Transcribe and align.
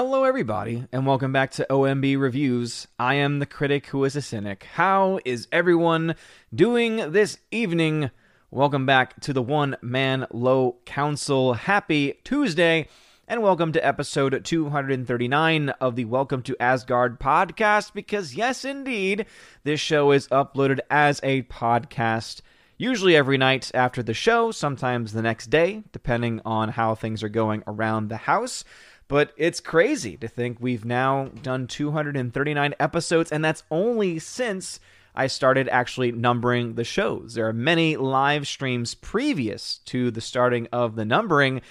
Hello, 0.00 0.22
everybody, 0.22 0.86
and 0.92 1.04
welcome 1.04 1.32
back 1.32 1.50
to 1.50 1.66
OMB 1.68 2.20
Reviews. 2.20 2.86
I 3.00 3.14
am 3.14 3.40
the 3.40 3.46
critic 3.46 3.86
who 3.86 4.04
is 4.04 4.14
a 4.14 4.22
cynic. 4.22 4.62
How 4.74 5.18
is 5.24 5.48
everyone 5.50 6.14
doing 6.54 7.10
this 7.10 7.38
evening? 7.50 8.12
Welcome 8.52 8.86
back 8.86 9.18
to 9.22 9.32
the 9.32 9.42
One 9.42 9.76
Man 9.82 10.28
Low 10.30 10.76
Council. 10.86 11.54
Happy 11.54 12.20
Tuesday, 12.22 12.86
and 13.26 13.42
welcome 13.42 13.72
to 13.72 13.84
episode 13.84 14.44
239 14.44 15.70
of 15.80 15.96
the 15.96 16.04
Welcome 16.04 16.42
to 16.42 16.56
Asgard 16.62 17.18
podcast. 17.18 17.92
Because, 17.92 18.36
yes, 18.36 18.64
indeed, 18.64 19.26
this 19.64 19.80
show 19.80 20.12
is 20.12 20.28
uploaded 20.28 20.78
as 20.88 21.18
a 21.24 21.42
podcast 21.42 22.42
usually 22.78 23.16
every 23.16 23.36
night 23.36 23.70
after 23.74 24.02
the 24.02 24.14
show, 24.14 24.52
sometimes 24.52 25.12
the 25.12 25.22
next 25.22 25.48
day, 25.48 25.82
depending 25.92 26.40
on 26.44 26.70
how 26.70 26.94
things 26.94 27.22
are 27.22 27.28
going 27.28 27.62
around 27.66 28.08
the 28.08 28.16
house. 28.16 28.64
But 29.08 29.32
it's 29.38 29.60
crazy 29.60 30.16
to 30.18 30.28
think 30.28 30.58
we've 30.60 30.84
now 30.84 31.30
done 31.42 31.66
239 31.66 32.74
episodes, 32.78 33.32
and 33.32 33.42
that's 33.42 33.64
only 33.70 34.18
since 34.18 34.80
I 35.14 35.26
started 35.26 35.68
actually 35.70 36.12
numbering 36.12 36.74
the 36.74 36.84
shows. 36.84 37.34
There 37.34 37.48
are 37.48 37.52
many 37.52 37.96
live 37.96 38.46
streams 38.46 38.94
previous 38.94 39.78
to 39.86 40.10
the 40.10 40.20
starting 40.20 40.68
of 40.72 40.94
the 40.94 41.06
numbering. 41.06 41.62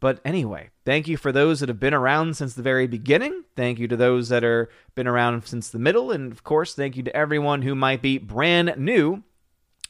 But 0.00 0.20
anyway, 0.24 0.70
thank 0.84 1.06
you 1.06 1.16
for 1.16 1.32
those 1.32 1.60
that 1.60 1.68
have 1.68 1.78
been 1.78 1.94
around 1.94 2.36
since 2.36 2.54
the 2.54 2.62
very 2.62 2.86
beginning. 2.86 3.44
Thank 3.54 3.78
you 3.78 3.88
to 3.88 3.96
those 3.96 4.28
that 4.30 4.42
are 4.42 4.70
been 4.94 5.06
around 5.06 5.46
since 5.46 5.70
the 5.70 5.78
middle, 5.78 6.10
and 6.10 6.32
of 6.32 6.44
course, 6.44 6.74
thank 6.74 6.96
you 6.96 7.02
to 7.04 7.16
everyone 7.16 7.62
who 7.62 7.74
might 7.74 8.02
be 8.02 8.18
brand 8.18 8.74
new 8.76 9.22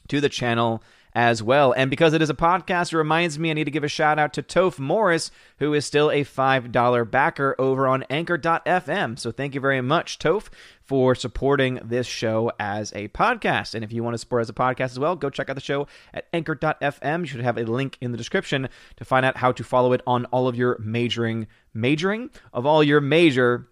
to 0.09 0.21
the 0.21 0.29
channel 0.29 0.83
as 1.17 1.41
well. 1.41 1.73
And 1.73 1.89
because 1.89 2.13
it 2.13 2.21
is 2.21 2.29
a 2.29 2.35
podcast, 2.35 2.93
it 2.93 2.97
reminds 2.97 3.39
me 3.39 3.49
I 3.49 3.53
need 3.53 3.63
to 3.63 3.71
give 3.71 3.83
a 3.83 3.87
shout 3.87 4.19
out 4.19 4.33
to 4.33 4.43
Toph 4.43 4.77
Morris, 4.77 5.31
who 5.57 5.73
is 5.73 5.83
still 5.83 6.11
a 6.11 6.23
$5 6.23 7.09
backer 7.09 7.55
over 7.57 7.87
on 7.87 8.03
anchor.fm. 8.03 9.17
So 9.17 9.31
thank 9.31 9.55
you 9.55 9.59
very 9.59 9.81
much, 9.81 10.19
Toph, 10.19 10.49
for 10.79 11.15
supporting 11.15 11.79
this 11.83 12.05
show 12.05 12.51
as 12.59 12.93
a 12.93 13.07
podcast. 13.07 13.73
And 13.73 13.83
if 13.83 13.91
you 13.91 14.03
want 14.03 14.13
to 14.13 14.19
support 14.19 14.41
as 14.41 14.49
a 14.49 14.53
podcast 14.53 14.91
as 14.91 14.99
well, 14.99 15.15
go 15.15 15.31
check 15.31 15.49
out 15.49 15.55
the 15.55 15.61
show 15.61 15.87
at 16.13 16.27
anchor.fm. 16.33 17.21
You 17.21 17.25
should 17.25 17.41
have 17.41 17.57
a 17.57 17.65
link 17.65 17.97
in 17.99 18.11
the 18.11 18.17
description 18.17 18.69
to 18.97 19.03
find 19.03 19.25
out 19.25 19.37
how 19.37 19.51
to 19.51 19.63
follow 19.63 19.93
it 19.93 20.01
on 20.05 20.25
all 20.25 20.47
of 20.47 20.55
your 20.55 20.77
majoring, 20.79 21.47
majoring 21.73 22.29
of 22.53 22.67
all 22.67 22.83
your 22.83 23.01
major 23.01 23.67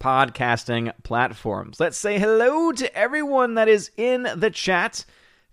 podcasting 0.00 0.90
platforms. 1.02 1.78
Let's 1.78 1.98
say 1.98 2.18
hello 2.18 2.72
to 2.72 2.96
everyone 2.96 3.56
that 3.56 3.68
is 3.68 3.90
in 3.98 4.26
the 4.36 4.50
chat. 4.50 5.04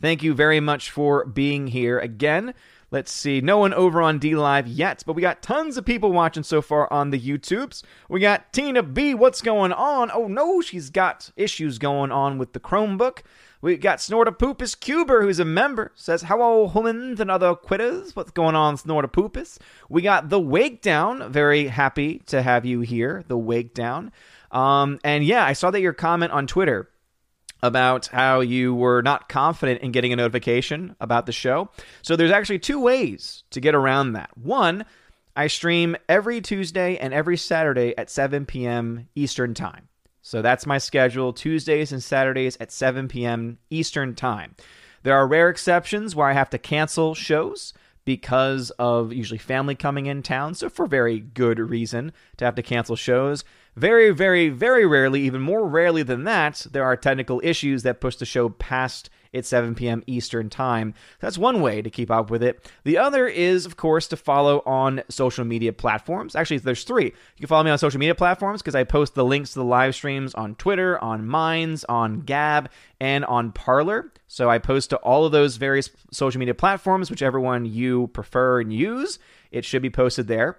Thank 0.02 0.24
you 0.24 0.34
very 0.34 0.60
much 0.60 0.90
for 0.92 1.26
being 1.26 1.68
here 1.68 2.00
again. 2.00 2.54
Let's 2.92 3.12
see, 3.12 3.40
no 3.40 3.60
one 3.60 3.74
over 3.74 4.02
on 4.02 4.18
D 4.18 4.36
Live 4.36 4.68
yet, 4.68 5.04
but 5.06 5.14
we 5.14 5.22
got 5.22 5.44
tons 5.44 5.78
of 5.78 5.86
people 5.86 6.12
watching 6.12 6.42
so 6.42 6.60
far 6.60 6.92
on 6.92 7.12
the 7.12 7.20
YouTubes. 7.20 7.84
We 8.08 8.20
got 8.20 8.52
Tina 8.52 8.82
B, 8.82 9.14
what's 9.14 9.42
going 9.42 9.72
on? 9.72 10.10
Oh 10.12 10.28
no, 10.28 10.62
she's 10.62 10.90
got 10.90 11.30
issues 11.36 11.78
going 11.78 12.12
on 12.12 12.40
with 12.40 12.54
the 12.54 12.60
Chromebook. 12.60 13.20
We 13.62 13.76
got 13.76 14.00
Snortapoopus 14.00 14.80
Cuber, 14.80 15.22
who's 15.22 15.40
a 15.40 15.46
member, 15.46 15.92
says, 15.94 16.24
Hello, 16.24 16.70
humans 16.70 17.20
and 17.20 17.30
other 17.30 17.54
quitters. 17.56 18.16
What's 18.16 18.32
going 18.32 18.56
on, 18.56 18.78
Snortapoopus? 18.78 19.58
We 19.90 20.02
got 20.02 20.30
The 20.30 20.40
Wake 20.40 20.82
Down. 20.82 21.30
Very 21.32 21.68
happy 21.68 22.20
to 22.28 22.42
have 22.42 22.66
you 22.66 22.80
here, 22.80 23.26
The 23.28 23.38
Wake 23.38 23.74
Down. 23.74 24.14
Um, 24.52 25.00
and 25.04 25.26
yeah, 25.26 25.46
I 25.46 25.54
saw 25.54 25.72
that 25.72 25.82
your 25.82 25.94
comment 25.94 26.32
on 26.32 26.48
Twitter 26.48 26.90
about 27.62 28.08
how 28.08 28.40
you 28.40 28.74
were 28.74 29.02
not 29.02 29.30
confident 29.30 29.82
in 29.82 29.92
getting 29.92 30.14
a 30.14 30.16
notification 30.16 30.96
about 31.00 31.26
the 31.26 31.32
show. 31.32 31.70
So 32.02 32.16
there's 32.16 32.32
actually 32.32 32.60
two 32.60 32.80
ways 32.80 33.44
to 33.52 33.60
get 33.60 33.76
around 33.76 34.14
that. 34.14 34.30
One, 34.38 34.86
I 35.36 35.48
stream 35.48 35.96
every 36.08 36.42
Tuesday 36.42 36.98
and 36.98 37.14
every 37.14 37.38
Saturday 37.38 37.98
at 37.98 38.10
7 38.10 38.46
p.m. 38.46 39.08
Eastern 39.16 39.54
Time. 39.54 39.88
So 40.22 40.42
that's 40.42 40.66
my 40.66 40.78
schedule 40.78 41.34
Tuesdays 41.34 41.92
and 41.92 42.04
Saturdays 42.04 42.58
at 42.60 42.72
7 42.72 43.08
p.m. 43.08 43.58
Eastern 43.70 44.16
Time. 44.16 44.56
There 45.04 45.16
are 45.16 45.28
rare 45.28 45.50
exceptions 45.50 46.16
where 46.16 46.28
I 46.28 46.34
have 46.34 46.50
to 46.52 46.58
cancel 46.58 47.16
shows 47.16 47.74
because 48.10 48.72
of 48.80 49.14
usually 49.14 49.38
family 49.38 49.76
coming 49.76 50.08
in 50.08 50.24
town. 50.24 50.56
So, 50.56 50.68
for 50.68 50.88
very 50.88 51.20
good 51.20 51.60
reason 51.60 52.12
to 52.38 52.46
have 52.46 52.56
to 52.56 52.64
cancel 52.64 52.96
shows. 52.96 53.44
Very, 53.76 54.10
very, 54.10 54.50
very 54.50 54.84
rarely, 54.84 55.22
even 55.22 55.42
more 55.42 55.68
rarely 55.68 56.02
than 56.02 56.24
that, 56.24 56.66
there 56.72 56.84
are 56.84 56.98
technical 56.98 57.40
issues 57.44 57.84
that 57.84 58.02
push 58.02 58.16
the 58.16 58.26
show 58.26 58.50
past 58.50 59.12
its 59.34 59.50
7 59.50 59.76
p.m. 59.76 60.04
Eastern 60.08 60.50
Time. 60.50 60.94
That's 61.20 61.38
one 61.38 61.62
way 61.62 61.82
to 61.82 61.90
keep 61.90 62.10
up 62.12 62.30
with 62.30 62.44
it. 62.44 62.72
The 62.84 62.98
other 62.98 63.28
is, 63.28 63.66
of 63.66 63.78
course, 63.78 64.08
to 64.08 64.18
follow 64.18 64.62
on 64.66 65.02
social 65.10 65.46
media 65.46 65.74
platforms. 65.74 66.36
Actually, 66.36 66.60
there's 66.60 66.84
three. 66.84 67.06
You 67.06 67.40
can 67.40 67.48
follow 67.48 67.64
me 67.64 67.72
on 67.72 67.78
social 67.78 68.00
media 68.00 68.16
platforms 68.16 68.62
because 68.62 68.76
I 68.76 68.84
post 68.84 69.16
the 69.16 69.26
links 69.26 69.54
to 69.54 69.60
the 69.60 69.66
live 69.66 69.96
streams 69.96 70.34
on 70.34 70.56
Twitter, 70.56 71.02
on 71.04 71.28
Minds, 71.28 71.86
on 71.86 72.22
Gab, 72.22 72.70
and 73.00 73.26
on 73.26 73.52
Parler. 73.52 74.12
So 74.28 74.50
I 74.50 74.60
post 74.60 74.92
to 74.92 74.98
all 74.98 75.26
of 75.26 75.32
those 75.32 75.58
various 75.58 75.90
social 76.12 76.40
media 76.40 76.54
platforms, 76.54 77.10
whichever 77.10 77.40
one 77.40 77.66
you 77.66 78.08
prefer 78.08 78.62
and 78.62 78.74
use. 78.74 79.20
It 79.52 79.66
should 79.66 79.82
be 79.82 79.90
posted 79.90 80.28
there. 80.28 80.58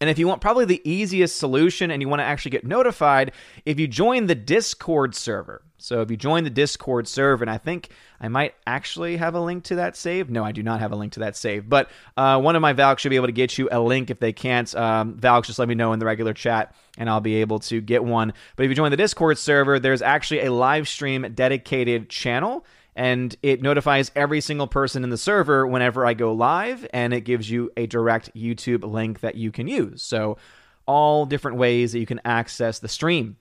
And 0.00 0.10
if 0.10 0.18
you 0.18 0.28
want 0.28 0.40
probably 0.40 0.64
the 0.64 0.88
easiest 0.88 1.36
solution 1.36 1.90
and 1.90 2.02
you 2.02 2.08
want 2.08 2.20
to 2.20 2.24
actually 2.24 2.50
get 2.50 2.64
notified, 2.64 3.32
if 3.64 3.80
you 3.80 3.88
join 3.88 4.26
the 4.26 4.34
Discord 4.34 5.14
server. 5.14 5.62
So 5.78 6.00
if 6.00 6.10
you 6.10 6.16
join 6.16 6.44
the 6.44 6.50
Discord 6.50 7.08
server, 7.08 7.44
and 7.44 7.50
I 7.50 7.58
think 7.58 7.90
I 8.20 8.28
might 8.28 8.54
actually 8.66 9.16
have 9.16 9.34
a 9.34 9.40
link 9.40 9.64
to 9.64 9.76
that 9.76 9.96
save. 9.96 10.30
No, 10.30 10.44
I 10.44 10.52
do 10.52 10.62
not 10.62 10.80
have 10.80 10.92
a 10.92 10.96
link 10.96 11.12
to 11.14 11.20
that 11.20 11.36
save. 11.36 11.68
But 11.68 11.90
uh, 12.16 12.40
one 12.40 12.56
of 12.56 12.62
my 12.62 12.72
Valks 12.72 13.02
should 13.02 13.10
be 13.10 13.16
able 13.16 13.26
to 13.26 13.32
get 13.32 13.58
you 13.58 13.68
a 13.70 13.80
link. 13.80 14.10
If 14.10 14.18
they 14.18 14.32
can't, 14.32 14.74
um, 14.74 15.14
Valks, 15.14 15.48
just 15.48 15.58
let 15.58 15.68
me 15.68 15.74
know 15.74 15.92
in 15.92 15.98
the 15.98 16.06
regular 16.06 16.32
chat 16.32 16.74
and 16.98 17.10
I'll 17.10 17.20
be 17.20 17.36
able 17.36 17.58
to 17.60 17.80
get 17.80 18.02
one. 18.04 18.32
But 18.56 18.64
if 18.64 18.68
you 18.70 18.74
join 18.74 18.90
the 18.90 18.96
Discord 18.96 19.38
server, 19.38 19.78
there's 19.78 20.02
actually 20.02 20.40
a 20.44 20.52
live 20.52 20.88
stream 20.88 21.30
dedicated 21.34 22.08
channel 22.08 22.64
and 22.96 23.36
it 23.42 23.60
notifies 23.60 24.10
every 24.16 24.40
single 24.40 24.66
person 24.66 25.04
in 25.04 25.10
the 25.10 25.18
server 25.18 25.66
whenever 25.66 26.06
I 26.06 26.14
go 26.14 26.32
live, 26.32 26.86
and 26.94 27.12
it 27.12 27.20
gives 27.20 27.48
you 27.48 27.70
a 27.76 27.86
direct 27.86 28.34
YouTube 28.34 28.90
link 28.90 29.20
that 29.20 29.34
you 29.34 29.52
can 29.52 29.68
use. 29.68 30.02
So, 30.02 30.38
all 30.86 31.26
different 31.26 31.58
ways 31.58 31.92
that 31.92 31.98
you 31.98 32.06
can 32.06 32.22
access 32.24 32.78
the 32.78 32.88
stream. 32.88 33.36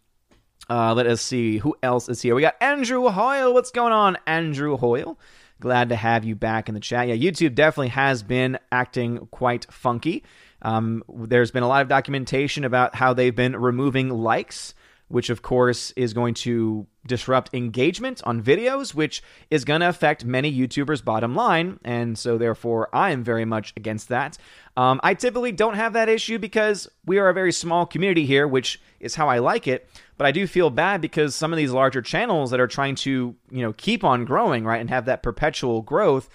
Uh, 0.70 0.94
let 0.94 1.08
us 1.08 1.22
see 1.22 1.58
who 1.58 1.76
else 1.84 2.10
is 2.10 2.22
here. 2.22 2.36
We 2.36 2.42
got 2.42 2.56
Andrew 2.60 3.08
Hoyle. 3.10 3.54
What's 3.54 3.72
going 3.72 3.94
on, 3.94 4.18
Andrew 4.26 4.78
Hoyle? 4.78 5.20
Glad 5.60 5.90
to 5.90 5.96
have 5.96 6.26
you 6.26 6.36
back 6.36 6.68
in 6.68 6.76
the 6.76 6.82
chat. 6.82 7.08
Yeah, 7.08 7.16
YouTube 7.16 7.56
definitely 7.56 7.90
has 7.90 8.24
been 8.24 8.58
acting 8.72 9.28
quite 9.32 9.72
funky. 9.72 10.24
Um, 10.62 11.04
there's 11.08 11.52
been 11.52 11.64
a 11.64 11.68
lot 11.68 11.82
of 11.82 11.88
documentation 11.88 12.66
about 12.66 12.96
how 12.96 13.14
they've 13.14 13.36
been 13.36 13.56
removing 13.56 14.10
likes 14.10 14.74
which 15.08 15.30
of 15.30 15.42
course 15.42 15.92
is 15.92 16.14
going 16.14 16.34
to 16.34 16.88
disrupt 17.06 17.54
engagement 17.54 18.22
on 18.26 18.42
videos, 18.42 18.94
which 18.94 19.22
is 19.52 19.64
going 19.64 19.82
to 19.82 19.90
affect 19.90 20.26
many 20.26 20.52
YouTubers' 20.52 21.04
bottom 21.04 21.36
line. 21.36 21.80
And 21.84 22.18
so, 22.18 22.38
therefore, 22.38 22.90
I 22.94 23.12
am 23.12 23.24
very 23.24 23.46
much 23.46 23.74
against 23.78 24.10
that. 24.10 24.38
Um, 24.76 25.00
I 25.04 25.14
typically 25.14 25.52
don't 25.52 25.76
have 25.76 25.94
that 25.94 26.10
issue 26.10 26.40
because 26.40 26.90
we 27.06 27.20
are 27.20 27.30
a 27.30 27.34
very 27.34 27.52
small 27.52 27.86
community 27.86 28.26
here, 28.26 28.48
which 28.48 28.82
is 29.00 29.16
how 29.16 29.30
I 29.30 29.40
like 29.40 29.68
it. 29.68 29.88
But 30.18 30.28
I 30.28 30.32
do 30.32 30.48
feel 30.48 30.70
bad 30.70 31.02
because 31.02 31.36
some 31.36 31.52
of 31.52 31.58
these 31.58 31.72
larger 31.72 32.02
channels 32.02 32.52
that 32.52 32.60
are 32.60 32.68
trying 32.68 32.96
to, 32.96 33.36
you 33.52 33.62
know, 33.62 33.74
keep 33.74 34.04
on 34.04 34.26
growing, 34.26 34.64
right, 34.64 34.80
and 34.80 34.90
have 34.90 35.06
that 35.06 35.24
perpetual 35.24 35.82
growth, 35.82 36.30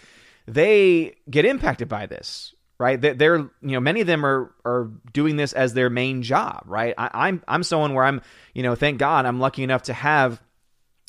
they 0.46 1.16
get 1.30 1.44
impacted 1.44 1.88
by 1.88 2.06
this 2.06 2.54
right? 2.80 2.98
They're, 2.98 3.36
you 3.36 3.50
know, 3.60 3.78
many 3.80 4.00
of 4.00 4.06
them 4.06 4.24
are 4.24 4.54
are 4.64 4.90
doing 5.12 5.36
this 5.36 5.52
as 5.52 5.74
their 5.74 5.90
main 5.90 6.22
job, 6.22 6.62
right? 6.64 6.94
I, 6.96 7.10
I'm 7.12 7.42
I'm 7.46 7.62
someone 7.62 7.92
where 7.92 8.04
I'm, 8.04 8.22
you 8.54 8.62
know, 8.62 8.74
thank 8.74 8.98
God 8.98 9.26
I'm 9.26 9.38
lucky 9.38 9.62
enough 9.62 9.82
to 9.82 9.92
have 9.92 10.40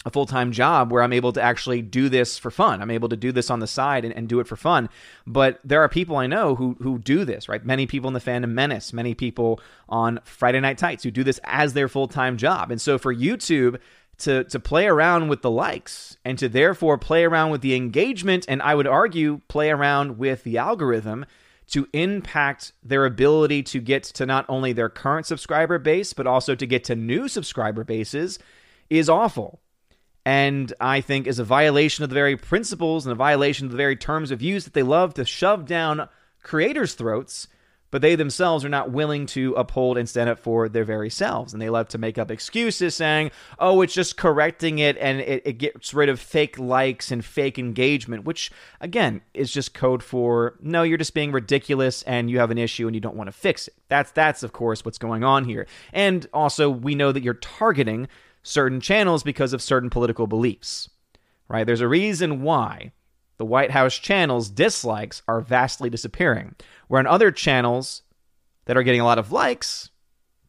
a 0.06 0.10
full 0.10 0.26
time 0.26 0.52
job 0.52 0.92
where 0.92 1.04
I'm 1.04 1.14
able 1.14 1.34
to 1.34 1.42
actually 1.42 1.82
do 1.82 2.10
this 2.10 2.38
for 2.38 2.52
fun. 2.52 2.82
I'm 2.82 2.92
able 2.92 3.10
to 3.10 3.16
do 3.16 3.32
this 3.32 3.50
on 3.50 3.60
the 3.60 3.68
side 3.68 4.04
and, 4.04 4.14
and, 4.16 4.28
do 4.28 4.40
it 4.40 4.48
for 4.48 4.56
fun. 4.56 4.90
But 5.28 5.60
there 5.64 5.82
are 5.82 5.90
people 5.90 6.18
I 6.18 6.28
know 6.28 6.56
who 6.56 6.76
who 6.82 6.98
do 6.98 7.26
this, 7.26 7.48
right? 7.48 7.64
Many 7.66 7.86
people 7.86 8.08
in 8.08 8.14
the 8.14 8.20
fandom 8.20 8.52
menace, 8.52 8.94
many 8.94 9.14
people 9.14 9.60
on 9.90 10.20
Friday 10.24 10.60
Night 10.60 10.78
Tights 10.78 11.04
who 11.04 11.12
do 11.12 11.24
this 11.24 11.40
as 11.44 11.74
their 11.74 11.88
full 11.88 12.08
time 12.08 12.38
job. 12.38 12.72
And 12.72 12.82
so 12.82 12.98
for 12.98 13.14
YouTube 13.14 13.80
to 14.20 14.44
to 14.46 14.60
play 14.60 14.88
around 14.88 15.28
with 15.28 15.42
the 15.42 15.52
likes 15.52 16.18
and 16.26 16.38
to 16.40 16.50
therefore 16.50 16.98
play 16.98 17.24
around 17.24 17.52
with 17.52 17.62
the 17.62 17.76
engagement 17.76 18.46
and 18.48 18.62
I 18.62 18.76
would 18.76 18.88
argue 18.88 19.42
play 19.48 19.70
around 19.70 20.18
with 20.18 20.44
the 20.44 20.58
algorithm 20.58 21.26
to 21.72 21.88
impact 21.94 22.74
their 22.84 23.06
ability 23.06 23.64
to 23.64 23.80
get 23.80 24.04
to 24.04 24.26
not 24.26 24.46
only 24.50 24.74
their 24.74 24.90
current 24.90 25.26
subscriber 25.26 25.80
base, 25.80 26.12
but 26.12 26.28
also 26.28 26.54
to 26.54 26.68
get 26.68 26.84
to 26.84 26.96
new 26.96 27.30
subscriber 27.30 27.86
bases 27.86 28.40
is 28.90 29.08
awful. 29.08 29.62
And 30.26 30.72
I 30.80 31.02
think 31.02 31.26
is 31.26 31.40
a 31.40 31.44
violation 31.44 32.04
of 32.04 32.10
the 32.10 32.14
very 32.14 32.38
principles 32.38 33.06
and 33.06 33.12
a 33.12 33.16
violation 33.16 33.66
of 33.66 33.72
the 33.72 33.78
very 33.78 33.96
terms 33.96 34.32
of 34.32 34.42
use 34.42 34.66
that 34.66 34.74
they 34.74 34.84
love 34.84 35.16
to 35.16 35.26
shove 35.26 35.66
down 35.66 36.08
creators' 36.44 36.94
throats 36.94 37.48
but 37.92 38.02
they 38.02 38.16
themselves 38.16 38.66
are 38.66 38.70
not 38.70 38.90
willing 38.90 39.26
to 39.28 39.54
uphold 39.54 39.98
and 39.98 40.10
stand 40.10 40.30
up 40.30 40.40
for 40.40 40.70
their 40.70 40.86
very 40.86 41.10
selves. 41.10 41.54
And 41.54 41.62
they 41.62 41.70
love 41.70 41.90
to 41.90 41.98
make 41.98 42.18
up 42.18 42.32
excuses 42.32 42.96
saying, 42.96 43.32
oh, 43.60 43.82
it's 43.82 43.94
just 43.94 44.18
correcting 44.18 44.80
it 44.80 44.98
and 44.98 45.20
it, 45.20 45.44
it 45.46 45.54
gets 45.54 45.94
rid 45.94 46.10
of 46.10 46.20
fake 46.20 46.58
likes 46.58 47.12
and 47.12 47.24
fake 47.24 47.60
engagement, 47.60 48.24
which, 48.24 48.50
again, 48.80 49.22
is 49.34 49.52
just 49.52 49.74
code 49.74 50.02
for 50.02 50.56
no, 50.62 50.84
you're 50.84 50.98
just 50.98 51.14
being 51.14 51.34
ridiculous 51.34 52.02
and 52.04 52.32
you 52.32 52.40
have 52.40 52.50
an 52.50 52.58
issue 52.58 52.88
and 52.88 52.96
you 52.96 53.02
don't 53.02 53.18
want 53.18 53.28
to 53.28 53.34
fix 53.34 53.68
it. 53.68 53.76
That's, 53.90 54.12
that's 54.12 54.42
of 54.42 54.54
course, 54.54 54.84
what's 54.86 54.98
going 54.98 55.24
on 55.24 55.44
here. 55.44 55.68
And 55.92 56.26
also, 56.34 56.70
we 56.70 56.96
know 56.96 57.12
that 57.12 57.24
you're 57.24 57.34
targeting 57.36 58.08
certain 58.44 58.82
channels 58.82 59.24
because 59.24 59.54
of 59.54 59.62
certain 59.62 59.90
political 59.90 60.28
beliefs, 60.28 60.90
right? 61.48 61.66
There's 61.66 61.82
a 61.82 61.88
reason 61.88 62.42
why 62.42 62.92
the 63.38 63.46
White 63.46 63.72
House 63.72 63.96
channel's 63.98 64.50
dislikes 64.50 65.24
are 65.28 65.42
vastly 65.42 65.90
disappearing. 65.90 66.56
Where 66.88 67.00
on 67.00 67.08
other 67.08 67.32
channels 67.32 68.04
that 68.66 68.78
are 68.78 68.84
getting 68.84 69.02
a 69.02 69.06
lot 69.06 69.18
of 69.18 69.32
likes, 69.32 69.90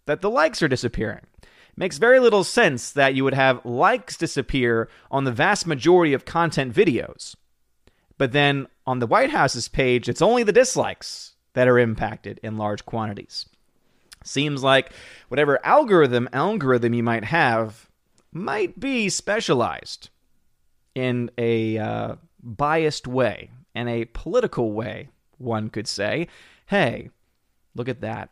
that 0.07 0.21
the 0.21 0.31
likes 0.31 0.63
are 0.63 0.69
disappearing. 0.69 1.27
It 1.43 1.49
makes 1.79 1.99
very 1.99 2.21
little 2.21 2.45
sense 2.45 2.91
that 2.93 3.15
you 3.15 3.25
would 3.25 3.35
have 3.35 3.65
likes 3.65 4.17
disappear 4.17 4.91
on 5.11 5.25
the 5.25 5.33
vast 5.33 5.67
majority 5.67 6.13
of 6.13 6.25
content 6.25 6.75
videos. 6.75 7.35
But 8.19 8.33
then 8.33 8.67
on 8.87 8.99
the 8.99 9.07
White 9.07 9.31
House's 9.31 9.69
page, 9.69 10.09
it's 10.09 10.23
only 10.23 10.43
the 10.43 10.53
dislikes 10.53 11.35
that 11.55 11.69
are 11.69 11.79
impacted 11.79 12.41
in 12.43 12.57
large 12.57 12.85
quantities. 12.85 13.47
Seems 14.25 14.63
like 14.63 14.93
whatever 15.29 15.65
algorithm 15.65 16.29
algorithm 16.33 16.95
you 16.95 17.03
might 17.03 17.25
have 17.25 17.89
might 18.33 18.79
be 18.81 19.09
specialized 19.09 20.11
in 20.95 21.31
a 21.39 21.79
uh, 21.79 22.15
biased 22.43 23.07
way, 23.07 23.51
in 23.75 23.89
a 23.89 24.05
political 24.07 24.73
way, 24.73 25.09
one 25.39 25.71
could 25.71 25.87
say. 25.87 26.29
Hey, 26.67 27.11
look 27.75 27.89
at 27.89 28.01
that. 28.01 28.31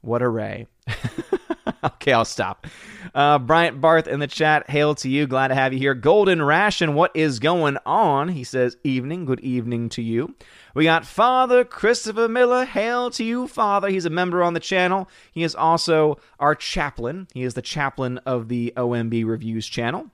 What 0.00 0.22
a 0.22 0.28
ray. 0.28 0.66
okay, 1.84 2.12
I'll 2.12 2.24
stop. 2.24 2.66
Uh, 3.14 3.38
Bryant 3.38 3.80
Barth 3.80 4.08
in 4.08 4.20
the 4.20 4.26
chat, 4.26 4.68
hail 4.68 4.94
to 4.96 5.08
you. 5.08 5.26
Glad 5.26 5.48
to 5.48 5.54
have 5.54 5.72
you 5.72 5.78
here. 5.78 5.94
Golden 5.94 6.42
Ration, 6.42 6.94
what 6.94 7.12
is 7.14 7.38
going 7.38 7.78
on? 7.86 8.28
He 8.28 8.44
says, 8.44 8.76
evening. 8.84 9.24
Good 9.24 9.40
evening 9.40 9.88
to 9.90 10.02
you. 10.02 10.34
We 10.74 10.84
got 10.84 11.04
Father 11.04 11.64
Christopher 11.64 12.28
Miller. 12.28 12.64
Hail 12.64 13.10
to 13.10 13.24
you, 13.24 13.46
Father. 13.46 13.88
He's 13.88 14.06
a 14.06 14.10
member 14.10 14.42
on 14.42 14.54
the 14.54 14.60
channel. 14.60 15.08
He 15.30 15.42
is 15.42 15.54
also 15.54 16.18
our 16.40 16.54
chaplain. 16.54 17.28
He 17.34 17.42
is 17.42 17.54
the 17.54 17.62
chaplain 17.62 18.18
of 18.18 18.48
the 18.48 18.72
OMB 18.76 19.26
Reviews 19.26 19.66
channel. 19.66 20.10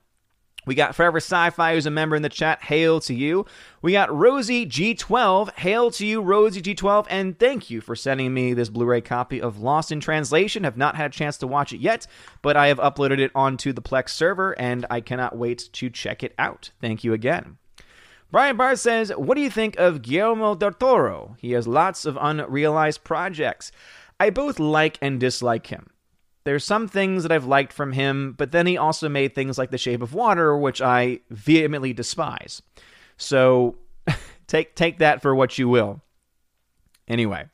We 0.65 0.75
got 0.75 0.93
Forever 0.93 1.17
Sci 1.17 1.49
Fi, 1.51 1.73
who's 1.73 1.85
a 1.85 1.91
member 1.91 2.15
in 2.15 2.21
the 2.21 2.29
chat. 2.29 2.61
Hail 2.61 2.99
to 3.01 3.13
you. 3.13 3.45
We 3.81 3.93
got 3.93 4.13
Rosie 4.13 4.65
G12. 4.65 5.53
Hail 5.55 5.89
to 5.91 6.05
you, 6.05 6.21
Rosie 6.21 6.61
G12. 6.61 7.07
And 7.09 7.39
thank 7.39 7.69
you 7.69 7.79
for 7.79 7.95
sending 7.95 8.33
me 8.33 8.53
this 8.53 8.69
Blu 8.69 8.85
ray 8.85 9.01
copy 9.01 9.41
of 9.41 9.59
Lost 9.59 9.91
in 9.91 10.01
Translation. 10.01 10.65
Have 10.65 10.77
not 10.77 10.95
had 10.95 11.11
a 11.11 11.13
chance 11.13 11.37
to 11.37 11.47
watch 11.47 11.71
it 11.71 11.79
yet, 11.79 12.05
but 12.41 12.57
I 12.57 12.67
have 12.67 12.77
uploaded 12.79 13.19
it 13.19 13.31
onto 13.33 13.71
the 13.71 13.81
Plex 13.81 14.09
server 14.09 14.51
and 14.59 14.85
I 14.89 14.99
cannot 14.99 15.37
wait 15.37 15.69
to 15.73 15.89
check 15.89 16.21
it 16.21 16.35
out. 16.37 16.71
Thank 16.81 17.05
you 17.05 17.13
again. 17.13 17.57
Brian 18.31 18.57
Barr 18.57 18.75
says, 18.75 19.11
What 19.15 19.35
do 19.35 19.41
you 19.41 19.49
think 19.49 19.77
of 19.77 20.01
Guillermo 20.01 20.55
del 20.55 20.73
Toro? 20.73 21.35
He 21.39 21.51
has 21.53 21.67
lots 21.67 22.05
of 22.05 22.17
unrealized 22.19 23.03
projects. 23.03 23.71
I 24.19 24.29
both 24.29 24.59
like 24.59 24.97
and 25.01 25.19
dislike 25.19 25.67
him. 25.67 25.87
There's 26.43 26.63
some 26.63 26.87
things 26.87 27.23
that 27.23 27.31
I've 27.31 27.45
liked 27.45 27.73
from 27.73 27.93
him, 27.93 28.33
but 28.37 28.51
then 28.51 28.65
he 28.65 28.77
also 28.77 29.09
made 29.09 29.35
things 29.35 29.57
like 29.57 29.71
The 29.71 29.77
Shape 29.77 30.01
of 30.01 30.13
Water, 30.13 30.57
which 30.57 30.81
I 30.81 31.19
vehemently 31.29 31.93
despise. 31.93 32.61
So 33.17 33.77
take 34.47 34.75
take 34.75 34.99
that 34.99 35.21
for 35.21 35.35
what 35.35 35.57
you 35.57 35.67
will. 35.67 36.01
Anyway. 37.07 37.45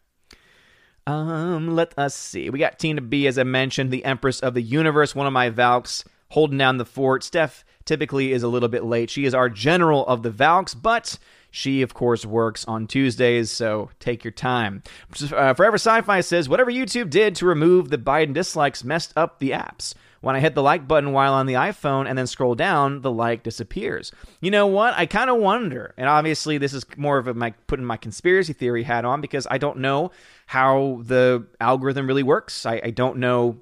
Um, 1.08 1.76
let 1.76 1.98
us 1.98 2.16
see. 2.16 2.50
We 2.50 2.58
got 2.60 2.80
Tina 2.80 3.02
B, 3.02 3.28
as 3.28 3.38
I 3.38 3.44
mentioned, 3.44 3.92
the 3.92 4.06
Empress 4.06 4.40
of 4.40 4.56
the 4.56 4.62
Universe, 4.62 5.14
one 5.14 5.28
of 5.28 5.34
my 5.34 5.50
Valks, 5.50 6.04
holding 6.30 6.58
down 6.58 6.78
the 6.78 6.86
fort. 6.86 7.24
Steph 7.24 7.64
typically 7.86 8.32
is 8.32 8.44
a 8.44 8.48
little 8.48 8.70
bit 8.70 8.84
late. 8.84 9.10
She 9.10 9.26
is 9.26 9.34
our 9.34 9.50
general 9.50 10.06
of 10.08 10.24
the 10.24 10.32
Valks, 10.32 10.74
but 10.74 11.18
she, 11.52 11.82
of 11.82 11.94
course, 11.94 12.26
works 12.26 12.66
on 12.66 12.86
Tuesdays, 12.86 13.50
so 13.50 13.90
take 14.00 14.24
your 14.24 14.32
time. 14.32 14.84
Uh, 15.32 15.54
Forever 15.54 15.76
Sci 15.76 16.02
Fi 16.02 16.20
says, 16.22 16.50
Whatever 16.50 16.72
YouTube 16.72 17.10
did 17.10 17.36
to 17.36 17.46
remove 17.46 17.90
the 17.90 17.98
Biden 17.98 18.34
dislikes 18.34 18.84
messed 18.84 19.14
up 19.16 19.40
the 19.40 19.52
apps. 19.52 19.94
When 20.20 20.36
I 20.36 20.40
hit 20.40 20.56
the 20.56 20.64
like 20.64 20.88
button 20.88 21.12
while 21.12 21.34
on 21.34 21.46
the 21.46 21.54
iPhone 21.54 22.10
and 22.10 22.18
then 22.18 22.26
scroll 22.26 22.56
down, 22.56 23.02
the 23.02 23.12
like 23.12 23.44
disappears. 23.44 24.12
You 24.42 24.50
know 24.50 24.66
what? 24.66 24.96
I 24.98 25.06
kind 25.06 25.30
of 25.30 25.38
wonder, 25.38 25.94
and 25.98 26.10
obviously 26.10 26.58
this 26.58 26.74
is 26.74 26.84
more 26.98 27.20
of 27.20 27.28
a, 27.28 27.36
my 27.36 27.52
putting 27.68 27.86
my 27.86 27.96
conspiracy 27.96 28.52
theory 28.52 28.82
hat 28.82 29.06
on 29.06 29.22
because 29.22 29.46
I 29.50 29.60
don't 29.60 29.78
know 29.78 30.12
how 30.48 31.02
the 31.04 31.46
algorithm 31.62 32.08
really 32.08 32.24
works. 32.24 32.66
I, 32.66 32.82
I 32.84 32.90
don't 32.90 33.18
know 33.18 33.60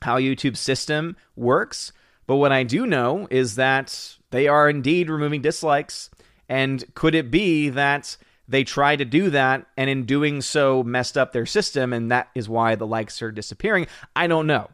how 0.00 0.18
YouTube's 0.18 0.60
system 0.60 1.16
works, 1.36 1.92
but 2.26 2.36
what 2.36 2.52
I 2.52 2.62
do 2.62 2.86
know 2.86 3.26
is 3.30 3.56
that 3.56 4.16
they 4.30 4.48
are 4.48 4.68
indeed 4.68 5.10
removing 5.10 5.42
dislikes 5.42 6.10
and 6.48 6.84
could 6.94 7.14
it 7.14 7.30
be 7.30 7.70
that 7.70 8.16
they 8.48 8.64
tried 8.64 8.96
to 8.96 9.04
do 9.04 9.30
that 9.30 9.66
and 9.76 9.88
in 9.88 10.04
doing 10.04 10.42
so 10.42 10.82
messed 10.82 11.16
up 11.16 11.32
their 11.32 11.46
system 11.46 11.92
and 11.92 12.10
that 12.10 12.28
is 12.34 12.48
why 12.48 12.74
the 12.74 12.86
likes 12.86 13.22
are 13.22 13.32
disappearing? 13.32 13.86
I 14.14 14.26
don't 14.26 14.46
know. 14.46 14.68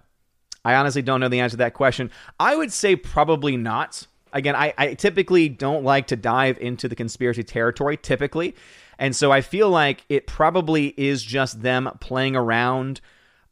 I 0.64 0.74
honestly 0.74 1.02
don't 1.02 1.20
know 1.20 1.28
the 1.28 1.40
answer 1.40 1.52
to 1.52 1.58
that 1.58 1.74
question. 1.74 2.10
I 2.40 2.56
would 2.56 2.72
say 2.72 2.96
probably 2.96 3.56
not. 3.56 4.06
Again, 4.32 4.56
I, 4.56 4.74
I 4.76 4.94
typically 4.94 5.48
don't 5.48 5.84
like 5.84 6.08
to 6.08 6.16
dive 6.16 6.58
into 6.58 6.88
the 6.88 6.96
conspiracy 6.96 7.44
territory, 7.44 7.96
typically. 7.96 8.56
And 8.98 9.14
so 9.14 9.30
I 9.30 9.40
feel 9.40 9.70
like 9.70 10.04
it 10.08 10.26
probably 10.26 10.88
is 10.96 11.22
just 11.22 11.62
them 11.62 11.88
playing 12.00 12.34
around 12.34 13.00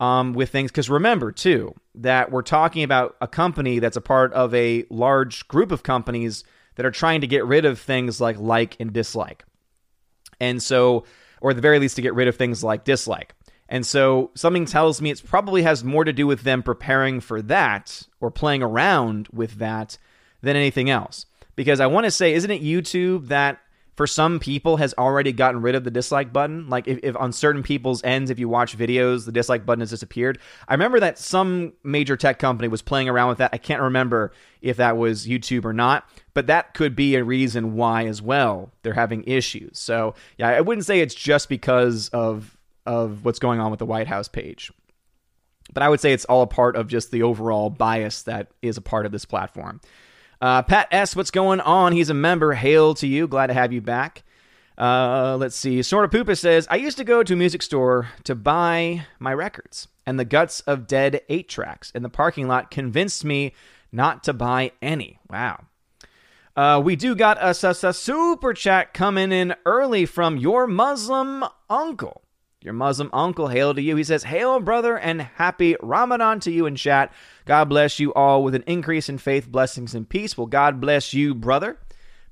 um, 0.00 0.32
with 0.32 0.50
things. 0.50 0.70
Because 0.70 0.90
remember, 0.90 1.32
too, 1.32 1.74
that 1.94 2.30
we're 2.30 2.42
talking 2.42 2.82
about 2.82 3.16
a 3.20 3.28
company 3.28 3.78
that's 3.78 3.96
a 3.96 4.02
part 4.02 4.32
of 4.32 4.54
a 4.54 4.84
large 4.90 5.48
group 5.48 5.72
of 5.72 5.82
companies 5.82 6.44
that 6.76 6.86
are 6.86 6.90
trying 6.90 7.22
to 7.22 7.26
get 7.26 7.44
rid 7.44 7.64
of 7.64 7.78
things 7.78 8.20
like 8.20 8.38
like 8.38 8.76
and 8.80 8.92
dislike. 8.92 9.44
And 10.40 10.62
so, 10.62 11.04
or 11.40 11.50
at 11.50 11.56
the 11.56 11.62
very 11.62 11.78
least, 11.78 11.96
to 11.96 12.02
get 12.02 12.14
rid 12.14 12.28
of 12.28 12.36
things 12.36 12.62
like 12.62 12.84
dislike. 12.84 13.34
And 13.68 13.84
so 13.84 14.30
something 14.34 14.64
tells 14.64 15.02
me 15.02 15.10
it 15.10 15.22
probably 15.24 15.62
has 15.62 15.82
more 15.82 16.04
to 16.04 16.12
do 16.12 16.26
with 16.26 16.42
them 16.42 16.62
preparing 16.62 17.20
for 17.20 17.42
that 17.42 18.02
or 18.20 18.30
playing 18.30 18.62
around 18.62 19.28
with 19.32 19.54
that 19.54 19.98
than 20.42 20.56
anything 20.56 20.88
else. 20.88 21.26
Because 21.56 21.80
I 21.80 21.86
want 21.86 22.04
to 22.04 22.10
say, 22.10 22.34
isn't 22.34 22.50
it 22.50 22.62
YouTube 22.62 23.28
that 23.28 23.58
for 23.96 24.06
some 24.06 24.38
people 24.38 24.76
has 24.76 24.94
already 24.98 25.32
gotten 25.32 25.62
rid 25.62 25.74
of 25.74 25.84
the 25.84 25.90
dislike 25.90 26.32
button. 26.32 26.68
Like 26.68 26.86
if, 26.86 27.00
if, 27.02 27.16
on 27.16 27.32
certain 27.32 27.62
people's 27.62 28.04
ends, 28.04 28.30
if 28.30 28.38
you 28.38 28.48
watch 28.48 28.76
videos, 28.76 29.24
the 29.24 29.32
dislike 29.32 29.64
button 29.64 29.80
has 29.80 29.90
disappeared. 29.90 30.38
I 30.68 30.74
remember 30.74 31.00
that 31.00 31.18
some 31.18 31.72
major 31.82 32.16
tech 32.16 32.38
company 32.38 32.68
was 32.68 32.82
playing 32.82 33.08
around 33.08 33.30
with 33.30 33.38
that. 33.38 33.50
I 33.52 33.58
can't 33.58 33.80
remember 33.80 34.32
if 34.60 34.76
that 34.76 34.98
was 34.98 35.26
YouTube 35.26 35.64
or 35.64 35.72
not, 35.72 36.08
but 36.34 36.46
that 36.48 36.74
could 36.74 36.94
be 36.94 37.14
a 37.14 37.24
reason 37.24 37.74
why 37.74 38.06
as 38.06 38.20
well 38.20 38.70
they're 38.82 38.92
having 38.92 39.24
issues. 39.24 39.78
So 39.78 40.14
yeah, 40.36 40.48
I 40.48 40.60
wouldn't 40.60 40.86
say 40.86 41.00
it's 41.00 41.14
just 41.14 41.48
because 41.48 42.10
of 42.10 42.56
of 42.84 43.24
what's 43.24 43.40
going 43.40 43.58
on 43.58 43.70
with 43.70 43.78
the 43.78 43.86
White 43.86 44.06
House 44.06 44.28
page. 44.28 44.70
But 45.72 45.82
I 45.82 45.88
would 45.88 46.00
say 46.00 46.12
it's 46.12 46.24
all 46.26 46.42
a 46.42 46.46
part 46.46 46.76
of 46.76 46.86
just 46.86 47.10
the 47.10 47.24
overall 47.24 47.70
bias 47.70 48.22
that 48.22 48.48
is 48.62 48.76
a 48.76 48.80
part 48.80 49.06
of 49.06 49.12
this 49.12 49.24
platform. 49.24 49.80
Uh, 50.40 50.62
Pat 50.62 50.88
S., 50.90 51.16
what's 51.16 51.30
going 51.30 51.60
on? 51.60 51.92
He's 51.92 52.10
a 52.10 52.14
member. 52.14 52.52
Hail 52.52 52.94
to 52.94 53.06
you. 53.06 53.26
Glad 53.26 53.48
to 53.48 53.54
have 53.54 53.72
you 53.72 53.80
back. 53.80 54.22
Uh, 54.76 55.36
let's 55.40 55.56
see. 55.56 55.82
Sort 55.82 56.04
of 56.04 56.10
Poopa 56.10 56.36
says, 56.36 56.66
I 56.70 56.76
used 56.76 56.98
to 56.98 57.04
go 57.04 57.22
to 57.22 57.32
a 57.32 57.36
music 57.36 57.62
store 57.62 58.08
to 58.24 58.34
buy 58.34 59.06
my 59.18 59.32
records, 59.32 59.88
and 60.04 60.18
the 60.18 60.24
guts 60.24 60.60
of 60.60 60.86
dead 60.86 61.22
eight 61.28 61.48
tracks 61.48 61.90
in 61.94 62.02
the 62.02 62.10
parking 62.10 62.46
lot 62.46 62.70
convinced 62.70 63.24
me 63.24 63.54
not 63.90 64.24
to 64.24 64.34
buy 64.34 64.72
any. 64.82 65.18
Wow. 65.30 65.64
Uh, 66.54 66.80
we 66.84 66.96
do 66.96 67.14
got 67.14 67.38
a, 67.38 67.56
a, 67.66 67.88
a 67.88 67.92
super 67.94 68.52
chat 68.52 68.92
coming 68.92 69.32
in 69.32 69.54
early 69.64 70.04
from 70.04 70.36
your 70.36 70.66
Muslim 70.66 71.44
uncle 71.70 72.22
your 72.66 72.74
Muslim 72.74 73.08
uncle. 73.12 73.48
Hail 73.48 73.72
to 73.72 73.80
you. 73.80 73.96
He 73.96 74.04
says, 74.04 74.24
Hail, 74.24 74.60
brother, 74.60 74.98
and 74.98 75.22
happy 75.22 75.76
Ramadan 75.80 76.40
to 76.40 76.50
you 76.50 76.66
in 76.66 76.76
chat. 76.76 77.12
God 77.46 77.68
bless 77.68 77.98
you 77.98 78.12
all 78.12 78.42
with 78.42 78.54
an 78.54 78.64
increase 78.66 79.08
in 79.08 79.18
faith, 79.18 79.48
blessings, 79.48 79.94
and 79.94 80.08
peace. 80.08 80.36
Well, 80.36 80.48
God 80.48 80.80
bless 80.80 81.14
you, 81.14 81.34
brother. 81.34 81.78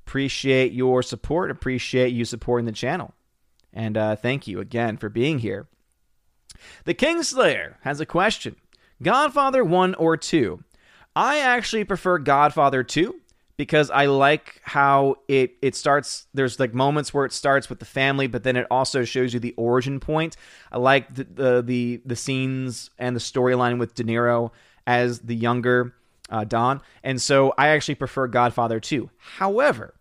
Appreciate 0.05 0.73
your 0.73 1.01
support. 1.01 1.49
Appreciate 1.49 2.09
you 2.09 2.25
supporting 2.25 2.65
the 2.65 2.71
channel. 2.71 3.13
And 3.73 3.97
uh, 3.97 4.15
thank 4.17 4.45
you 4.45 4.59
again 4.59 4.97
for 4.97 5.09
being 5.09 5.39
here. 5.39 5.67
The 6.83 6.93
Kingslayer 6.93 7.75
has 7.81 7.99
a 7.99 8.05
question 8.05 8.57
Godfather 9.01 9.63
1 9.63 9.95
or 9.95 10.17
2? 10.17 10.63
I 11.15 11.39
actually 11.39 11.85
prefer 11.85 12.17
Godfather 12.17 12.83
2 12.83 13.15
because 13.57 13.89
I 13.89 14.07
like 14.07 14.59
how 14.63 15.15
it 15.29 15.55
it 15.61 15.75
starts. 15.75 16.27
There's 16.33 16.59
like 16.59 16.73
moments 16.73 17.13
where 17.13 17.25
it 17.25 17.31
starts 17.31 17.69
with 17.69 17.79
the 17.79 17.85
family, 17.85 18.27
but 18.27 18.43
then 18.43 18.57
it 18.57 18.67
also 18.69 19.05
shows 19.05 19.33
you 19.33 19.39
the 19.39 19.53
origin 19.57 20.01
point. 20.01 20.35
I 20.71 20.77
like 20.77 21.13
the 21.13 21.23
the 21.23 21.61
the, 21.61 22.01
the 22.05 22.15
scenes 22.15 22.89
and 22.97 23.15
the 23.15 23.21
storyline 23.21 23.79
with 23.79 23.95
De 23.95 24.03
Niro 24.03 24.51
as 24.87 25.19
the 25.19 25.35
younger 25.35 25.93
uh, 26.29 26.43
Don, 26.43 26.81
and 27.03 27.21
so 27.21 27.53
I 27.57 27.69
actually 27.69 27.95
prefer 27.95 28.27
Godfather 28.27 28.79
2. 28.79 29.09
However, 29.17 29.93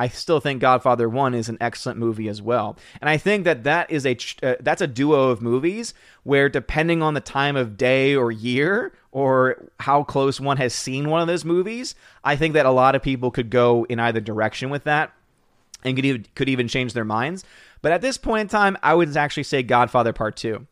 I 0.00 0.08
still 0.08 0.40
think 0.40 0.62
Godfather 0.62 1.10
1 1.10 1.34
is 1.34 1.50
an 1.50 1.58
excellent 1.60 1.98
movie 1.98 2.28
as 2.28 2.40
well. 2.40 2.78
And 3.02 3.10
I 3.10 3.18
think 3.18 3.44
that 3.44 3.64
that 3.64 3.90
is 3.90 4.06
a 4.06 4.16
uh, 4.42 4.54
that's 4.60 4.80
a 4.80 4.86
duo 4.86 5.28
of 5.28 5.42
movies 5.42 5.92
where 6.22 6.48
depending 6.48 7.02
on 7.02 7.12
the 7.12 7.20
time 7.20 7.54
of 7.54 7.76
day 7.76 8.16
or 8.16 8.32
year 8.32 8.94
or 9.12 9.68
how 9.78 10.02
close 10.02 10.40
one 10.40 10.56
has 10.56 10.72
seen 10.74 11.10
one 11.10 11.20
of 11.20 11.26
those 11.26 11.44
movies, 11.44 11.94
I 12.24 12.36
think 12.36 12.54
that 12.54 12.64
a 12.64 12.70
lot 12.70 12.94
of 12.94 13.02
people 13.02 13.30
could 13.30 13.50
go 13.50 13.84
in 13.90 14.00
either 14.00 14.20
direction 14.20 14.70
with 14.70 14.84
that 14.84 15.12
and 15.84 15.96
could 15.96 16.06
even, 16.06 16.26
could 16.34 16.48
even 16.48 16.66
change 16.66 16.94
their 16.94 17.04
minds. 17.04 17.44
But 17.82 17.92
at 17.92 18.00
this 18.00 18.16
point 18.16 18.40
in 18.40 18.48
time, 18.48 18.78
I 18.82 18.94
would 18.94 19.14
actually 19.18 19.42
say 19.42 19.62
Godfather 19.62 20.14
Part 20.14 20.34
2. 20.36 20.66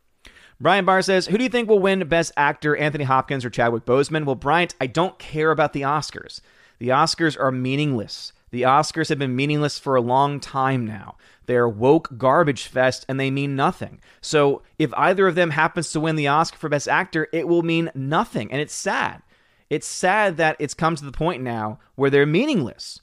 Brian 0.60 0.84
Barr 0.84 1.02
says, 1.02 1.26
Who 1.26 1.38
do 1.38 1.44
you 1.44 1.50
think 1.50 1.68
will 1.68 1.78
win 1.78 2.06
Best 2.08 2.32
Actor, 2.36 2.76
Anthony 2.76 3.04
Hopkins 3.04 3.44
or 3.44 3.50
Chadwick 3.50 3.84
Boseman? 3.84 4.24
Well, 4.24 4.34
Bryant, 4.34 4.74
I 4.80 4.86
don't 4.86 5.18
care 5.18 5.50
about 5.50 5.72
the 5.72 5.82
Oscars. 5.82 6.40
The 6.78 6.88
Oscars 6.88 7.38
are 7.38 7.52
meaningless. 7.52 8.32
The 8.50 8.62
Oscars 8.62 9.08
have 9.08 9.18
been 9.18 9.36
meaningless 9.36 9.78
for 9.78 9.94
a 9.94 10.00
long 10.00 10.40
time 10.40 10.86
now. 10.86 11.16
They're 11.46 11.68
woke 11.68 12.16
garbage 12.16 12.64
fest 12.66 13.04
and 13.08 13.20
they 13.20 13.30
mean 13.30 13.56
nothing. 13.56 14.00
So 14.20 14.62
if 14.78 14.92
either 14.96 15.26
of 15.26 15.34
them 15.34 15.50
happens 15.50 15.92
to 15.92 16.00
win 16.00 16.16
the 16.16 16.28
Oscar 16.28 16.58
for 16.58 16.68
Best 16.68 16.88
Actor, 16.88 17.28
it 17.32 17.46
will 17.46 17.62
mean 17.62 17.90
nothing. 17.94 18.50
And 18.50 18.60
it's 18.60 18.74
sad. 18.74 19.22
It's 19.70 19.86
sad 19.86 20.38
that 20.38 20.56
it's 20.58 20.74
come 20.74 20.96
to 20.96 21.04
the 21.04 21.12
point 21.12 21.42
now 21.42 21.78
where 21.94 22.10
they're 22.10 22.26
meaningless. 22.26 23.00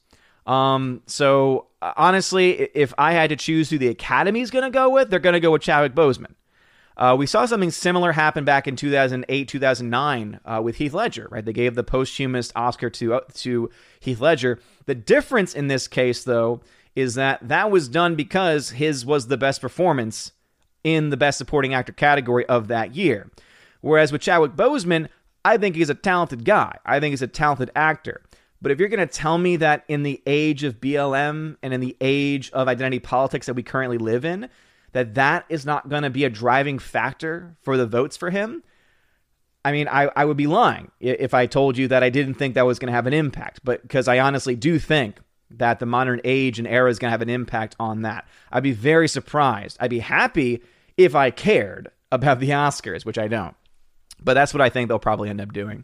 Um, 0.47 1.01
so 1.05 1.67
honestly, 1.81 2.69
if 2.73 2.93
I 2.97 3.13
had 3.13 3.29
to 3.29 3.35
choose 3.35 3.69
who 3.69 3.77
the 3.77 3.87
Academy 3.87 4.41
is 4.41 4.51
going 4.51 4.63
to 4.63 4.71
go 4.71 4.89
with, 4.89 5.09
they're 5.09 5.19
going 5.19 5.33
to 5.33 5.39
go 5.39 5.51
with 5.51 5.61
Chadwick 5.61 5.95
Boseman. 5.95 6.33
Uh, 6.97 7.15
we 7.17 7.25
saw 7.25 7.45
something 7.45 7.71
similar 7.71 8.13
happen 8.13 8.45
back 8.45 8.67
in 8.67 8.75
2008, 8.75 9.47
2009 9.47 10.39
uh, 10.45 10.61
with 10.63 10.77
Heath 10.77 10.93
Ledger, 10.93 11.27
right? 11.29 11.43
They 11.43 11.53
gave 11.53 11.75
the 11.75 11.83
posthumous 11.83 12.51
Oscar 12.55 12.89
to 12.91 13.15
uh, 13.15 13.19
to 13.35 13.69
Heath 13.99 14.21
Ledger. 14.21 14.59
The 14.85 14.95
difference 14.95 15.53
in 15.53 15.67
this 15.67 15.87
case, 15.87 16.23
though, 16.23 16.61
is 16.95 17.15
that 17.15 17.45
that 17.47 17.69
was 17.69 17.89
done 17.89 18.15
because 18.15 18.71
his 18.71 19.05
was 19.05 19.27
the 19.27 19.37
best 19.37 19.59
performance 19.59 20.31
in 20.83 21.09
the 21.09 21.17
Best 21.17 21.37
Supporting 21.37 21.73
Actor 21.73 21.93
category 21.93 22.45
of 22.45 22.67
that 22.69 22.95
year. 22.95 23.29
Whereas 23.81 24.11
with 24.11 24.21
Chadwick 24.21 24.53
Boseman, 24.53 25.09
I 25.43 25.57
think 25.57 25.75
he's 25.75 25.89
a 25.89 25.95
talented 25.95 26.45
guy. 26.45 26.77
I 26.85 26.99
think 26.99 27.11
he's 27.11 27.21
a 27.21 27.27
talented 27.27 27.71
actor. 27.75 28.21
But 28.61 28.71
if 28.71 28.79
you're 28.79 28.89
going 28.89 29.05
to 29.05 29.05
tell 29.05 29.37
me 29.37 29.57
that 29.57 29.83
in 29.87 30.03
the 30.03 30.21
age 30.25 30.63
of 30.63 30.79
BLM 30.79 31.57
and 31.61 31.73
in 31.73 31.81
the 31.81 31.95
age 32.01 32.49
of 32.51 32.67
identity 32.67 32.99
politics 32.99 33.45
that 33.45 33.53
we 33.53 33.61
currently 33.61 33.97
live 33.97 34.25
in, 34.25 34.49
that 34.95 35.15
that 35.15 35.45
is 35.49 35.65
not 35.65 35.89
going 35.89 36.03
to 36.03 36.09
be 36.09 36.23
a 36.23 36.29
driving 36.29 36.79
factor 36.79 37.57
for 37.61 37.75
the 37.75 37.85
votes 37.85 38.15
for 38.15 38.29
him, 38.29 38.63
I 39.65 39.73
mean, 39.73 39.89
I, 39.89 40.09
I 40.15 40.23
would 40.23 40.37
be 40.37 40.47
lying 40.47 40.89
if 41.01 41.33
I 41.33 41.47
told 41.47 41.77
you 41.77 41.89
that 41.89 42.01
I 42.01 42.09
didn't 42.09 42.35
think 42.35 42.55
that 42.55 42.65
was 42.65 42.79
going 42.79 42.87
to 42.87 42.95
have 42.95 43.05
an 43.05 43.11
impact. 43.13 43.59
But 43.61 43.81
because 43.81 44.07
I 44.07 44.19
honestly 44.19 44.55
do 44.55 44.79
think 44.79 45.17
that 45.51 45.79
the 45.79 45.85
modern 45.85 46.21
age 46.23 46.59
and 46.59 46.67
era 46.67 46.89
is 46.89 46.97
going 46.97 47.09
to 47.09 47.11
have 47.11 47.21
an 47.21 47.29
impact 47.29 47.75
on 47.77 48.03
that. 48.03 48.25
I'd 48.53 48.63
be 48.63 48.71
very 48.71 49.09
surprised. 49.09 49.75
I'd 49.81 49.89
be 49.89 49.99
happy 49.99 50.63
if 50.95 51.13
I 51.13 51.29
cared 51.29 51.91
about 52.09 52.39
the 52.39 52.51
Oscars, 52.51 53.05
which 53.05 53.17
I 53.17 53.27
don't. 53.27 53.55
But 54.23 54.35
that's 54.35 54.53
what 54.53 54.61
I 54.61 54.69
think 54.69 54.87
they'll 54.87 54.97
probably 54.97 55.29
end 55.29 55.41
up 55.41 55.51
doing. 55.51 55.83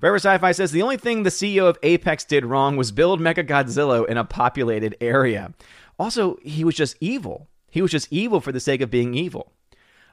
Forever 0.00 0.16
Sci-Fi 0.16 0.50
says 0.50 0.72
the 0.72 0.82
only 0.82 0.96
thing 0.96 1.22
the 1.22 1.30
CEO 1.30 1.68
of 1.68 1.78
Apex 1.84 2.24
did 2.24 2.44
wrong 2.44 2.76
was 2.76 2.90
build 2.90 3.20
Mecha 3.20 3.46
Godzilla 3.46 4.08
in 4.08 4.16
a 4.16 4.24
populated 4.24 4.96
area. 5.00 5.54
Also, 6.00 6.36
he 6.42 6.64
was 6.64 6.74
just 6.74 6.96
evil. 7.00 7.46
He 7.70 7.82
was 7.82 7.90
just 7.90 8.12
evil 8.12 8.40
for 8.40 8.52
the 8.52 8.60
sake 8.60 8.80
of 8.80 8.90
being 8.90 9.14
evil. 9.14 9.52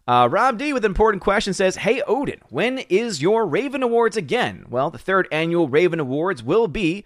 Uh, 0.08 0.28
Rob 0.32 0.58
D 0.58 0.72
with 0.72 0.86
an 0.86 0.92
important 0.92 1.22
question 1.22 1.54
says, 1.54 1.78
Hey 1.78 2.02
Odin, 2.08 2.40
when 2.50 2.80
is 2.90 3.22
your 3.22 3.46
Raven 3.46 3.84
Awards 3.84 4.16
again? 4.16 4.66
Well, 4.70 4.90
the 4.90 4.98
third 4.98 5.28
annual 5.32 5.68
Raven 5.68 6.00
Awards 6.00 6.42
will 6.42 6.68
be 6.68 7.04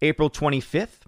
April 0.00 0.30
25th. 0.30 1.00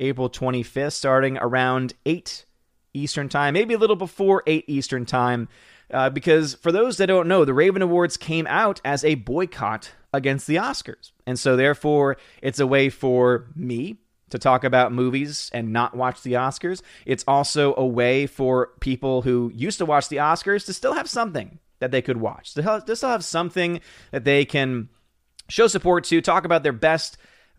April 0.00 0.28
25th, 0.28 0.92
starting 0.92 1.38
around 1.38 1.94
8 2.04 2.44
Eastern 2.92 3.28
Time, 3.28 3.54
maybe 3.54 3.74
a 3.74 3.78
little 3.78 3.96
before 3.96 4.42
8 4.46 4.64
Eastern 4.66 5.06
Time. 5.06 5.48
Uh, 5.92 6.10
because 6.10 6.54
for 6.54 6.72
those 6.72 6.96
that 6.96 7.06
don't 7.06 7.28
know, 7.28 7.44
the 7.44 7.54
Raven 7.54 7.82
Awards 7.82 8.16
came 8.16 8.46
out 8.48 8.80
as 8.84 9.04
a 9.04 9.14
boycott 9.14 9.92
against 10.12 10.46
the 10.46 10.56
Oscars. 10.56 11.12
And 11.26 11.38
so, 11.38 11.54
therefore, 11.54 12.16
it's 12.40 12.58
a 12.58 12.66
way 12.66 12.88
for 12.88 13.46
me 13.54 13.98
to 14.32 14.38
talk 14.38 14.64
about 14.64 14.92
movies 14.92 15.50
and 15.54 15.72
not 15.72 15.96
watch 15.96 16.22
the 16.22 16.32
Oscars. 16.32 16.82
It's 17.06 17.24
also 17.26 17.74
a 17.76 17.86
way 17.86 18.26
for 18.26 18.72
people 18.80 19.22
who 19.22 19.50
used 19.54 19.78
to 19.78 19.86
watch 19.86 20.08
the 20.08 20.16
Oscars 20.16 20.66
to 20.66 20.72
still 20.72 20.94
have 20.94 21.08
something 21.08 21.58
that 21.78 21.90
they 21.90 22.02
could 22.02 22.16
watch, 22.16 22.54
to 22.54 22.82
still 22.96 23.08
have 23.08 23.24
something 23.24 23.80
that 24.10 24.24
they 24.24 24.44
can 24.44 24.88
show 25.48 25.66
support 25.66 26.04
to, 26.04 26.20
talk 26.20 26.44
about 26.44 26.62
their 26.62 26.72
best 26.72 27.16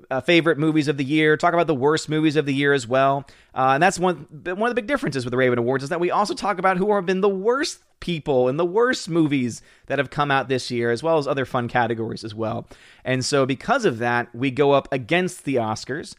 uh, 0.10 0.22
favorite 0.22 0.58
movies 0.58 0.88
of 0.88 0.98
the 0.98 1.04
year, 1.04 1.38
talk 1.38 1.54
about 1.54 1.68
the 1.68 1.76
worst 1.76 2.10
movies 2.10 2.36
of 2.36 2.46
the 2.46 2.54
year 2.54 2.74
as 2.74 2.88
well. 2.88 3.26
Uh, 3.54 3.72
and 3.74 3.84
that's 3.84 4.00
one 4.00 4.28
one 4.44 4.64
of 4.64 4.70
the 4.70 4.82
big 4.82 4.88
differences 4.88 5.26
with 5.26 5.32
the 5.32 5.38
Raven 5.38 5.60
Awards 5.60 5.84
is 5.84 5.90
that 5.90 6.00
we 6.00 6.12
also 6.12 6.34
talk 6.34 6.58
about 6.58 6.78
who 6.78 6.94
have 6.96 7.06
been 7.06 7.22
the 7.22 7.30
worst 7.30 7.80
people 8.00 8.50
and 8.50 8.60
the 8.60 8.66
worst 8.66 9.10
movies 9.10 9.62
that 9.86 10.00
have 10.00 10.10
come 10.10 10.32
out 10.32 10.50
this 10.50 10.70
year, 10.72 10.92
as 10.92 11.04
well 11.04 11.18
as 11.18 11.28
other 11.28 11.46
fun 11.46 11.68
categories 11.68 12.24
as 12.24 12.36
well. 12.36 12.68
And 13.06 13.24
so, 13.24 13.46
because 13.46 13.86
of 13.86 14.00
that, 14.00 14.34
we 14.34 14.52
go 14.52 14.72
up 14.72 14.88
against 14.92 15.46
the 15.46 15.56
Oscars. 15.56 16.16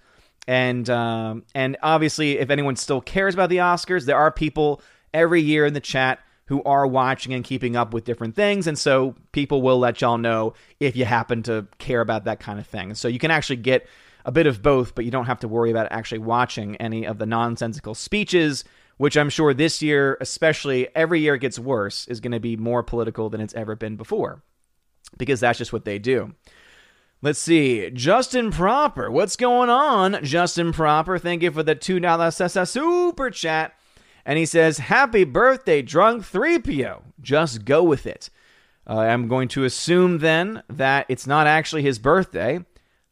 And 0.47 0.89
um, 0.91 1.45
and 1.55 1.77
obviously, 1.83 2.39
if 2.39 2.51
anyone 2.51 2.77
still 2.77 3.01
cares 3.01 3.35
about 3.35 3.49
the 3.49 3.59
Oscars, 3.59 4.05
there 4.05 4.19
are 4.19 4.31
people 4.31 4.83
every 5.13 5.41
year 5.41 5.65
in 5.65 5.73
the 5.73 5.81
chat 5.81 6.21
who 6.47 6.63
are 6.65 6.87
watching 6.87 7.33
and 7.33 7.43
keeping 7.43 7.75
up 7.77 7.95
with 7.95 8.05
different 8.05 8.37
things. 8.37 8.67
And 8.67 8.79
so 8.79 9.15
people 9.33 9.63
will 9.63 9.79
let 9.79 10.01
y'all 10.01 10.19
know 10.19 10.53
if 10.79 10.95
you 10.95 11.07
happen 11.07 11.43
to 11.45 11.67
care 11.79 12.03
about 12.03 12.25
that 12.25 12.41
kind 12.41 12.59
of 12.59 12.67
thing. 12.67 12.95
So 12.95 13.09
you 13.09 13.19
can 13.19 13.31
actually 13.31 13.57
get 13.57 13.87
a 14.27 14.33
bit 14.33 14.47
of 14.47 14.63
both, 14.63 14.95
but 14.95 15.05
you 15.05 15.11
don't 15.11 15.27
have 15.27 15.41
to 15.41 15.49
worry 15.49 15.71
about 15.71 15.89
actually 15.91 16.19
watching 16.19 16.77
any 16.77 17.07
of 17.07 17.19
the 17.19 17.27
nonsensical 17.27 17.95
speeches, 17.95 18.65
which 18.99 19.17
I'm 19.17 19.31
sure 19.31 19.55
this 19.55 19.81
year, 19.81 20.19
especially 20.21 20.89
every 20.95 21.21
year 21.21 21.37
it 21.37 21.41
gets 21.41 21.59
worse, 21.59 22.07
is 22.09 22.21
going 22.21 22.33
to 22.33 22.41
be 22.41 22.57
more 22.57 22.83
political 22.83 23.31
than 23.31 23.41
it's 23.41 23.55
ever 23.55 23.75
been 23.75 23.97
before. 23.97 24.43
Because 25.17 25.41
that's 25.41 25.59
just 25.59 25.73
what 25.73 25.85
they 25.85 25.99
do. 25.99 26.35
Let's 27.23 27.39
see. 27.39 27.91
Justin 27.91 28.51
Proper. 28.51 29.11
What's 29.11 29.37
going 29.37 29.71
on, 29.71 30.23
Justin 30.23 30.73
Proper? 30.73 31.19
Thank 31.19 31.43
you 31.43 31.51
for 31.51 31.63
the 31.63 31.75
$2 31.75 32.69
super 32.69 33.31
chat. 33.31 33.75
And 34.27 34.39
he 34.39 34.47
says, 34.47 34.79
Happy 34.79 35.25
birthday, 35.25 35.83
drunk 35.83 36.23
3PO. 36.25 37.03
Just 37.21 37.65
go 37.65 37.83
with 37.83 38.07
it. 38.07 38.31
Uh, 38.87 38.99
I'm 38.99 39.29
going 39.29 39.49
to 39.49 39.65
assume 39.65 40.19
then 40.19 40.63
that 40.69 41.07
it's 41.09 41.27
not 41.27 41.47
actually 41.47 41.83
his 41.83 41.99
birthday, 41.99 42.65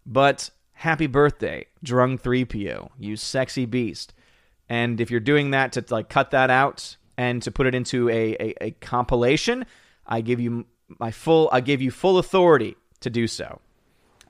but 0.05 0.51
happy 0.73 1.07
birthday, 1.07 1.67
drunk 1.83 2.23
3PO, 2.23 2.91
you 2.99 3.17
sexy 3.17 3.65
beast. 3.65 4.13
And 4.69 5.01
if 5.01 5.11
you're 5.11 5.21
doing 5.21 5.51
that 5.53 5.73
to 5.73 5.85
like 5.91 6.09
cut 6.09 6.31
that 6.33 6.51
out 6.51 6.97
and 7.17 7.43
to 7.43 7.51
put 7.51 7.67
it 7.67 7.75
into 7.75 8.09
a, 8.09 8.35
a, 8.35 8.55
a 8.61 8.71
compilation, 8.73 9.65
I 10.07 10.21
give 10.21 10.41
you 10.41 10.67
my 10.99 11.11
full 11.11 11.49
I 11.53 11.61
give 11.61 11.81
you 11.81 11.91
full 11.91 12.19
authority 12.19 12.77
to 13.01 13.11
do 13.11 13.27
so. 13.27 13.61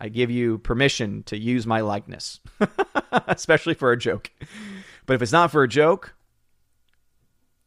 I 0.03 0.09
give 0.09 0.33
you 0.33 0.59
permission 0.59 1.23
to 1.27 1.39
use 1.39 1.65
my 1.65 1.81
likeness, 1.81 2.41
especially 3.29 3.75
for 3.75 3.93
a 3.93 3.97
joke. 3.97 4.33
But 5.07 5.15
if 5.15 5.23
it's 5.23 5.31
not 5.31 5.53
for 5.53 5.63
a 5.63 5.69
joke, 5.69 6.17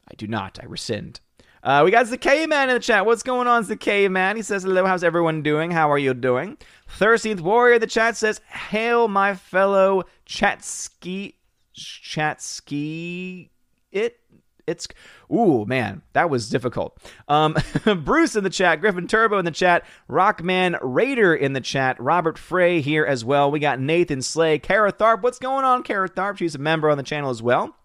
I 0.06 0.14
do 0.16 0.26
not. 0.26 0.58
I 0.62 0.66
rescind. 0.66 1.20
Uh, 1.62 1.80
we 1.82 1.90
got 1.90 2.20
K 2.20 2.46
Man 2.46 2.68
in 2.68 2.74
the 2.74 2.80
chat. 2.80 3.06
What's 3.06 3.22
going 3.22 3.46
on, 3.48 3.64
K 3.78 4.08
Man? 4.08 4.36
He 4.36 4.42
says, 4.42 4.64
Hello, 4.64 4.84
how's 4.84 5.02
everyone 5.02 5.42
doing? 5.42 5.70
How 5.70 5.90
are 5.90 5.96
you 5.96 6.12
doing? 6.12 6.58
Thirsteenth 6.90 7.40
Warrior 7.40 7.78
the 7.78 7.86
chat 7.86 8.18
says, 8.18 8.42
Hail, 8.50 9.08
my 9.08 9.34
fellow 9.34 10.04
Chatsky. 10.26 11.38
Chatsky. 11.72 13.50
It 13.90 14.20
it's 14.66 14.88
ooh 15.32 15.64
man, 15.66 16.02
that 16.12 16.30
was 16.30 16.48
difficult. 16.48 16.98
Um, 17.28 17.56
Bruce 18.04 18.36
in 18.36 18.44
the 18.44 18.50
chat, 18.50 18.80
Griffin 18.80 19.06
Turbo 19.06 19.38
in 19.38 19.44
the 19.44 19.50
chat, 19.50 19.84
Rockman 20.08 20.78
Raider 20.82 21.34
in 21.34 21.52
the 21.52 21.60
chat, 21.60 22.00
Robert 22.00 22.38
Frey 22.38 22.80
here 22.80 23.04
as 23.04 23.24
well. 23.24 23.50
We 23.50 23.60
got 23.60 23.80
Nathan 23.80 24.22
Slay, 24.22 24.58
Kara 24.58 24.92
Tharp. 24.92 25.22
What's 25.22 25.38
going 25.38 25.64
on, 25.64 25.82
Kara 25.82 26.08
Tharp? 26.08 26.38
She's 26.38 26.54
a 26.54 26.58
member 26.58 26.90
on 26.90 26.96
the 26.96 27.02
channel 27.02 27.30
as 27.30 27.42
well. 27.42 27.76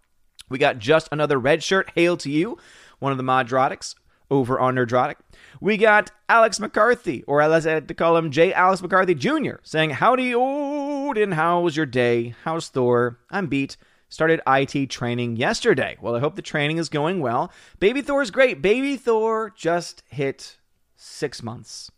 We 0.50 0.58
got 0.58 0.80
just 0.80 1.08
another 1.12 1.38
red 1.38 1.64
shirt. 1.64 1.92
Hail 1.96 2.18
to 2.18 2.30
you, 2.30 2.58
one 3.00 3.12
of 3.12 3.18
the 3.18 3.24
Modrotics 3.24 3.96
over 4.30 4.60
on 4.60 4.76
Nerdrotic. 4.76 5.16
We 5.60 5.78
got 5.78 6.10
Alex 6.30 6.60
McCarthy, 6.60 7.24
or 7.24 7.42
as 7.42 7.68
I 7.68 7.76
like 7.76 7.88
to 7.88 7.94
call 7.94 8.18
him, 8.18 8.32
J. 8.32 8.54
Alex 8.54 8.82
McCarthy 8.82 9.14
Jr., 9.14 9.56
saying, 9.62 9.92
Howdy, 9.92 10.34
Odin. 10.34 11.34
How 11.34 11.60
was 11.60 11.76
your 11.76 11.86
day? 11.86 12.34
How's 12.44 12.70
Thor? 12.70 13.20
I'm 13.30 13.48
beat 13.48 13.78
started 14.12 14.42
IT 14.46 14.90
training 14.92 15.38
yesterday. 15.38 15.98
Well, 16.00 16.16
I 16.16 16.20
hope 16.20 16.36
the 16.36 16.44
training 16.44 16.78
is 16.78 16.90
going 16.90 17.20
well. 17.22 17.52
Baby 17.80 18.02
Thor 18.02 18.22
is 18.22 18.30
great. 18.30 18.62
Baby 18.62 18.98
Thor 18.98 19.52
just 19.56 20.04
hit 20.10 20.58
six 20.96 21.42
months. 21.42 21.90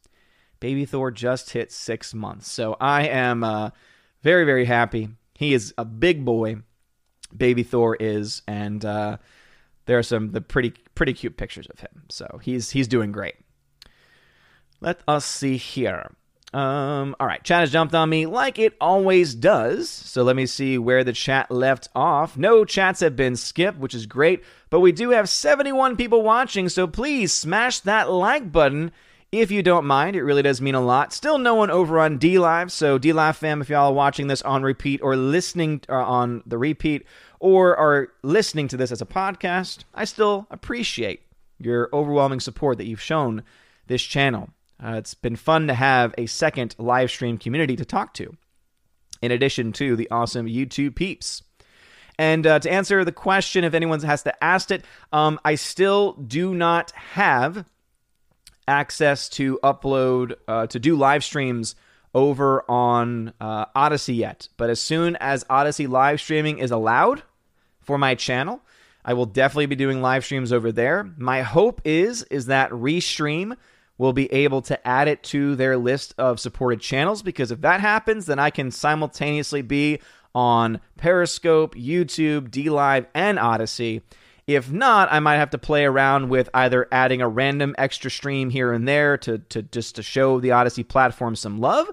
Baby 0.61 0.85
Thor 0.85 1.11
just 1.11 1.49
hit 1.49 1.73
six 1.73 2.13
months. 2.13 2.49
So 2.49 2.77
I 2.79 3.07
am 3.07 3.43
uh, 3.43 3.71
very, 4.21 4.45
very 4.45 4.63
happy. 4.63 5.09
He 5.33 5.53
is 5.53 5.73
a 5.77 5.83
big 5.83 6.23
boy. 6.23 6.57
Baby 7.35 7.63
Thor 7.63 7.97
is, 7.99 8.43
and 8.47 8.85
uh, 8.85 9.17
there 9.87 9.97
are 9.97 10.03
some 10.03 10.31
the 10.31 10.39
pretty 10.39 10.73
pretty 10.93 11.13
cute 11.13 11.35
pictures 11.35 11.65
of 11.65 11.79
him. 11.79 12.03
So 12.09 12.39
he's 12.43 12.69
he's 12.69 12.87
doing 12.87 13.11
great. 13.11 13.35
Let 14.79 14.99
us 15.07 15.25
see 15.25 15.57
here. 15.57 16.11
Um, 16.53 17.15
all 17.19 17.25
right, 17.25 17.43
chat 17.43 17.61
has 17.61 17.71
jumped 17.71 17.95
on 17.95 18.09
me 18.09 18.27
like 18.27 18.59
it 18.59 18.75
always 18.79 19.33
does. 19.33 19.89
So 19.89 20.21
let 20.21 20.35
me 20.35 20.45
see 20.45 20.77
where 20.77 21.03
the 21.03 21.11
chat 21.11 21.49
left 21.49 21.89
off. 21.95 22.37
No 22.37 22.63
chats 22.63 22.99
have 22.99 23.15
been 23.15 23.35
skipped, 23.35 23.79
which 23.79 23.95
is 23.95 24.05
great, 24.05 24.43
but 24.69 24.79
we 24.79 24.91
do 24.91 25.09
have 25.09 25.29
71 25.29 25.97
people 25.97 26.21
watching, 26.21 26.69
so 26.69 26.85
please 26.85 27.33
smash 27.33 27.79
that 27.81 28.11
like 28.11 28.51
button 28.51 28.91
if 29.31 29.49
you 29.49 29.63
don't 29.63 29.85
mind. 29.85 30.15
It 30.15 30.21
really 30.21 30.43
does 30.43 30.61
mean 30.61 30.75
a 30.75 30.81
lot. 30.81 31.11
Still 31.11 31.39
no 31.39 31.55
one 31.55 31.71
over 31.71 31.99
on 31.99 32.19
D 32.19 32.37
Live, 32.37 32.71
so 32.71 32.99
D 32.99 33.13
Live 33.13 33.35
fam, 33.35 33.59
if 33.59 33.69
y'all 33.69 33.89
are 33.89 33.93
watching 33.93 34.27
this 34.27 34.43
on 34.43 34.61
repeat 34.61 35.01
or 35.01 35.15
listening 35.15 35.81
uh, 35.89 35.95
on 35.95 36.43
the 36.45 36.59
repeat 36.59 37.07
or 37.39 37.75
are 37.75 38.09
listening 38.21 38.67
to 38.67 38.77
this 38.77 38.91
as 38.91 39.01
a 39.01 39.07
podcast, 39.07 39.85
I 39.95 40.05
still 40.05 40.45
appreciate 40.51 41.21
your 41.57 41.89
overwhelming 41.91 42.39
support 42.39 42.77
that 42.77 42.85
you've 42.85 43.01
shown 43.01 43.41
this 43.87 44.03
channel. 44.03 44.49
Uh, 44.83 44.95
it's 44.97 45.13
been 45.13 45.35
fun 45.35 45.67
to 45.67 45.73
have 45.73 46.13
a 46.17 46.25
second 46.25 46.75
live 46.77 47.09
stream 47.09 47.37
community 47.37 47.75
to 47.75 47.85
talk 47.85 48.13
to, 48.15 48.35
in 49.21 49.31
addition 49.31 49.71
to 49.71 49.95
the 49.95 50.09
awesome 50.11 50.45
YouTube 50.45 50.95
peeps. 50.95 51.41
And 52.19 52.45
uh, 52.45 52.59
to 52.59 52.71
answer 52.71 53.05
the 53.05 53.11
question, 53.11 53.63
if 53.63 53.73
anyone 53.73 54.01
has 54.01 54.23
to 54.23 54.43
ask 54.43 54.71
it, 54.71 54.83
um, 55.11 55.39
I 55.45 55.55
still 55.55 56.13
do 56.13 56.53
not 56.53 56.91
have 56.91 57.65
access 58.67 59.29
to 59.29 59.59
upload, 59.63 60.35
uh, 60.47 60.67
to 60.67 60.79
do 60.79 60.95
live 60.95 61.23
streams 61.23 61.75
over 62.13 62.69
on 62.69 63.33
uh, 63.39 63.65
Odysee 63.75 64.15
yet. 64.15 64.47
But 64.57 64.69
as 64.69 64.79
soon 64.79 65.15
as 65.15 65.45
Odysee 65.49 65.87
live 65.87 66.21
streaming 66.21 66.59
is 66.59 66.71
allowed 66.71 67.23
for 67.81 67.97
my 67.97 68.15
channel, 68.15 68.61
I 69.03 69.13
will 69.13 69.25
definitely 69.25 69.65
be 69.65 69.75
doing 69.75 70.01
live 70.01 70.23
streams 70.23 70.53
over 70.53 70.71
there. 70.71 71.09
My 71.17 71.41
hope 71.41 71.81
is 71.83 72.23
is 72.23 72.45
that 72.47 72.69
Restream 72.69 73.57
will 73.97 74.13
be 74.13 74.31
able 74.33 74.61
to 74.63 74.87
add 74.87 75.07
it 75.07 75.23
to 75.23 75.55
their 75.55 75.77
list 75.77 76.13
of 76.17 76.39
supported 76.39 76.81
channels 76.81 77.21
because 77.21 77.51
if 77.51 77.61
that 77.61 77.79
happens, 77.79 78.25
then 78.25 78.39
I 78.39 78.49
can 78.49 78.71
simultaneously 78.71 79.61
be 79.61 79.99
on 80.33 80.81
Periscope, 80.97 81.75
YouTube, 81.75 82.49
DLive, 82.49 83.05
and 83.13 83.37
Odysee. 83.37 84.01
If 84.45 84.71
not, 84.71 85.11
I 85.11 85.19
might 85.19 85.37
have 85.37 85.51
to 85.51 85.57
play 85.57 85.85
around 85.85 86.29
with 86.29 86.49
either 86.53 86.87
adding 86.91 87.21
a 87.21 87.29
random 87.29 87.75
extra 87.77 88.11
stream 88.11 88.49
here 88.49 88.73
and 88.73 88.87
there 88.87 89.17
to, 89.19 89.37
to 89.37 89.61
just 89.61 89.95
to 89.95 90.03
show 90.03 90.39
the 90.39 90.51
Odysee 90.51 90.83
platform 90.83 91.35
some 91.35 91.59
love, 91.59 91.89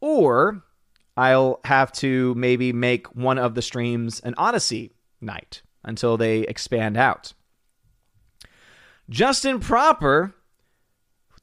or 0.00 0.62
I'll 1.16 1.60
have 1.64 1.90
to 1.92 2.34
maybe 2.34 2.72
make 2.72 3.08
one 3.16 3.38
of 3.38 3.54
the 3.54 3.62
streams 3.62 4.20
an 4.20 4.34
Odysee 4.38 4.92
night 5.20 5.62
until 5.82 6.16
they 6.16 6.40
expand 6.40 6.96
out. 6.96 7.32
Justin 9.08 9.58
Proper 9.58 10.34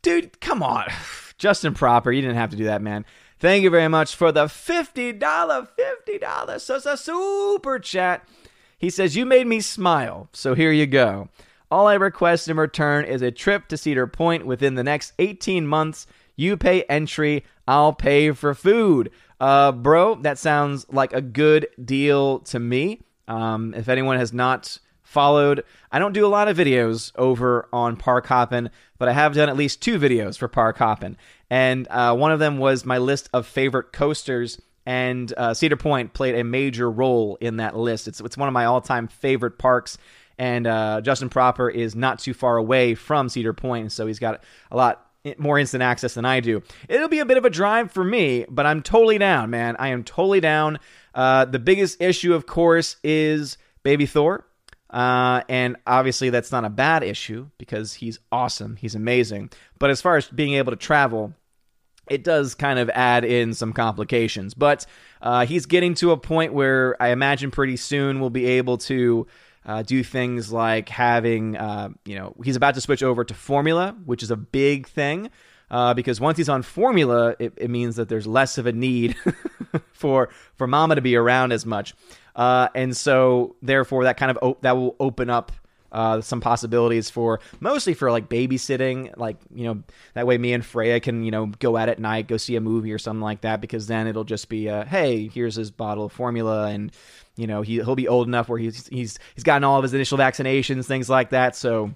Dude, 0.03 0.39
come 0.41 0.61
on. 0.61 0.85
Justin 1.39 1.73
Proper, 1.73 2.11
you 2.11 2.21
didn't 2.21 2.37
have 2.37 2.51
to 2.51 2.57
do 2.57 2.65
that, 2.65 2.81
man. 2.81 3.05
Thank 3.39 3.63
you 3.63 3.69
very 3.69 3.87
much 3.87 4.15
for 4.15 4.31
the 4.31 4.45
$50, 4.45 5.19
$50 5.19 6.61
so, 6.61 6.79
so 6.79 6.95
super 6.95 7.79
chat. 7.79 8.27
He 8.77 8.89
says, 8.89 9.15
You 9.15 9.25
made 9.25 9.47
me 9.47 9.59
smile, 9.59 10.29
so 10.31 10.53
here 10.53 10.71
you 10.71 10.85
go. 10.85 11.29
All 11.71 11.87
I 11.87 11.95
request 11.95 12.47
in 12.47 12.57
return 12.57 13.05
is 13.05 13.21
a 13.21 13.31
trip 13.31 13.67
to 13.69 13.77
Cedar 13.77 14.07
Point 14.07 14.45
within 14.45 14.75
the 14.75 14.83
next 14.83 15.13
18 15.19 15.65
months. 15.65 16.05
You 16.35 16.55
pay 16.55 16.83
entry, 16.83 17.45
I'll 17.67 17.93
pay 17.93 18.31
for 18.31 18.53
food. 18.53 19.09
Uh, 19.39 19.71
bro, 19.71 20.15
that 20.15 20.37
sounds 20.37 20.85
like 20.89 21.13
a 21.13 21.21
good 21.21 21.67
deal 21.83 22.39
to 22.39 22.59
me. 22.59 23.01
Um, 23.27 23.73
if 23.73 23.89
anyone 23.89 24.17
has 24.17 24.33
not 24.33 24.77
followed. 25.13 25.63
I 25.91 25.99
don't 25.99 26.11
do 26.11 26.25
a 26.25 26.27
lot 26.27 26.47
of 26.47 26.57
videos 26.57 27.11
over 27.15 27.69
on 27.71 27.95
Park 27.95 28.25
Hoppin', 28.25 28.69
but 28.97 29.07
I 29.07 29.13
have 29.13 29.35
done 29.35 29.47
at 29.47 29.55
least 29.55 29.81
two 29.81 29.99
videos 29.99 30.37
for 30.37 30.47
Park 30.47 30.77
Hoppin'. 30.77 31.15
And 31.49 31.87
uh, 31.89 32.15
one 32.15 32.31
of 32.31 32.39
them 32.39 32.57
was 32.57 32.83
my 32.83 32.97
list 32.97 33.29
of 33.31 33.45
favorite 33.45 33.93
coasters, 33.93 34.59
and 34.85 35.31
uh, 35.37 35.53
Cedar 35.53 35.77
Point 35.77 36.13
played 36.13 36.35
a 36.35 36.43
major 36.43 36.89
role 36.91 37.37
in 37.39 37.57
that 37.57 37.77
list. 37.77 38.07
It's, 38.07 38.19
it's 38.19 38.37
one 38.37 38.49
of 38.49 38.53
my 38.53 38.65
all 38.65 38.81
time 38.81 39.07
favorite 39.07 39.57
parks. 39.57 39.97
And 40.37 40.65
uh, 40.65 41.01
Justin 41.01 41.29
Proper 41.29 41.69
is 41.69 41.95
not 41.95 42.19
too 42.19 42.33
far 42.33 42.57
away 42.57 42.95
from 42.95 43.29
Cedar 43.29 43.53
Point, 43.53 43.91
so 43.91 44.07
he's 44.07 44.19
got 44.19 44.43
a 44.71 44.75
lot 44.75 45.05
more 45.37 45.57
instant 45.57 45.83
access 45.83 46.15
than 46.15 46.25
I 46.25 46.39
do. 46.39 46.63
It'll 46.89 47.07
be 47.07 47.19
a 47.19 47.25
bit 47.25 47.37
of 47.37 47.45
a 47.45 47.49
drive 47.49 47.91
for 47.91 48.03
me, 48.03 48.45
but 48.49 48.65
I'm 48.65 48.81
totally 48.81 49.17
down, 49.17 49.49
man. 49.49 49.75
I 49.79 49.89
am 49.89 50.03
totally 50.03 50.41
down. 50.41 50.79
Uh, 51.13 51.45
the 51.45 51.59
biggest 51.59 52.01
issue, 52.01 52.33
of 52.33 52.45
course, 52.45 52.97
is 53.03 53.57
Baby 53.83 54.05
Thor. 54.05 54.45
Uh, 54.93 55.41
and 55.49 55.75
obviously, 55.87 56.29
that's 56.29 56.51
not 56.51 56.63
a 56.63 56.69
bad 56.69 57.03
issue 57.03 57.49
because 57.57 57.93
he's 57.93 58.19
awesome. 58.31 58.75
He's 58.75 58.93
amazing. 58.93 59.49
But 59.79 59.89
as 59.89 60.01
far 60.01 60.17
as 60.17 60.27
being 60.29 60.53
able 60.53 60.71
to 60.71 60.77
travel, 60.77 61.33
it 62.07 62.23
does 62.23 62.53
kind 62.53 62.77
of 62.77 62.91
add 62.91 63.25
in 63.25 63.55
some 63.55 63.73
complications. 63.73 64.53
But 64.53 64.85
uh, 65.19 65.47
he's 65.47 65.65
getting 65.65 65.95
to 65.95 66.11
a 66.11 66.17
point 66.17 66.53
where 66.53 67.01
I 67.01 67.09
imagine 67.09 67.49
pretty 67.49 67.75
soon 67.75 68.19
we'll 68.19 68.29
be 68.29 68.45
able 68.45 68.77
to. 68.79 69.27
Uh, 69.65 69.81
do 69.81 70.03
things 70.03 70.51
like 70.51 70.89
having, 70.89 71.55
uh, 71.55 71.87
you 72.03 72.17
know, 72.17 72.35
he's 72.43 72.57
about 72.57 72.75
to 72.75 72.81
switch 72.81 73.01
over 73.01 73.23
to 73.23 73.33
formula, 73.33 73.95
which 74.03 74.21
is 74.21 74.29
a 74.29 74.35
big 74.35 74.85
thing. 74.89 75.29
Uh, 75.71 75.93
because 75.93 76.19
once 76.19 76.37
he's 76.37 76.49
on 76.49 76.61
formula, 76.61 77.33
it, 77.39 77.53
it, 77.55 77.69
means 77.69 77.95
that 77.95 78.09
there's 78.09 78.27
less 78.27 78.57
of 78.57 78.65
a 78.65 78.73
need 78.73 79.15
for 79.93 80.27
for 80.55 80.67
mama 80.67 80.95
to 80.95 81.01
be 81.01 81.15
around 81.15 81.53
as 81.53 81.65
much. 81.65 81.95
Uh, 82.35 82.67
and 82.73 82.95
so 82.95 83.55
therefore 83.61 84.05
that 84.05 84.17
kind 84.17 84.31
of 84.31 84.39
op- 84.41 84.61
that 84.61 84.75
will 84.75 84.95
open 84.99 85.29
up 85.29 85.51
uh, 85.91 86.19
some 86.21 86.41
possibilities 86.41 87.09
for 87.11 87.39
mostly 87.59 87.93
for 87.93 88.09
like 88.09 88.27
babysitting, 88.27 89.15
like 89.15 89.37
you 89.53 89.65
know 89.65 89.83
that 90.15 90.25
way 90.25 90.37
me 90.37 90.51
and 90.53 90.65
Freya 90.65 90.99
can 90.99 91.23
you 91.23 91.29
know 91.29 91.45
go 91.59 91.77
out 91.77 91.89
at 91.89 91.99
night, 91.99 92.27
go 92.27 92.37
see 92.37 92.55
a 92.55 92.61
movie 92.61 92.91
or 92.91 92.97
something 92.97 93.21
like 93.21 93.41
that, 93.41 93.61
because 93.61 93.85
then 93.85 94.07
it'll 94.07 94.23
just 94.23 94.49
be 94.49 94.67
uh, 94.69 94.85
hey, 94.85 95.27
here's 95.27 95.55
his 95.55 95.69
bottle 95.69 96.05
of 96.05 96.11
formula, 96.11 96.69
and 96.69 96.91
you 97.35 97.45
know 97.45 97.61
he 97.61 97.75
he'll 97.75 97.95
be 97.95 98.07
old 98.07 98.27
enough 98.27 98.49
where 98.49 98.57
he's 98.57 98.87
he's 98.87 99.19
he's 99.35 99.43
gotten 99.43 99.63
all 99.63 99.77
of 99.77 99.83
his 99.83 99.93
initial 99.93 100.17
vaccinations, 100.17 100.85
things 100.85 101.09
like 101.09 101.29
that, 101.29 101.55
so. 101.55 101.93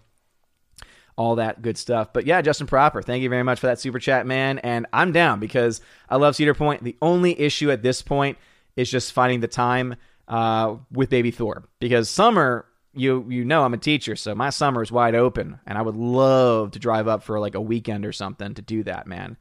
All 1.19 1.37
that 1.37 1.63
good 1.63 1.79
stuff. 1.79 2.13
But 2.13 2.27
yeah, 2.27 2.43
Justin 2.43 2.67
Proper, 2.67 3.01
thank 3.01 3.23
you 3.23 3.29
very 3.29 3.41
much 3.41 3.59
for 3.59 3.65
that 3.65 3.79
super 3.79 3.97
chat, 3.97 4.27
man. 4.27 4.59
And 4.59 4.85
I'm 4.93 5.11
down 5.11 5.39
because 5.39 5.81
I 6.07 6.17
love 6.17 6.35
Cedar 6.35 6.53
Point. 6.53 6.83
The 6.83 6.95
only 7.01 7.39
issue 7.41 7.71
at 7.71 7.81
this 7.81 8.03
point 8.03 8.37
is 8.75 8.87
just 8.87 9.13
finding 9.13 9.39
the 9.39 9.47
time 9.47 9.95
uh, 10.27 10.75
with 10.91 11.09
Baby 11.09 11.31
Thor 11.31 11.63
because 11.79 12.09
summer 12.09 12.65
you 12.93 13.25
you 13.29 13.45
know 13.45 13.63
I'm 13.63 13.73
a 13.73 13.77
teacher, 13.77 14.15
so 14.15 14.35
my 14.35 14.49
summer 14.49 14.81
is 14.81 14.91
wide 14.91 15.15
open, 15.15 15.59
and 15.65 15.77
I 15.77 15.81
would 15.81 15.95
love 15.95 16.71
to 16.71 16.79
drive 16.79 17.07
up 17.07 17.23
for 17.23 17.39
like 17.39 17.55
a 17.55 17.61
weekend 17.61 18.05
or 18.05 18.11
something 18.11 18.53
to 18.55 18.61
do 18.61 18.83
that, 18.83 19.07
man. 19.07 19.37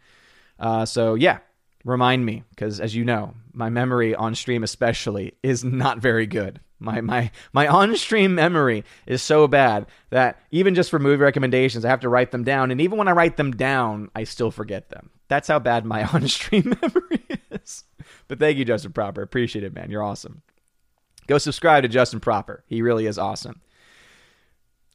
Uh, 0.58 0.84
so 0.84 1.14
yeah, 1.14 1.38
remind 1.84 2.24
me 2.24 2.44
because 2.50 2.80
as 2.80 2.94
you 2.94 3.04
know, 3.04 3.34
my 3.52 3.70
memory 3.70 4.14
on 4.14 4.34
stream 4.34 4.62
especially 4.62 5.34
is 5.42 5.64
not 5.64 5.98
very 5.98 6.26
good. 6.26 6.60
My 6.78 7.00
my 7.00 7.30
my 7.54 7.66
on 7.66 7.96
stream 7.96 8.34
memory 8.34 8.84
is 9.06 9.22
so 9.22 9.48
bad 9.48 9.86
that 10.10 10.38
even 10.50 10.74
just 10.74 10.90
for 10.90 10.98
movie 10.98 11.22
recommendations, 11.22 11.84
I 11.84 11.88
have 11.88 12.00
to 12.00 12.10
write 12.10 12.32
them 12.32 12.44
down, 12.44 12.70
and 12.70 12.80
even 12.80 12.98
when 12.98 13.08
I 13.08 13.12
write 13.12 13.38
them 13.38 13.52
down, 13.52 14.10
I 14.14 14.24
still 14.24 14.50
forget 14.50 14.90
them. 14.90 15.10
That's 15.28 15.48
how 15.48 15.58
bad 15.58 15.86
my 15.86 16.04
on 16.12 16.28
stream 16.28 16.76
memory 16.82 17.24
is. 17.50 17.84
But 18.28 18.38
thank 18.38 18.58
you, 18.58 18.64
Justin 18.66 18.92
Proper. 18.92 19.22
Appreciate 19.22 19.64
it, 19.64 19.74
man. 19.74 19.90
You're 19.90 20.02
awesome. 20.02 20.42
Go 21.26 21.38
subscribe 21.38 21.82
to 21.82 21.88
Justin 21.88 22.20
Proper. 22.20 22.64
He 22.66 22.82
really 22.82 23.06
is 23.06 23.18
awesome. 23.18 23.60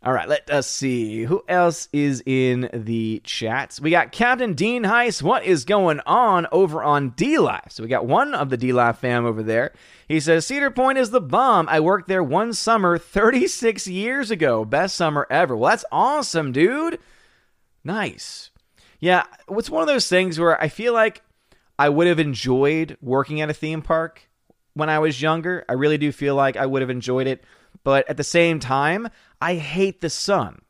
All 0.04 0.14
right, 0.14 0.28
let 0.28 0.50
us 0.50 0.66
see. 0.68 1.26
Who 1.26 1.44
else 1.48 1.88
is 1.94 2.24
in 2.26 2.72
the 2.74 3.22
chats? 3.24 3.80
We 3.80 3.92
got 3.92 4.12
Captain 4.12 4.56
Dean 4.56 4.82
Heiss. 4.84 5.22
What 5.22 5.44
is 5.44 5.64
going 5.64 6.00
on 6.08 6.48
over 6.52 6.82
on 6.82 7.12
D 7.12 7.38
Live? 7.38 7.68
So 7.70 7.84
we 7.84 7.90
got 7.90 8.08
one 8.08 8.34
of 8.34 8.50
the 8.50 8.58
D 8.58 8.74
Live 8.74 8.98
fam 8.98 9.28
over 9.28 9.44
there. 9.44 9.74
He 10.08 10.20
says 10.20 10.48
Cedar 10.48 10.72
Point 10.72 10.98
is 10.98 11.12
the 11.12 11.22
bomb. 11.22 11.70
I 11.70 11.82
worked 11.82 12.08
there 12.08 12.24
one 12.24 12.54
summer 12.54 12.98
36 12.98 13.88
years 13.88 14.32
ago. 14.32 14.66
Best 14.66 14.96
summer 14.96 15.28
ever. 15.30 15.56
Well, 15.56 15.70
that's 15.70 15.86
awesome, 15.92 16.52
dude. 16.52 16.98
Nice. 17.84 18.50
Yeah, 19.00 19.26
it's 19.50 19.70
one 19.70 19.84
of 19.84 19.88
those 19.88 20.10
things 20.10 20.40
where 20.40 20.60
I 20.60 20.68
feel 20.68 20.94
like 20.94 21.22
I 21.78 21.90
would 21.90 22.08
have 22.08 22.20
enjoyed 22.20 22.98
working 23.02 23.40
at 23.40 23.52
a 23.52 23.54
theme 23.54 23.84
park 23.84 24.28
when 24.74 24.90
I 24.90 25.00
was 25.00 25.22
younger. 25.22 25.66
I 25.68 25.74
really 25.74 25.98
do 25.98 26.12
feel 26.12 26.36
like 26.36 26.58
I 26.58 26.66
would 26.66 26.82
have 26.82 26.90
enjoyed 26.90 27.28
it. 27.28 27.44
But 27.84 28.10
at 28.10 28.18
the 28.18 28.24
same 28.24 28.60
time, 28.60 29.10
I 29.40 29.56
hate 29.56 30.02
the 30.02 30.10
sun. 30.10 30.62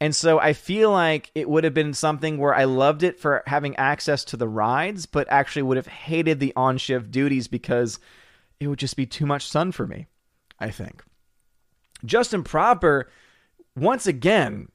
And 0.00 0.16
so 0.16 0.40
I 0.40 0.52
feel 0.52 0.90
like 0.90 1.30
it 1.34 1.48
would 1.48 1.62
have 1.62 1.74
been 1.74 1.94
something 1.94 2.36
where 2.36 2.54
I 2.54 2.64
loved 2.64 3.04
it 3.04 3.20
for 3.20 3.44
having 3.46 3.76
access 3.76 4.24
to 4.24 4.36
the 4.36 4.48
rides, 4.48 5.06
but 5.06 5.28
actually 5.30 5.62
would 5.62 5.76
have 5.76 5.86
hated 5.86 6.40
the 6.40 6.52
on 6.56 6.76
shift 6.76 7.12
duties 7.12 7.46
because 7.46 8.00
it 8.58 8.66
would 8.66 8.80
just 8.80 8.96
be 8.96 9.06
too 9.06 9.26
much 9.26 9.48
sun 9.48 9.70
for 9.70 9.86
me, 9.86 10.08
I 10.58 10.70
think. 10.70 11.04
Justin 12.04 12.42
Proper, 12.42 13.10
once 13.76 14.08
again, 14.08 14.72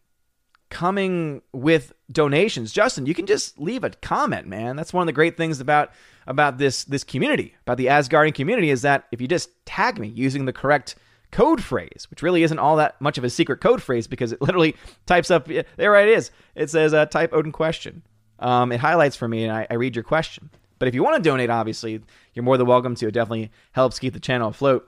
coming 0.69 1.41
with 1.53 1.93
donations. 2.11 2.71
Justin, 2.71 3.05
you 3.05 3.13
can 3.13 3.25
just 3.25 3.59
leave 3.59 3.83
a 3.83 3.89
comment, 3.89 4.47
man. 4.47 4.75
That's 4.75 4.93
one 4.93 5.01
of 5.01 5.07
the 5.07 5.13
great 5.13 5.37
things 5.37 5.59
about 5.59 5.91
about 6.25 6.57
this 6.57 6.83
this 6.83 7.03
community, 7.03 7.55
about 7.61 7.77
the 7.77 7.87
Asgardian 7.87 8.33
community, 8.33 8.69
is 8.69 8.81
that 8.81 9.05
if 9.11 9.21
you 9.21 9.27
just 9.27 9.49
tag 9.65 9.97
me 9.97 10.07
using 10.07 10.45
the 10.45 10.53
correct 10.53 10.95
code 11.31 11.61
phrase, 11.61 12.07
which 12.09 12.21
really 12.21 12.43
isn't 12.43 12.59
all 12.59 12.77
that 12.77 12.99
much 13.01 13.17
of 13.17 13.23
a 13.23 13.29
secret 13.29 13.61
code 13.61 13.81
phrase 13.81 14.07
because 14.07 14.31
it 14.31 14.41
literally 14.47 14.75
types 15.05 15.31
up 15.31 15.47
there. 15.47 15.95
It 15.95 16.09
is. 16.09 16.31
It 16.55 16.69
says 16.69 16.93
uh, 16.93 17.05
type 17.05 17.33
Odin 17.33 17.51
question. 17.51 18.03
Um, 18.39 18.71
it 18.71 18.79
highlights 18.79 19.15
for 19.15 19.27
me, 19.27 19.43
and 19.43 19.51
I, 19.51 19.67
I 19.69 19.75
read 19.75 19.95
your 19.95 20.03
question. 20.03 20.49
But 20.79 20.87
if 20.87 20.93
you 20.93 21.03
want 21.03 21.21
to 21.23 21.27
donate, 21.27 21.49
obviously, 21.49 22.01
you're 22.33 22.43
more 22.43 22.57
than 22.57 22.67
welcome 22.67 22.93
to. 22.95 23.07
It 23.07 23.11
definitely 23.11 23.51
helps 23.71 23.97
keep 23.97 24.13
the 24.13 24.19
channel 24.19 24.49
afloat 24.49 24.87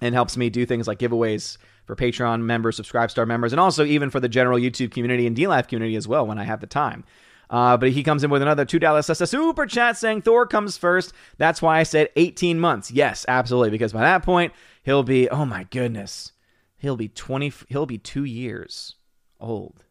and 0.00 0.14
helps 0.14 0.36
me 0.36 0.50
do 0.50 0.66
things 0.66 0.86
like 0.86 0.98
giveaways 0.98 1.56
for 1.84 1.96
Patreon 1.96 2.42
members, 2.42 2.76
Subscribe 2.76 3.10
Star 3.10 3.26
members, 3.26 3.52
and 3.52 3.60
also 3.60 3.84
even 3.84 4.10
for 4.10 4.20
the 4.20 4.28
general 4.28 4.58
YouTube 4.58 4.90
community 4.90 5.26
and 5.26 5.36
DLive 5.36 5.68
community 5.68 5.96
as 5.96 6.08
well 6.08 6.26
when 6.26 6.38
I 6.38 6.44
have 6.44 6.60
the 6.60 6.66
time. 6.66 7.04
Uh, 7.50 7.76
but 7.76 7.90
he 7.90 8.02
comes 8.02 8.24
in 8.24 8.30
with 8.30 8.42
another 8.42 8.64
$2 8.64 9.28
super 9.28 9.66
chat 9.66 9.96
saying 9.96 10.22
Thor 10.22 10.46
comes 10.46 10.76
first. 10.76 11.12
That's 11.38 11.60
why 11.60 11.78
I 11.78 11.82
said 11.82 12.08
18 12.16 12.58
months. 12.58 12.90
Yes, 12.90 13.24
absolutely. 13.28 13.70
Because 13.70 13.92
by 13.92 14.00
that 14.00 14.22
point, 14.22 14.52
he'll 14.82 15.02
be, 15.02 15.28
oh 15.28 15.44
my 15.44 15.64
goodness, 15.64 16.32
he'll 16.78 16.96
be 16.96 17.08
20, 17.08 17.52
he'll 17.68 17.86
be 17.86 17.98
two 17.98 18.24
years 18.24 18.96
old. 19.38 19.84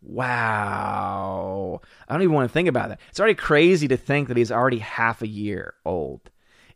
Wow. 0.00 1.80
I 2.08 2.12
don't 2.12 2.22
even 2.22 2.34
want 2.34 2.48
to 2.48 2.52
think 2.52 2.68
about 2.68 2.88
that. 2.88 3.00
It's 3.10 3.20
already 3.20 3.34
crazy 3.34 3.88
to 3.88 3.96
think 3.96 4.28
that 4.28 4.36
he's 4.36 4.52
already 4.52 4.78
half 4.78 5.22
a 5.22 5.28
year 5.28 5.74
old. 5.84 6.30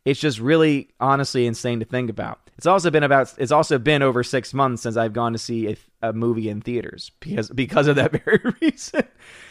It's 0.05 0.19
just 0.19 0.39
really 0.39 0.89
honestly 0.99 1.45
insane 1.45 1.79
to 1.79 1.85
think 1.85 2.09
about. 2.09 2.46
It's 2.57 2.65
also 2.65 2.89
been 2.89 3.03
about 3.03 3.33
it's 3.37 3.51
also 3.51 3.77
been 3.77 4.01
over 4.01 4.23
6 4.23 4.53
months 4.53 4.81
since 4.83 4.97
I've 4.97 5.13
gone 5.13 5.33
to 5.33 5.37
see 5.39 5.67
a, 6.01 6.09
a 6.09 6.13
movie 6.13 6.49
in 6.49 6.61
theaters 6.61 7.11
because 7.19 7.49
because 7.49 7.87
of 7.87 7.95
that 7.97 8.11
very 8.25 8.41
reason. 8.61 9.03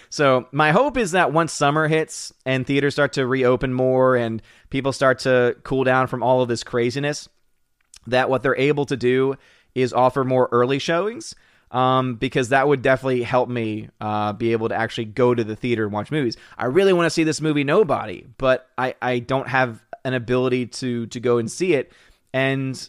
So, 0.09 0.47
my 0.53 0.71
hope 0.71 0.97
is 0.97 1.13
that 1.13 1.33
once 1.33 1.53
summer 1.53 1.89
hits 1.89 2.33
and 2.45 2.67
theaters 2.67 2.95
start 2.95 3.15
to 3.15 3.27
reopen 3.27 3.73
more 3.73 4.17
and 4.17 4.41
people 4.71 4.93
start 4.93 5.21
to 5.21 5.57
cool 5.63 5.85
down 5.85 6.07
from 6.07 6.23
all 6.23 6.43
of 6.43 6.49
this 6.49 6.63
craziness, 6.63 7.29
that 8.07 8.31
what 8.31 8.43
they're 8.43 8.57
able 8.57 8.87
to 8.87 8.97
do 8.97 9.35
is 9.75 9.93
offer 9.93 10.25
more 10.25 10.49
early 10.53 10.79
showings 10.79 11.35
um, 11.71 12.15
because 12.15 12.51
that 12.51 12.69
would 12.69 12.83
definitely 12.83 13.23
help 13.23 13.49
me 13.49 13.89
uh, 14.01 14.33
be 14.33 14.53
able 14.53 14.69
to 14.69 14.75
actually 14.75 15.07
go 15.07 15.35
to 15.35 15.45
the 15.45 15.57
theater 15.57 15.85
and 15.85 15.93
watch 15.93 16.11
movies. 16.11 16.37
I 16.57 16.67
really 16.67 16.93
want 16.93 17.07
to 17.07 17.11
see 17.11 17.25
this 17.25 17.41
movie 17.41 17.65
Nobody, 17.65 18.27
but 18.39 18.69
I, 18.79 18.95
I 19.03 19.19
don't 19.19 19.49
have 19.49 19.85
an 20.05 20.15
ability 20.15 20.67
to 20.67 21.07
to 21.07 21.21
go 21.21 21.39
and 21.39 21.51
see 21.51 21.75
it, 21.75 21.93
and 22.33 22.89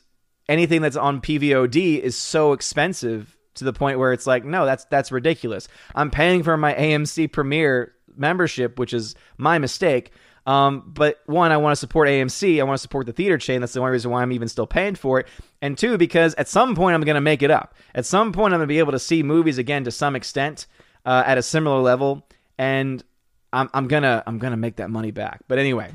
anything 0.49 0.81
that's 0.81 0.95
on 0.95 1.21
PVOD 1.21 1.99
is 1.99 2.15
so 2.15 2.53
expensive 2.53 3.37
to 3.55 3.63
the 3.63 3.73
point 3.73 3.99
where 3.99 4.13
it's 4.13 4.27
like, 4.27 4.45
no, 4.45 4.65
that's 4.65 4.85
that's 4.85 5.11
ridiculous. 5.11 5.67
I'm 5.95 6.11
paying 6.11 6.43
for 6.43 6.57
my 6.57 6.73
AMC 6.73 7.31
Premiere 7.31 7.93
membership, 8.15 8.79
which 8.79 8.93
is 8.93 9.15
my 9.37 9.57
mistake. 9.59 10.11
Um, 10.45 10.83
but 10.87 11.19
one, 11.25 11.51
I 11.51 11.57
want 11.57 11.73
to 11.73 11.75
support 11.75 12.07
AMC. 12.07 12.59
I 12.59 12.63
want 12.63 12.77
to 12.77 12.81
support 12.81 13.05
the 13.05 13.11
theater 13.11 13.37
chain. 13.37 13.59
That's 13.59 13.73
the 13.73 13.81
only 13.81 13.91
reason 13.91 14.11
why 14.11 14.21
I'm 14.21 14.31
even 14.31 14.47
still 14.47 14.67
paying 14.67 14.95
for 14.95 15.19
it. 15.19 15.27
And 15.61 15.77
two, 15.77 15.97
because 15.97 16.33
at 16.35 16.47
some 16.47 16.73
point 16.73 16.95
I'm 16.95 17.01
going 17.01 17.15
to 17.15 17.21
make 17.21 17.41
it 17.41 17.51
up. 17.51 17.75
At 17.93 18.05
some 18.05 18.31
point 18.31 18.53
I'm 18.53 18.59
going 18.59 18.67
to 18.67 18.71
be 18.71 18.79
able 18.79 18.93
to 18.93 18.99
see 18.99 19.23
movies 19.23 19.57
again 19.57 19.83
to 19.83 19.91
some 19.91 20.15
extent 20.15 20.65
uh, 21.05 21.23
at 21.25 21.37
a 21.37 21.41
similar 21.41 21.81
level, 21.81 22.27
and 22.57 23.03
I'm, 23.53 23.69
I'm 23.73 23.87
gonna 23.87 24.23
I'm 24.27 24.39
gonna 24.39 24.57
make 24.57 24.75
that 24.75 24.89
money 24.89 25.11
back. 25.11 25.41
But 25.47 25.57
anyway, 25.57 25.93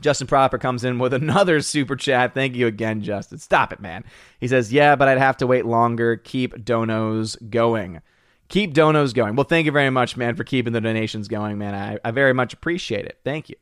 Justin 0.00 0.26
Proper 0.26 0.58
comes 0.58 0.84
in 0.84 0.98
with 0.98 1.12
another 1.12 1.60
super 1.60 1.96
chat. 1.96 2.34
Thank 2.34 2.54
you 2.56 2.66
again, 2.66 3.02
Justin. 3.02 3.38
Stop 3.38 3.72
it, 3.72 3.80
man. 3.80 4.04
He 4.38 4.48
says, 4.48 4.72
Yeah, 4.72 4.96
but 4.96 5.08
I'd 5.08 5.18
have 5.18 5.36
to 5.38 5.46
wait 5.46 5.66
longer. 5.66 6.16
Keep 6.16 6.64
donos 6.64 7.36
going. 7.50 8.00
Keep 8.48 8.74
donos 8.74 9.14
going. 9.14 9.36
Well, 9.36 9.44
thank 9.44 9.66
you 9.66 9.72
very 9.72 9.90
much, 9.90 10.16
man, 10.16 10.34
for 10.34 10.42
keeping 10.42 10.72
the 10.72 10.80
donations 10.80 11.28
going, 11.28 11.58
man. 11.58 11.74
I, 11.74 11.98
I 12.08 12.10
very 12.10 12.32
much 12.32 12.52
appreciate 12.52 13.06
it. 13.06 13.20
Thank 13.24 13.48
you. 13.48 13.56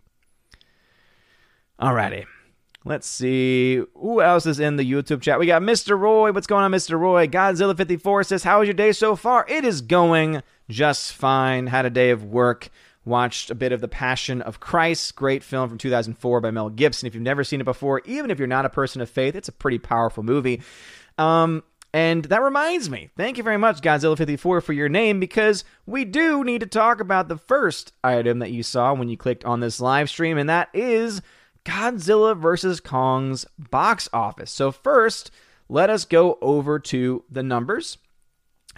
Alrighty. 1.81 2.25
Let's 2.85 3.07
see. 3.07 3.83
Who 3.95 4.23
else 4.23 4.47
is 4.47 4.61
in 4.61 4.77
the 4.77 4.91
YouTube 4.91 5.21
chat? 5.21 5.39
We 5.39 5.47
got 5.47 5.61
Mr. 5.61 5.99
Roy. 5.99 6.33
What's 6.33 6.47
going 6.47 6.65
on, 6.65 6.73
Mr. 6.73 6.99
Roy? 6.99 7.27
Godzilla54 7.27 8.27
says, 8.27 8.45
How 8.45 8.61
was 8.61 8.67
your 8.67 8.75
day 8.75 8.93
so 8.93 9.15
far? 9.15 9.45
It 9.47 9.65
is 9.65 9.83
going 9.83 10.43
just 10.71 11.13
fine. 11.13 11.67
Had 11.67 11.85
a 11.85 11.91
day 11.91 12.09
of 12.11 12.25
work 12.25 12.71
watched 13.09 13.51
a 13.51 13.55
bit 13.55 13.73
of 13.73 13.81
The 13.81 13.89
Passion 13.89 14.43
of 14.43 14.61
Christ, 14.61 15.17
great 15.17 15.43
film 15.43 15.69
from 15.69 15.79
2004 15.79 16.41
by 16.41 16.51
Mel 16.51 16.69
Gibson. 16.69 17.07
If 17.07 17.15
you've 17.15 17.23
never 17.23 17.43
seen 17.43 17.61
it 17.61 17.65
before, 17.65 18.03
even 18.05 18.31
if 18.31 18.39
you're 18.39 18.47
not 18.47 18.67
a 18.67 18.71
person 18.71 19.01
of 19.01 19.11
faith, 19.11 19.35
it's 19.35 19.49
a 19.49 19.53
pretty 19.53 19.79
powerful 19.79 20.23
movie. 20.23 20.63
Um, 21.17 21.65
and 21.93 22.25
that 22.27 22.43
reminds 22.43 22.91
me, 22.91 23.11
thank 23.17 23.39
you 23.39 23.43
very 23.43 23.57
much, 23.57 23.81
Godzilla54, 23.81 24.63
for 24.63 24.73
your 24.73 24.91
name, 24.91 25.21
because 25.21 25.65
we 25.87 26.05
do 26.05 26.45
need 26.45 26.61
to 26.61 26.67
talk 26.67 27.01
about 27.01 27.29
the 27.29 27.39
first 27.39 27.93
item 28.05 28.41
that 28.41 28.51
you 28.53 28.63
saw 28.63 28.93
when 28.93 29.09
you 29.09 29.17
clicked 29.17 29.45
on 29.45 29.61
this 29.61 29.81
live 29.81 30.11
stream, 30.11 30.37
and 30.37 30.51
that 30.51 30.69
is 30.75 31.23
Godzilla 31.65 32.37
vs. 32.37 32.81
Kong's 32.81 33.47
box 33.59 34.09
office. 34.13 34.51
So, 34.51 34.71
first, 34.71 35.31
let 35.69 35.89
us 35.89 36.05
go 36.05 36.39
over 36.43 36.79
to 36.79 37.25
the 37.31 37.43
numbers 37.43 37.99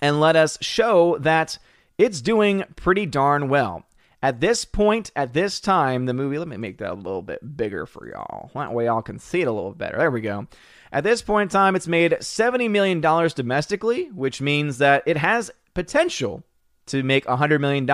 and 0.01 0.21
let 0.21 0.37
us 0.37 0.57
show 0.61 1.19
that 1.19 1.59
it's 1.99 2.21
doing 2.21 2.65
pretty 2.77 3.07
darn 3.07 3.49
well. 3.49 3.85
At 4.23 4.41
this 4.41 4.65
point, 4.67 5.11
at 5.17 5.33
this 5.33 5.61
time, 5.61 6.05
the 6.05 6.13
movie, 6.13 6.39
let 6.39 6.49
me 6.49 6.59
make 6.59 6.79
that 6.79 6.93
a 6.93 6.95
little 6.95 7.23
bit 7.23 7.57
bigger 7.57 7.87
for 7.87 8.07
y'all. 8.09 8.51
That 8.55 8.73
way 8.73 8.85
y'all 8.85 9.03
can 9.03 9.19
see 9.19 9.41
it 9.41 9.49
a 9.49 9.53
little 9.53 9.73
better. 9.73 9.97
There 9.97 10.11
we 10.11 10.21
go. 10.21 10.47
At 10.93 11.05
this 11.05 11.23
point 11.23 11.51
in 11.51 11.53
time, 11.53 11.75
it's 11.75 11.89
made 11.89 12.13
$70 12.13 12.69
million 12.71 13.01
domestically, 13.01 14.11
which 14.11 14.41
means 14.41 14.79
that 14.79 15.03
it 15.07 15.17
has 15.17 15.51
potential 15.73 16.43
to 16.87 17.03
make 17.03 17.25
$100 17.25 17.61
million, 17.61 17.87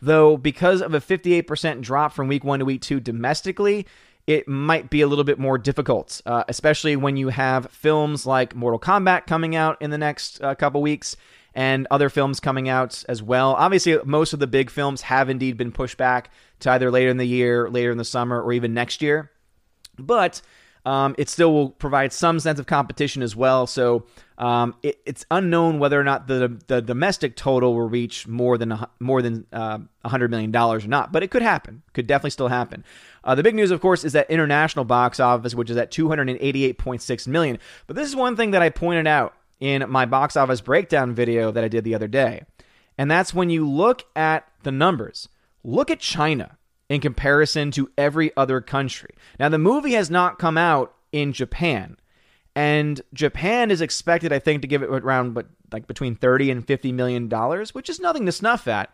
though 0.00 0.36
because 0.36 0.80
of 0.80 0.94
a 0.94 1.00
58% 1.00 1.80
drop 1.82 2.12
from 2.12 2.28
week 2.28 2.44
one 2.44 2.60
to 2.60 2.64
week 2.64 2.80
two 2.80 3.00
domestically, 3.00 3.86
it 4.26 4.46
might 4.46 4.88
be 4.88 5.00
a 5.00 5.06
little 5.06 5.24
bit 5.24 5.38
more 5.38 5.58
difficult, 5.58 6.22
uh, 6.26 6.44
especially 6.48 6.94
when 6.94 7.16
you 7.16 7.28
have 7.28 7.66
films 7.72 8.24
like 8.24 8.54
Mortal 8.54 8.78
Kombat 8.78 9.26
coming 9.26 9.56
out 9.56 9.76
in 9.82 9.90
the 9.90 9.98
next 9.98 10.40
uh, 10.42 10.54
couple 10.54 10.80
weeks 10.80 11.16
and 11.54 11.86
other 11.90 12.08
films 12.08 12.40
coming 12.40 12.68
out 12.68 13.04
as 13.08 13.22
well. 13.22 13.54
Obviously, 13.54 13.98
most 14.04 14.32
of 14.32 14.38
the 14.38 14.46
big 14.46 14.70
films 14.70 15.02
have 15.02 15.28
indeed 15.28 15.56
been 15.56 15.72
pushed 15.72 15.96
back 15.96 16.30
to 16.60 16.70
either 16.70 16.90
later 16.90 17.10
in 17.10 17.16
the 17.16 17.26
year, 17.26 17.68
later 17.68 17.90
in 17.90 17.98
the 17.98 18.04
summer, 18.04 18.40
or 18.40 18.52
even 18.52 18.74
next 18.74 19.02
year. 19.02 19.30
But 19.98 20.40
um, 20.84 21.14
it 21.16 21.28
still 21.28 21.52
will 21.52 21.70
provide 21.70 22.12
some 22.12 22.40
sense 22.40 22.58
of 22.58 22.66
competition 22.66 23.22
as 23.22 23.36
well. 23.36 23.66
So 23.66 24.06
um, 24.38 24.74
it, 24.82 25.00
it's 25.06 25.24
unknown 25.30 25.78
whether 25.78 26.00
or 26.00 26.04
not 26.04 26.26
the 26.26 26.58
the 26.66 26.82
domestic 26.82 27.36
total 27.36 27.74
will 27.74 27.88
reach 27.88 28.26
more 28.26 28.58
than 28.58 28.84
more 28.98 29.22
than 29.22 29.46
uh, 29.52 29.78
hundred 30.04 30.30
million 30.30 30.50
dollars 30.50 30.84
or 30.84 30.88
not. 30.88 31.12
But 31.12 31.22
it 31.22 31.30
could 31.30 31.42
happen. 31.42 31.82
Could 31.92 32.06
definitely 32.06 32.30
still 32.30 32.48
happen. 32.48 32.84
Uh, 33.22 33.36
the 33.36 33.42
big 33.44 33.54
news, 33.54 33.70
of 33.70 33.80
course, 33.80 34.02
is 34.02 34.14
that 34.14 34.28
international 34.30 34.84
box 34.84 35.20
office, 35.20 35.54
which 35.54 35.70
is 35.70 35.76
at 35.76 35.92
two 35.92 36.08
hundred 36.08 36.28
and 36.30 36.38
eighty 36.40 36.64
eight 36.64 36.78
point 36.78 37.02
six 37.02 37.28
million. 37.28 37.58
But 37.86 37.94
this 37.94 38.08
is 38.08 38.16
one 38.16 38.34
thing 38.34 38.50
that 38.50 38.62
I 38.62 38.70
pointed 38.70 39.06
out 39.06 39.34
in 39.62 39.88
my 39.88 40.04
box 40.04 40.36
office 40.36 40.60
breakdown 40.60 41.14
video 41.14 41.52
that 41.52 41.62
I 41.62 41.68
did 41.68 41.84
the 41.84 41.94
other 41.94 42.08
day. 42.08 42.42
And 42.98 43.08
that's 43.08 43.32
when 43.32 43.48
you 43.48 43.66
look 43.66 44.04
at 44.16 44.48
the 44.64 44.72
numbers. 44.72 45.28
Look 45.62 45.88
at 45.88 46.00
China 46.00 46.58
in 46.88 47.00
comparison 47.00 47.70
to 47.70 47.88
every 47.96 48.36
other 48.36 48.60
country. 48.60 49.10
Now, 49.38 49.48
the 49.48 49.58
movie 49.58 49.92
has 49.92 50.10
not 50.10 50.40
come 50.40 50.58
out 50.58 50.96
in 51.12 51.32
Japan. 51.32 51.96
And 52.56 53.00
Japan 53.14 53.70
is 53.70 53.80
expected, 53.80 54.32
I 54.32 54.40
think, 54.40 54.62
to 54.62 54.68
give 54.68 54.82
it 54.82 54.90
around 54.90 55.32
but 55.32 55.46
like 55.70 55.86
between 55.86 56.16
30 56.16 56.50
and 56.50 56.66
50 56.66 56.90
million 56.90 57.28
dollars, 57.28 57.72
which 57.72 57.88
is 57.88 58.00
nothing 58.00 58.26
to 58.26 58.32
snuff 58.32 58.66
at. 58.66 58.92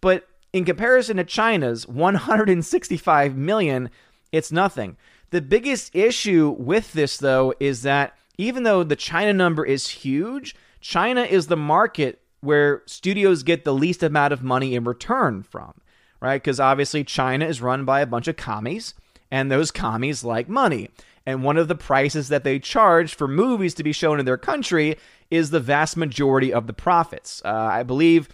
But 0.00 0.26
in 0.54 0.64
comparison 0.64 1.18
to 1.18 1.24
China's 1.24 1.86
165 1.86 3.36
million, 3.36 3.90
it's 4.32 4.50
nothing. 4.50 4.96
The 5.30 5.42
biggest 5.42 5.94
issue 5.94 6.56
with 6.58 6.94
this 6.94 7.18
though 7.18 7.52
is 7.60 7.82
that 7.82 8.16
even 8.38 8.62
though 8.62 8.84
the 8.84 8.96
China 8.96 9.32
number 9.32 9.66
is 9.66 9.88
huge, 9.88 10.54
China 10.80 11.22
is 11.22 11.48
the 11.48 11.56
market 11.56 12.20
where 12.40 12.82
studios 12.86 13.42
get 13.42 13.64
the 13.64 13.74
least 13.74 14.02
amount 14.02 14.32
of 14.32 14.44
money 14.44 14.76
in 14.76 14.84
return 14.84 15.42
from, 15.42 15.74
right? 16.20 16.40
Because 16.40 16.60
obviously 16.60 17.02
China 17.02 17.44
is 17.44 17.60
run 17.60 17.84
by 17.84 18.00
a 18.00 18.06
bunch 18.06 18.28
of 18.28 18.36
commies, 18.36 18.94
and 19.30 19.50
those 19.50 19.72
commies 19.72 20.22
like 20.22 20.48
money. 20.48 20.88
And 21.26 21.42
one 21.42 21.58
of 21.58 21.68
the 21.68 21.74
prices 21.74 22.28
that 22.28 22.44
they 22.44 22.58
charge 22.58 23.14
for 23.14 23.28
movies 23.28 23.74
to 23.74 23.82
be 23.82 23.92
shown 23.92 24.18
in 24.18 24.24
their 24.24 24.38
country 24.38 24.96
is 25.30 25.50
the 25.50 25.60
vast 25.60 25.96
majority 25.96 26.52
of 26.52 26.66
the 26.66 26.72
profits. 26.72 27.42
Uh, 27.44 27.68
I 27.70 27.82
believe 27.82 28.28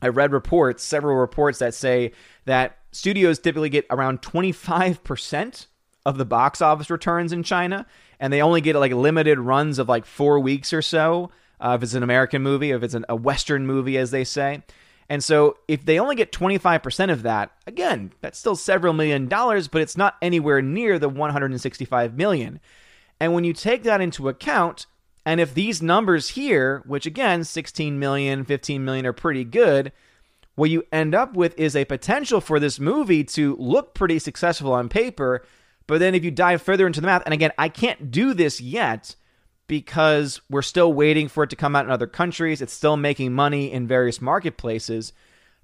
I 0.00 0.08
read 0.08 0.32
reports, 0.32 0.84
several 0.84 1.16
reports 1.16 1.58
that 1.58 1.74
say 1.74 2.12
that 2.44 2.78
studios 2.92 3.38
typically 3.38 3.70
get 3.70 3.86
around 3.90 4.22
25% 4.22 5.66
of 6.04 6.18
the 6.18 6.24
box 6.24 6.60
office 6.60 6.90
returns 6.90 7.32
in 7.32 7.42
China, 7.42 7.86
and 8.22 8.32
they 8.32 8.40
only 8.40 8.60
get 8.60 8.76
like 8.76 8.92
limited 8.92 9.40
runs 9.40 9.80
of 9.80 9.88
like 9.88 10.06
four 10.06 10.38
weeks 10.38 10.72
or 10.72 10.80
so. 10.80 11.32
Uh, 11.60 11.74
if 11.76 11.82
it's 11.82 11.94
an 11.94 12.04
American 12.04 12.40
movie, 12.40 12.70
if 12.70 12.82
it's 12.84 12.94
an, 12.94 13.04
a 13.08 13.16
Western 13.16 13.66
movie, 13.66 13.98
as 13.98 14.12
they 14.12 14.22
say. 14.22 14.62
And 15.08 15.22
so, 15.22 15.58
if 15.66 15.84
they 15.84 15.98
only 15.98 16.14
get 16.14 16.30
25% 16.30 17.12
of 17.12 17.24
that, 17.24 17.50
again, 17.66 18.12
that's 18.20 18.38
still 18.38 18.54
several 18.54 18.92
million 18.92 19.26
dollars, 19.26 19.66
but 19.66 19.82
it's 19.82 19.96
not 19.96 20.16
anywhere 20.22 20.62
near 20.62 21.00
the 21.00 21.08
165 21.08 22.16
million. 22.16 22.60
And 23.18 23.34
when 23.34 23.42
you 23.42 23.52
take 23.52 23.82
that 23.82 24.00
into 24.00 24.28
account, 24.28 24.86
and 25.26 25.40
if 25.40 25.52
these 25.52 25.82
numbers 25.82 26.30
here, 26.30 26.82
which 26.86 27.06
again, 27.06 27.42
16 27.42 27.98
million, 27.98 28.44
15 28.44 28.84
million 28.84 29.04
are 29.04 29.12
pretty 29.12 29.44
good, 29.44 29.90
what 30.54 30.70
you 30.70 30.84
end 30.92 31.12
up 31.12 31.34
with 31.34 31.58
is 31.58 31.74
a 31.74 31.84
potential 31.84 32.40
for 32.40 32.60
this 32.60 32.78
movie 32.78 33.24
to 33.24 33.56
look 33.56 33.94
pretty 33.94 34.20
successful 34.20 34.72
on 34.72 34.88
paper, 34.88 35.44
but 35.86 35.98
then 35.98 36.14
if 36.14 36.24
you 36.24 36.30
dive 36.30 36.62
further 36.62 36.86
into 36.86 37.00
the 37.00 37.06
math, 37.06 37.22
and 37.24 37.34
again, 37.34 37.52
I 37.58 37.68
can't 37.68 38.10
do 38.10 38.34
this 38.34 38.60
yet 38.60 39.16
because 39.66 40.40
we're 40.50 40.62
still 40.62 40.92
waiting 40.92 41.28
for 41.28 41.44
it 41.44 41.50
to 41.50 41.56
come 41.56 41.74
out 41.74 41.84
in 41.84 41.90
other 41.90 42.06
countries. 42.06 42.60
It's 42.60 42.72
still 42.72 42.96
making 42.96 43.32
money 43.32 43.72
in 43.72 43.86
various 43.86 44.20
marketplaces. 44.20 45.12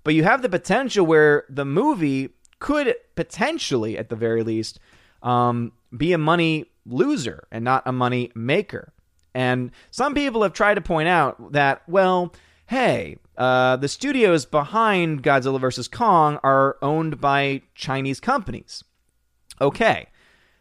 but 0.05 0.15
you 0.15 0.25
have 0.25 0.41
the 0.41 0.49
potential 0.49 1.05
where 1.05 1.45
the 1.51 1.67
movie 1.67 2.31
could 2.61 2.95
potentially, 3.15 3.99
at 3.99 4.09
the 4.09 4.17
very 4.17 4.43
least, 4.43 4.79
um, 5.23 5.73
be 5.95 6.13
a 6.13 6.19
money 6.19 6.67
loser 6.87 7.47
and 7.51 7.65
not 7.65 7.83
a 7.85 7.93
money 7.93 8.33
maker. 8.35 8.93
And 9.35 9.71
some 9.91 10.15
people 10.15 10.43
have 10.43 10.53
tried 10.53 10.75
to 10.75 10.81
point 10.81 11.09
out 11.09 11.53
that, 11.53 11.83
well, 11.87 12.33
hey, 12.67 13.19
uh, 13.37 13.77
the 13.77 13.89
studios 13.89 14.47
behind 14.47 15.23
Godzilla 15.23 15.61
vs. 15.61 15.89
Kong 15.89 16.39
are 16.43 16.77
owned 16.83 17.21
by 17.21 17.63
Chinese 17.75 18.21
companies. 18.21 18.83
Okay. 19.61 20.07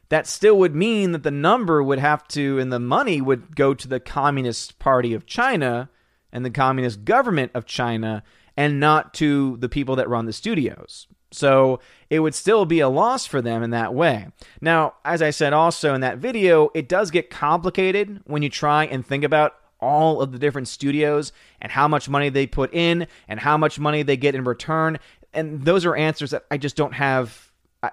That 0.09 0.27
still 0.27 0.57
would 0.59 0.75
mean 0.75 1.11
that 1.11 1.23
the 1.23 1.31
number 1.31 1.83
would 1.83 1.99
have 1.99 2.27
to, 2.29 2.59
and 2.59 2.71
the 2.71 2.79
money 2.79 3.19
would 3.19 3.55
go 3.55 3.73
to 3.73 3.87
the 3.87 3.99
Communist 3.99 4.79
Party 4.79 5.13
of 5.13 5.25
China 5.25 5.89
and 6.31 6.45
the 6.45 6.49
Communist 6.49 7.03
government 7.03 7.51
of 7.53 7.65
China 7.65 8.23
and 8.55 8.79
not 8.79 9.13
to 9.15 9.57
the 9.57 9.69
people 9.69 9.95
that 9.97 10.09
run 10.09 10.25
the 10.25 10.33
studios. 10.33 11.07
So 11.31 11.81
it 12.09 12.19
would 12.19 12.33
still 12.33 12.65
be 12.65 12.79
a 12.79 12.87
loss 12.87 13.25
for 13.25 13.41
them 13.41 13.63
in 13.63 13.71
that 13.71 13.93
way. 13.93 14.27
Now, 14.61 14.93
as 15.03 15.21
I 15.21 15.31
said 15.31 15.51
also 15.51 15.93
in 15.93 16.01
that 16.01 16.19
video, 16.19 16.69
it 16.73 16.87
does 16.87 17.11
get 17.11 17.29
complicated 17.29 18.21
when 18.25 18.41
you 18.41 18.49
try 18.49 18.85
and 18.85 19.05
think 19.05 19.25
about 19.25 19.55
all 19.79 20.21
of 20.21 20.31
the 20.31 20.39
different 20.39 20.69
studios 20.69 21.33
and 21.61 21.71
how 21.71 21.87
much 21.87 22.07
money 22.09 22.29
they 22.29 22.47
put 22.47 22.73
in 22.73 23.07
and 23.27 23.39
how 23.41 23.57
much 23.57 23.77
money 23.77 24.03
they 24.03 24.17
get 24.17 24.35
in 24.35 24.45
return. 24.45 24.97
And 25.33 25.65
those 25.65 25.85
are 25.85 25.95
answers 25.95 26.31
that 26.31 26.45
I 26.49 26.57
just 26.57 26.77
don't 26.77 26.93
have. 26.93 27.46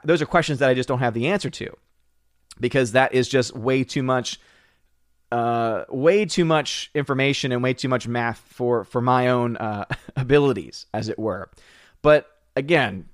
Those 0.04 0.22
are 0.22 0.26
questions 0.26 0.58
that 0.60 0.68
I 0.68 0.74
just 0.74 0.88
don't 0.88 1.00
have 1.00 1.14
the 1.14 1.28
answer 1.28 1.50
to 1.50 1.76
because 2.58 2.92
that 2.92 3.14
is 3.14 3.28
just 3.28 3.54
way 3.54 3.84
too 3.84 4.02
much. 4.02 4.40
Uh, 5.32 5.84
way 5.88 6.24
too 6.24 6.44
much 6.44 6.90
information 6.94 7.50
and 7.50 7.60
way 7.60 7.74
too 7.74 7.88
much 7.88 8.06
math 8.06 8.38
for 8.38 8.84
for 8.84 9.00
my 9.00 9.28
own 9.28 9.56
uh, 9.56 9.84
abilities, 10.16 10.86
as 10.94 11.08
it 11.08 11.18
were. 11.18 11.50
But 12.02 12.30
again, 12.54 13.08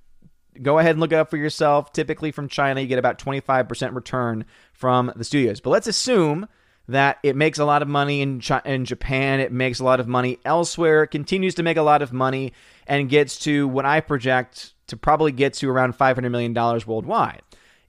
go 0.60 0.78
ahead 0.78 0.92
and 0.92 1.00
look 1.00 1.12
it 1.12 1.16
up 1.16 1.30
for 1.30 1.36
yourself. 1.36 1.92
Typically, 1.92 2.30
from 2.30 2.48
China, 2.48 2.80
you 2.80 2.86
get 2.86 2.98
about 2.98 3.18
25% 3.18 3.94
return 3.94 4.44
from 4.72 5.12
the 5.16 5.24
studios. 5.24 5.60
But 5.60 5.70
let's 5.70 5.86
assume 5.86 6.48
that 6.88 7.18
it 7.22 7.36
makes 7.36 7.58
a 7.58 7.64
lot 7.64 7.82
of 7.82 7.88
money 7.88 8.20
in, 8.20 8.42
in 8.64 8.84
Japan, 8.84 9.40
it 9.40 9.52
makes 9.52 9.78
a 9.78 9.84
lot 9.84 10.00
of 10.00 10.08
money 10.08 10.38
elsewhere, 10.44 11.06
continues 11.06 11.54
to 11.54 11.62
make 11.62 11.76
a 11.76 11.82
lot 11.82 12.02
of 12.02 12.12
money, 12.12 12.52
and 12.86 13.08
gets 13.08 13.38
to 13.40 13.68
what 13.68 13.84
I 13.84 14.00
project 14.00 14.72
to 14.90 14.96
probably 14.96 15.32
get 15.32 15.54
to 15.54 15.70
around 15.70 15.96
$500 15.96 16.30
million 16.30 16.54
worldwide. 16.54 17.42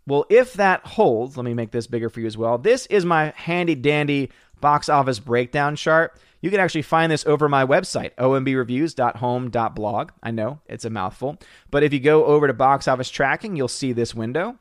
Well, 0.08 0.26
if 0.30 0.54
that 0.54 0.86
holds, 0.86 1.38
let 1.38 1.44
me 1.44 1.54
make 1.54 1.72
this 1.72 1.88
bigger 1.88 2.10
for 2.10 2.22
you 2.22 2.28
as 2.28 2.38
well. 2.38 2.58
This 2.58 2.86
is 2.88 3.06
my 3.06 3.34
handy 3.36 3.76
dandy 3.76 4.32
box 4.60 4.90
office 4.90 5.20
breakdown 5.20 5.76
chart. 5.76 6.18
You 6.42 6.50
can 6.50 6.60
actually 6.60 6.82
find 6.82 7.12
this 7.12 7.26
over 7.26 7.48
my 7.48 7.66
website, 7.66 8.16
ombireviews.home.blog. 8.16 10.12
I 10.24 10.32
know 10.32 10.60
it's 10.66 10.86
a 10.86 10.90
mouthful, 10.90 11.38
but 11.70 11.84
if 11.84 11.94
you 11.94 12.00
go 12.00 12.26
over 12.26 12.48
to 12.48 12.54
box 12.54 12.88
office 12.88 13.10
tracking, 13.10 13.56
you'll 13.56 13.68
see 13.68 13.94
this 13.94 14.16
window. 14.16 14.58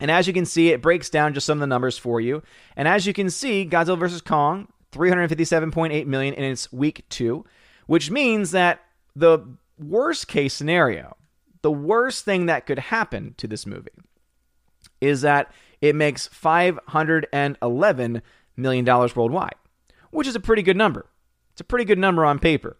And 0.00 0.10
as 0.10 0.26
you 0.26 0.32
can 0.32 0.46
see, 0.46 0.70
it 0.70 0.80
breaks 0.80 1.10
down 1.10 1.34
just 1.34 1.46
some 1.46 1.58
of 1.58 1.60
the 1.60 1.66
numbers 1.66 1.98
for 1.98 2.20
you. 2.20 2.42
And 2.76 2.88
as 2.88 3.06
you 3.06 3.12
can 3.12 3.28
see, 3.30 3.68
Godzilla 3.68 3.98
vs. 3.98 4.22
Kong, 4.22 4.68
357.8 4.92 6.06
million 6.06 6.34
in 6.34 6.44
its 6.44 6.72
week 6.72 7.04
two, 7.08 7.44
which 7.86 8.10
means 8.10 8.52
that 8.52 8.80
the 9.14 9.40
worst 9.78 10.28
case 10.28 10.54
scenario, 10.54 11.16
the 11.62 11.70
worst 11.70 12.24
thing 12.24 12.46
that 12.46 12.66
could 12.66 12.78
happen 12.78 13.34
to 13.38 13.46
this 13.46 13.66
movie, 13.66 13.90
is 15.00 15.22
that 15.22 15.52
it 15.80 15.94
makes 15.94 16.26
511 16.28 18.22
million 18.56 18.84
dollars 18.84 19.16
worldwide, 19.16 19.54
which 20.10 20.26
is 20.26 20.36
a 20.36 20.40
pretty 20.40 20.62
good 20.62 20.76
number. 20.76 21.06
It's 21.52 21.60
a 21.60 21.64
pretty 21.64 21.84
good 21.84 21.98
number 21.98 22.24
on 22.24 22.38
paper. 22.38 22.76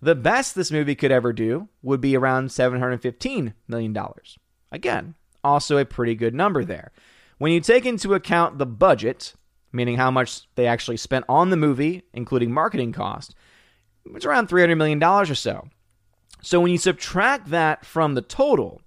The 0.00 0.14
best 0.14 0.54
this 0.54 0.70
movie 0.70 0.94
could 0.94 1.10
ever 1.12 1.32
do 1.32 1.68
would 1.82 2.00
be 2.00 2.16
around 2.16 2.52
715 2.52 3.54
million 3.66 3.92
dollars. 3.92 4.38
Again, 4.70 5.14
also 5.42 5.78
a 5.78 5.84
pretty 5.84 6.14
good 6.14 6.34
number 6.34 6.64
there. 6.64 6.92
When 7.38 7.52
you 7.52 7.60
take 7.60 7.86
into 7.86 8.14
account 8.14 8.58
the 8.58 8.66
budget, 8.66 9.34
meaning 9.72 9.96
how 9.96 10.10
much 10.10 10.42
they 10.54 10.66
actually 10.66 10.96
spent 10.96 11.24
on 11.28 11.50
the 11.50 11.56
movie, 11.56 12.02
including 12.12 12.52
marketing 12.52 12.92
cost, 12.92 13.34
it's 14.14 14.24
around 14.24 14.48
$300 14.48 14.76
million 14.76 15.02
or 15.02 15.24
so. 15.34 15.68
So 16.46 16.60
when 16.60 16.70
you 16.70 16.78
subtract 16.78 17.50
that 17.50 17.84
from 17.84 18.14
the 18.14 18.22
total, 18.22 18.80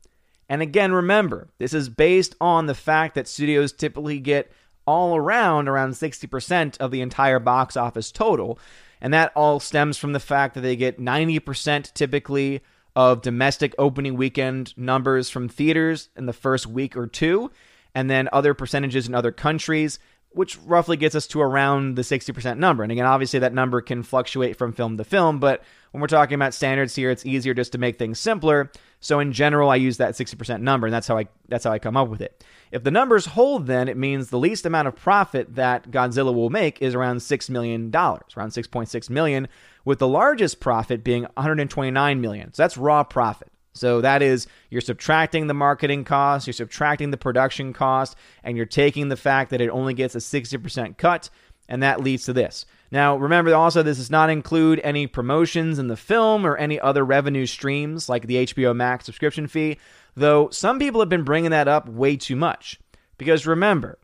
and 0.48 0.62
again, 0.62 0.94
remember, 0.94 1.50
this 1.58 1.74
is 1.74 1.90
based 1.90 2.34
on 2.40 2.68
the 2.68 2.74
fact 2.74 3.16
that 3.16 3.28
studios 3.28 3.74
typically 3.74 4.22
get 4.22 4.50
all 4.88 5.18
around 5.18 5.68
around 5.68 5.92
60% 5.92 6.78
of 6.78 6.92
the 6.92 7.02
entire 7.02 7.38
box 7.38 7.76
office 7.76 8.14
total. 8.14 8.58
And 9.02 9.14
that 9.14 9.34
all 9.36 9.60
stems 9.60 9.98
from 9.98 10.14
the 10.14 10.22
fact 10.22 10.56
that 10.56 10.62
they 10.62 10.78
get 10.78 11.02
90% 11.02 11.94
typically 11.94 12.62
of 12.96 13.22
domestic 13.22 13.76
opening 13.78 14.16
weekend 14.16 14.74
numbers 14.78 15.30
from 15.30 15.50
theaters 15.50 16.08
in 16.16 16.28
the 16.28 16.32
first 16.32 16.66
week 16.66 16.96
or 16.96 17.08
two, 17.08 17.52
and 17.94 18.10
then 18.10 18.30
other 18.32 18.54
percentages 18.54 19.06
in 19.06 19.14
other 19.14 19.34
countries, 19.34 20.00
which 20.32 20.58
roughly 20.60 20.96
gets 20.96 21.16
us 21.16 21.26
to 21.28 21.42
around 21.42 21.96
the 21.96 22.04
60% 22.04 22.58
number. 22.58 22.84
And 22.84 22.92
again, 22.92 23.06
obviously 23.06 23.40
that 23.40 23.54
number 23.54 23.82
can 23.82 24.04
fluctuate 24.04 24.56
from 24.58 24.74
film 24.74 24.98
to 24.98 25.04
film, 25.04 25.40
but 25.40 25.64
when 25.92 26.02
we're 26.02 26.08
talking 26.08 26.36
about 26.36 26.54
standards 26.54 26.96
here, 26.96 27.10
it's 27.10 27.26
easier 27.26 27.54
just 27.54 27.72
to 27.72 27.78
make 27.78 27.98
things 27.98 28.20
simpler. 28.20 28.72
So 29.00 29.20
in 29.20 29.34
general, 29.34 29.72
I 29.72 29.78
use 29.78 29.98
that 29.98 30.14
60% 30.14 30.62
number, 30.62 30.86
and 30.86 30.94
that's 30.94 31.08
how 31.08 31.18
I 31.18 31.28
that's 31.48 31.64
how 31.64 31.72
I 31.72 31.80
come 31.80 31.98
up 31.98 32.10
with 32.10 32.22
it. 32.22 32.44
If 32.72 32.84
the 32.84 32.92
numbers 32.92 33.26
hold, 33.26 33.66
then 33.66 33.88
it 33.88 33.98
means 33.98 34.30
the 34.30 34.38
least 34.38 34.66
amount 34.66 34.88
of 34.88 34.96
profit 34.96 35.56
that 35.56 35.90
Godzilla 35.90 36.34
will 36.34 36.52
make 36.52 36.82
is 36.82 36.94
around 36.94 37.22
six 37.22 37.50
million 37.50 37.90
dollars, 37.90 38.34
around 38.38 38.50
6.6 38.50 39.10
million, 39.10 39.48
with 39.84 40.00
the 40.00 40.08
largest 40.08 40.60
profit 40.60 41.04
being 41.04 41.24
129 41.24 42.22
million. 42.22 42.54
So 42.54 42.64
that's 42.64 42.78
raw 42.78 43.04
profit. 43.04 43.52
So 43.80 44.02
that 44.02 44.22
is 44.22 44.48
you're 44.70 44.82
subtracting 44.82 45.48
the 45.48 45.54
marketing 45.54 46.04
cost, 46.04 46.46
you're 46.46 46.54
subtracting 46.54 47.12
the 47.12 47.18
production 47.18 47.74
cost, 47.74 48.16
and 48.44 48.58
you're 48.58 48.66
taking 48.66 49.10
the 49.10 49.18
fact 49.18 49.52
that 49.52 49.62
it 49.62 49.70
only 49.70 49.94
gets 49.94 50.16
a 50.16 50.20
60% 50.20 50.98
cut, 50.98 51.30
and 51.68 51.82
that 51.82 52.02
leads 52.02 52.26
to 52.26 52.34
this. 52.34 52.66
Now, 52.92 53.16
remember 53.16 53.54
also, 53.56 53.84
this 53.84 53.98
does 53.98 54.10
not 54.10 54.30
include 54.30 54.82
any 54.84 55.08
promotions 55.08 55.80
in 55.80 55.88
the 55.88 55.96
film 55.96 56.46
or 56.46 56.58
any 56.58 56.80
other 56.80 57.06
revenue 57.06 57.46
streams 57.46 58.10
like 58.10 58.28
the 58.28 58.48
HBO 58.48 58.76
Max 58.76 59.06
subscription 59.06 59.48
fee, 59.48 59.78
though 60.16 60.50
some 60.50 60.80
people 60.80 61.00
have 61.00 61.10
been 61.10 61.24
bringing 61.24 61.52
that 61.52 61.68
up 61.68 61.88
way 61.88 62.18
too 62.18 62.36
much. 62.36 62.80
Because 63.18 63.46
remember, 63.46 64.00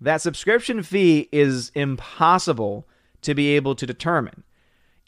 that 0.00 0.22
subscription 0.22 0.82
fee 0.82 1.28
is 1.30 1.70
impossible 1.74 2.88
to 3.22 3.34
be 3.34 3.54
able 3.56 3.74
to 3.74 3.86
determine. 3.86 4.42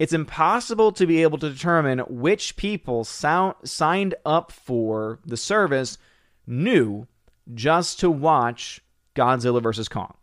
It's 0.02 0.12
impossible 0.12 0.90
to 0.90 1.06
be 1.06 1.22
able 1.22 1.38
to 1.38 1.48
determine 1.48 2.00
which 2.08 2.56
people 2.56 3.04
sound, 3.04 3.54
signed 3.62 4.16
up 4.26 4.50
for 4.50 5.20
the 5.24 5.36
service 5.36 5.96
new 6.44 7.06
just 7.54 8.00
to 8.00 8.10
watch 8.10 8.80
Godzilla 9.14 9.62
vs. 9.62 9.88
Kong. 9.88 10.14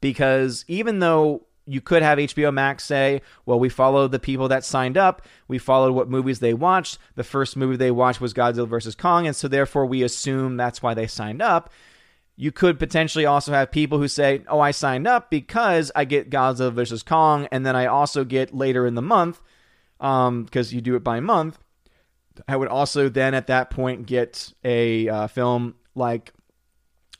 Because 0.00 0.64
even 0.66 1.00
though 1.00 1.44
you 1.66 1.82
could 1.82 2.02
have 2.02 2.16
HBO 2.16 2.54
Max 2.54 2.84
say, 2.84 3.20
well, 3.44 3.60
we 3.60 3.68
followed 3.68 4.12
the 4.12 4.18
people 4.18 4.48
that 4.48 4.64
signed 4.64 4.96
up. 4.96 5.20
We 5.46 5.58
followed 5.58 5.92
what 5.92 6.08
movies 6.08 6.38
they 6.38 6.54
watched. 6.54 6.96
The 7.16 7.22
first 7.22 7.58
movie 7.58 7.76
they 7.76 7.90
watched 7.90 8.22
was 8.22 8.32
Godzilla 8.32 8.66
vs. 8.66 8.94
Kong, 8.94 9.26
and 9.26 9.36
so 9.36 9.46
therefore 9.46 9.84
we 9.84 10.02
assume 10.02 10.56
that's 10.56 10.82
why 10.82 10.94
they 10.94 11.06
signed 11.06 11.42
up. 11.42 11.70
You 12.36 12.50
could 12.50 12.78
potentially 12.78 13.26
also 13.26 13.52
have 13.52 13.70
people 13.70 13.98
who 13.98 14.08
say, 14.08 14.42
oh, 14.48 14.60
I 14.60 14.72
signed 14.72 15.06
up 15.06 15.30
because 15.30 15.92
I 15.94 16.04
get 16.04 16.30
Godzilla 16.30 16.72
versus 16.72 17.02
Kong, 17.02 17.46
and 17.52 17.64
then 17.64 17.76
I 17.76 17.86
also 17.86 18.24
get 18.24 18.54
later 18.54 18.86
in 18.86 18.94
the 18.94 19.02
month, 19.02 19.40
because 19.98 20.28
um, 20.28 20.74
you 20.74 20.80
do 20.80 20.96
it 20.96 21.04
by 21.04 21.20
month. 21.20 21.58
I 22.48 22.56
would 22.56 22.68
also 22.68 23.08
then 23.08 23.34
at 23.34 23.46
that 23.46 23.70
point 23.70 24.06
get 24.06 24.52
a 24.64 25.08
uh, 25.08 25.26
film 25.28 25.76
like 25.94 26.32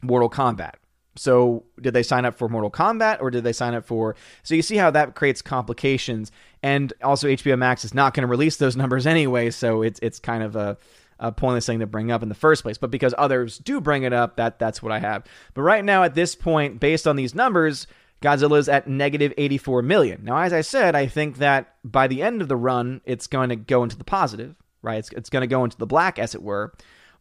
Mortal 0.02 0.28
Kombat 0.28 0.74
so, 1.16 1.64
did 1.80 1.94
they 1.94 2.02
sign 2.02 2.24
up 2.24 2.36
for 2.36 2.48
Mortal 2.48 2.70
Kombat 2.70 3.20
or 3.20 3.30
did 3.30 3.44
they 3.44 3.52
sign 3.52 3.74
up 3.74 3.84
for? 3.84 4.16
So, 4.42 4.54
you 4.54 4.62
see 4.62 4.76
how 4.76 4.90
that 4.90 5.14
creates 5.14 5.42
complications. 5.42 6.32
And 6.62 6.92
also, 7.02 7.28
HBO 7.28 7.56
Max 7.56 7.84
is 7.84 7.94
not 7.94 8.14
going 8.14 8.22
to 8.22 8.26
release 8.28 8.56
those 8.56 8.76
numbers 8.76 9.06
anyway. 9.06 9.50
So, 9.50 9.82
it's 9.82 10.00
it's 10.02 10.18
kind 10.18 10.42
of 10.42 10.56
a, 10.56 10.76
a 11.18 11.32
pointless 11.32 11.66
thing 11.66 11.80
to 11.80 11.86
bring 11.86 12.10
up 12.10 12.22
in 12.22 12.28
the 12.28 12.34
first 12.34 12.62
place. 12.62 12.78
But 12.78 12.90
because 12.90 13.14
others 13.16 13.58
do 13.58 13.80
bring 13.80 14.02
it 14.02 14.12
up, 14.12 14.36
that 14.36 14.58
that's 14.58 14.82
what 14.82 14.92
I 14.92 14.98
have. 14.98 15.24
But 15.54 15.62
right 15.62 15.84
now, 15.84 16.02
at 16.02 16.14
this 16.14 16.34
point, 16.34 16.80
based 16.80 17.06
on 17.06 17.16
these 17.16 17.34
numbers, 17.34 17.86
Godzilla 18.22 18.58
is 18.58 18.68
at 18.68 18.88
negative 18.88 19.34
84 19.36 19.82
million. 19.82 20.24
Now, 20.24 20.38
as 20.38 20.52
I 20.52 20.62
said, 20.62 20.94
I 20.94 21.06
think 21.06 21.38
that 21.38 21.74
by 21.84 22.06
the 22.06 22.22
end 22.22 22.40
of 22.40 22.48
the 22.48 22.56
run, 22.56 23.00
it's 23.04 23.26
going 23.26 23.50
to 23.50 23.56
go 23.56 23.82
into 23.82 23.98
the 23.98 24.04
positive, 24.04 24.56
right? 24.82 24.98
It's, 24.98 25.12
it's 25.12 25.30
going 25.30 25.42
to 25.42 25.46
go 25.46 25.64
into 25.64 25.76
the 25.76 25.86
black, 25.86 26.18
as 26.18 26.34
it 26.34 26.42
were. 26.42 26.72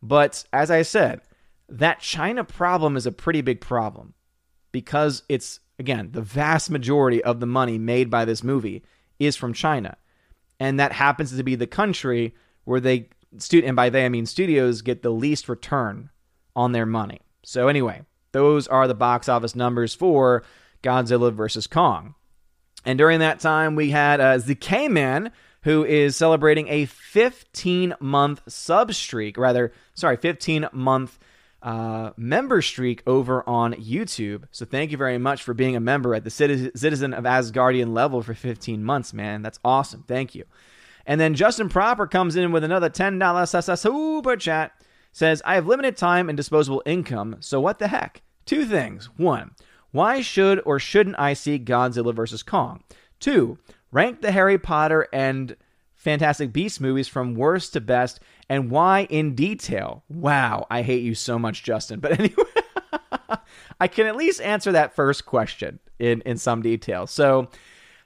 But 0.02 0.44
as 0.54 0.72
I 0.72 0.82
said, 0.84 1.22
that 1.70 2.00
China 2.00 2.44
problem 2.44 2.96
is 2.96 3.06
a 3.06 3.12
pretty 3.12 3.42
big 3.42 3.62
problem 3.62 4.14
because 4.72 5.24
it's, 5.28 5.60
again, 5.80 6.10
the 6.12 6.22
vast 6.22 6.70
majority 6.70 7.24
of 7.24 7.40
the 7.40 7.46
money 7.46 7.78
made 7.78 8.10
by 8.10 8.26
this 8.26 8.44
movie 8.44 8.84
is 9.20 9.36
from 9.36 9.54
China. 9.54 9.98
And 10.60 10.80
that 10.80 10.92
happens 10.92 11.36
to 11.36 11.44
be 11.44 11.56
the 11.56 11.68
country 11.68 12.36
where 12.64 12.80
they, 12.80 13.10
and 13.52 13.76
by 13.76 13.90
they 13.90 14.06
I 14.06 14.10
mean 14.10 14.26
studios, 14.26 14.82
get 14.82 15.02
the 15.02 15.10
least 15.10 15.50
return 15.50 16.10
on 16.56 16.72
their 16.72 16.86
money. 16.86 17.22
So, 17.44 17.68
anyway, 17.68 18.04
those 18.32 18.68
are 18.68 18.88
the 18.88 18.96
box 18.96 19.28
office 19.30 19.56
numbers 19.56 19.94
for 19.94 20.44
Godzilla 20.82 21.34
vs. 21.34 21.68
Kong. 21.68 22.16
And 22.86 22.98
during 22.98 23.20
that 23.20 23.40
time, 23.40 23.76
we 23.76 23.92
had 23.92 24.20
uh, 24.20 24.38
the 24.38 24.56
K 24.56 24.88
Man 24.88 25.32
who 25.64 25.86
is 25.86 26.16
celebrating 26.16 26.68
a 26.68 26.86
15 26.86 27.96
month 28.00 28.42
sub 28.48 28.94
streak, 28.94 29.38
rather, 29.38 29.72
sorry, 29.96 30.18
15 30.18 30.68
month 30.74 31.18
uh, 31.62 32.12
member 32.18 32.62
streak 32.62 33.02
over 33.08 33.48
on 33.48 33.74
YouTube. 33.74 34.44
So 34.52 34.66
thank 34.66 34.92
you 34.92 34.98
very 34.98 35.18
much 35.18 35.44
for 35.44 35.54
being 35.54 35.76
a 35.76 35.80
member 35.80 36.14
at 36.14 36.26
the 36.26 36.30
Citizen 36.30 37.14
of 37.14 37.24
Asgardian 37.24 37.94
level 37.94 38.22
for 38.22 38.34
15 38.34 38.84
months, 38.84 39.14
man. 39.14 39.42
That's 39.42 39.60
awesome. 39.64 40.04
Thank 40.06 40.36
you. 40.36 40.44
And 41.06 41.20
then 41.20 41.36
Justin 41.36 41.70
Proper 41.70 42.08
comes 42.08 42.36
in 42.36 42.52
with 42.52 42.64
another 42.64 42.90
$10 42.90 43.78
super 43.78 44.36
chat. 44.38 44.72
Says, 45.12 45.42
I 45.46 45.56
have 45.56 45.68
limited 45.68 45.96
time 45.96 46.28
and 46.28 46.36
disposable 46.36 46.82
income, 46.86 47.38
so 47.40 47.60
what 47.60 47.78
the 47.78 47.88
heck? 47.88 48.24
Two 48.46 48.66
things. 48.66 49.10
One, 49.16 49.52
why 49.92 50.22
should 50.22 50.60
or 50.66 50.80
shouldn't 50.80 51.20
I 51.20 51.34
see 51.34 51.60
Godzilla 51.60 52.16
vs. 52.16 52.42
Kong? 52.42 52.84
Two, 53.20 53.60
rank 53.92 54.22
the 54.22 54.32
Harry 54.32 54.58
Potter 54.58 55.08
and 55.14 55.56
Fantastic 55.94 56.52
Beasts 56.52 56.80
movies 56.80 57.08
from 57.08 57.36
worst 57.36 57.74
to 57.74 57.82
best 57.82 58.20
and 58.50 58.72
why 58.72 59.06
in 59.10 59.36
detail. 59.36 60.04
Wow, 60.10 60.66
I 60.70 60.82
hate 60.82 61.04
you 61.04 61.16
so 61.16 61.38
much, 61.38 61.64
Justin. 61.64 62.00
But 62.00 62.12
anyway, 62.20 62.44
I 63.80 63.88
can 63.88 64.08
at 64.08 64.16
least 64.16 64.42
answer 64.42 64.72
that 64.72 64.96
first 64.96 65.26
question 65.26 65.80
in, 66.00 66.22
in 66.22 66.38
some 66.38 66.62
detail. 66.62 67.08
So, 67.08 67.50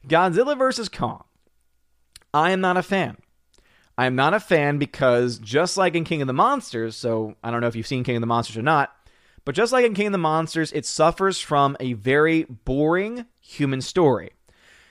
Godzilla 0.07 0.57
vs. 0.57 0.89
Kong. 0.89 1.23
I 2.33 2.51
am 2.51 2.61
not 2.61 2.77
a 2.77 2.83
fan. 2.83 3.17
I 3.97 4.05
am 4.05 4.15
not 4.15 4.33
a 4.33 4.39
fan 4.39 4.77
because 4.77 5.39
just 5.39 5.77
like 5.77 5.95
in 5.95 6.03
King 6.03 6.21
of 6.21 6.27
the 6.27 6.33
Monsters, 6.33 6.95
so 6.95 7.35
I 7.43 7.49
don't 7.49 7.61
know 7.61 7.67
if 7.67 7.75
you've 7.75 7.87
seen 7.87 8.03
King 8.03 8.17
of 8.17 8.21
the 8.21 8.27
Monsters 8.27 8.57
or 8.57 8.61
not, 8.61 8.93
but 9.43 9.55
just 9.55 9.73
like 9.73 9.85
in 9.85 9.93
King 9.93 10.07
of 10.07 10.11
the 10.11 10.17
Monsters, 10.19 10.71
it 10.71 10.85
suffers 10.85 11.39
from 11.39 11.75
a 11.79 11.93
very 11.93 12.43
boring 12.43 13.25
human 13.39 13.81
story. 13.81 14.31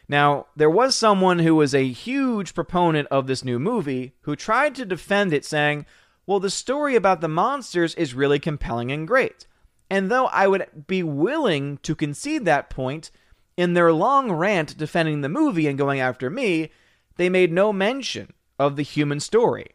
Now, 0.09 0.47
there 0.57 0.71
was 0.71 0.97
someone 0.97 1.41
who 1.41 1.55
was 1.55 1.75
a 1.75 1.87
huge 1.87 2.55
proponent 2.55 3.09
of 3.11 3.27
this 3.27 3.45
new 3.45 3.59
movie 3.59 4.15
who 4.23 4.35
tried 4.35 4.75
to 4.77 4.85
defend 4.85 5.33
it, 5.33 5.45
saying, 5.45 5.85
well, 6.27 6.41
the 6.41 6.51
story 6.51 6.97
about 6.97 7.21
the 7.21 7.29
monsters 7.29 7.95
is 7.95 8.15
really 8.15 8.39
compelling 8.39 8.91
and 8.91 9.07
great. 9.07 9.47
And 9.91 10.11
though 10.11 10.27
I 10.27 10.49
would 10.49 10.87
be 10.87 11.03
willing 11.03 11.79
to 11.83 11.95
concede 11.95 12.45
that 12.45 12.71
point, 12.71 13.11
in 13.57 13.75
their 13.75 13.93
long 13.93 14.33
rant 14.33 14.77
defending 14.77 15.21
the 15.21 15.29
movie 15.29 15.67
and 15.67 15.79
going 15.79 16.01
after 16.01 16.29
me, 16.29 16.71
they 17.17 17.29
made 17.29 17.53
no 17.53 17.73
mention 17.73 18.33
of 18.59 18.77
the 18.77 18.83
human 18.83 19.21
story. 19.21 19.73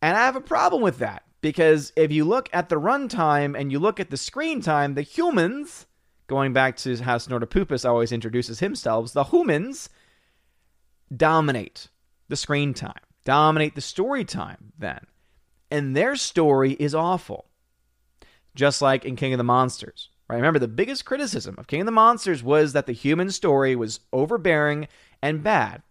And 0.00 0.16
I 0.16 0.20
have 0.20 0.36
a 0.36 0.40
problem 0.40 0.82
with 0.82 0.98
that 0.98 1.24
because 1.40 1.92
if 1.96 2.12
you 2.12 2.24
look 2.24 2.48
at 2.52 2.68
the 2.68 2.76
runtime 2.80 3.58
and 3.58 3.72
you 3.72 3.78
look 3.78 4.00
at 4.00 4.10
the 4.10 4.16
screen 4.16 4.60
time, 4.60 4.94
the 4.94 5.02
humans 5.02 5.86
going 6.26 6.52
back 6.52 6.76
to 6.76 6.96
how 7.02 7.16
Snortopupus 7.16 7.88
always 7.88 8.12
introduces 8.12 8.60
himself, 8.60 9.12
the 9.12 9.24
humans 9.24 9.88
dominate 11.14 11.88
the 12.28 12.36
screen 12.36 12.74
time, 12.74 13.00
dominate 13.24 13.74
the 13.74 13.80
story 13.80 14.24
time 14.24 14.72
then. 14.78 15.00
And 15.70 15.96
their 15.96 16.16
story 16.16 16.72
is 16.72 16.94
awful. 16.94 17.46
Just 18.54 18.82
like 18.82 19.04
in 19.04 19.16
King 19.16 19.32
of 19.32 19.38
the 19.38 19.44
Monsters. 19.44 20.10
Right? 20.28 20.36
Remember, 20.36 20.58
the 20.58 20.68
biggest 20.68 21.04
criticism 21.04 21.54
of 21.58 21.66
King 21.66 21.80
of 21.80 21.86
the 21.86 21.92
Monsters 21.92 22.42
was 22.42 22.72
that 22.72 22.86
the 22.86 22.92
human 22.92 23.30
story 23.30 23.74
was 23.74 24.00
overbearing 24.12 24.88
and 25.22 25.42
bad. 25.42 25.82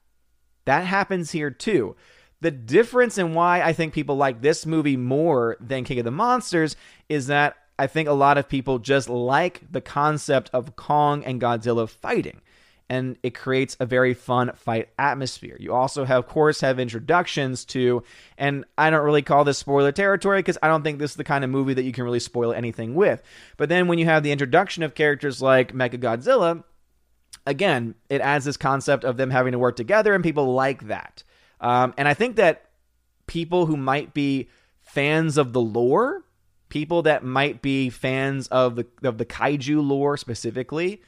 That 0.68 0.86
happens 0.86 1.32
here 1.32 1.50
too. 1.50 1.96
The 2.42 2.52
difference 2.52 3.18
in 3.18 3.34
why 3.34 3.62
I 3.62 3.72
think 3.72 3.94
people 3.94 4.18
like 4.18 4.42
this 4.42 4.66
movie 4.66 4.98
more 4.98 5.56
than 5.62 5.86
King 5.86 6.00
of 6.00 6.06
the 6.06 6.12
Monsters 6.12 6.76
is 7.08 7.28
that 7.28 7.56
I 7.80 7.88
think 7.88 8.10
a 8.10 8.14
lot 8.14 8.38
of 8.38 8.50
people 8.50 8.78
just 8.78 9.10
like 9.10 9.62
the 9.72 9.80
concept 9.80 10.50
of 10.52 10.76
Kong 10.76 11.24
and 11.24 11.40
Godzilla 11.40 11.88
fighting. 11.88 12.42
And 12.90 13.18
it 13.24 13.34
creates 13.34 13.78
a 13.80 13.86
very 13.86 14.14
fun 14.14 14.52
fight 14.56 14.90
atmosphere. 15.00 15.56
You 15.58 15.74
also, 15.74 16.04
have, 16.04 16.26
of 16.26 16.28
course, 16.28 16.60
have 16.60 16.82
introductions 16.82 17.64
to, 17.66 18.04
and 18.38 18.66
I 18.78 18.90
don't 18.90 19.06
really 19.06 19.22
call 19.22 19.46
this 19.46 19.58
spoiler 19.58 19.94
territory 19.94 20.40
because 20.40 20.58
I 20.62 20.68
don't 20.68 20.84
think 20.84 21.00
this 21.00 21.12
is 21.12 21.18
the 21.18 21.24
kind 21.24 21.46
of 21.46 21.50
movie 21.50 21.76
that 21.76 21.84
you 21.84 21.94
can 21.94 22.04
really 22.04 22.20
spoil 22.20 22.52
anything 22.52 22.94
with. 22.94 23.24
But 23.56 23.70
then 23.70 23.88
when 23.88 24.00
you 24.00 24.06
have 24.06 24.24
the 24.24 24.34
introduction 24.34 24.84
of 24.84 24.96
characters 24.96 25.42
like 25.42 25.74
Mechagodzilla, 25.74 26.64
again, 27.48 27.96
it 28.10 28.22
adds 28.22 28.46
this 28.46 28.58
concept 28.58 29.04
of 29.04 29.18
them 29.18 29.32
having 29.32 29.54
to 29.54 29.60
work 29.60 29.76
together, 29.76 30.14
and 30.14 30.24
people 30.24 30.54
like 30.54 30.88
that. 30.88 31.24
Um, 31.60 31.94
and 31.98 32.08
I 32.08 32.14
think 32.14 32.36
that 32.36 32.66
people 33.26 33.66
who 33.66 33.76
might 33.76 34.14
be 34.14 34.50
fans 34.84 35.38
of 35.38 35.54
the 35.54 35.62
lore 35.62 36.24
people 36.70 37.04
that 37.04 37.24
might 37.24 37.62
be 37.62 37.90
fans 37.90 38.48
of 38.48 38.76
the 38.76 38.86
of 39.04 39.18
the 39.18 39.26
kaiju 39.26 39.88
lore 39.88 40.18
specifically, 40.18 41.02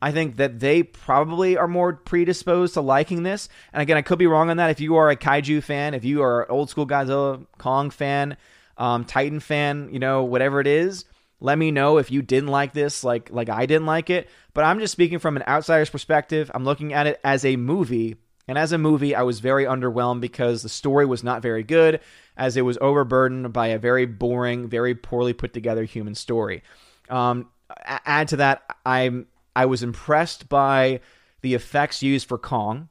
I 0.00 0.12
think 0.12 0.36
that 0.36 0.60
they 0.60 0.82
probably 0.82 1.56
are 1.56 1.68
more 1.68 1.92
predisposed 1.92 2.74
to 2.74 2.80
liking 2.80 3.22
this. 3.22 3.48
And 3.72 3.82
again, 3.82 3.96
I 3.96 4.02
could 4.02 4.18
be 4.18 4.26
wrong 4.26 4.50
on 4.50 4.56
that. 4.56 4.70
If 4.70 4.80
you 4.80 4.96
are 4.96 5.10
a 5.10 5.16
kaiju 5.16 5.62
fan, 5.62 5.94
if 5.94 6.04
you 6.04 6.22
are 6.22 6.42
an 6.42 6.50
old 6.50 6.70
school 6.70 6.86
Godzilla 6.86 7.46
Kong 7.58 7.90
fan, 7.90 8.36
um, 8.76 9.04
Titan 9.04 9.40
fan, 9.40 9.90
you 9.92 9.98
know, 9.98 10.24
whatever 10.24 10.60
it 10.60 10.66
is, 10.66 11.04
let 11.42 11.58
me 11.58 11.72
know 11.72 11.98
if 11.98 12.10
you 12.10 12.22
didn't 12.22 12.50
like 12.50 12.72
this, 12.72 13.02
like 13.02 13.30
like 13.30 13.48
I 13.48 13.66
didn't 13.66 13.86
like 13.86 14.10
it. 14.10 14.28
But 14.54 14.64
I'm 14.64 14.78
just 14.78 14.92
speaking 14.92 15.18
from 15.18 15.36
an 15.36 15.44
outsider's 15.46 15.90
perspective. 15.90 16.50
I'm 16.54 16.64
looking 16.64 16.92
at 16.92 17.06
it 17.06 17.20
as 17.24 17.44
a 17.44 17.56
movie. 17.56 18.16
And 18.48 18.56
as 18.58 18.72
a 18.72 18.78
movie, 18.78 19.14
I 19.14 19.22
was 19.22 19.40
very 19.40 19.64
underwhelmed 19.64 20.20
because 20.20 20.62
the 20.62 20.68
story 20.68 21.06
was 21.06 21.22
not 21.22 21.42
very 21.42 21.62
good 21.62 22.00
as 22.36 22.56
it 22.56 22.62
was 22.62 22.78
overburdened 22.80 23.52
by 23.52 23.68
a 23.68 23.78
very 23.78 24.06
boring, 24.06 24.68
very 24.68 24.94
poorly 24.94 25.32
put 25.32 25.52
together 25.52 25.84
human 25.84 26.14
story. 26.14 26.62
Um, 27.08 27.48
add 27.84 28.28
to 28.28 28.36
that, 28.36 28.62
I'm 28.86 29.26
I 29.54 29.66
was 29.66 29.82
impressed 29.82 30.48
by 30.48 31.00
the 31.40 31.54
effects 31.54 32.02
used 32.02 32.28
for 32.28 32.38
Kong. 32.38 32.88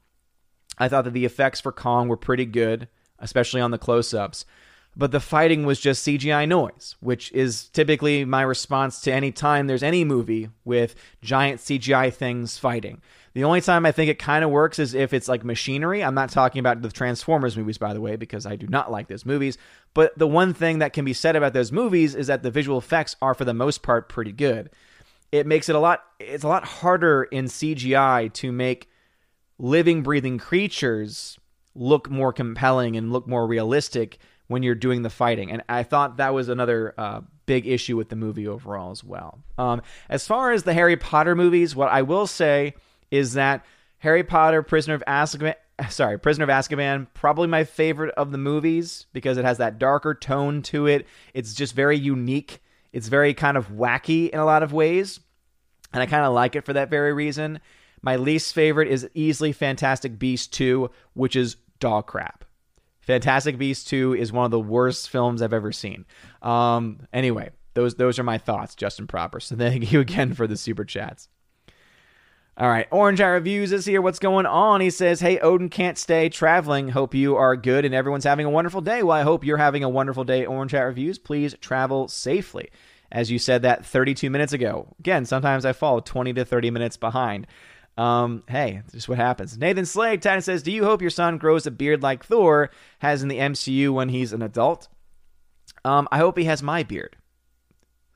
I 0.77 0.89
thought 0.89 1.05
that 1.05 1.13
the 1.13 1.25
effects 1.25 1.61
for 1.61 1.71
Kong 1.71 2.07
were 2.07 2.17
pretty 2.17 2.45
good, 2.45 2.87
especially 3.19 3.61
on 3.61 3.71
the 3.71 3.77
close-ups. 3.77 4.45
But 4.95 5.11
the 5.11 5.21
fighting 5.21 5.65
was 5.65 5.79
just 5.79 6.05
CGI 6.05 6.47
noise, 6.47 6.95
which 6.99 7.31
is 7.31 7.69
typically 7.69 8.25
my 8.25 8.41
response 8.41 8.99
to 9.01 9.13
any 9.13 9.31
time 9.31 9.67
there's 9.67 9.83
any 9.83 10.03
movie 10.03 10.49
with 10.65 10.95
giant 11.21 11.61
CGI 11.61 12.13
things 12.13 12.57
fighting. 12.57 13.01
The 13.33 13.45
only 13.45 13.61
time 13.61 13.85
I 13.85 13.93
think 13.93 14.09
it 14.09 14.19
kind 14.19 14.43
of 14.43 14.49
works 14.49 14.79
is 14.79 14.93
if 14.93 15.13
it's 15.13 15.29
like 15.29 15.45
machinery. 15.45 16.03
I'm 16.03 16.13
not 16.13 16.29
talking 16.29 16.59
about 16.59 16.81
the 16.81 16.91
Transformers 16.91 17.55
movies, 17.55 17.77
by 17.77 17.93
the 17.93 18.01
way, 18.01 18.17
because 18.17 18.45
I 18.45 18.57
do 18.57 18.67
not 18.67 18.91
like 18.91 19.07
those 19.07 19.25
movies. 19.25 19.57
But 19.93 20.17
the 20.17 20.27
one 20.27 20.53
thing 20.53 20.79
that 20.79 20.91
can 20.91 21.05
be 21.05 21.13
said 21.13 21.37
about 21.37 21.53
those 21.53 21.71
movies 21.71 22.13
is 22.13 22.27
that 22.27 22.43
the 22.43 22.51
visual 22.51 22.77
effects 22.77 23.15
are, 23.21 23.33
for 23.33 23.45
the 23.45 23.53
most 23.53 23.83
part, 23.83 24.09
pretty 24.09 24.33
good. 24.33 24.69
It 25.31 25.47
makes 25.47 25.69
it 25.69 25.75
a 25.75 25.79
lot. 25.79 26.03
It's 26.19 26.43
a 26.43 26.49
lot 26.49 26.65
harder 26.65 27.23
in 27.23 27.45
CGI 27.45 28.33
to 28.33 28.51
make 28.51 28.89
living, 29.57 30.03
breathing 30.03 30.37
creatures 30.37 31.39
look 31.73 32.09
more 32.09 32.33
compelling 32.33 32.97
and 32.97 33.13
look 33.13 33.27
more 33.27 33.47
realistic 33.47 34.17
when 34.51 34.63
you're 34.63 34.75
doing 34.75 35.01
the 35.01 35.09
fighting. 35.09 35.51
And 35.51 35.63
I 35.67 35.83
thought 35.83 36.17
that 36.17 36.33
was 36.33 36.49
another 36.49 36.93
uh, 36.97 37.21
big 37.45 37.67
issue 37.67 37.97
with 37.97 38.09
the 38.09 38.15
movie 38.15 38.47
overall 38.47 38.91
as 38.91 39.03
well. 39.03 39.39
Um, 39.57 39.81
as 40.09 40.27
far 40.27 40.51
as 40.51 40.63
the 40.63 40.73
Harry 40.73 40.97
Potter 40.97 41.35
movies, 41.35 41.75
what 41.75 41.89
I 41.89 42.03
will 42.03 42.27
say 42.27 42.75
is 43.09 43.33
that 43.33 43.65
Harry 43.99 44.23
Potter, 44.23 44.63
Prisoner 44.63 44.95
of 44.95 45.03
Azkaban, 45.07 45.55
sorry, 45.89 46.19
Prisoner 46.19 46.43
of 46.43 46.49
Azkaban, 46.49 47.07
probably 47.13 47.47
my 47.47 47.63
favorite 47.63 48.13
of 48.15 48.31
the 48.31 48.37
movies 48.37 49.07
because 49.13 49.37
it 49.37 49.45
has 49.45 49.57
that 49.57 49.79
darker 49.79 50.13
tone 50.13 50.61
to 50.63 50.87
it. 50.87 51.07
It's 51.33 51.53
just 51.53 51.75
very 51.75 51.97
unique. 51.97 52.61
It's 52.93 53.07
very 53.07 53.33
kind 53.33 53.57
of 53.57 53.69
wacky 53.69 54.29
in 54.29 54.39
a 54.39 54.45
lot 54.45 54.63
of 54.63 54.73
ways, 54.73 55.19
and 55.93 56.01
I 56.01 56.05
kind 56.05 56.25
of 56.25 56.33
like 56.33 56.55
it 56.55 56.65
for 56.65 56.73
that 56.73 56.89
very 56.89 57.13
reason. 57.13 57.61
My 58.01 58.15
least 58.15 58.53
favorite 58.53 58.89
is 58.89 59.07
easily 59.13 59.51
Fantastic 59.51 60.17
Beast 60.17 60.51
2, 60.53 60.89
which 61.13 61.35
is 61.35 61.55
dog 61.79 62.07
crap. 62.07 62.43
Fantastic 63.11 63.57
Beasts 63.57 63.83
2 63.89 64.13
is 64.13 64.31
one 64.31 64.45
of 64.45 64.51
the 64.51 64.59
worst 64.59 65.09
films 65.09 65.41
I've 65.41 65.51
ever 65.51 65.73
seen. 65.73 66.05
Um, 66.41 67.07
anyway, 67.11 67.49
those 67.73 67.95
those 67.95 68.17
are 68.19 68.23
my 68.23 68.37
thoughts, 68.37 68.73
Justin 68.73 69.05
Proper. 69.05 69.41
So 69.41 69.55
thank 69.57 69.91
you 69.91 69.99
again 69.99 70.33
for 70.33 70.47
the 70.47 70.55
super 70.55 70.85
chats. 70.85 71.27
All 72.57 72.69
right, 72.69 72.87
Orange 72.89 73.19
Eye 73.19 73.27
Reviews 73.27 73.73
is 73.73 73.85
here. 73.85 74.01
What's 74.01 74.19
going 74.19 74.45
on? 74.45 74.79
He 74.79 74.89
says, 74.89 75.19
Hey, 75.19 75.39
Odin 75.39 75.67
can't 75.67 75.97
stay 75.97 76.29
traveling. 76.29 76.87
Hope 76.89 77.13
you 77.13 77.35
are 77.35 77.57
good 77.57 77.83
and 77.83 77.93
everyone's 77.93 78.23
having 78.23 78.45
a 78.45 78.49
wonderful 78.49 78.81
day. 78.81 79.03
Well, 79.03 79.17
I 79.17 79.23
hope 79.23 79.43
you're 79.43 79.57
having 79.57 79.83
a 79.83 79.89
wonderful 79.89 80.23
day, 80.23 80.45
Orange 80.45 80.73
Eye 80.73 80.81
Reviews. 80.81 81.17
Please 81.17 81.53
travel 81.59 82.07
safely. 82.07 82.69
As 83.11 83.29
you 83.29 83.39
said 83.39 83.63
that 83.63 83.85
32 83.85 84.29
minutes 84.29 84.53
ago. 84.53 84.87
Again, 84.99 85.25
sometimes 85.25 85.65
I 85.65 85.73
fall 85.73 85.99
20 85.99 86.31
to 86.33 86.45
30 86.45 86.71
minutes 86.71 86.95
behind. 86.95 87.45
Um, 88.01 88.43
hey, 88.47 88.81
just 88.91 89.07
what 89.07 89.19
happens. 89.19 89.59
Nathan 89.59 89.85
Slade 89.85 90.23
Titan 90.23 90.41
says, 90.41 90.63
Do 90.63 90.71
you 90.71 90.83
hope 90.83 91.01
your 91.01 91.11
son 91.11 91.37
grows 91.37 91.67
a 91.67 91.71
beard 91.71 92.01
like 92.01 92.25
Thor 92.25 92.71
has 92.97 93.21
in 93.21 93.29
the 93.29 93.37
MCU 93.37 93.93
when 93.93 94.09
he's 94.09 94.33
an 94.33 94.41
adult? 94.41 94.87
Um, 95.85 96.07
I 96.11 96.17
hope 96.17 96.35
he 96.35 96.45
has 96.45 96.63
my 96.63 96.81
beard. 96.81 97.15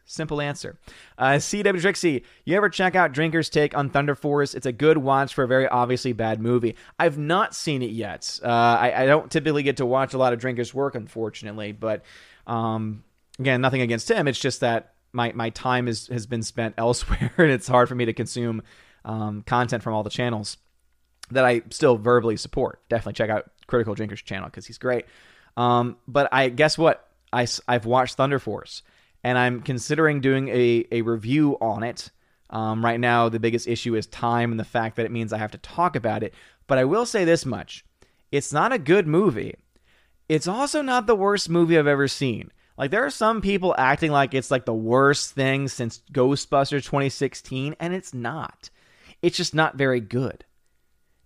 Simple 0.03 0.41
answer. 0.41 0.79
Uh, 1.19 1.33
CW 1.33 1.79
Trixie, 1.79 2.23
you 2.45 2.57
ever 2.57 2.67
check 2.67 2.95
out 2.95 3.11
Drinker's 3.11 3.47
Take 3.47 3.77
on 3.77 3.91
Thunder 3.91 4.15
Force? 4.15 4.55
It's 4.55 4.65
a 4.65 4.71
good 4.71 4.97
watch 4.97 5.35
for 5.35 5.43
a 5.43 5.47
very 5.47 5.67
obviously 5.67 6.13
bad 6.13 6.39
movie. 6.41 6.75
I've 6.97 7.19
not 7.19 7.53
seen 7.53 7.83
it 7.83 7.91
yet. 7.91 8.39
Uh, 8.43 8.47
I, 8.47 9.03
I, 9.03 9.05
don't 9.05 9.29
typically 9.29 9.61
get 9.61 9.77
to 9.77 9.85
watch 9.85 10.15
a 10.15 10.17
lot 10.17 10.33
of 10.33 10.39
Drinker's 10.39 10.73
work, 10.73 10.95
unfortunately. 10.95 11.73
But 11.73 12.03
um, 12.47 13.03
again, 13.37 13.61
nothing 13.61 13.81
against 13.81 14.09
him. 14.09 14.27
It's 14.27 14.39
just 14.39 14.61
that 14.61 14.93
my, 15.13 15.31
my 15.33 15.51
time 15.51 15.87
is, 15.87 16.07
has 16.07 16.25
been 16.25 16.43
spent 16.43 16.73
elsewhere, 16.79 17.33
and 17.37 17.51
it's 17.51 17.67
hard 17.67 17.87
for 17.87 17.95
me 17.95 18.05
to 18.05 18.13
consume 18.13 18.63
um, 19.05 19.43
content 19.43 19.83
from 19.83 19.93
all 19.93 20.03
the 20.03 20.09
channels. 20.09 20.57
that 21.31 21.45
I 21.45 21.61
still 21.69 21.97
verbally 21.97 22.37
support. 22.37 22.81
Definitely 22.89 23.13
check 23.13 23.29
out 23.29 23.49
Critical 23.67 23.95
Drinkers 23.95 24.21
channel 24.21 24.47
because 24.47 24.67
he's 24.67 24.77
great. 24.77 25.05
Um, 25.57 25.97
but 26.07 26.29
I 26.31 26.49
guess 26.49 26.77
what 26.77 27.07
I 27.31 27.47
I've 27.67 27.85
watched 27.85 28.15
Thunder 28.15 28.39
Force 28.39 28.83
and 29.23 29.39
I'm 29.39 29.61
considering 29.61 30.21
doing 30.21 30.49
a 30.49 30.85
a 30.91 31.01
review 31.01 31.57
on 31.59 31.83
it. 31.83 32.11
Um, 32.51 32.85
right 32.85 32.99
now, 32.99 33.27
the 33.27 33.39
biggest 33.39 33.67
issue 33.67 33.95
is 33.95 34.05
time 34.05 34.51
and 34.51 34.59
the 34.59 34.63
fact 34.63 34.97
that 34.97 35.05
it 35.05 35.11
means 35.11 35.33
I 35.33 35.39
have 35.39 35.51
to 35.51 35.57
talk 35.57 35.95
about 35.95 36.21
it. 36.21 36.33
But 36.67 36.77
I 36.77 36.85
will 36.85 37.07
say 37.07 37.25
this 37.25 37.45
much: 37.45 37.83
it's 38.31 38.53
not 38.53 38.71
a 38.71 38.77
good 38.77 39.07
movie. 39.07 39.55
It's 40.29 40.47
also 40.47 40.81
not 40.81 41.07
the 41.07 41.15
worst 41.15 41.49
movie 41.49 41.77
I've 41.77 41.87
ever 41.87 42.07
seen. 42.07 42.51
Like 42.77 42.91
there 42.91 43.05
are 43.05 43.09
some 43.09 43.41
people 43.41 43.73
acting 43.77 44.11
like 44.11 44.33
it's 44.33 44.51
like 44.51 44.65
the 44.65 44.73
worst 44.73 45.31
thing 45.31 45.67
since 45.69 46.01
Ghostbusters 46.11 46.83
2016, 46.83 47.75
and 47.79 47.93
it's 47.93 48.13
not. 48.13 48.69
It's 49.21 49.37
just 49.37 49.55
not 49.55 49.75
very 49.75 49.99
good. 49.99 50.45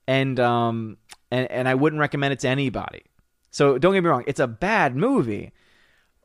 And 0.08 0.40
um 0.40 0.98
and 1.32 1.50
and 1.52 1.68
I 1.68 1.76
wouldn't 1.76 2.00
recommend 2.00 2.34
it 2.34 2.40
to 2.40 2.50
anybody. 2.50 3.04
So 3.52 3.78
don't 3.78 3.94
get 3.94 4.04
me 4.04 4.10
wrong, 4.10 4.24
it's 4.28 4.40
a 4.40 4.48
bad 4.48 4.96
movie, 4.96 5.52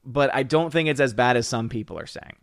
but 0.05 0.35
I 0.35 0.43
don't 0.43 0.71
think 0.71 0.89
it's 0.89 1.01
as 1.01 1.15
bad 1.15 1.37
as 1.37 1.49
some 1.49 1.69
people 1.69 1.99
are 1.99 2.07
saying. 2.07 2.37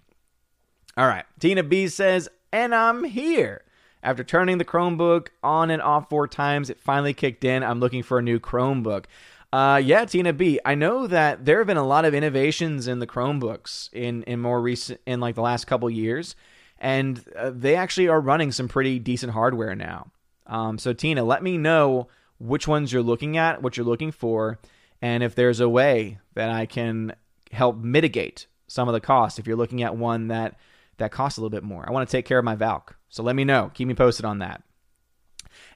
All 0.97 1.07
right, 1.07 1.25
Tina 1.39 1.63
B 1.63 1.87
says, 1.87 2.27
and 2.51 2.75
I'm 2.75 3.03
here. 3.03 3.63
After 4.03 4.23
turning 4.23 4.57
the 4.57 4.65
Chromebook 4.65 5.27
on 5.43 5.69
and 5.69 5.81
off 5.81 6.09
four 6.09 6.27
times, 6.27 6.69
it 6.69 6.79
finally 6.79 7.13
kicked 7.13 7.43
in. 7.43 7.63
I'm 7.63 7.79
looking 7.79 8.01
for 8.01 8.17
a 8.17 8.21
new 8.21 8.39
Chromebook. 8.39 9.05
Uh, 9.53 9.79
yeah, 9.83 10.05
Tina 10.05 10.33
B. 10.33 10.59
I 10.65 10.75
know 10.75 11.07
that 11.07 11.45
there 11.45 11.59
have 11.59 11.67
been 11.67 11.77
a 11.77 11.85
lot 11.85 12.05
of 12.05 12.13
innovations 12.13 12.87
in 12.87 12.99
the 12.99 13.07
Chromebooks 13.07 13.91
in 13.93 14.23
in 14.23 14.39
more 14.39 14.61
recent 14.61 15.01
in 15.05 15.19
like 15.19 15.35
the 15.35 15.41
last 15.41 15.65
couple 15.65 15.89
years, 15.89 16.35
and 16.81 17.23
uh, 17.37 17.51
they 17.53 17.75
actually 17.75 18.09
are 18.09 18.19
running 18.19 18.51
some 18.51 18.67
pretty 18.67 18.99
decent 18.99 19.31
hardware 19.31 19.75
now. 19.75 20.11
Um, 20.47 20.77
so 20.79 20.91
Tina, 20.91 21.23
let 21.23 21.43
me 21.43 21.57
know 21.57 22.09
which 22.39 22.67
ones 22.67 22.91
you're 22.91 23.03
looking 23.03 23.37
at, 23.37 23.61
what 23.61 23.77
you're 23.77 23.85
looking 23.85 24.11
for, 24.11 24.59
and 25.01 25.23
if 25.23 25.35
there's 25.35 25.59
a 25.59 25.69
way 25.69 26.17
that 26.33 26.49
I 26.49 26.65
can 26.65 27.13
help 27.51 27.77
mitigate 27.77 28.47
some 28.67 28.89
of 28.89 28.93
the 28.93 28.99
cost. 28.99 29.37
If 29.37 29.45
you're 29.45 29.55
looking 29.55 29.83
at 29.83 29.95
one 29.95 30.27
that 30.29 30.57
that 30.97 31.11
costs 31.11 31.37
a 31.37 31.41
little 31.41 31.55
bit 31.55 31.63
more, 31.63 31.87
I 31.87 31.91
want 31.91 32.09
to 32.09 32.11
take 32.11 32.25
care 32.25 32.39
of 32.39 32.45
my 32.45 32.55
Valk. 32.55 32.95
So 33.09 33.21
let 33.21 33.35
me 33.35 33.43
know. 33.43 33.69
Keep 33.73 33.87
me 33.87 33.93
posted 33.93 34.25
on 34.25 34.39
that. 34.39 34.63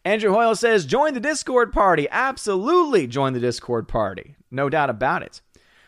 Andrew 0.04 0.32
Hoyle 0.32 0.56
says, 0.56 0.86
join 0.86 1.14
the 1.14 1.20
Discord 1.20 1.72
party. 1.72 2.08
Absolutely 2.10 3.08
join 3.08 3.34
the 3.34 3.40
Discord 3.40 3.88
party. 3.88 4.36
No 4.50 4.70
doubt 4.70 4.90
about 4.90 5.22
it. 5.24 5.42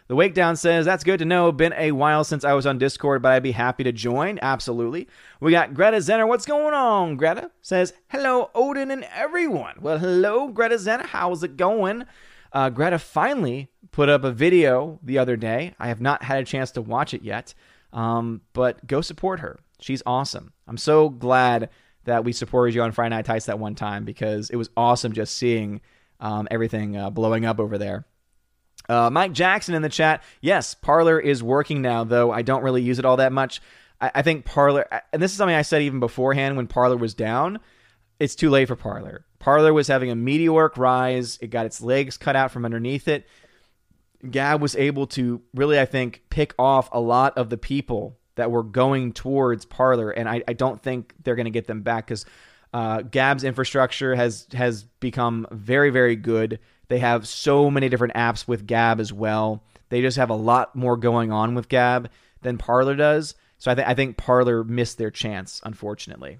The 0.08 0.16
Wake 0.16 0.34
Down 0.34 0.56
says, 0.56 0.86
that's 0.86 1.04
good 1.04 1.20
to 1.20 1.26
know. 1.26 1.52
Been 1.52 1.74
a 1.74 1.92
while 1.92 2.24
since 2.24 2.46
I 2.46 2.54
was 2.54 2.66
on 2.66 2.78
Discord, 2.78 3.22
but 3.22 3.34
I'd 3.34 3.44
be 3.44 3.52
happy 3.52 3.84
to 3.84 3.92
join. 3.92 4.40
Absolutely. 4.42 5.10
We 5.42 5.52
got 5.52 5.74
Greta 5.74 5.98
Zenner. 5.98 6.26
What's 6.28 6.46
going 6.46 6.74
on? 6.74 7.18
Greta 7.18 7.52
says, 7.62 7.94
hello, 8.08 8.50
Odin 8.56 8.90
and 8.90 9.06
everyone. 9.14 9.76
Well, 9.82 9.98
hello, 9.98 10.48
Greta 10.48 10.76
Zenner. 10.76 11.08
How's 11.08 11.44
it 11.44 11.58
going? 11.58 12.06
Uh, 12.54 12.70
Greta 12.70 13.00
finally 13.00 13.70
put 13.92 14.08
up 14.08 14.24
a 14.24 14.32
video 14.32 14.98
the 15.04 15.18
other 15.18 15.36
day. 15.36 15.76
I 15.78 15.90
have 15.90 16.00
not 16.00 16.24
had 16.24 16.40
a 16.40 16.46
chance 16.46 16.72
to 16.72 16.82
watch 16.82 17.14
it 17.14 17.24
yet, 17.24 17.54
um, 17.92 18.42
but 18.54 18.88
go 18.88 19.02
support 19.02 19.42
her. 19.42 19.60
She's 19.82 20.02
awesome. 20.06 20.54
I'm 20.70 20.78
so 20.78 21.10
glad 21.10 21.70
that 22.06 22.24
we 22.24 22.32
supported 22.32 22.74
you 22.74 22.82
on 22.82 22.94
Friday 22.94 23.14
Night 23.14 23.26
Tights 23.26 23.48
that 23.48 23.60
one 23.60 23.76
time 23.76 24.06
because 24.06 24.50
it 24.50 24.56
was 24.56 24.70
awesome 24.78 25.12
just 25.12 25.36
seeing 25.36 25.82
um, 26.22 26.48
everything 26.50 26.96
uh, 26.96 27.10
blowing 27.10 27.46
up 27.46 27.60
over 27.60 27.78
there. 27.78 28.06
Uh, 28.90 29.10
Mike 29.10 29.34
Jackson 29.34 29.76
in 29.76 29.82
the 29.82 29.90
chat. 29.90 30.24
Yes, 30.42 30.74
Parler 30.74 31.20
is 31.20 31.44
working 31.44 31.82
now, 31.82 32.04
though 32.04 32.32
I 32.32 32.42
don't 32.42 32.64
really 32.64 32.82
use 32.82 33.00
it 33.00 33.06
all 33.06 33.18
that 33.18 33.34
much. 33.34 33.62
I, 34.00 34.12
I 34.16 34.22
think 34.22 34.46
Parler, 34.46 34.88
and 35.12 35.22
this 35.22 35.32
is 35.32 35.38
something 35.38 35.56
I 35.56 35.62
said 35.62 35.82
even 35.82 36.00
beforehand 36.00 36.58
when 36.58 36.68
Parler 36.68 36.98
was 36.98 37.14
down. 37.14 37.60
It's 38.20 38.36
too 38.36 38.50
late 38.50 38.68
for 38.68 38.76
Parler. 38.76 39.26
Parler 39.40 39.74
was 39.74 39.88
having 39.88 40.10
a 40.10 40.16
meteoric 40.16 40.78
rise. 40.78 41.38
It 41.42 41.50
got 41.50 41.66
its 41.66 41.82
legs 41.82 42.18
cut 42.18 42.36
out 42.36 42.52
from 42.52 42.66
underneath 42.66 43.08
it. 43.08 43.28
Gab 44.30 44.62
was 44.62 44.76
able 44.76 45.06
to 45.08 45.42
really, 45.54 45.80
I 45.80 45.86
think, 45.86 46.24
pick 46.30 46.54
off 46.58 46.90
a 46.92 47.00
lot 47.00 47.38
of 47.38 47.50
the 47.50 47.58
people 47.58 48.18
that 48.36 48.50
were 48.52 48.64
going 48.64 49.14
towards 49.14 49.66
Parler, 49.66 50.12
and 50.12 50.28
I, 50.28 50.44
I 50.48 50.54
don't 50.54 50.82
think 50.82 51.14
they're 51.24 51.36
going 51.36 51.46
to 51.46 51.52
get 51.52 51.68
them 51.68 51.82
back 51.82 52.08
because 52.08 52.26
uh, 52.74 53.02
Gab's 53.02 53.44
infrastructure 53.44 54.16
has 54.16 54.48
has 54.54 54.84
become 54.84 55.48
very 55.52 55.90
very 55.90 56.16
good. 56.16 56.60
They 56.90 57.00
have 57.00 57.28
so 57.28 57.70
many 57.70 57.90
different 57.90 58.14
apps 58.14 58.48
with 58.48 58.68
Gab 58.68 59.00
as 59.00 59.12
well. 59.12 59.64
They 59.90 60.02
just 60.02 60.18
have 60.18 60.30
a 60.30 60.36
lot 60.36 60.76
more 60.76 60.98
going 60.98 61.32
on 61.32 61.56
with 61.56 61.70
Gab 61.70 62.10
than 62.42 62.58
Parler 62.58 62.96
does. 62.96 63.36
So 63.58 63.72
I, 63.72 63.76
th- 63.76 63.88
I 63.88 63.94
think 63.94 64.18
Parler 64.18 64.64
missed 64.64 64.98
their 64.98 65.12
chance, 65.12 65.62
unfortunately. 65.64 66.40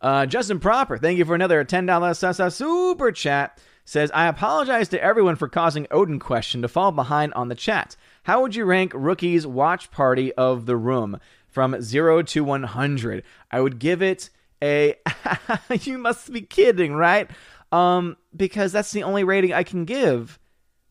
Uh, 0.00 0.26
Justin 0.26 0.60
Proper, 0.60 0.98
thank 0.98 1.18
you 1.18 1.24
for 1.24 1.34
another 1.34 1.64
$10 1.64 2.52
super 2.52 3.12
chat. 3.12 3.58
Says, 3.84 4.10
I 4.12 4.26
apologize 4.26 4.88
to 4.90 5.02
everyone 5.02 5.36
for 5.36 5.48
causing 5.48 5.86
Odin 5.90 6.18
question 6.18 6.60
to 6.60 6.68
fall 6.68 6.92
behind 6.92 7.32
on 7.32 7.48
the 7.48 7.54
chat. 7.54 7.96
How 8.24 8.42
would 8.42 8.54
you 8.54 8.66
rank 8.66 8.92
Rookie's 8.94 9.46
watch 9.46 9.90
party 9.90 10.30
of 10.34 10.66
the 10.66 10.76
room 10.76 11.18
from 11.48 11.80
0 11.80 12.22
to 12.22 12.44
100? 12.44 13.24
I 13.50 13.60
would 13.62 13.78
give 13.78 14.02
it 14.02 14.28
a. 14.62 14.94
you 15.80 15.96
must 15.96 16.30
be 16.30 16.42
kidding, 16.42 16.92
right? 16.92 17.30
Um, 17.70 18.16
because 18.34 18.72
that's 18.72 18.92
the 18.92 19.02
only 19.02 19.24
rating 19.24 19.52
I 19.52 19.62
can 19.62 19.84
give 19.84 20.38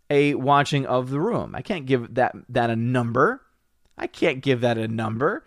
a 0.10 0.36
watching 0.36 0.86
of 0.86 1.10
the 1.10 1.20
room. 1.20 1.56
I 1.56 1.62
can't 1.62 1.86
give 1.86 2.16
that 2.16 2.36
that 2.50 2.70
a 2.70 2.76
number. 2.76 3.42
I 3.98 4.08
can't 4.08 4.42
give 4.42 4.62
that 4.62 4.78
a 4.78 4.88
number. 4.88 5.44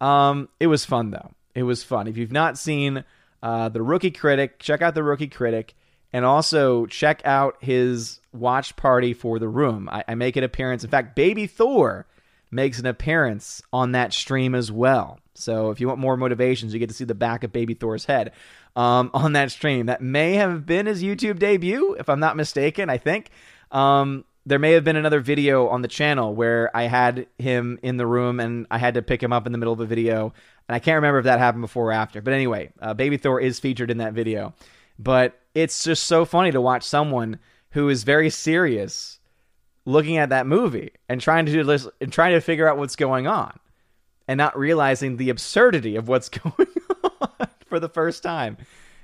Um, 0.00 0.48
it 0.58 0.66
was 0.66 0.84
fun 0.84 1.10
though. 1.10 1.30
It 1.54 1.62
was 1.62 1.84
fun. 1.84 2.08
If 2.08 2.16
you've 2.16 2.32
not 2.32 2.58
seen 2.58 3.04
uh, 3.42 3.68
the 3.68 3.82
Rookie 3.82 4.10
Critic, 4.10 4.58
check 4.58 4.82
out 4.82 4.94
the 4.94 5.02
Rookie 5.02 5.28
Critic 5.28 5.74
and 6.12 6.24
also 6.24 6.86
check 6.86 7.22
out 7.24 7.56
his 7.60 8.20
watch 8.32 8.76
party 8.76 9.14
for 9.14 9.38
the 9.38 9.48
room. 9.48 9.88
I, 9.90 10.04
I, 10.08 10.14
make 10.14 10.36
an 10.36 10.44
appearance. 10.44 10.84
In 10.84 10.90
fact, 10.90 11.16
Baby 11.16 11.46
Thor 11.46 12.06
makes 12.50 12.78
an 12.78 12.86
appearance 12.86 13.62
on 13.72 13.92
that 13.92 14.12
stream 14.12 14.54
as 14.54 14.70
well. 14.70 15.18
So 15.34 15.70
if 15.70 15.80
you 15.80 15.88
want 15.88 16.00
more 16.00 16.16
motivations, 16.16 16.72
you 16.72 16.78
get 16.78 16.90
to 16.90 16.94
see 16.94 17.04
the 17.04 17.14
back 17.14 17.44
of 17.44 17.52
Baby 17.52 17.74
Thor's 17.74 18.04
head 18.04 18.32
um, 18.76 19.10
on 19.14 19.32
that 19.32 19.50
stream. 19.50 19.86
That 19.86 20.00
may 20.00 20.34
have 20.34 20.66
been 20.66 20.86
his 20.86 21.02
YouTube 21.02 21.38
debut, 21.38 21.94
if 21.98 22.08
I'm 22.08 22.20
not 22.20 22.36
mistaken. 22.36 22.90
I 22.90 22.98
think. 22.98 23.30
Um, 23.70 24.24
there 24.44 24.58
may 24.58 24.72
have 24.72 24.82
been 24.82 24.96
another 24.96 25.20
video 25.20 25.68
on 25.68 25.82
the 25.82 25.88
channel 25.88 26.34
where 26.34 26.76
I 26.76 26.84
had 26.84 27.26
him 27.38 27.78
in 27.82 27.96
the 27.96 28.06
room 28.06 28.40
and 28.40 28.66
I 28.70 28.78
had 28.78 28.94
to 28.94 29.02
pick 29.02 29.22
him 29.22 29.32
up 29.32 29.46
in 29.46 29.52
the 29.52 29.58
middle 29.58 29.72
of 29.72 29.78
the 29.78 29.86
video. 29.86 30.32
And 30.68 30.74
I 30.74 30.80
can't 30.80 30.96
remember 30.96 31.18
if 31.18 31.24
that 31.26 31.38
happened 31.38 31.62
before 31.62 31.90
or 31.90 31.92
after. 31.92 32.20
But 32.20 32.34
anyway, 32.34 32.72
uh, 32.80 32.94
Baby 32.94 33.18
Thor 33.18 33.40
is 33.40 33.60
featured 33.60 33.90
in 33.90 33.98
that 33.98 34.14
video. 34.14 34.52
But 34.98 35.38
it's 35.54 35.84
just 35.84 36.04
so 36.04 36.24
funny 36.24 36.50
to 36.50 36.60
watch 36.60 36.82
someone 36.82 37.38
who 37.70 37.88
is 37.88 38.02
very 38.02 38.30
serious 38.30 39.20
looking 39.84 40.16
at 40.16 40.30
that 40.30 40.46
movie 40.46 40.92
and 41.08 41.20
trying 41.20 41.46
to 41.46 41.52
do 41.52 41.64
this 41.64 41.88
and 42.00 42.12
trying 42.12 42.32
to 42.32 42.40
figure 42.40 42.68
out 42.68 42.78
what's 42.78 42.96
going 42.96 43.26
on 43.26 43.58
and 44.28 44.38
not 44.38 44.58
realizing 44.58 45.16
the 45.16 45.30
absurdity 45.30 45.96
of 45.96 46.08
what's 46.08 46.28
going 46.28 46.68
for 47.72 47.80
the 47.80 47.88
first 47.88 48.22
time. 48.22 48.58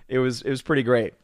It 0.08 0.18
was 0.18 0.42
it 0.42 0.50
was 0.50 0.60
pretty 0.60 0.82
great. 0.82 1.14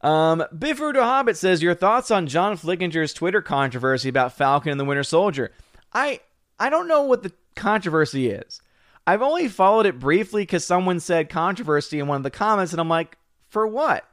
Um, 0.00 0.44
Bifford 0.56 0.96
Hobbit 0.96 1.36
says 1.36 1.62
your 1.62 1.76
thoughts 1.76 2.10
on 2.10 2.26
John 2.26 2.56
Flickinger's 2.56 3.12
Twitter 3.12 3.40
controversy 3.40 4.08
about 4.08 4.32
Falcon 4.32 4.72
and 4.72 4.80
the 4.80 4.84
Winter 4.84 5.04
Soldier. 5.04 5.52
I 5.92 6.18
I 6.58 6.70
don't 6.70 6.88
know 6.88 7.02
what 7.02 7.22
the 7.22 7.30
controversy 7.54 8.30
is. 8.30 8.60
I've 9.06 9.22
only 9.22 9.46
followed 9.46 9.86
it 9.86 10.00
briefly 10.00 10.42
because 10.42 10.64
someone 10.64 10.98
said 10.98 11.28
controversy 11.28 12.00
in 12.00 12.08
one 12.08 12.16
of 12.16 12.24
the 12.24 12.30
comments, 12.30 12.72
and 12.72 12.80
I'm 12.80 12.88
like, 12.88 13.16
for 13.48 13.64
what? 13.64 14.08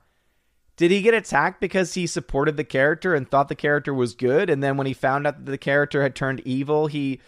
Did 0.77 0.91
he 0.91 1.01
get 1.01 1.15
attacked 1.15 1.59
because 1.59 1.95
he 1.95 2.05
supported 2.05 2.55
the 2.55 2.63
character 2.63 3.15
and 3.15 3.27
thought 3.27 3.47
the 3.47 3.55
character 3.55 3.95
was 3.95 4.13
good, 4.13 4.47
and 4.47 4.61
then 4.61 4.77
when 4.77 4.85
he 4.85 4.93
found 4.93 5.25
out 5.25 5.43
that 5.43 5.51
the 5.51 5.57
character 5.57 6.03
had 6.03 6.13
turned 6.13 6.41
evil, 6.41 6.85
he 6.85 7.19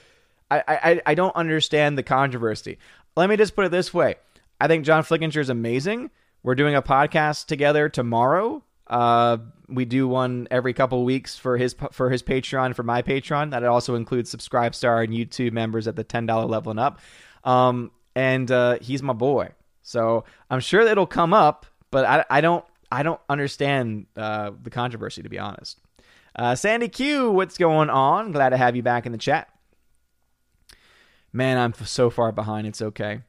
I 0.51 0.63
I, 0.67 1.01
I 1.03 1.15
don't 1.15 1.35
understand 1.35 1.97
the 1.97 2.03
controversy. 2.03 2.77
Let 3.15 3.27
me 3.27 3.37
just 3.37 3.55
put 3.55 3.65
it 3.65 3.71
this 3.71 3.91
way. 3.91 4.17
I 4.59 4.67
think 4.67 4.85
John 4.85 5.03
Flickinger 5.03 5.37
is 5.37 5.49
amazing. 5.49 6.11
We're 6.43 6.55
doing 6.55 6.75
a 6.75 6.81
podcast 6.81 7.47
together 7.47 7.89
tomorrow. 7.89 8.63
Uh, 8.87 9.37
we 9.67 9.85
do 9.85 10.07
one 10.07 10.47
every 10.51 10.73
couple 10.73 11.03
weeks 11.03 11.37
for 11.37 11.57
his 11.57 11.75
for 11.91 12.09
his 12.09 12.21
Patreon 12.21 12.75
for 12.75 12.83
my 12.83 13.01
Patreon. 13.01 13.51
That 13.51 13.63
also 13.63 13.95
includes 13.95 14.33
Subscribestar 14.33 15.03
and 15.03 15.13
YouTube 15.13 15.53
members 15.53 15.87
at 15.87 15.95
the 15.95 16.03
ten 16.03 16.25
dollar 16.25 16.45
level 16.45 16.71
and 16.71 16.79
up. 16.79 16.99
Um, 17.43 17.91
and 18.15 18.49
uh, 18.51 18.77
he's 18.79 19.01
my 19.01 19.13
boy, 19.13 19.49
so 19.81 20.23
I'm 20.49 20.59
sure 20.59 20.83
that 20.83 20.91
it'll 20.91 21.07
come 21.07 21.33
up 21.33 21.65
but 21.95 22.03
I, 22.03 22.25
I 22.29 22.41
don't 22.41 22.65
I 22.91 23.03
don't 23.03 23.21
understand 23.29 24.07
uh, 24.17 24.51
the 24.61 24.69
controversy 24.69 25.23
to 25.23 25.29
be 25.29 25.39
honest. 25.39 25.79
Uh, 26.35 26.53
Sandy 26.53 26.89
Q, 26.89 27.31
what's 27.31 27.57
going 27.57 27.89
on? 27.89 28.33
Glad 28.33 28.49
to 28.49 28.57
have 28.57 28.75
you 28.75 28.83
back 28.83 29.05
in 29.05 29.13
the 29.13 29.17
chat. 29.17 29.47
Man, 31.31 31.57
I'm 31.57 31.73
so 31.73 32.09
far 32.09 32.33
behind. 32.33 32.67
It's 32.67 32.81
okay. 32.81 33.21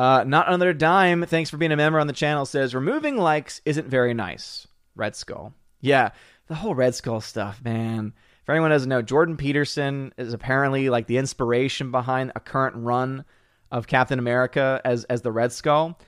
Uh, 0.00 0.24
not 0.24 0.48
another 0.48 0.72
dime. 0.72 1.26
Thanks 1.26 1.50
for 1.50 1.58
being 1.58 1.72
a 1.72 1.76
member 1.76 2.00
on 2.00 2.06
the 2.06 2.14
channel. 2.14 2.46
Says 2.46 2.74
removing 2.74 3.18
likes 3.18 3.60
isn't 3.66 3.86
very 3.86 4.14
nice. 4.14 4.66
Red 4.96 5.14
Skull. 5.14 5.52
Yeah, 5.82 6.12
the 6.46 6.54
whole 6.54 6.74
Red 6.74 6.94
Skull 6.94 7.20
stuff, 7.20 7.62
man. 7.62 8.14
For 8.46 8.52
anyone 8.52 8.70
doesn't 8.70 8.88
know, 8.88 9.02
Jordan 9.02 9.36
Peterson 9.36 10.14
is 10.16 10.32
apparently 10.32 10.88
like 10.88 11.06
the 11.06 11.18
inspiration 11.18 11.90
behind 11.90 12.32
a 12.34 12.40
current 12.40 12.76
run 12.76 13.26
of 13.70 13.88
Captain 13.88 14.18
America 14.18 14.80
as 14.86 15.04
as 15.04 15.20
the 15.20 15.32
Red 15.32 15.52
Skull. 15.52 15.98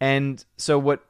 And 0.00 0.42
so 0.56 0.78
what 0.78 1.04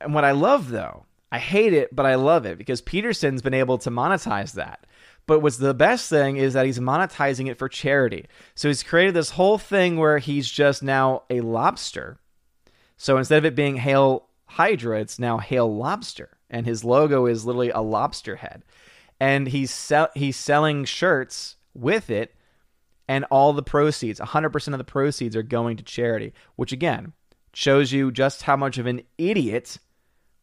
and 0.00 0.12
what 0.12 0.24
I 0.24 0.32
love 0.32 0.70
though, 0.70 1.06
I 1.30 1.38
hate 1.38 1.72
it, 1.72 1.94
but 1.94 2.04
I 2.04 2.16
love 2.16 2.46
it 2.46 2.58
because 2.58 2.80
Peterson's 2.80 3.42
been 3.42 3.54
able 3.54 3.78
to 3.78 3.90
monetize 3.90 4.54
that. 4.54 4.88
But 5.30 5.42
what's 5.42 5.58
the 5.58 5.74
best 5.74 6.10
thing 6.10 6.38
is 6.38 6.54
that 6.54 6.66
he's 6.66 6.80
monetizing 6.80 7.48
it 7.48 7.56
for 7.56 7.68
charity. 7.68 8.26
So 8.56 8.66
he's 8.66 8.82
created 8.82 9.14
this 9.14 9.30
whole 9.30 9.58
thing 9.58 9.96
where 9.96 10.18
he's 10.18 10.50
just 10.50 10.82
now 10.82 11.22
a 11.30 11.40
lobster. 11.40 12.18
So 12.96 13.16
instead 13.16 13.38
of 13.38 13.44
it 13.44 13.54
being 13.54 13.76
Hail 13.76 14.26
Hydra, 14.46 14.98
it's 14.98 15.20
now 15.20 15.38
Hail 15.38 15.72
Lobster. 15.72 16.30
And 16.50 16.66
his 16.66 16.82
logo 16.82 17.26
is 17.26 17.46
literally 17.46 17.70
a 17.70 17.78
lobster 17.78 18.34
head. 18.34 18.64
And 19.20 19.46
he's 19.46 19.70
sell- 19.70 20.10
he's 20.16 20.36
selling 20.36 20.84
shirts 20.84 21.54
with 21.74 22.10
it 22.10 22.34
and 23.06 23.24
all 23.30 23.52
the 23.52 23.62
proceeds, 23.62 24.18
100% 24.18 24.72
of 24.72 24.78
the 24.78 24.84
proceeds 24.84 25.36
are 25.36 25.44
going 25.44 25.76
to 25.76 25.84
charity, 25.84 26.34
which 26.56 26.72
again 26.72 27.12
shows 27.52 27.92
you 27.92 28.10
just 28.10 28.42
how 28.42 28.56
much 28.56 28.78
of 28.78 28.86
an 28.86 29.02
idiot 29.16 29.78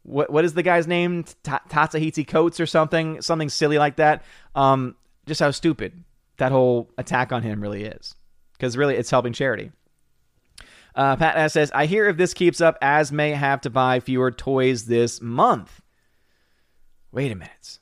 what 0.07 0.31
what 0.31 0.45
is 0.45 0.53
the 0.53 0.63
guy's 0.63 0.87
name? 0.87 1.25
Tatsahiti 1.43 2.25
Coates 2.25 2.59
or 2.59 2.65
something, 2.65 3.21
something 3.21 3.49
silly 3.49 3.77
like 3.77 3.97
that. 3.97 4.23
Um, 4.55 4.95
just 5.25 5.41
how 5.41 5.51
stupid 5.51 6.03
that 6.37 6.51
whole 6.51 6.89
attack 6.97 7.31
on 7.31 7.43
him 7.43 7.61
really 7.61 7.83
is, 7.83 8.15
because 8.53 8.77
really 8.77 8.95
it's 8.95 9.11
helping 9.11 9.33
charity. 9.33 9.71
Uh, 10.95 11.15
Pat 11.17 11.37
S 11.37 11.53
says, 11.53 11.71
"I 11.75 11.85
hear 11.85 12.07
if 12.07 12.17
this 12.17 12.33
keeps 12.33 12.61
up, 12.61 12.77
as 12.81 13.11
may 13.11 13.31
have 13.31 13.61
to 13.61 13.69
buy 13.69 13.99
fewer 13.99 14.31
toys 14.31 14.85
this 14.85 15.21
month." 15.21 15.81
Wait 17.11 17.31
a 17.31 17.35
minute. 17.35 17.79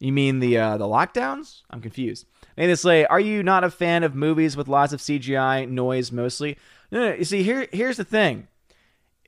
You 0.00 0.12
mean 0.12 0.40
the 0.40 0.58
uh, 0.58 0.78
the 0.78 0.86
lockdowns? 0.86 1.62
I'm 1.70 1.80
confused. 1.80 2.26
Nathan 2.56 2.76
Slay, 2.76 3.06
are 3.06 3.20
you 3.20 3.44
not 3.44 3.62
a 3.62 3.70
fan 3.70 4.02
of 4.02 4.16
movies 4.16 4.56
with 4.56 4.66
lots 4.66 4.92
of 4.92 5.00
CGI 5.00 5.68
noise 5.68 6.10
mostly? 6.10 6.58
No, 6.90 7.08
no, 7.08 7.14
you 7.14 7.24
see, 7.24 7.44
here 7.44 7.68
here's 7.72 7.98
the 7.98 8.04
thing. 8.04 8.48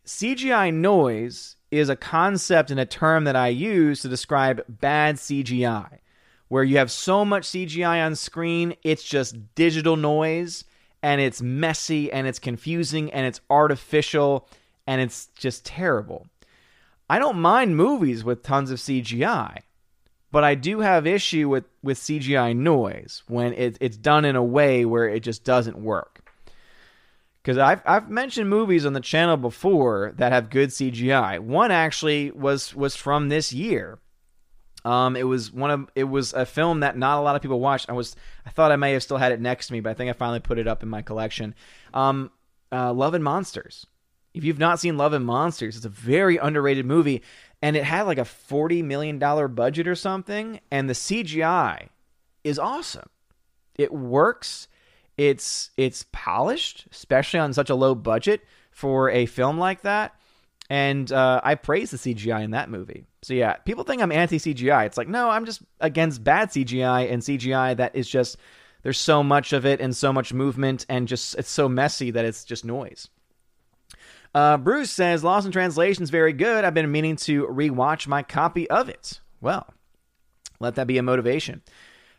CGI 0.06 0.72
noise 0.72 1.56
is 1.70 1.88
a 1.88 1.96
concept 1.96 2.70
and 2.70 2.78
a 2.78 2.84
term 2.84 3.24
that 3.24 3.36
I 3.36 3.48
use 3.48 4.02
to 4.02 4.08
describe 4.08 4.62
bad 4.68 5.16
CGI, 5.16 5.98
where 6.48 6.62
you 6.62 6.76
have 6.76 6.90
so 6.90 7.24
much 7.24 7.44
CGI 7.44 8.04
on 8.04 8.14
screen, 8.14 8.76
it's 8.82 9.02
just 9.02 9.54
digital 9.54 9.96
noise 9.96 10.64
and 11.02 11.22
it's 11.22 11.40
messy 11.40 12.12
and 12.12 12.26
it's 12.26 12.38
confusing 12.38 13.10
and 13.12 13.26
it's 13.26 13.40
artificial 13.48 14.46
and 14.86 15.00
it's 15.00 15.28
just 15.36 15.64
terrible. 15.64 16.26
I 17.08 17.18
don't 17.18 17.38
mind 17.38 17.76
movies 17.76 18.24
with 18.24 18.42
tons 18.42 18.70
of 18.70 18.78
CGI, 18.78 19.60
but 20.30 20.44
I 20.44 20.54
do 20.54 20.80
have 20.80 21.06
issue 21.06 21.48
with, 21.48 21.64
with 21.82 21.98
CGI 21.98 22.54
noise 22.54 23.22
when 23.26 23.54
it, 23.54 23.78
it's 23.80 23.96
done 23.96 24.26
in 24.26 24.36
a 24.36 24.44
way 24.44 24.84
where 24.84 25.08
it 25.08 25.20
just 25.20 25.44
doesn't 25.44 25.78
work 25.78 26.13
because 27.44 27.58
I've 27.58 27.82
I've 27.84 28.08
mentioned 28.08 28.48
movies 28.48 28.86
on 28.86 28.94
the 28.94 29.00
channel 29.00 29.36
before 29.36 30.14
that 30.16 30.32
have 30.32 30.48
good 30.48 30.70
CGI. 30.70 31.40
One 31.40 31.70
actually 31.70 32.30
was 32.30 32.74
was 32.74 32.96
from 32.96 33.28
this 33.28 33.52
year. 33.52 33.98
Um, 34.84 35.14
it 35.14 35.24
was 35.24 35.52
one 35.52 35.70
of 35.70 35.90
it 35.94 36.04
was 36.04 36.32
a 36.32 36.46
film 36.46 36.80
that 36.80 36.96
not 36.96 37.18
a 37.18 37.20
lot 37.20 37.36
of 37.36 37.42
people 37.42 37.60
watched. 37.60 37.90
I 37.90 37.92
was 37.92 38.16
I 38.46 38.50
thought 38.50 38.72
I 38.72 38.76
may 38.76 38.92
have 38.92 39.02
still 39.02 39.18
had 39.18 39.32
it 39.32 39.40
next 39.40 39.66
to 39.66 39.74
me, 39.74 39.80
but 39.80 39.90
I 39.90 39.94
think 39.94 40.08
I 40.08 40.14
finally 40.14 40.40
put 40.40 40.58
it 40.58 40.66
up 40.66 40.82
in 40.82 40.88
my 40.88 41.02
collection. 41.02 41.54
Um, 41.92 42.30
uh, 42.72 42.92
Love 42.92 43.14
and 43.14 43.22
Monsters. 43.22 43.86
If 44.32 44.42
you've 44.42 44.58
not 44.58 44.80
seen 44.80 44.96
Love 44.96 45.12
and 45.12 45.24
Monsters, 45.24 45.76
it's 45.76 45.84
a 45.84 45.90
very 45.90 46.38
underrated 46.38 46.86
movie, 46.86 47.22
and 47.62 47.76
it 47.76 47.84
had 47.84 48.02
like 48.02 48.18
a 48.18 48.24
forty 48.24 48.82
million 48.82 49.18
dollar 49.18 49.48
budget 49.48 49.86
or 49.86 49.94
something, 49.94 50.60
and 50.70 50.88
the 50.88 50.94
CGI 50.94 51.88
is 52.42 52.58
awesome. 52.58 53.08
It 53.76 53.92
works 53.92 54.68
it's 55.16 55.70
it's 55.76 56.04
polished, 56.12 56.86
especially 56.90 57.40
on 57.40 57.52
such 57.52 57.70
a 57.70 57.74
low 57.74 57.94
budget 57.94 58.42
for 58.70 59.10
a 59.10 59.26
film 59.26 59.58
like 59.58 59.82
that. 59.82 60.14
And 60.70 61.10
uh, 61.12 61.40
I 61.44 61.56
praise 61.56 61.90
the 61.90 61.98
CGI 61.98 62.42
in 62.42 62.52
that 62.52 62.70
movie. 62.70 63.04
So 63.22 63.34
yeah, 63.34 63.54
people 63.54 63.84
think 63.84 64.02
I'm 64.02 64.12
anti 64.12 64.38
CGI. 64.38 64.86
It's 64.86 64.96
like 64.96 65.08
no, 65.08 65.30
I'm 65.30 65.44
just 65.44 65.62
against 65.80 66.24
bad 66.24 66.50
CGI 66.50 67.12
and 67.12 67.22
CGI 67.22 67.76
that 67.76 67.94
is 67.94 68.08
just 68.08 68.36
there's 68.82 68.98
so 68.98 69.22
much 69.22 69.52
of 69.52 69.64
it 69.64 69.80
and 69.80 69.96
so 69.96 70.12
much 70.12 70.32
movement 70.32 70.86
and 70.88 71.08
just 71.08 71.34
it's 71.36 71.50
so 71.50 71.68
messy 71.68 72.10
that 72.10 72.24
it's 72.24 72.44
just 72.44 72.64
noise. 72.64 73.08
Uh, 74.34 74.56
Bruce 74.56 74.90
says 74.90 75.22
Lost 75.22 75.46
in 75.46 75.52
Translation 75.52 76.02
is 76.02 76.10
very 76.10 76.32
good. 76.32 76.64
I've 76.64 76.74
been 76.74 76.90
meaning 76.90 77.16
to 77.16 77.46
rewatch 77.46 78.08
my 78.08 78.22
copy 78.22 78.68
of 78.68 78.88
it. 78.88 79.20
Well, 79.40 79.72
let 80.58 80.74
that 80.74 80.88
be 80.88 80.98
a 80.98 81.02
motivation. 81.02 81.62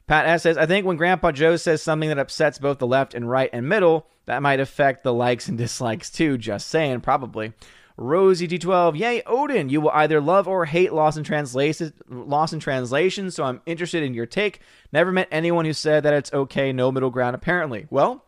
Pat 0.08 0.28
S 0.28 0.44
says, 0.44 0.58
I 0.58 0.66
think 0.66 0.86
when 0.86 0.98
Grandpa 0.98 1.32
Joe 1.32 1.56
says 1.56 1.82
something 1.82 2.10
that 2.10 2.20
upsets 2.20 2.60
both 2.60 2.78
the 2.78 2.88
left 2.88 3.14
and 3.14 3.30
right 3.30 3.50
and 3.52 3.68
middle, 3.68 4.08
that 4.26 4.42
might 4.42 4.60
affect 4.60 5.04
the 5.04 5.14
likes 5.14 5.48
and 5.48 5.58
dislikes 5.58 6.12
too. 6.12 6.38
Just 6.38 6.68
saying, 6.68 7.02
probably. 7.02 7.54
Rosie 7.98 8.48
D12, 8.48 8.98
yay, 8.98 9.22
Odin, 9.26 9.70
you 9.70 9.80
will 9.80 9.92
either 9.92 10.20
love 10.20 10.50
or 10.50 10.66
hate 10.66 10.92
Lost 10.92 11.18
in 11.18 11.24
Translation, 11.24 11.94
Lost 12.10 12.52
in 12.52 12.60
Translation, 12.60 13.32
so 13.32 13.46
I'm 13.46 13.62
interested 13.66 14.04
in 14.04 14.14
your 14.14 14.26
take. 14.26 14.60
Never 14.92 15.14
met 15.14 15.30
anyone 15.32 15.64
who 15.64 15.72
said 15.72 16.04
that 16.04 16.14
it's 16.14 16.34
okay, 16.34 16.74
no 16.74 16.92
middle 16.92 17.10
ground, 17.10 17.36
apparently. 17.36 17.88
Well, 17.90 18.26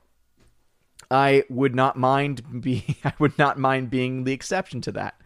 I 1.11 1.43
would 1.49 1.75
not 1.75 1.97
mind 1.97 2.61
be 2.61 2.97
I 3.03 3.13
would 3.19 3.37
not 3.37 3.59
mind 3.59 3.89
being 3.89 4.23
the 4.23 4.33
exception 4.33 4.79
to 4.81 4.93
that. 4.93 5.19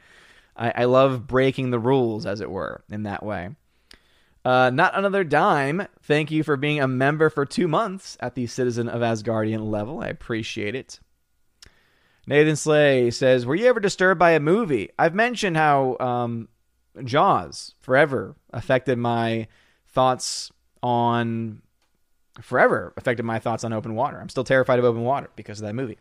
I, 0.55 0.73
I 0.75 0.83
love 0.85 1.27
breaking 1.27 1.69
the 1.69 1.79
rules, 1.79 2.25
as 2.25 2.41
it 2.41 2.49
were, 2.49 2.83
in 2.89 3.03
that 3.03 3.23
way. 3.23 3.51
Uh, 4.43 4.71
not 4.71 4.97
another 4.97 5.23
dime. 5.23 5.87
Thank 6.01 6.31
you 6.31 6.43
for 6.43 6.57
being 6.57 6.79
a 6.79 6.87
member 6.87 7.29
for 7.29 7.45
two 7.45 7.67
months 7.67 8.17
at 8.19 8.35
the 8.35 8.47
Citizen 8.47 8.89
of 8.89 9.01
Asgardian 9.01 9.69
level. 9.69 9.99
I 9.99 10.07
appreciate 10.07 10.73
it. 10.73 10.99
Nathan 12.25 12.55
Slay 12.55 13.11
says, 13.11 13.45
"Were 13.45 13.55
you 13.55 13.67
ever 13.67 13.79
disturbed 13.79 14.19
by 14.19 14.31
a 14.31 14.39
movie? 14.39 14.89
I've 14.97 15.13
mentioned 15.13 15.57
how 15.57 15.97
um, 15.99 16.47
Jaws 17.03 17.75
forever 17.79 18.35
affected 18.51 18.97
my 18.97 19.47
thoughts 19.87 20.51
on 20.81 21.61
forever 22.41 22.93
affected 22.97 23.23
my 23.23 23.39
thoughts 23.39 23.63
on 23.63 23.73
open 23.73 23.93
water. 23.95 24.19
I'm 24.19 24.29
still 24.29 24.43
terrified 24.43 24.79
of 24.79 24.85
open 24.85 25.03
water 25.03 25.29
because 25.35 25.59
of 25.59 25.67
that 25.67 25.75
movie." 25.75 25.97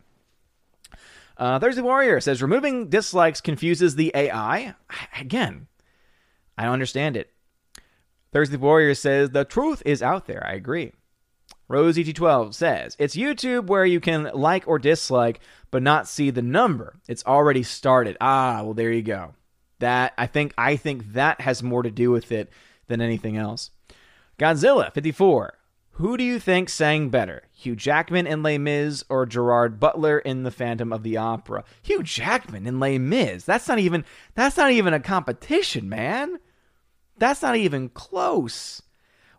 Uh, 1.37 1.59
Thursday 1.59 1.81
Warrior 1.81 2.19
says, 2.21 2.41
"Removing 2.41 2.89
dislikes 2.89 3.41
confuses 3.41 3.95
the 3.95 4.11
AI." 4.15 4.75
Again, 5.19 5.67
I 6.57 6.63
don't 6.63 6.73
understand 6.73 7.17
it. 7.17 7.30
Thursday 8.31 8.57
Warrior 8.57 8.95
says, 8.95 9.29
The 9.29 9.45
truth 9.45 9.83
is 9.85 10.01
out 10.01 10.25
there. 10.25 10.45
I 10.45 10.53
agree. 10.53 10.93
Rose 11.67 11.97
ET12 11.97 12.53
says, 12.53 12.95
It's 12.99 13.15
YouTube 13.15 13.67
where 13.67 13.85
you 13.85 13.99
can 13.99 14.29
like 14.33 14.67
or 14.67 14.79
dislike, 14.79 15.39
but 15.69 15.83
not 15.83 16.07
see 16.07 16.29
the 16.29 16.41
number. 16.41 16.99
It's 17.07 17.25
already 17.25 17.63
started. 17.63 18.17
Ah, 18.21 18.61
well, 18.63 18.73
there 18.73 18.91
you 18.91 19.01
go. 19.01 19.33
That 19.79 20.13
I 20.17 20.27
think 20.27 20.53
I 20.57 20.75
think 20.75 21.13
that 21.13 21.41
has 21.41 21.63
more 21.63 21.83
to 21.83 21.91
do 21.91 22.11
with 22.11 22.31
it 22.31 22.49
than 22.87 23.01
anything 23.01 23.37
else. 23.37 23.71
Godzilla 24.37 24.93
54. 24.93 25.57
Who 25.95 26.17
do 26.17 26.23
you 26.23 26.39
think 26.39 26.69
sang 26.69 27.09
better, 27.09 27.43
Hugh 27.51 27.75
Jackman 27.75 28.25
in 28.25 28.41
Les 28.41 28.57
Mis 28.57 29.03
or 29.09 29.25
Gerard 29.25 29.79
Butler 29.79 30.19
in 30.19 30.43
The 30.43 30.51
Phantom 30.51 30.91
of 30.91 31.03
the 31.03 31.17
Opera? 31.17 31.63
Hugh 31.81 32.01
Jackman 32.01 32.65
in 32.65 32.79
Les 32.79 32.97
Mis. 32.97 33.43
That's 33.43 33.67
not 33.67 33.79
even 33.79 34.05
that's 34.33 34.57
not 34.57 34.71
even 34.71 34.93
a 34.93 34.99
competition, 34.99 35.89
man. 35.89 36.39
That's 37.21 37.43
not 37.43 37.55
even 37.55 37.89
close. 37.89 38.81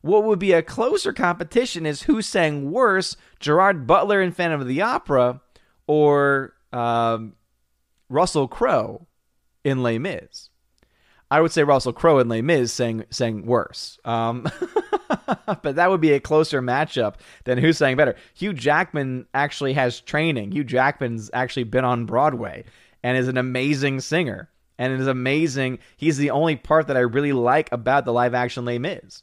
What 0.02 0.22
would 0.22 0.38
be 0.38 0.52
a 0.52 0.62
closer 0.62 1.12
competition 1.12 1.84
is 1.84 2.02
who 2.02 2.22
sang 2.22 2.70
worse, 2.70 3.16
Gerard 3.40 3.88
Butler 3.88 4.22
in 4.22 4.30
Phantom 4.30 4.60
of 4.60 4.68
the 4.68 4.82
Opera 4.82 5.40
or 5.88 6.52
um, 6.72 7.34
Russell 8.08 8.46
Crowe 8.46 9.08
in 9.64 9.82
Les 9.82 9.98
Mis. 9.98 10.48
I 11.28 11.40
would 11.40 11.50
say 11.50 11.64
Russell 11.64 11.92
Crowe 11.92 12.20
in 12.20 12.28
Les 12.28 12.40
Mis 12.40 12.72
sang 12.72 13.02
sang 13.10 13.46
worse. 13.46 13.98
Um, 14.04 14.48
but 15.46 15.74
that 15.74 15.90
would 15.90 16.00
be 16.00 16.12
a 16.12 16.20
closer 16.20 16.62
matchup 16.62 17.16
than 17.42 17.58
who 17.58 17.72
sang 17.72 17.96
better. 17.96 18.14
Hugh 18.34 18.52
Jackman 18.52 19.26
actually 19.34 19.72
has 19.72 20.00
training. 20.00 20.52
Hugh 20.52 20.62
Jackman's 20.62 21.32
actually 21.34 21.64
been 21.64 21.84
on 21.84 22.06
Broadway 22.06 22.62
and 23.02 23.18
is 23.18 23.26
an 23.26 23.38
amazing 23.38 23.98
singer 23.98 24.50
and 24.78 24.92
it 24.92 25.00
is 25.00 25.06
amazing. 25.06 25.78
He's 25.96 26.16
the 26.16 26.30
only 26.30 26.56
part 26.56 26.88
that 26.88 26.96
I 26.96 27.00
really 27.00 27.32
like 27.32 27.70
about 27.72 28.04
the 28.04 28.12
live 28.12 28.34
action 28.34 28.64
Les 28.64 28.78
Mis. 28.78 29.22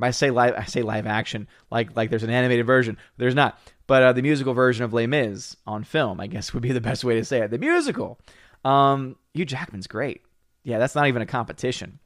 I 0.00 0.10
say 0.10 0.30
live, 0.30 0.54
I 0.56 0.64
say 0.64 0.82
live 0.82 1.06
action 1.06 1.48
like 1.70 1.96
like 1.96 2.10
there's 2.10 2.22
an 2.22 2.30
animated 2.30 2.66
version. 2.66 2.98
There's 3.16 3.34
not, 3.34 3.58
but 3.86 4.02
uh, 4.02 4.12
the 4.12 4.22
musical 4.22 4.52
version 4.52 4.84
of 4.84 4.92
Les 4.92 5.06
Mis 5.06 5.56
on 5.66 5.84
film, 5.84 6.20
I 6.20 6.26
guess, 6.26 6.52
would 6.54 6.62
be 6.62 6.72
the 6.72 6.80
best 6.80 7.04
way 7.04 7.14
to 7.16 7.24
say 7.24 7.40
it. 7.40 7.50
The 7.50 7.58
musical. 7.58 8.18
Um, 8.64 9.16
Hugh 9.32 9.44
Jackman's 9.44 9.86
great. 9.86 10.22
Yeah, 10.64 10.78
that's 10.78 10.94
not 10.96 11.06
even 11.06 11.22
a 11.22 11.26
competition. 11.26 12.00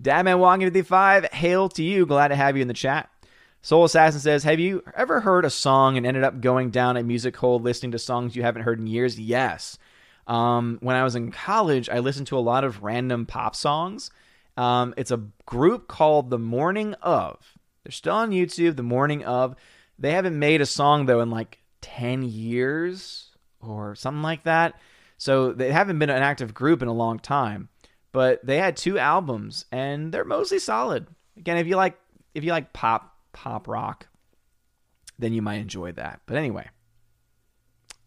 Dadman 0.00 0.38
Walking 0.38 0.66
55, 0.66 1.24
hail 1.26 1.68
to 1.70 1.82
you. 1.82 2.06
Glad 2.06 2.28
to 2.28 2.36
have 2.36 2.56
you 2.56 2.62
in 2.62 2.68
the 2.68 2.74
chat. 2.74 3.08
Soul 3.62 3.84
Assassin 3.84 4.20
says, 4.20 4.44
Have 4.44 4.60
you 4.60 4.84
ever 4.94 5.20
heard 5.20 5.44
a 5.44 5.50
song 5.50 5.96
and 5.96 6.06
ended 6.06 6.22
up 6.22 6.40
going 6.40 6.70
down 6.70 6.96
a 6.96 7.02
music 7.02 7.36
hole 7.36 7.58
listening 7.58 7.92
to 7.92 7.98
songs 7.98 8.36
you 8.36 8.42
haven't 8.42 8.62
heard 8.62 8.78
in 8.78 8.86
years? 8.86 9.18
Yes. 9.18 9.78
Um, 10.28 10.78
when 10.80 10.94
I 10.94 11.02
was 11.02 11.16
in 11.16 11.32
college, 11.32 11.88
I 11.88 11.98
listened 11.98 12.28
to 12.28 12.38
a 12.38 12.40
lot 12.40 12.62
of 12.62 12.82
random 12.82 13.26
pop 13.26 13.56
songs. 13.56 14.10
Um, 14.56 14.94
it's 14.96 15.10
a 15.10 15.24
group 15.46 15.88
called 15.88 16.30
The 16.30 16.38
Morning 16.38 16.94
of. 17.02 17.58
They're 17.82 17.92
still 17.92 18.14
on 18.14 18.30
YouTube, 18.30 18.76
The 18.76 18.82
Morning 18.82 19.24
of. 19.24 19.56
They 19.98 20.12
haven't 20.12 20.38
made 20.38 20.60
a 20.60 20.66
song, 20.66 21.06
though, 21.06 21.20
in 21.20 21.30
like 21.30 21.58
10 21.80 22.22
years 22.22 23.30
or 23.60 23.94
something 23.94 24.22
like 24.22 24.44
that. 24.44 24.78
So 25.16 25.52
they 25.52 25.72
haven't 25.72 25.98
been 25.98 26.10
an 26.10 26.22
active 26.22 26.54
group 26.54 26.82
in 26.82 26.88
a 26.88 26.92
long 26.92 27.18
time, 27.18 27.70
but 28.12 28.44
they 28.46 28.58
had 28.58 28.76
two 28.76 28.98
albums 28.98 29.64
and 29.72 30.12
they're 30.12 30.24
mostly 30.24 30.60
solid. 30.60 31.08
Again, 31.36 31.56
if 31.56 31.66
you 31.66 31.76
like 31.76 31.98
if 32.34 32.44
you 32.44 32.52
like 32.52 32.72
pop 32.72 33.16
pop 33.32 33.66
rock, 33.66 34.06
then 35.18 35.32
you 35.32 35.42
might 35.42 35.56
enjoy 35.56 35.92
that. 35.92 36.20
But 36.26 36.36
anyway, 36.36 36.68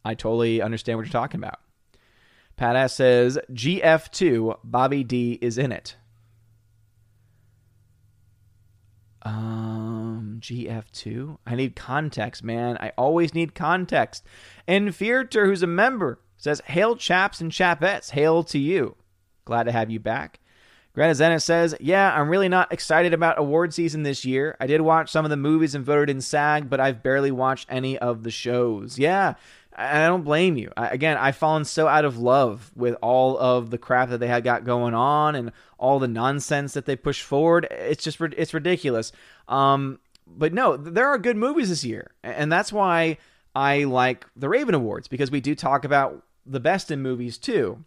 I 0.05 0.13
totally 0.13 0.61
understand 0.61 0.97
what 0.97 1.05
you're 1.05 1.11
talking 1.11 1.39
about. 1.39 1.59
Pat 2.61 2.75
S 2.75 2.93
says 2.93 3.39
GF2 3.51 4.59
Bobby 4.63 5.03
D 5.03 5.39
is 5.41 5.57
in 5.57 5.71
it. 5.71 5.95
Um, 9.23 10.37
GF2. 10.39 11.39
I 11.47 11.55
need 11.55 11.75
context, 11.75 12.43
man. 12.43 12.77
I 12.79 12.91
always 12.99 13.33
need 13.33 13.55
context. 13.55 14.23
And 14.67 14.93
who's 15.45 15.63
a 15.63 15.67
member, 15.67 16.19
says, 16.37 16.61
Hail 16.67 16.95
chaps 16.95 17.41
and 17.41 17.51
chapettes. 17.51 18.11
Hail 18.11 18.43
to 18.43 18.59
you. 18.59 18.95
Glad 19.43 19.63
to 19.63 19.71
have 19.71 19.89
you 19.89 19.99
back. 19.99 20.39
Zenith 20.95 21.41
says, 21.43 21.75
Yeah, 21.79 22.13
I'm 22.13 22.29
really 22.29 22.49
not 22.49 22.71
excited 22.71 23.13
about 23.13 23.39
award 23.39 23.73
season 23.73 24.03
this 24.03 24.25
year. 24.25 24.55
I 24.59 24.67
did 24.67 24.81
watch 24.81 25.09
some 25.09 25.25
of 25.25 25.31
the 25.31 25.37
movies 25.37 25.73
and 25.73 25.85
voted 25.85 26.09
in 26.09 26.21
SAG, 26.21 26.69
but 26.69 26.79
I've 26.79 27.01
barely 27.01 27.31
watched 27.31 27.67
any 27.71 27.97
of 27.97 28.23
the 28.23 28.31
shows. 28.31 28.99
Yeah, 28.99 29.35
I 29.75 30.05
don't 30.05 30.23
blame 30.23 30.57
you. 30.57 30.71
I, 30.75 30.89
again, 30.89 31.17
I've 31.17 31.37
fallen 31.37 31.63
so 31.63 31.87
out 31.87 32.05
of 32.05 32.17
love 32.17 32.71
with 32.75 32.95
all 33.01 33.37
of 33.37 33.69
the 33.69 33.77
crap 33.77 34.09
that 34.09 34.19
they 34.19 34.27
had 34.27 34.43
got 34.43 34.65
going 34.65 34.93
on 34.93 35.35
and 35.35 35.51
all 35.77 35.99
the 35.99 36.07
nonsense 36.07 36.73
that 36.73 36.85
they 36.85 36.95
push 36.95 37.21
forward. 37.21 37.67
It's 37.71 38.03
just 38.03 38.19
it's 38.21 38.53
ridiculous. 38.53 39.11
Um, 39.47 39.99
but 40.27 40.53
no, 40.53 40.77
there 40.77 41.07
are 41.07 41.17
good 41.17 41.37
movies 41.37 41.69
this 41.69 41.83
year, 41.83 42.11
and 42.23 42.51
that's 42.51 42.71
why 42.71 43.17
I 43.55 43.85
like 43.85 44.25
the 44.35 44.49
Raven 44.49 44.75
Awards 44.75 45.07
because 45.07 45.31
we 45.31 45.41
do 45.41 45.55
talk 45.55 45.85
about 45.85 46.23
the 46.45 46.59
best 46.59 46.91
in 46.91 47.01
movies 47.01 47.37
too. 47.37 47.83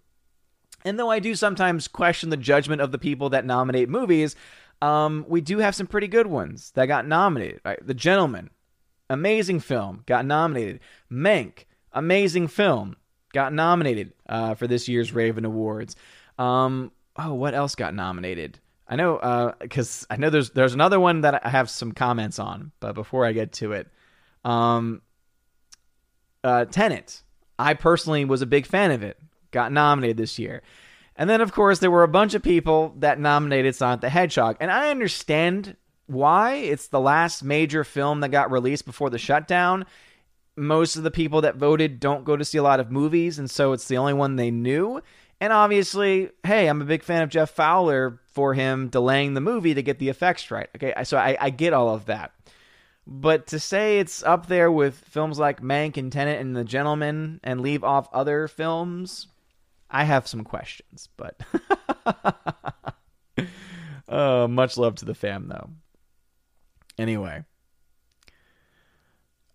And 0.84 0.98
though 0.98 1.10
I 1.10 1.18
do 1.18 1.34
sometimes 1.34 1.88
question 1.88 2.30
the 2.30 2.36
judgment 2.36 2.82
of 2.82 2.92
the 2.92 2.98
people 2.98 3.30
that 3.30 3.46
nominate 3.46 3.88
movies, 3.88 4.36
um, 4.82 5.24
we 5.28 5.40
do 5.40 5.58
have 5.58 5.74
some 5.74 5.86
pretty 5.86 6.08
good 6.08 6.26
ones 6.26 6.72
that 6.72 6.86
got 6.86 7.06
nominated. 7.06 7.60
Right? 7.64 7.84
The 7.84 7.94
Gentlemen, 7.94 8.50
amazing 9.08 9.60
film, 9.60 10.02
got 10.06 10.26
nominated. 10.26 10.80
Mank, 11.10 11.64
amazing 11.94 12.48
film, 12.48 12.96
got 13.32 13.52
nominated 13.52 14.12
uh, 14.28 14.54
for 14.54 14.66
this 14.66 14.88
year's 14.88 15.12
Raven 15.12 15.44
Awards. 15.44 15.96
Um, 16.38 16.92
oh, 17.16 17.34
what 17.34 17.54
else 17.54 17.74
got 17.74 17.94
nominated? 17.94 18.58
I 18.86 18.96
know 18.96 19.54
because 19.60 20.06
uh, 20.10 20.14
I 20.14 20.16
know 20.18 20.28
there's 20.28 20.50
there's 20.50 20.74
another 20.74 21.00
one 21.00 21.22
that 21.22 21.46
I 21.46 21.48
have 21.48 21.70
some 21.70 21.92
comments 21.92 22.38
on, 22.38 22.72
but 22.80 22.94
before 22.94 23.24
I 23.24 23.32
get 23.32 23.52
to 23.54 23.72
it, 23.72 23.88
um, 24.44 25.00
uh, 26.44 26.66
Tenet. 26.66 27.22
I 27.58 27.74
personally 27.74 28.24
was 28.24 28.42
a 28.42 28.46
big 28.46 28.66
fan 28.66 28.90
of 28.90 29.02
it. 29.02 29.18
Got 29.50 29.72
nominated 29.72 30.16
this 30.16 30.38
year. 30.38 30.62
And 31.16 31.30
then, 31.30 31.40
of 31.40 31.52
course, 31.52 31.78
there 31.78 31.90
were 31.90 32.02
a 32.02 32.08
bunch 32.08 32.34
of 32.34 32.42
people 32.42 32.94
that 32.98 33.20
nominated 33.20 33.74
Sonic 33.74 34.00
the 34.00 34.08
Hedgehog. 34.08 34.56
And 34.60 34.70
I 34.70 34.90
understand 34.90 35.76
why. 36.06 36.54
It's 36.54 36.88
the 36.88 37.00
last 37.00 37.44
major 37.44 37.84
film 37.84 38.20
that 38.20 38.30
got 38.30 38.50
released 38.50 38.84
before 38.84 39.10
the 39.10 39.18
shutdown 39.18 39.86
most 40.56 40.96
of 40.96 41.02
the 41.02 41.10
people 41.10 41.40
that 41.42 41.56
voted 41.56 42.00
don't 42.00 42.24
go 42.24 42.36
to 42.36 42.44
see 42.44 42.58
a 42.58 42.62
lot 42.62 42.80
of 42.80 42.90
movies, 42.90 43.38
and 43.38 43.50
so 43.50 43.72
it's 43.72 43.88
the 43.88 43.98
only 43.98 44.14
one 44.14 44.36
they 44.36 44.50
knew. 44.50 45.02
And 45.40 45.52
obviously, 45.52 46.30
hey, 46.44 46.68
I'm 46.68 46.80
a 46.80 46.86
big 46.86 47.02
fan 47.02 47.22
of 47.22 47.28
Jeff 47.28 47.50
Fowler 47.50 48.20
for 48.26 48.54
him 48.54 48.88
delaying 48.88 49.34
the 49.34 49.40
movie 49.40 49.74
to 49.74 49.82
get 49.82 49.98
the 49.98 50.08
effects 50.08 50.50
right. 50.50 50.68
Okay, 50.76 50.94
so 51.04 51.16
I, 51.16 51.36
I 51.40 51.50
get 51.50 51.72
all 51.72 51.90
of 51.90 52.06
that. 52.06 52.32
But 53.06 53.48
to 53.48 53.60
say 53.60 53.98
it's 53.98 54.22
up 54.22 54.46
there 54.46 54.72
with 54.72 54.96
films 54.96 55.38
like 55.38 55.60
Mank 55.60 55.96
and 55.96 56.10
Tenet 56.10 56.40
and 56.40 56.56
The 56.56 56.64
Gentlemen 56.64 57.40
and 57.42 57.60
leave 57.60 57.84
off 57.84 58.08
other 58.12 58.48
films, 58.48 59.26
I 59.90 60.04
have 60.04 60.26
some 60.26 60.44
questions. 60.44 61.10
But 61.16 61.38
uh, 64.08 64.48
much 64.48 64.78
love 64.78 64.94
to 64.96 65.04
the 65.04 65.14
fam, 65.14 65.48
though. 65.48 65.70
Anyway. 66.96 67.44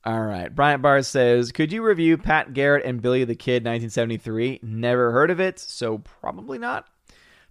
All 0.06 0.22
right. 0.22 0.54
Bryant 0.54 0.82
Barr 0.82 1.02
says, 1.02 1.52
Could 1.52 1.74
you 1.74 1.84
review 1.84 2.18
Pat 2.18 2.54
Garrett 2.54 2.86
and 2.86 3.02
Billy 3.02 3.24
the 3.26 3.36
Kid 3.36 3.64
1973? 3.64 4.62
Never 4.64 5.12
heard 5.12 5.30
of 5.30 5.39
it, 5.39 5.60
so 5.60 5.97
probably 5.97 6.58
not. 6.58 6.88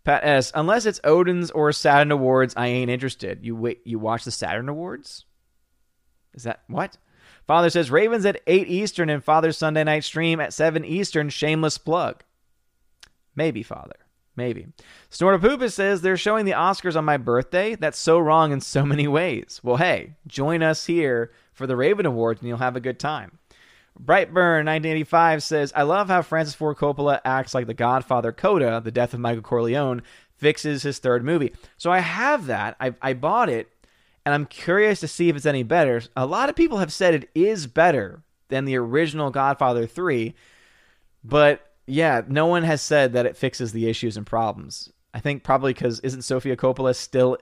Pat 0.04 0.24
S. 0.24 0.50
Unless 0.54 0.86
it's 0.86 1.00
Odin's 1.04 1.50
or 1.50 1.70
Saturn 1.72 2.10
Awards, 2.10 2.54
I 2.56 2.68
ain't 2.68 2.90
interested. 2.90 3.44
You 3.44 3.54
wait. 3.54 3.80
You 3.84 3.98
watch 3.98 4.24
the 4.24 4.30
Saturn 4.30 4.68
Awards? 4.68 5.26
Is 6.34 6.44
that 6.44 6.62
what? 6.68 6.96
Father 7.46 7.68
says 7.68 7.90
Ravens 7.90 8.24
at 8.24 8.40
8 8.46 8.68
Eastern 8.68 9.10
and 9.10 9.22
Father's 9.24 9.58
Sunday 9.58 9.84
night 9.84 10.04
stream 10.04 10.40
at 10.40 10.54
7 10.54 10.84
Eastern. 10.84 11.28
Shameless 11.28 11.76
plug. 11.76 12.22
Maybe, 13.34 13.62
Father. 13.62 13.96
Maybe. 14.36 14.68
Snortapoopa 15.10 15.72
says 15.72 16.00
they're 16.00 16.16
showing 16.16 16.44
the 16.44 16.52
Oscars 16.52 16.94
on 16.96 17.04
my 17.04 17.16
birthday. 17.16 17.74
That's 17.74 17.98
so 17.98 18.18
wrong 18.18 18.52
in 18.52 18.60
so 18.60 18.86
many 18.86 19.08
ways. 19.08 19.60
Well, 19.62 19.76
hey, 19.76 20.14
join 20.26 20.62
us 20.62 20.86
here 20.86 21.32
for 21.58 21.66
the 21.66 21.76
Raven 21.76 22.06
Awards 22.06 22.40
and 22.40 22.48
you'll 22.48 22.58
have 22.58 22.76
a 22.76 22.80
good 22.80 22.98
time. 22.98 23.38
Brightburn 24.02 24.64
1985 24.64 25.42
says, 25.42 25.72
I 25.74 25.82
love 25.82 26.08
how 26.08 26.22
Francis 26.22 26.54
Ford 26.54 26.76
Coppola 26.76 27.20
acts 27.24 27.52
like 27.52 27.66
the 27.66 27.74
Godfather 27.74 28.32
Coda, 28.32 28.80
the 28.82 28.92
death 28.92 29.12
of 29.12 29.20
Michael 29.20 29.42
Corleone, 29.42 30.02
fixes 30.36 30.84
his 30.84 30.98
third 31.00 31.24
movie. 31.24 31.52
So 31.76 31.90
I 31.90 31.98
have 31.98 32.46
that. 32.46 32.76
I, 32.80 32.94
I 33.02 33.12
bought 33.12 33.48
it 33.48 33.68
and 34.24 34.34
I'm 34.34 34.46
curious 34.46 35.00
to 35.00 35.08
see 35.08 35.28
if 35.28 35.36
it's 35.36 35.46
any 35.46 35.64
better. 35.64 36.00
A 36.16 36.26
lot 36.26 36.48
of 36.48 36.54
people 36.54 36.78
have 36.78 36.92
said 36.92 37.14
it 37.14 37.30
is 37.34 37.66
better 37.66 38.22
than 38.48 38.64
the 38.64 38.76
original 38.76 39.30
Godfather 39.30 39.86
3, 39.86 40.34
but 41.24 41.72
yeah, 41.86 42.22
no 42.28 42.46
one 42.46 42.62
has 42.62 42.82
said 42.82 43.14
that 43.14 43.26
it 43.26 43.36
fixes 43.36 43.72
the 43.72 43.88
issues 43.88 44.16
and 44.16 44.26
problems. 44.26 44.92
I 45.14 45.20
think 45.20 45.42
probably 45.42 45.72
because 45.72 46.00
isn't 46.00 46.22
Sofia 46.22 46.56
Coppola 46.56 46.94
still 46.94 47.38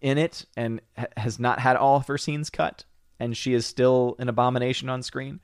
in 0.00 0.18
it 0.18 0.44
and 0.56 0.80
ha- 0.98 1.06
has 1.16 1.38
not 1.38 1.60
had 1.60 1.76
all 1.76 1.96
of 1.96 2.06
her 2.08 2.18
scenes 2.18 2.50
cut, 2.50 2.84
and 3.18 3.36
she 3.36 3.54
is 3.54 3.66
still 3.66 4.16
an 4.18 4.28
abomination 4.28 4.88
on 4.88 5.02
screen, 5.02 5.40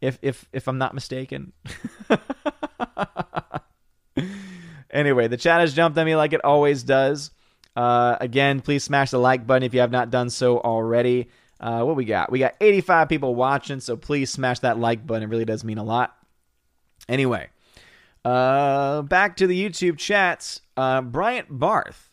if 0.00 0.18
if 0.22 0.46
if 0.52 0.68
I'm 0.68 0.78
not 0.78 0.94
mistaken. 0.94 1.52
anyway, 4.90 5.28
the 5.28 5.36
chat 5.36 5.60
has 5.60 5.74
jumped 5.74 5.98
on 5.98 6.06
me 6.06 6.16
like 6.16 6.32
it 6.32 6.44
always 6.44 6.82
does. 6.82 7.30
Uh, 7.76 8.16
again, 8.20 8.60
please 8.60 8.82
smash 8.82 9.10
the 9.10 9.18
like 9.18 9.46
button 9.46 9.62
if 9.62 9.72
you 9.72 9.80
have 9.80 9.92
not 9.92 10.10
done 10.10 10.30
so 10.30 10.58
already. 10.58 11.28
Uh, 11.60 11.82
what 11.82 11.96
we 11.96 12.04
got? 12.04 12.30
We 12.30 12.38
got 12.38 12.54
85 12.60 13.08
people 13.08 13.34
watching, 13.34 13.80
so 13.80 13.96
please 13.96 14.30
smash 14.30 14.60
that 14.60 14.78
like 14.78 15.06
button. 15.06 15.24
It 15.24 15.28
really 15.28 15.44
does 15.44 15.64
mean 15.64 15.78
a 15.78 15.84
lot. 15.84 16.16
Anyway, 17.08 17.48
uh, 18.24 19.02
back 19.02 19.36
to 19.38 19.46
the 19.46 19.60
YouTube 19.60 19.98
chats. 19.98 20.60
Uh, 20.76 21.02
Bryant 21.02 21.46
Barth 21.50 22.07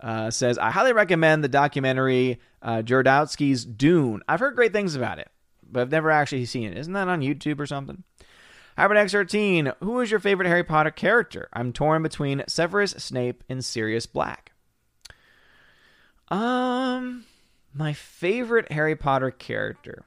uh, 0.00 0.30
says, 0.30 0.58
I 0.58 0.70
highly 0.70 0.92
recommend 0.92 1.42
the 1.42 1.48
documentary 1.48 2.40
uh, 2.62 2.82
Dune. 2.82 4.22
I've 4.28 4.40
heard 4.40 4.56
great 4.56 4.72
things 4.72 4.94
about 4.94 5.18
it, 5.18 5.28
but 5.68 5.80
I've 5.80 5.90
never 5.90 6.10
actually 6.10 6.46
seen 6.46 6.72
it. 6.72 6.78
Isn't 6.78 6.92
that 6.92 7.08
on 7.08 7.20
YouTube 7.20 7.60
or 7.60 7.66
something? 7.66 8.04
Hybrid 8.76 9.08
X13, 9.08 9.74
who 9.80 9.98
is 10.00 10.10
your 10.10 10.20
favorite 10.20 10.46
Harry 10.46 10.62
Potter 10.62 10.92
character? 10.92 11.48
I'm 11.52 11.72
torn 11.72 12.02
between 12.02 12.44
Severus 12.46 12.92
Snape 12.92 13.42
and 13.48 13.64
Sirius 13.64 14.06
Black. 14.06 14.52
Um, 16.28 17.24
my 17.74 17.92
favorite 17.92 18.70
Harry 18.70 18.94
Potter 18.94 19.32
character. 19.32 20.04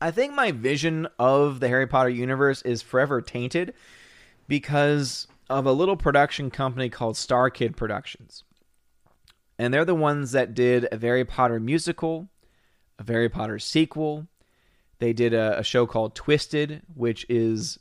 I 0.00 0.12
think 0.12 0.32
my 0.32 0.52
vision 0.52 1.08
of 1.18 1.58
the 1.58 1.66
Harry 1.66 1.88
Potter 1.88 2.08
universe 2.08 2.62
is 2.62 2.82
forever 2.82 3.20
tainted 3.20 3.74
because 4.48 5.28
of 5.48 5.66
a 5.66 5.72
little 5.72 5.96
production 5.96 6.50
company 6.50 6.88
called 6.88 7.14
StarKid 7.14 7.76
Productions. 7.76 8.42
And 9.58 9.72
they're 9.72 9.84
the 9.84 9.94
ones 9.94 10.32
that 10.32 10.54
did 10.54 10.88
a 10.90 10.98
Harry 10.98 11.24
Potter 11.24 11.60
musical, 11.60 12.28
a 12.98 13.04
Harry 13.06 13.28
Potter 13.28 13.58
sequel. 13.58 14.26
They 14.98 15.12
did 15.12 15.32
a, 15.32 15.60
a 15.60 15.62
show 15.62 15.86
called 15.86 16.14
Twisted, 16.14 16.82
which 16.94 17.26
is 17.28 17.78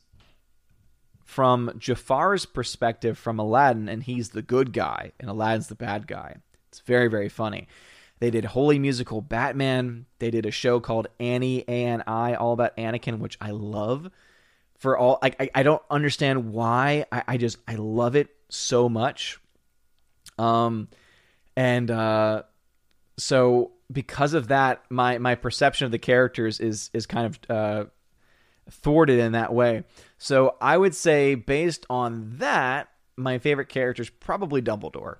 from 1.23 1.71
Jafar's 1.77 2.45
perspective 2.45 3.17
from 3.17 3.37
Aladdin, 3.37 3.89
and 3.89 4.01
he's 4.03 4.29
the 4.29 4.41
good 4.41 4.71
guy, 4.71 5.11
and 5.19 5.29
Aladdin's 5.29 5.67
the 5.67 5.75
bad 5.75 6.07
guy. 6.07 6.37
It's 6.69 6.79
very, 6.79 7.09
very 7.09 7.29
funny. 7.29 7.67
They 8.19 8.31
did 8.31 8.45
Holy 8.45 8.79
Musical 8.79 9.21
Batman. 9.21 10.05
They 10.19 10.31
did 10.31 10.45
a 10.45 10.51
show 10.51 10.79
called 10.79 11.07
Annie 11.19 11.67
and 11.67 12.01
I, 12.07 12.33
all 12.33 12.53
about 12.53 12.75
Anakin, 12.77 13.19
which 13.19 13.37
I 13.41 13.51
love. 13.51 14.09
For 14.77 14.97
all, 14.97 15.17
I, 15.21 15.33
I, 15.39 15.49
I 15.55 15.63
don't 15.63 15.81
understand 15.89 16.53
why. 16.53 17.05
I, 17.11 17.23
I 17.27 17.37
just 17.37 17.57
I 17.67 17.75
love 17.75 18.15
it 18.15 18.29
so 18.49 18.87
much. 18.87 19.39
Um, 20.37 20.87
and 21.55 21.89
uh, 21.89 22.43
so 23.17 23.71
because 23.91 24.33
of 24.33 24.49
that, 24.49 24.83
my 24.89 25.17
my 25.17 25.35
perception 25.35 25.85
of 25.85 25.91
the 25.91 25.99
characters 25.99 26.59
is 26.59 26.91
is 26.93 27.05
kind 27.05 27.25
of 27.25 27.39
uh, 27.49 27.85
thwarted 28.69 29.19
in 29.19 29.31
that 29.31 29.53
way. 29.53 29.83
So 30.17 30.55
I 30.61 30.77
would 30.77 30.93
say, 30.93 31.35
based 31.35 31.85
on 31.89 32.37
that, 32.37 32.89
my 33.15 33.39
favorite 33.39 33.69
character 33.69 34.03
is 34.03 34.09
probably 34.09 34.61
Dumbledore 34.61 35.17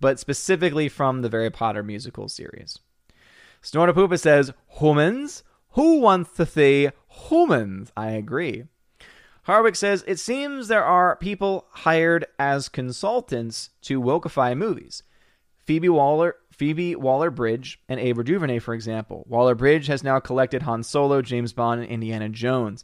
but 0.00 0.18
specifically 0.18 0.88
from 0.88 1.22
the 1.22 1.30
Harry 1.30 1.50
Potter 1.50 1.82
musical 1.82 2.28
series. 2.28 2.78
Snortapoopa 3.62 4.18
says, 4.18 4.52
Humans, 4.78 5.42
Who 5.70 6.00
wants 6.00 6.36
to 6.36 6.46
see 6.46 6.90
humans? 7.28 7.92
I 7.96 8.10
agree. 8.10 8.64
Harwick 9.46 9.76
says 9.76 10.04
it 10.06 10.18
seems 10.18 10.66
there 10.66 10.84
are 10.84 11.16
people 11.16 11.66
hired 11.70 12.26
as 12.38 12.68
consultants 12.68 13.70
to 13.82 14.00
wokeify 14.00 14.56
movies. 14.56 15.02
Phoebe 15.58 15.88
Waller, 15.88 16.36
Phoebe 16.50 16.96
Waller 16.96 17.30
Bridge, 17.30 17.80
and 17.88 18.00
Ava 18.00 18.24
DuVernay, 18.24 18.58
for 18.58 18.74
example. 18.74 19.24
Waller 19.28 19.54
Bridge 19.54 19.86
has 19.86 20.02
now 20.02 20.18
collected 20.20 20.62
Han 20.62 20.82
Solo, 20.82 21.22
James 21.22 21.52
Bond, 21.52 21.80
and 21.80 21.90
Indiana 21.90 22.28
Jones. 22.28 22.82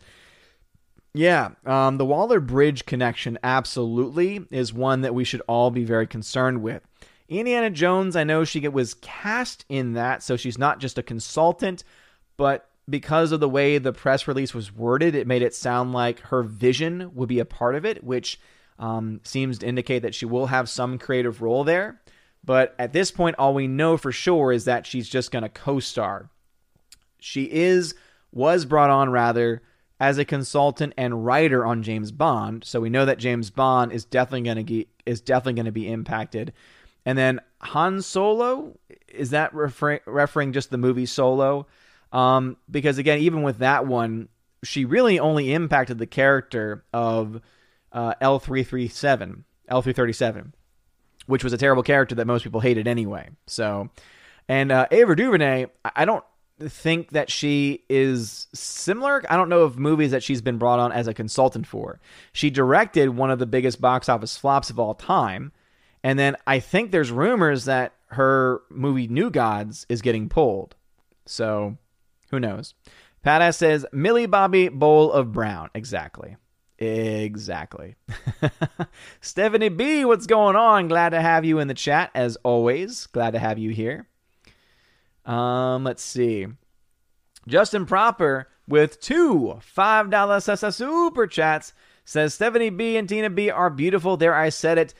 Yeah, 1.14 1.51
um, 1.66 1.99
the 1.99 2.07
Waller 2.07 2.41
Bridge 2.41 2.87
connection 2.87 3.39
absolutely 3.43 4.47
is 4.51 4.72
one 4.72 5.03
that 5.03 5.14
we 5.14 5.24
should 5.24 5.43
all 5.47 5.70
be 5.70 5.85
very 5.85 6.07
concerned 6.07 6.62
with. 6.62 6.87
Indiana 7.28 7.70
Jones, 7.70 8.16
I 8.16 8.24
know 8.24 8.45
she 8.45 8.66
was 8.68 8.95
cast 8.95 9.64
in 9.68 9.95
that, 9.95 10.22
so 10.22 10.37
she's 10.37 10.59
not 10.59 10.80
just 10.80 10.99
a 10.99 11.03
consultant, 11.03 11.85
but 12.37 12.68
because 12.89 13.33
of 13.33 13.41
the 13.41 13.49
way 13.49 13.78
the 13.78 13.93
press 13.93 14.26
release 14.26 14.55
was 14.55 14.74
worded, 14.74 15.14
it 15.14 15.26
made 15.26 15.43
it 15.43 15.55
sound 15.55 15.93
like 15.93 16.20
her 16.20 16.43
vision 16.43 17.14
would 17.14 17.28
be 17.28 17.39
a 17.39 17.45
part 17.45 17.74
of 17.74 17.85
it, 17.85 18.03
which 18.03 18.41
um, 18.78 19.20
seems 19.22 19.59
to 19.59 19.66
indicate 19.66 20.01
that 20.01 20.14
she 20.14 20.26
will 20.26 20.47
have 20.47 20.68
some 20.68 20.99
creative 20.99 21.43
role 21.43 21.64
there. 21.64 22.01
But 22.45 22.74
at 22.78 22.93
this 22.93 23.11
point, 23.11 23.37
all 23.39 23.55
we 23.55 23.68
know 23.68 23.97
for 23.97 24.11
sure 24.11 24.53
is 24.53 24.64
that 24.64 24.87
she's 24.87 25.09
just 25.09 25.30
going 25.30 25.45
to 25.45 25.49
co 25.49 25.78
star. 25.78 26.28
She 27.20 27.45
is, 27.45 27.95
was 28.33 28.64
brought 28.64 28.91
on 28.91 29.11
rather 29.11 29.62
as 30.01 30.18
a 30.18 30.24
consultant 30.24 30.93
and 30.97 31.24
writer 31.24 31.64
on 31.64 31.85
James 31.85 32.11
Bond. 32.11 32.64
So 32.64 32.80
we 32.80 32.91
know 32.91 33.05
that 33.05 33.18
James 33.18 33.51
Bond 33.51 33.93
is 33.93 34.05
definitely 34.05 34.43
going 34.43 34.66
to 34.66 34.85
is 35.07 35.20
definitely 35.20 35.55
going 35.55 35.66
to 35.66 35.72
be 35.72 35.91
impacted. 35.91 36.53
And 37.07 37.16
then 37.16 37.41
Han 37.61 38.03
Solo 38.03 38.76
is 39.09 39.30
that 39.30 39.55
refer- 39.55 40.01
referring 40.07 40.53
just 40.53 40.70
the 40.70 40.78
movie 40.78 41.07
Solo? 41.07 41.68
Um, 42.12 42.56
because 42.70 42.98
again, 42.98 43.18
even 43.20 43.42
with 43.42 43.58
that 43.58 43.86
one, 43.86 44.28
she 44.62 44.84
really 44.84 45.18
only 45.18 45.52
impacted 45.52 45.98
the 45.98 46.06
character 46.06 46.84
of 46.92 47.40
uh, 47.90 48.14
L 48.20 48.38
three 48.38 48.62
three 48.62 48.88
seven 48.88 49.44
L 49.68 49.82
three 49.82 49.92
thirty 49.92 50.12
seven, 50.12 50.54
which 51.26 51.42
was 51.42 51.52
a 51.52 51.58
terrible 51.58 51.82
character 51.82 52.14
that 52.16 52.26
most 52.26 52.44
people 52.44 52.60
hated 52.60 52.86
anyway. 52.86 53.30
So, 53.46 53.88
and 54.48 54.70
uh, 54.70 54.86
Ava 54.90 55.16
DuVernay, 55.16 55.66
I 55.96 56.04
don't 56.04 56.24
think 56.60 57.10
that 57.10 57.30
she 57.30 57.82
is 57.88 58.46
similar. 58.54 59.22
I 59.28 59.36
don't 59.36 59.48
know 59.48 59.62
of 59.62 59.78
movies 59.78 60.12
that 60.12 60.22
she's 60.22 60.42
been 60.42 60.58
brought 60.58 60.78
on 60.78 60.92
as 60.92 61.08
a 61.08 61.14
consultant 61.14 61.66
for. 61.66 61.98
She 62.32 62.50
directed 62.50 63.08
one 63.10 63.30
of 63.30 63.38
the 63.38 63.46
biggest 63.46 63.80
box 63.80 64.08
office 64.08 64.36
flops 64.36 64.70
of 64.70 64.78
all 64.78 64.94
time. 64.94 65.52
And 66.04 66.18
then 66.18 66.36
I 66.46 66.60
think 66.60 66.90
there's 66.90 67.10
rumors 67.10 67.64
that 67.64 67.94
her 68.08 68.60
movie 68.70 69.08
New 69.08 69.30
Gods 69.30 69.86
is 69.88 70.02
getting 70.02 70.28
pulled. 70.28 70.76
So 71.26 71.78
who 72.33 72.41
knows? 72.41 72.74
Pat 73.22 73.41
S 73.41 73.59
says 73.59 73.87
Millie 73.93 74.26
Bobby 74.26 74.68
Bowl 74.68 75.12
of 75.12 75.30
Brown. 75.30 75.70
Exactly. 75.74 76.37
Exactly. 76.78 77.95
Stephanie 79.20 79.68
B, 79.68 80.05
what's 80.05 80.26
going 80.26 80.57
on? 80.57 80.89
Glad 80.89 81.11
to 81.11 81.20
have 81.20 81.45
you 81.45 81.61
in 81.61 81.68
the 81.68 81.74
chat 81.74 82.11
as 82.14 82.37
always. 82.43 83.07
Glad 83.07 83.35
to 83.35 83.39
have 83.39 83.59
you 83.59 83.70
here. 83.70 84.09
Um, 85.24 85.85
let's 85.85 86.03
see. 86.03 86.49
Justin 87.47 87.87
Proper 87.87 88.49
with 88.66 89.01
two 89.01 89.61
$5 89.76 90.74
super 90.74 91.26
chats 91.28 91.72
says 92.05 92.35
Stephanie 92.35 92.70
B 92.70 92.97
and 92.97 93.09
Tina 93.09 93.30
B 93.30 93.51
are 93.51 93.70
beautiful. 93.70 94.16
There, 94.16 94.35
I 94.35 94.49
said 94.49 94.78
it. 94.78 94.95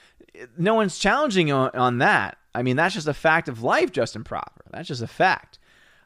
No 0.57 0.74
one's 0.74 0.99
challenging 0.99 1.51
on, 1.51 1.70
on 1.70 1.99
that. 1.99 2.39
I 2.55 2.62
mean, 2.62 2.76
that's 2.76 2.95
just 2.95 3.09
a 3.09 3.14
fact 3.14 3.49
of 3.49 3.62
life, 3.62 3.91
Justin 3.91 4.22
Proper. 4.22 4.62
That's 4.70 4.89
just 4.89 5.03
a 5.03 5.09
fact. 5.09 5.59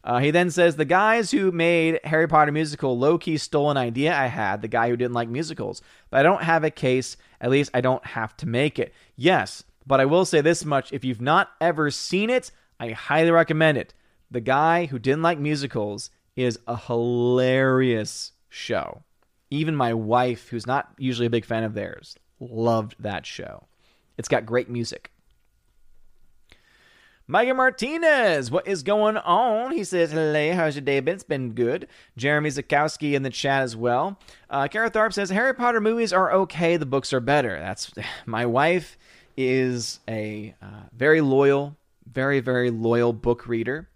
Uh, 0.06 0.18
he 0.18 0.30
then 0.30 0.52
says 0.52 0.76
the 0.76 0.84
guys 0.84 1.32
who 1.32 1.50
made 1.50 1.98
Harry 2.04 2.28
Potter 2.28 2.52
musical 2.52 2.96
low 2.96 3.18
key 3.18 3.36
stole 3.36 3.72
an 3.72 3.76
idea 3.76 4.16
I 4.16 4.26
had. 4.26 4.62
The 4.62 4.68
guy 4.68 4.88
who 4.88 4.96
didn't 4.96 5.14
like 5.14 5.28
musicals, 5.28 5.82
but 6.10 6.20
I 6.20 6.22
don't 6.22 6.44
have 6.44 6.62
a 6.62 6.70
case. 6.70 7.16
At 7.40 7.50
least 7.50 7.72
I 7.74 7.80
don't 7.80 8.06
have 8.06 8.36
to 8.36 8.46
make 8.46 8.78
it. 8.78 8.94
Yes, 9.16 9.64
but 9.84 10.00
I 10.00 10.04
will 10.04 10.24
say 10.24 10.40
this 10.40 10.64
much: 10.64 10.92
if 10.92 11.04
you've 11.04 11.20
not 11.20 11.50
ever 11.60 11.90
seen 11.90 12.30
it, 12.30 12.52
I 12.78 12.90
highly 12.90 13.32
recommend 13.32 13.78
it. 13.78 13.94
The 14.30 14.40
Guy 14.40 14.86
Who 14.86 15.00
Didn't 15.00 15.22
Like 15.22 15.40
Musicals 15.40 16.10
is 16.36 16.56
a 16.68 16.76
hilarious 16.76 18.30
show. 18.48 19.02
Even 19.50 19.74
my 19.74 19.92
wife, 19.92 20.50
who's 20.50 20.68
not 20.68 20.88
usually 20.98 21.26
a 21.26 21.30
big 21.30 21.44
fan 21.44 21.64
of 21.64 21.74
theirs, 21.74 22.16
loved 22.38 22.94
that 23.00 23.26
show. 23.26 23.64
It's 24.16 24.28
got 24.28 24.46
great 24.46 24.70
music. 24.70 25.10
Micah 27.28 27.54
Martinez, 27.54 28.52
what 28.52 28.68
is 28.68 28.84
going 28.84 29.16
on? 29.16 29.72
He 29.72 29.82
says, 29.82 30.12
Hello, 30.12 30.52
how's 30.52 30.76
your 30.76 30.82
day 30.82 31.00
been? 31.00 31.14
It's 31.14 31.24
been 31.24 31.54
good. 31.54 31.88
Jeremy 32.16 32.50
Zakowski 32.50 33.14
in 33.14 33.24
the 33.24 33.30
chat 33.30 33.62
as 33.62 33.74
well. 33.74 34.16
Uh, 34.48 34.68
Kara 34.68 34.88
Tharp 34.88 35.12
says, 35.12 35.30
Harry 35.30 35.52
Potter 35.52 35.80
movies 35.80 36.12
are 36.12 36.32
okay, 36.32 36.76
the 36.76 36.86
books 36.86 37.12
are 37.12 37.18
better. 37.18 37.58
That's 37.58 37.92
my 38.26 38.46
wife 38.46 38.96
is 39.36 39.98
a 40.08 40.54
uh, 40.62 40.82
very 40.92 41.20
loyal, 41.20 41.76
very, 42.08 42.38
very 42.38 42.70
loyal 42.70 43.12
book 43.12 43.48
reader. 43.48 43.88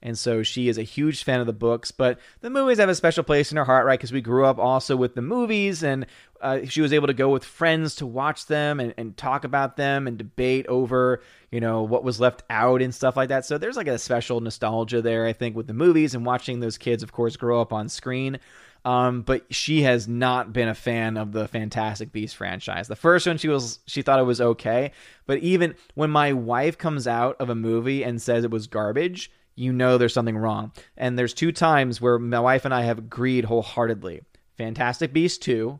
And 0.00 0.16
so 0.16 0.42
she 0.42 0.68
is 0.68 0.78
a 0.78 0.82
huge 0.82 1.24
fan 1.24 1.40
of 1.40 1.46
the 1.46 1.52
books, 1.52 1.90
but 1.90 2.20
the 2.40 2.50
movies 2.50 2.78
have 2.78 2.88
a 2.88 2.94
special 2.94 3.24
place 3.24 3.50
in 3.50 3.56
her 3.56 3.64
heart, 3.64 3.84
right? 3.84 3.98
Because 3.98 4.12
we 4.12 4.20
grew 4.20 4.44
up 4.44 4.58
also 4.58 4.96
with 4.96 5.14
the 5.16 5.22
movies, 5.22 5.82
and 5.82 6.06
uh, 6.40 6.60
she 6.66 6.80
was 6.80 6.92
able 6.92 7.08
to 7.08 7.14
go 7.14 7.30
with 7.30 7.44
friends 7.44 7.96
to 7.96 8.06
watch 8.06 8.46
them 8.46 8.78
and, 8.78 8.94
and 8.96 9.16
talk 9.16 9.42
about 9.42 9.76
them 9.76 10.06
and 10.06 10.16
debate 10.16 10.66
over, 10.68 11.20
you 11.50 11.60
know, 11.60 11.82
what 11.82 12.04
was 12.04 12.20
left 12.20 12.44
out 12.48 12.80
and 12.80 12.94
stuff 12.94 13.16
like 13.16 13.30
that. 13.30 13.44
So 13.44 13.58
there's 13.58 13.76
like 13.76 13.88
a 13.88 13.98
special 13.98 14.40
nostalgia 14.40 15.02
there, 15.02 15.26
I 15.26 15.32
think, 15.32 15.56
with 15.56 15.66
the 15.66 15.74
movies 15.74 16.14
and 16.14 16.24
watching 16.24 16.60
those 16.60 16.78
kids, 16.78 17.02
of 17.02 17.10
course, 17.12 17.36
grow 17.36 17.60
up 17.60 17.72
on 17.72 17.88
screen. 17.88 18.38
Um, 18.84 19.22
but 19.22 19.52
she 19.52 19.82
has 19.82 20.06
not 20.06 20.52
been 20.52 20.68
a 20.68 20.74
fan 20.74 21.16
of 21.16 21.32
the 21.32 21.48
Fantastic 21.48 22.12
Beast 22.12 22.36
franchise. 22.36 22.86
The 22.86 22.96
first 22.96 23.26
one, 23.26 23.36
she 23.36 23.48
was 23.48 23.80
she 23.86 24.02
thought 24.02 24.20
it 24.20 24.22
was 24.22 24.40
okay, 24.40 24.92
but 25.26 25.38
even 25.38 25.74
when 25.94 26.10
my 26.10 26.32
wife 26.32 26.78
comes 26.78 27.08
out 27.08 27.36
of 27.40 27.50
a 27.50 27.56
movie 27.56 28.04
and 28.04 28.22
says 28.22 28.44
it 28.44 28.52
was 28.52 28.68
garbage, 28.68 29.32
you 29.58 29.72
know 29.72 29.98
there's 29.98 30.14
something 30.14 30.38
wrong. 30.38 30.72
And 30.96 31.18
there's 31.18 31.34
two 31.34 31.52
times 31.52 32.00
where 32.00 32.18
my 32.18 32.40
wife 32.40 32.64
and 32.64 32.72
I 32.72 32.82
have 32.82 32.98
agreed 32.98 33.44
wholeheartedly 33.44 34.22
Fantastic 34.56 35.12
Beasts 35.12 35.38
2, 35.38 35.78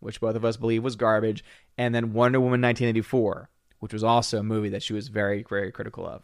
which 0.00 0.20
both 0.20 0.36
of 0.36 0.44
us 0.44 0.56
believe 0.56 0.82
was 0.82 0.96
garbage, 0.96 1.44
and 1.78 1.94
then 1.94 2.12
Wonder 2.12 2.40
Woman 2.40 2.60
1984, 2.60 3.48
which 3.78 3.92
was 3.92 4.04
also 4.04 4.38
a 4.38 4.42
movie 4.42 4.70
that 4.70 4.82
she 4.82 4.92
was 4.92 5.08
very, 5.08 5.44
very 5.48 5.72
critical 5.72 6.06
of. 6.06 6.22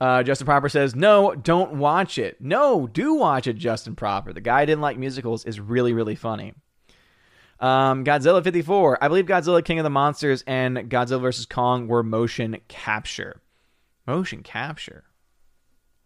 Uh, 0.00 0.22
Justin 0.22 0.44
Proper 0.44 0.68
says, 0.68 0.94
No, 0.94 1.34
don't 1.34 1.74
watch 1.74 2.18
it. 2.18 2.40
No, 2.40 2.86
do 2.86 3.14
watch 3.14 3.46
it, 3.46 3.56
Justin 3.56 3.94
Proper. 3.94 4.32
The 4.32 4.40
guy 4.40 4.64
didn't 4.64 4.82
like 4.82 4.98
musicals 4.98 5.44
is 5.44 5.60
really, 5.60 5.92
really 5.92 6.16
funny. 6.16 6.54
Um, 7.60 8.04
Godzilla 8.04 8.42
54. 8.42 9.02
I 9.02 9.08
believe 9.08 9.26
Godzilla 9.26 9.64
King 9.64 9.78
of 9.78 9.84
the 9.84 9.90
Monsters 9.90 10.42
and 10.46 10.76
Godzilla 10.90 11.20
vs. 11.20 11.46
Kong 11.46 11.86
were 11.86 12.02
motion 12.02 12.58
capture. 12.68 13.40
Motion 14.06 14.42
capture. 14.42 15.04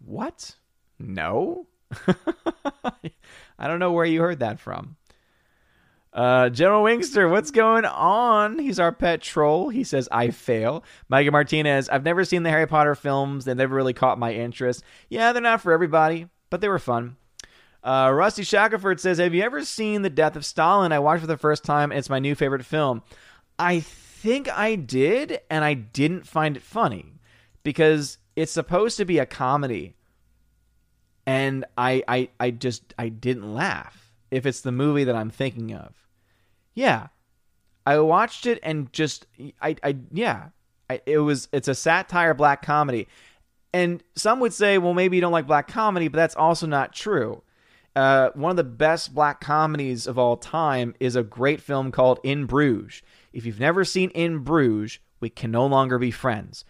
What? 0.05 0.57
No? 0.99 1.67
I 3.59 3.69
don't 3.69 3.79
know 3.79 3.93
where 3.93 4.05
you 4.05 4.21
heard 4.21 4.41
that 4.41 4.61
from. 4.61 4.97
Uh, 6.13 6.49
General 6.49 6.83
Wingster, 6.83 7.31
what's 7.31 7.51
going 7.51 7.85
on? 7.85 8.59
He's 8.59 8.81
our 8.81 8.93
pet 8.93 9.21
troll. 9.21 9.69
He 9.69 9.85
says, 9.85 10.09
I 10.11 10.31
fail. 10.31 10.83
Micah 11.09 11.31
Martinez, 11.31 11.89
I've 11.89 12.05
never 12.05 12.25
seen 12.25 12.43
the 12.43 12.51
Harry 12.51 12.67
Potter 12.67 12.95
films. 12.95 13.45
They 13.45 13.55
never 13.55 13.75
really 13.75 13.93
caught 13.93 14.19
my 14.19 14.33
interest. 14.33 14.83
Yeah, 15.11 15.33
they're 15.33 15.43
not 15.43 15.61
for 15.61 15.73
everybody, 15.73 16.29
but 16.51 16.61
they 16.61 16.69
were 16.69 16.79
fun. 16.79 17.17
Uh, 17.85 18.11
Rusty 18.13 18.43
Shackelford 18.43 19.01
says, 19.01 19.19
Have 19.19 19.35
you 19.35 19.43
ever 19.43 19.65
seen 19.65 20.03
The 20.03 20.11
Death 20.11 20.35
of 20.35 20.45
Stalin? 20.45 20.93
I 20.93 20.99
watched 20.99 21.21
for 21.21 21.27
the 21.27 21.37
first 21.37 21.63
time, 21.63 21.93
it's 21.93 22.11
my 22.11 22.19
new 22.19 22.35
favorite 22.35 22.65
film. 22.65 23.03
I 23.59 23.81
think 23.81 24.49
I 24.51 24.75
did, 24.75 25.41
and 25.49 25.65
I 25.65 25.75
didn't 25.75 26.27
find 26.27 26.57
it 26.57 26.63
funny 26.63 27.13
because 27.63 28.18
it's 28.39 28.53
supposed 28.53 28.97
to 28.99 29.05
be 29.05 29.19
a 29.19 29.27
comedy. 29.27 29.97
And 31.27 31.65
I, 31.77 32.05
I 32.07 32.29
i 32.39 32.51
just 32.53 32.95
i 32.97 33.09
didn't 33.09 33.53
laugh 33.53 34.13
if 34.31 34.47
it's 34.47 34.61
the 34.61 34.73
movie 34.73 35.05
that 35.05 35.17
i'm 35.17 35.29
thinking 35.29 35.75
of. 35.75 36.07
Yeah. 36.73 37.09
I 37.85 37.99
watched 37.99 38.47
it 38.47 38.61
and 38.63 38.93
just 38.93 39.27
i 39.61 39.75
i 39.83 39.97
yeah. 40.13 40.51
I, 40.89 41.01
it 41.05 41.19
was 41.19 41.49
it's 41.53 41.67
a 41.67 41.75
satire 41.75 42.33
black 42.33 42.63
comedy. 42.63 43.09
And 43.75 44.03
some 44.15 44.39
would 44.39 44.53
say 44.53 44.79
well 44.79 44.95
maybe 44.95 45.17
you 45.17 45.21
don't 45.21 45.33
like 45.33 45.49
black 45.49 45.67
comedy 45.67 46.07
but 46.07 46.17
that's 46.17 46.37
also 46.37 46.67
not 46.69 46.93
true. 46.93 47.43
Uh, 47.97 48.31
one 48.35 48.51
of 48.51 48.57
the 48.57 48.63
best 48.63 49.13
black 49.13 49.41
comedies 49.41 50.07
of 50.07 50.17
all 50.17 50.37
time 50.37 50.95
is 51.01 51.17
a 51.17 51.25
great 51.25 51.61
film 51.61 51.91
called 51.91 52.21
in 52.23 52.47
bruges. 52.47 53.03
If 53.33 53.45
you've 53.45 53.59
never 53.59 53.85
seen 53.85 54.11
in 54.11 54.39
bruges 54.39 55.01
we 55.19 55.29
can 55.29 55.51
no 55.51 55.67
longer 55.67 55.99
be 55.99 56.13
friends 56.13 56.65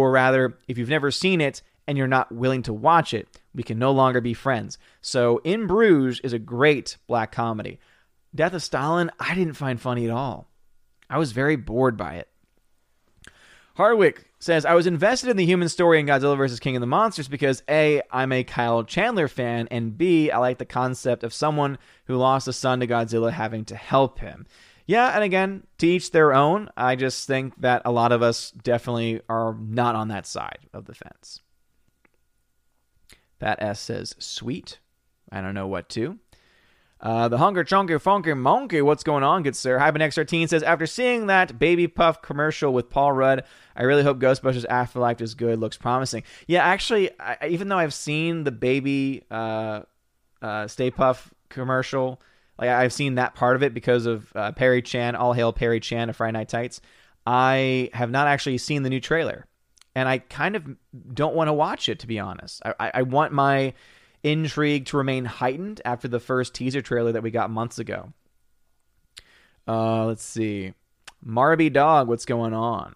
or 0.00 0.10
rather, 0.10 0.56
if 0.68 0.78
you've 0.78 0.88
never 0.88 1.10
seen 1.10 1.42
it 1.42 1.60
and 1.86 1.98
you're 1.98 2.06
not 2.06 2.32
willing 2.32 2.62
to 2.62 2.72
watch 2.72 3.12
it, 3.12 3.28
we 3.54 3.62
can 3.62 3.78
no 3.78 3.92
longer 3.92 4.22
be 4.22 4.32
friends. 4.32 4.78
So, 5.02 5.38
In 5.44 5.66
Bruges 5.66 6.20
is 6.20 6.32
a 6.32 6.38
great 6.38 6.96
black 7.06 7.30
comedy. 7.30 7.78
Death 8.34 8.54
of 8.54 8.62
Stalin, 8.62 9.10
I 9.20 9.34
didn't 9.34 9.52
find 9.52 9.78
funny 9.78 10.06
at 10.06 10.10
all. 10.10 10.48
I 11.10 11.18
was 11.18 11.32
very 11.32 11.56
bored 11.56 11.98
by 11.98 12.14
it. 12.14 12.28
Hardwick 13.74 14.30
says, 14.38 14.64
I 14.64 14.72
was 14.72 14.86
invested 14.86 15.28
in 15.28 15.36
the 15.36 15.44
human 15.44 15.68
story 15.68 16.00
in 16.00 16.06
Godzilla 16.06 16.38
vs. 16.38 16.58
King 16.58 16.76
of 16.76 16.80
the 16.80 16.86
Monsters 16.86 17.28
because 17.28 17.62
A, 17.68 18.00
I'm 18.10 18.32
a 18.32 18.44
Kyle 18.44 18.84
Chandler 18.84 19.28
fan, 19.28 19.68
and 19.70 19.98
B, 19.98 20.30
I 20.30 20.38
like 20.38 20.56
the 20.56 20.64
concept 20.64 21.22
of 21.22 21.34
someone 21.34 21.76
who 22.06 22.16
lost 22.16 22.48
a 22.48 22.52
son 22.54 22.80
to 22.80 22.86
Godzilla 22.86 23.30
having 23.30 23.66
to 23.66 23.76
help 23.76 24.20
him. 24.20 24.46
Yeah, 24.86 25.08
and 25.08 25.22
again, 25.22 25.66
to 25.78 25.86
each 25.86 26.10
their 26.10 26.32
own. 26.32 26.68
I 26.76 26.96
just 26.96 27.26
think 27.26 27.60
that 27.60 27.82
a 27.84 27.92
lot 27.92 28.12
of 28.12 28.22
us 28.22 28.50
definitely 28.50 29.20
are 29.28 29.54
not 29.54 29.94
on 29.94 30.08
that 30.08 30.26
side 30.26 30.66
of 30.72 30.86
the 30.86 30.94
fence. 30.94 31.40
Pat 33.38 33.58
S 33.60 33.80
says, 33.80 34.14
sweet. 34.18 34.78
I 35.30 35.40
don't 35.40 35.54
know 35.54 35.66
what 35.66 35.88
to. 35.90 36.18
Uh, 37.00 37.26
the 37.26 37.38
Hunger 37.38 37.64
Chunky 37.64 37.98
Funky 37.98 38.32
Monkey, 38.32 38.80
what's 38.80 39.02
going 39.02 39.24
on, 39.24 39.42
good 39.42 39.56
sir? 39.56 39.76
Hypernex13 39.76 40.48
says, 40.48 40.62
after 40.62 40.86
seeing 40.86 41.26
that 41.26 41.58
Baby 41.58 41.88
Puff 41.88 42.22
commercial 42.22 42.72
with 42.72 42.90
Paul 42.90 43.10
Rudd, 43.10 43.42
I 43.74 43.82
really 43.82 44.04
hope 44.04 44.20
Ghostbusters 44.20 44.64
Afterlife 44.66 45.20
is 45.20 45.34
good. 45.34 45.58
Looks 45.58 45.76
promising. 45.76 46.22
Yeah, 46.46 46.62
actually, 46.62 47.10
I, 47.18 47.38
even 47.48 47.66
though 47.66 47.78
I've 47.78 47.94
seen 47.94 48.44
the 48.44 48.52
Baby 48.52 49.24
uh, 49.32 49.80
uh, 50.40 50.68
Stay 50.68 50.92
Puft 50.92 51.24
commercial, 51.48 52.20
like 52.62 52.70
I've 52.70 52.92
seen 52.92 53.16
that 53.16 53.34
part 53.34 53.56
of 53.56 53.64
it 53.64 53.74
because 53.74 54.06
of 54.06 54.30
uh, 54.36 54.52
Perry 54.52 54.82
Chan, 54.82 55.16
All 55.16 55.32
Hail 55.32 55.52
Perry 55.52 55.80
Chan 55.80 56.08
of 56.08 56.16
Friday 56.16 56.38
Night 56.38 56.48
Tights. 56.48 56.80
I 57.26 57.90
have 57.92 58.10
not 58.10 58.28
actually 58.28 58.58
seen 58.58 58.84
the 58.84 58.88
new 58.88 59.00
trailer, 59.00 59.46
and 59.96 60.08
I 60.08 60.18
kind 60.18 60.54
of 60.54 60.64
don't 61.12 61.34
want 61.34 61.48
to 61.48 61.52
watch 61.52 61.88
it 61.88 61.98
to 62.00 62.06
be 62.06 62.20
honest. 62.20 62.62
I, 62.64 62.92
I, 62.94 63.02
want 63.02 63.32
my 63.32 63.74
intrigue 64.22 64.86
to 64.86 64.96
remain 64.96 65.24
heightened 65.24 65.80
after 65.84 66.06
the 66.06 66.20
first 66.20 66.54
teaser 66.54 66.82
trailer 66.82 67.10
that 67.10 67.24
we 67.24 67.32
got 67.32 67.50
months 67.50 67.80
ago. 67.80 68.12
Uh, 69.66 70.06
let's 70.06 70.24
see. 70.24 70.72
Marby 71.26 71.72
Dog, 71.72 72.06
what's 72.06 72.24
going 72.24 72.54
on? 72.54 72.94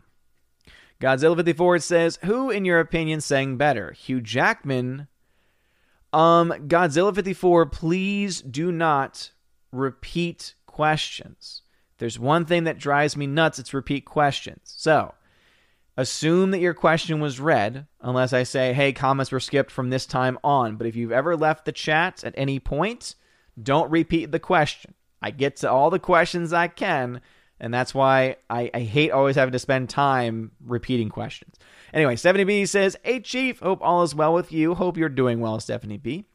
Godzilla 1.00 1.34
54 1.34 1.80
says, 1.80 2.18
Who, 2.24 2.50
in 2.50 2.64
your 2.64 2.78
opinion, 2.78 3.20
sang 3.20 3.56
better? 3.56 3.90
Hugh 3.90 4.20
Jackman. 4.20 5.08
Um, 6.12 6.50
Godzilla 6.68 7.12
54, 7.12 7.66
please 7.66 8.40
do 8.42 8.70
not 8.70 9.32
repeat 9.72 10.54
questions. 10.66 11.62
there's 11.98 12.18
one 12.18 12.44
thing 12.44 12.64
that 12.64 12.78
drives 12.78 13.16
me 13.16 13.26
nuts, 13.26 13.58
it's 13.58 13.72
repeat 13.72 14.04
questions. 14.04 14.60
So, 14.76 15.14
assume 15.96 16.50
that 16.50 16.60
your 16.60 16.74
question 16.74 17.20
was 17.20 17.40
read 17.40 17.86
unless 18.00 18.32
I 18.32 18.42
say, 18.42 18.72
hey, 18.74 18.92
comments 18.92 19.32
were 19.32 19.40
skipped 19.40 19.70
from 19.70 19.90
this 19.90 20.04
time 20.06 20.38
on. 20.44 20.76
But 20.76 20.86
if 20.86 20.94
you've 20.94 21.12
ever 21.12 21.36
left 21.36 21.64
the 21.64 21.72
chat 21.72 22.22
at 22.22 22.34
any 22.36 22.60
point, 22.60 23.14
don't 23.60 23.90
repeat 23.90 24.30
the 24.30 24.38
question. 24.38 24.94
I 25.22 25.30
get 25.30 25.56
to 25.56 25.70
all 25.70 25.90
the 25.90 25.98
questions 25.98 26.52
I 26.52 26.68
can, 26.68 27.22
and 27.58 27.72
that's 27.72 27.94
why 27.94 28.36
I, 28.50 28.70
I 28.74 28.80
hate 28.80 29.10
always 29.10 29.36
having 29.36 29.52
to 29.52 29.58
spend 29.58 29.88
time 29.88 30.52
repeating 30.64 31.08
questions. 31.08 31.56
Anyway, 31.94 32.16
Stephanie 32.16 32.44
B 32.44 32.66
says, 32.66 32.96
Hey, 33.02 33.20
Chief, 33.20 33.60
hope 33.60 33.78
all 33.80 34.02
is 34.02 34.14
well 34.14 34.34
with 34.34 34.52
you. 34.52 34.74
Hope 34.74 34.98
you're 34.98 35.08
doing 35.08 35.40
well, 35.40 35.58
Stephanie 35.58 35.96
B. 35.96 36.26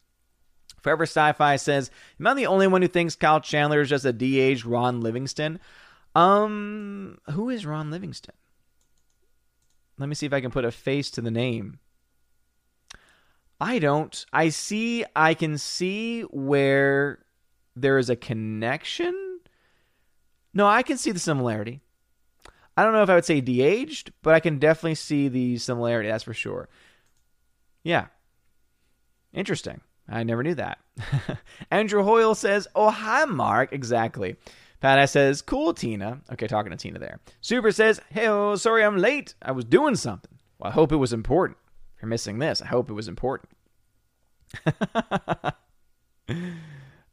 Forever 0.81 1.03
Sci 1.03 1.31
Fi 1.33 1.55
says, 1.55 1.91
Am 2.19 2.27
I 2.27 2.33
the 2.33 2.47
only 2.47 2.67
one 2.67 2.81
who 2.81 2.87
thinks 2.87 3.15
Kyle 3.15 3.39
Chandler 3.39 3.81
is 3.81 3.89
just 3.89 4.05
a 4.05 4.15
aged 4.21 4.65
Ron 4.65 5.01
Livingston? 5.01 5.59
Um, 6.15 7.19
who 7.31 7.49
is 7.49 7.65
Ron 7.65 7.91
Livingston? 7.91 8.35
Let 9.97 10.09
me 10.09 10.15
see 10.15 10.25
if 10.25 10.33
I 10.33 10.41
can 10.41 10.51
put 10.51 10.65
a 10.65 10.71
face 10.71 11.11
to 11.11 11.21
the 11.21 11.31
name. 11.31 11.79
I 13.59 13.77
don't. 13.77 14.25
I 14.33 14.49
see, 14.49 15.05
I 15.15 15.35
can 15.35 15.59
see 15.59 16.21
where 16.23 17.19
there 17.75 17.99
is 17.99 18.09
a 18.09 18.15
connection. 18.15 19.39
No, 20.53 20.65
I 20.65 20.81
can 20.81 20.97
see 20.97 21.11
the 21.11 21.19
similarity. 21.19 21.81
I 22.75 22.83
don't 22.83 22.93
know 22.93 23.03
if 23.03 23.09
I 23.09 23.15
would 23.15 23.25
say 23.25 23.41
de 23.41 23.61
aged, 23.61 24.11
but 24.23 24.33
I 24.33 24.39
can 24.39 24.57
definitely 24.57 24.95
see 24.95 25.27
the 25.27 25.57
similarity. 25.59 26.09
That's 26.09 26.23
for 26.23 26.33
sure. 26.33 26.69
Yeah. 27.83 28.07
Interesting. 29.33 29.81
I 30.07 30.23
never 30.23 30.43
knew 30.43 30.55
that. 30.55 30.79
Andrew 31.71 32.03
Hoyle 32.03 32.35
says, 32.35 32.67
Oh, 32.75 32.89
hi, 32.89 33.25
Mark. 33.25 33.71
Exactly. 33.71 34.35
Pat 34.81 35.09
says, 35.09 35.41
Cool, 35.41 35.73
Tina. 35.73 36.21
Okay, 36.33 36.47
talking 36.47 36.71
to 36.71 36.77
Tina 36.77 36.99
there. 36.99 37.19
Super 37.39 37.71
says, 37.71 38.01
Hey, 38.09 38.27
oh, 38.27 38.55
sorry 38.55 38.83
I'm 38.83 38.97
late. 38.97 39.35
I 39.41 39.51
was 39.51 39.65
doing 39.65 39.95
something. 39.95 40.37
Well, 40.59 40.69
I 40.69 40.73
hope 40.73 40.91
it 40.91 40.97
was 40.97 41.13
important. 41.13 41.57
If 41.95 42.01
you're 42.01 42.09
missing 42.09 42.39
this, 42.39 42.61
I 42.61 42.67
hope 42.67 42.89
it 42.89 42.93
was 42.93 43.07
important. 43.07 43.49
uh, 44.67 45.51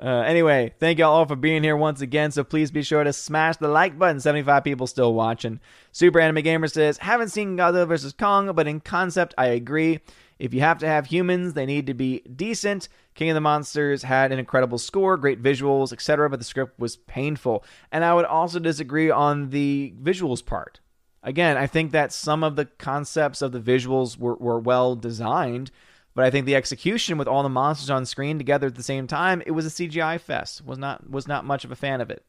anyway, 0.00 0.74
thank 0.80 0.98
you 0.98 1.04
all 1.04 1.26
for 1.26 1.36
being 1.36 1.62
here 1.62 1.76
once 1.76 2.00
again. 2.00 2.30
So 2.30 2.42
please 2.42 2.70
be 2.70 2.82
sure 2.82 3.04
to 3.04 3.12
smash 3.12 3.58
the 3.58 3.68
like 3.68 3.98
button. 3.98 4.20
75 4.20 4.64
people 4.64 4.86
still 4.86 5.14
watching. 5.14 5.60
Super 5.92 6.20
Anime 6.20 6.42
Gamer 6.42 6.68
says, 6.68 6.98
Haven't 6.98 7.28
seen 7.28 7.56
Godzilla 7.56 7.86
vs. 7.86 8.12
Kong, 8.12 8.52
but 8.54 8.66
in 8.66 8.80
concept, 8.80 9.34
I 9.38 9.46
agree. 9.46 10.00
If 10.38 10.54
you 10.54 10.60
have 10.60 10.78
to 10.78 10.86
have 10.86 11.06
humans, 11.06 11.54
they 11.54 11.66
need 11.66 11.86
to 11.86 11.94
be 11.94 12.20
decent. 12.20 12.88
King 13.14 13.30
of 13.30 13.34
the 13.34 13.40
Monsters 13.40 14.02
had 14.02 14.30
an 14.30 14.38
incredible 14.38 14.78
score, 14.78 15.16
great 15.16 15.42
visuals, 15.42 15.92
etc., 15.92 16.30
but 16.30 16.38
the 16.38 16.44
script 16.44 16.78
was 16.78 16.96
painful. 16.96 17.64
And 17.90 18.04
I 18.04 18.14
would 18.14 18.24
also 18.24 18.60
disagree 18.60 19.10
on 19.10 19.50
the 19.50 19.94
visuals 20.00 20.44
part. 20.44 20.80
Again, 21.22 21.56
I 21.56 21.66
think 21.66 21.90
that 21.92 22.12
some 22.12 22.44
of 22.44 22.54
the 22.54 22.66
concepts 22.66 23.42
of 23.42 23.50
the 23.50 23.60
visuals 23.60 24.16
were, 24.16 24.36
were 24.36 24.60
well 24.60 24.94
designed, 24.94 25.72
but 26.14 26.24
I 26.24 26.30
think 26.30 26.46
the 26.46 26.56
execution 26.56 27.18
with 27.18 27.28
all 27.28 27.42
the 27.42 27.48
monsters 27.48 27.90
on 27.90 28.06
screen 28.06 28.38
together 28.38 28.68
at 28.68 28.76
the 28.76 28.82
same 28.82 29.06
time, 29.06 29.42
it 29.44 29.50
was 29.50 29.66
a 29.66 29.70
CGI 29.70 30.20
fest. 30.20 30.64
Was 30.64 30.78
not 30.78 31.10
was 31.10 31.28
not 31.28 31.44
much 31.44 31.64
of 31.64 31.72
a 31.72 31.76
fan 31.76 32.00
of 32.00 32.10
it. 32.10 32.24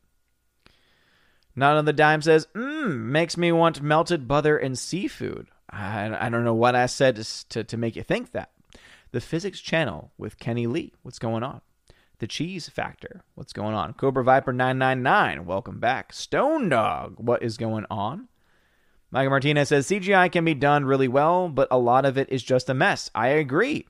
Not 1.56 1.76
on 1.76 1.86
the 1.86 1.94
dime 1.94 2.22
says, 2.22 2.48
mmm, 2.56 2.98
makes 2.98 3.36
me 3.36 3.52
want 3.52 3.82
melted 3.82 4.28
butter 4.28 4.58
and 4.58 4.78
seafood. 4.78 5.48
I, 5.72 6.26
I 6.26 6.30
don't 6.30 6.44
know 6.44 6.54
what 6.54 6.76
I 6.76 6.86
said 6.86 7.16
to, 7.18 7.50
to, 7.50 7.64
to 7.64 7.78
make 7.78 7.96
you 7.96 8.04
think 8.04 8.32
that. 8.32 8.52
The 9.12 9.22
Physics 9.22 9.60
Channel 9.60 10.12
with 10.18 10.40
Kenny 10.40 10.68
Lee. 10.68 10.94
What's 11.02 11.20
going 11.20 11.44
on? 11.44 11.62
The 12.20 12.28
Cheese 12.28 12.70
Factor. 12.70 13.24
What's 13.36 13.54
going 13.54 13.74
on? 13.74 13.94
Cobra 13.94 14.24
Viper 14.24 14.54
999. 14.54 15.46
Welcome 15.46 15.80
back. 15.80 16.14
Stone 16.14 16.70
Dog. 16.70 17.16
What 17.18 17.42
is 17.42 17.58
going 17.58 17.86
on? 17.90 18.28
Michael 19.12 19.32
Martinez 19.32 19.70
says 19.70 19.88
CGI 19.88 20.32
can 20.32 20.46
be 20.46 20.54
done 20.54 20.86
really 20.86 21.08
well, 21.08 21.50
but 21.50 21.68
a 21.72 21.78
lot 21.80 22.06
of 22.06 22.18
it 22.18 22.30
is 22.30 22.44
just 22.44 22.70
a 22.70 22.74
mess. 22.74 23.10
I 23.16 23.30
agree. 23.30 23.88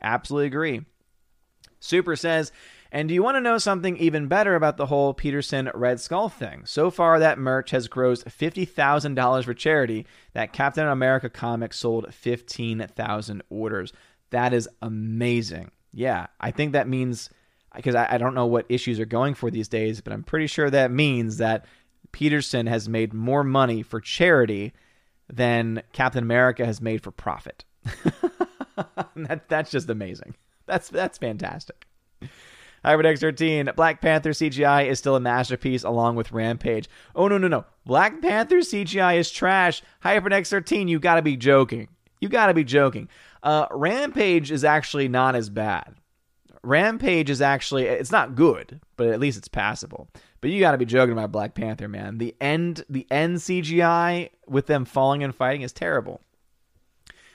Absolutely 0.00 0.46
agree. 0.46 0.82
Super 1.80 2.16
says 2.16 2.52
and 2.94 3.08
do 3.08 3.14
you 3.14 3.22
want 3.22 3.36
to 3.36 3.40
know 3.40 3.56
something 3.56 3.96
even 3.96 4.28
better 4.28 4.54
about 4.54 4.76
the 4.76 4.84
whole 4.84 5.14
Peterson 5.14 5.70
Red 5.72 5.98
Skull 5.98 6.28
thing? 6.28 6.66
So 6.66 6.90
far, 6.90 7.18
that 7.18 7.38
merch 7.38 7.70
has 7.70 7.88
grossed 7.88 8.24
$50,000 8.24 9.44
for 9.44 9.54
charity. 9.54 10.06
That 10.34 10.52
Captain 10.52 10.86
America 10.86 11.30
comic 11.30 11.72
sold 11.72 12.12
15,000 12.12 13.42
orders. 13.48 13.94
That 14.28 14.52
is 14.52 14.68
amazing. 14.82 15.70
Yeah, 15.90 16.26
I 16.38 16.50
think 16.50 16.74
that 16.74 16.86
means, 16.86 17.30
because 17.74 17.94
I, 17.94 18.08
I 18.10 18.18
don't 18.18 18.34
know 18.34 18.44
what 18.44 18.66
issues 18.68 19.00
are 19.00 19.06
going 19.06 19.32
for 19.32 19.50
these 19.50 19.68
days, 19.68 20.02
but 20.02 20.12
I'm 20.12 20.22
pretty 20.22 20.46
sure 20.46 20.68
that 20.68 20.90
means 20.90 21.38
that 21.38 21.64
Peterson 22.12 22.66
has 22.66 22.90
made 22.90 23.14
more 23.14 23.42
money 23.42 23.82
for 23.82 24.02
charity 24.02 24.74
than 25.32 25.82
Captain 25.94 26.22
America 26.22 26.66
has 26.66 26.82
made 26.82 27.02
for 27.02 27.10
profit. 27.10 27.64
that, 29.16 29.44
that's 29.48 29.70
just 29.70 29.88
amazing. 29.88 30.36
That's 30.66 30.90
that's 30.90 31.18
fantastic. 31.18 31.86
Hyperdex 32.84 33.20
13. 33.20 33.70
Black 33.76 34.00
Panther 34.00 34.30
CGI 34.30 34.86
is 34.86 34.98
still 34.98 35.16
a 35.16 35.20
masterpiece 35.20 35.84
along 35.84 36.16
with 36.16 36.32
Rampage. 36.32 36.88
Oh, 37.14 37.28
no, 37.28 37.38
no, 37.38 37.48
no. 37.48 37.64
Black 37.86 38.20
Panther 38.20 38.58
CGI 38.58 39.16
is 39.18 39.30
trash. 39.30 39.82
Hyperdex 40.04 40.48
13, 40.48 40.88
you 40.88 40.98
gotta 40.98 41.22
be 41.22 41.36
joking. 41.36 41.88
You 42.20 42.28
gotta 42.28 42.54
be 42.54 42.64
joking. 42.64 43.08
Uh, 43.42 43.66
Rampage 43.70 44.50
is 44.50 44.64
actually 44.64 45.08
not 45.08 45.34
as 45.34 45.48
bad. 45.50 45.94
Rampage 46.64 47.28
is 47.28 47.42
actually, 47.42 47.86
it's 47.86 48.12
not 48.12 48.36
good, 48.36 48.80
but 48.96 49.08
at 49.08 49.18
least 49.18 49.38
it's 49.38 49.48
passable. 49.48 50.08
But 50.40 50.50
you 50.50 50.60
gotta 50.60 50.78
be 50.78 50.84
joking 50.84 51.12
about 51.12 51.32
Black 51.32 51.54
Panther, 51.54 51.88
man. 51.88 52.18
The 52.18 52.34
end, 52.40 52.84
the 52.88 53.06
end 53.10 53.38
CGI 53.38 54.30
with 54.46 54.66
them 54.66 54.84
falling 54.84 55.22
and 55.22 55.34
fighting 55.34 55.62
is 55.62 55.72
terrible. 55.72 56.20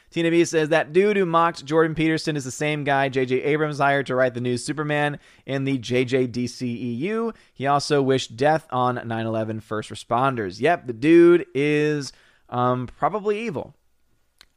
Tina 0.10 0.32
B 0.32 0.46
says 0.46 0.70
that 0.70 0.94
dude 0.94 1.18
who 1.18 1.26
mocked 1.26 1.66
Jordan 1.66 1.94
Peterson 1.94 2.36
is 2.38 2.46
the 2.46 2.52
same 2.52 2.84
guy 2.84 3.10
J.J. 3.10 3.44
Abrams 3.44 3.80
hired 3.80 4.08
to 4.08 4.16
write 4.16 4.34
the 4.34 4.42
new 4.42 4.58
Superman 4.58 5.20
in 5.46 5.66
the 5.66 5.78
JJDCEU. 5.78 7.36
He 7.54 7.68
also 7.68 8.02
wished 8.02 8.38
death 8.38 8.68
on 8.72 9.02
9 9.06 9.26
11 9.26 9.60
first 9.60 9.90
responders. 9.90 10.62
Yep, 10.62 10.88
the 10.88 10.94
dude 10.94 11.46
is 11.54 12.14
um, 12.50 12.88
probably 12.98 13.42
evil. 13.42 13.76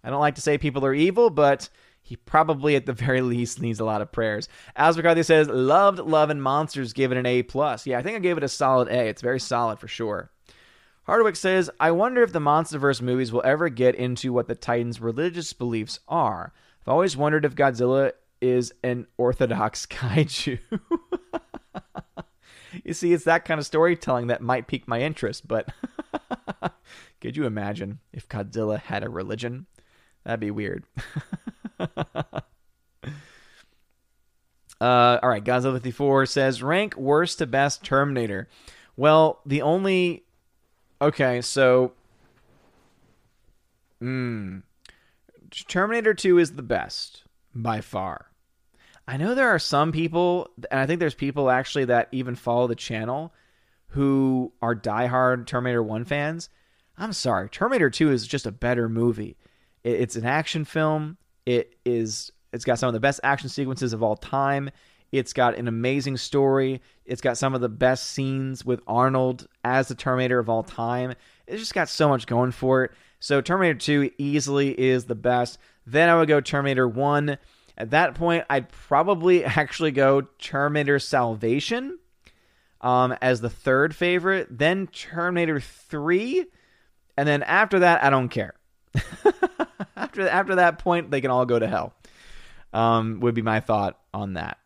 I 0.05 0.11
don't 0.11 0.21
like 0.21 0.37
to 0.37 0.41
say 0.41 0.57
people 0.57 0.85
are 0.85 0.95
evil, 0.95 1.31
but 1.31 1.69
he 2.03 2.17
probably 2.17 2.77
at 2.77 2.87
the 2.87 2.93
very 2.93 3.21
least 3.21 3.61
needs 3.61 3.81
a 3.81 3.85
lot 3.85 4.03
of 4.03 4.13
prayers. 4.13 4.49
As 4.77 4.97
McCarthy 4.97 5.23
says, 5.23 5.49
loved 5.49 5.99
Love 5.99 6.31
and 6.31 6.43
Monsters, 6.43 6.93
give 6.93 7.13
it 7.13 7.19
an 7.19 7.27
A 7.27 7.43
plus. 7.43 7.87
Yeah, 7.87 7.99
I 7.99 8.03
think 8.03 8.17
I 8.17 8.21
gave 8.21 8.37
it 8.37 8.45
a 8.45 8.49
solid 8.49 8.89
A. 8.89 9.09
It's 9.09 9.23
very 9.23 9.41
solid 9.41 9.79
for 9.79 9.89
sure. 9.89 10.31
Hardwick 11.05 11.37
says, 11.37 11.71
I 11.81 11.91
wonder 11.91 12.23
if 12.23 12.33
the 12.33 12.39
Monsterverse 12.39 13.03
movies 13.03 13.33
will 13.33 13.43
ever 13.45 13.69
get 13.69 13.95
into 13.95 14.33
what 14.33 14.47
the 14.47 14.55
Titans' 14.55 15.01
religious 15.01 15.53
beliefs 15.53 15.99
are. 16.09 16.53
I've 16.83 16.89
always 16.89 17.17
wondered 17.17 17.45
if 17.45 17.55
Godzilla 17.55 18.13
is 18.41 18.73
an 18.83 19.07
orthodox 19.17 19.87
kaiju. 19.91 20.59
you 22.85 22.95
see, 22.95 23.13
it's 23.13 23.25
that 23.25 23.45
kind 23.45 23.59
of 23.59 23.67
storytelling 23.67 24.29
that 24.29 24.41
might 24.41 24.67
pique 24.67 24.87
my 24.87 25.01
interest, 25.01 25.49
but 25.49 25.69
Could 27.21 27.37
you 27.37 27.45
imagine 27.45 27.99
if 28.13 28.29
Godzilla 28.29 28.81
had 28.81 29.05
a 29.05 29.11
religion? 29.11 29.67
That'd 30.25 30.41
be 30.41 30.51
weird. 30.51 30.85
Uh, 34.83 35.21
all 35.23 35.29
right, 35.29 35.45
Godzilla 35.45 35.75
54 35.75 36.25
says 36.25 36.63
rank 36.63 36.97
worst 36.97 37.37
to 37.37 37.47
best 37.47 37.85
Terminator. 37.85 38.49
Well, 38.97 39.43
the 39.45 39.61
only 39.61 40.25
okay, 41.01 41.41
so 41.41 41.93
mm, 44.03 44.63
Terminator 45.69 46.15
2 46.15 46.39
is 46.39 46.53
the 46.53 46.63
best 46.63 47.25
by 47.55 47.81
far. 47.81 48.27
I 49.09 49.17
know 49.17 49.35
there 49.35 49.49
are 49.49 49.59
some 49.59 49.91
people, 49.91 50.49
and 50.71 50.81
I 50.81 50.87
think 50.87 51.01
there's 51.01 51.15
people 51.15 51.51
actually 51.51 51.87
that 51.87 52.09
even 52.13 52.35
follow 52.37 52.67
the 52.67 52.77
channel 52.77 53.33
who 53.89 54.53
are 54.63 54.75
diehard 54.75 55.47
Terminator 55.47 55.83
1 55.83 56.05
fans. 56.05 56.49
I'm 56.97 57.13
sorry, 57.13 57.49
Terminator 57.49 57.91
2 57.91 58.13
is 58.13 58.27
just 58.27 58.47
a 58.47 58.53
better 58.53 58.89
movie. 58.89 59.37
It's 59.83 60.17
an 60.17 60.27
action 60.27 60.65
film. 60.65 61.17
It 61.47 61.75
is 61.85 62.31
it's 62.53 62.65
got 62.65 62.79
some 62.79 62.89
of 62.89 62.93
the 62.93 63.01
best 63.01 63.21
action 63.23 63.49
sequences 63.49 63.93
of 63.93 64.03
all 64.03 64.17
time. 64.17 64.71
It's 65.13 65.33
got 65.33 65.57
an 65.57 65.69
amazing 65.69 66.17
story. 66.17 66.81
It's 67.05 67.21
got 67.21 67.37
some 67.37 67.55
of 67.55 67.61
the 67.61 67.69
best 67.69 68.11
scenes 68.11 68.65
with 68.65 68.81
Arnold 68.87 69.49
as 69.65 69.89
the 69.89 69.95
Terminator 69.95 70.39
of 70.39 70.49
all 70.49 70.63
time. 70.63 71.15
It's 71.47 71.61
just 71.61 71.75
got 71.75 71.89
so 71.89 72.09
much 72.09 72.27
going 72.27 72.53
for 72.53 72.85
it. 72.85 72.93
So 73.19 73.41
Terminator 73.41 73.79
2 73.79 74.13
easily 74.19 74.79
is 74.79 75.07
the 75.07 75.15
best. 75.15 75.59
Then 75.87 76.09
I 76.09 76.17
would 76.17 76.29
go 76.29 76.41
Terminator 76.41 76.89
1. 76.89 77.39
At 77.77 77.91
that 77.91 78.15
point, 78.15 78.45
I'd 78.49 78.69
probably 78.69 79.45
actually 79.45 79.91
go 79.91 80.23
Terminator 80.39 80.99
Salvation 80.99 81.99
um, 82.81 83.17
as 83.21 83.41
the 83.41 83.51
third 83.51 83.95
favorite. 83.95 84.47
Then 84.51 84.87
Terminator 84.87 85.61
3. 85.61 86.47
And 87.17 87.29
then 87.29 87.43
after 87.43 87.81
that, 87.81 88.05
I 88.05 88.11
don't 88.11 88.29
care. 88.29 88.55
after, 89.97 90.29
after 90.29 90.55
that 90.57 90.79
point, 90.79 91.11
they 91.11 91.21
can 91.21 91.31
all 91.31 91.47
go 91.47 91.59
to 91.59 91.67
hell 91.67 91.95
um, 92.73 93.21
would 93.21 93.35
be 93.35 93.43
my 93.43 93.61
thought 93.61 93.99
on 94.15 94.35
that. 94.35 94.59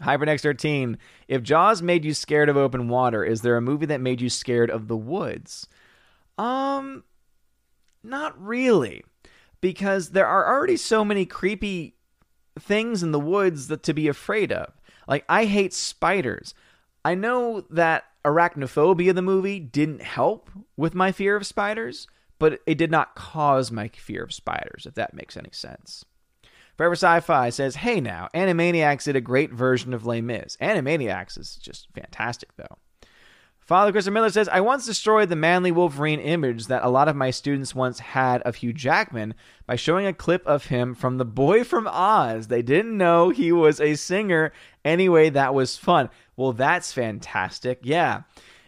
Hypernext 0.00 0.42
13. 0.42 0.98
If 1.28 1.42
Jaws 1.42 1.82
made 1.82 2.04
you 2.04 2.12
scared 2.12 2.48
of 2.48 2.56
open 2.56 2.88
water, 2.88 3.24
is 3.24 3.42
there 3.42 3.56
a 3.56 3.62
movie 3.62 3.86
that 3.86 4.00
made 4.00 4.20
you 4.20 4.28
scared 4.28 4.70
of 4.70 4.88
the 4.88 4.96
woods? 4.96 5.66
Um, 6.38 7.04
not 8.02 8.40
really. 8.40 9.04
Because 9.60 10.10
there 10.10 10.26
are 10.26 10.46
already 10.46 10.76
so 10.76 11.04
many 11.04 11.24
creepy 11.24 11.96
things 12.58 13.02
in 13.02 13.12
the 13.12 13.20
woods 13.20 13.68
that 13.68 13.82
to 13.84 13.94
be 13.94 14.08
afraid 14.08 14.52
of. 14.52 14.72
Like, 15.08 15.24
I 15.28 15.44
hate 15.46 15.72
spiders. 15.72 16.54
I 17.04 17.14
know 17.14 17.62
that 17.70 18.04
arachnophobia, 18.24 19.14
the 19.14 19.22
movie, 19.22 19.60
didn't 19.60 20.02
help 20.02 20.50
with 20.76 20.94
my 20.94 21.12
fear 21.12 21.36
of 21.36 21.46
spiders, 21.46 22.06
but 22.38 22.60
it 22.66 22.76
did 22.76 22.90
not 22.90 23.14
cause 23.14 23.70
my 23.70 23.88
fear 23.88 24.24
of 24.24 24.32
spiders, 24.32 24.84
if 24.84 24.94
that 24.94 25.14
makes 25.14 25.36
any 25.36 25.50
sense. 25.52 26.04
Forever 26.76 26.94
Sci-Fi 26.94 27.50
says, 27.50 27.76
"Hey 27.76 28.00
now, 28.00 28.28
Animaniacs 28.34 29.04
did 29.04 29.16
a 29.16 29.20
great 29.20 29.52
version 29.52 29.94
of 29.94 30.06
Les 30.06 30.20
Mis. 30.20 30.56
Animaniacs 30.60 31.38
is 31.38 31.56
just 31.56 31.88
fantastic, 31.94 32.50
though." 32.56 32.78
Father 33.66 33.90
Christopher 33.90 34.14
Miller 34.14 34.30
says, 34.30 34.48
I 34.48 34.60
once 34.60 34.86
destroyed 34.86 35.28
the 35.28 35.34
manly 35.34 35.72
Wolverine 35.72 36.20
image 36.20 36.68
that 36.68 36.84
a 36.84 36.88
lot 36.88 37.08
of 37.08 37.16
my 37.16 37.32
students 37.32 37.74
once 37.74 37.98
had 37.98 38.40
of 38.42 38.54
Hugh 38.54 38.72
Jackman 38.72 39.34
by 39.66 39.74
showing 39.74 40.06
a 40.06 40.12
clip 40.12 40.46
of 40.46 40.66
him 40.66 40.94
from 40.94 41.18
The 41.18 41.24
Boy 41.24 41.64
from 41.64 41.88
Oz. 41.88 42.46
They 42.46 42.62
didn't 42.62 42.96
know 42.96 43.30
he 43.30 43.50
was 43.50 43.80
a 43.80 43.96
singer. 43.96 44.52
Anyway, 44.84 45.30
that 45.30 45.52
was 45.52 45.76
fun. 45.76 46.10
Well, 46.36 46.52
that's 46.52 46.92
fantastic. 46.92 47.80
Yeah. 47.82 48.22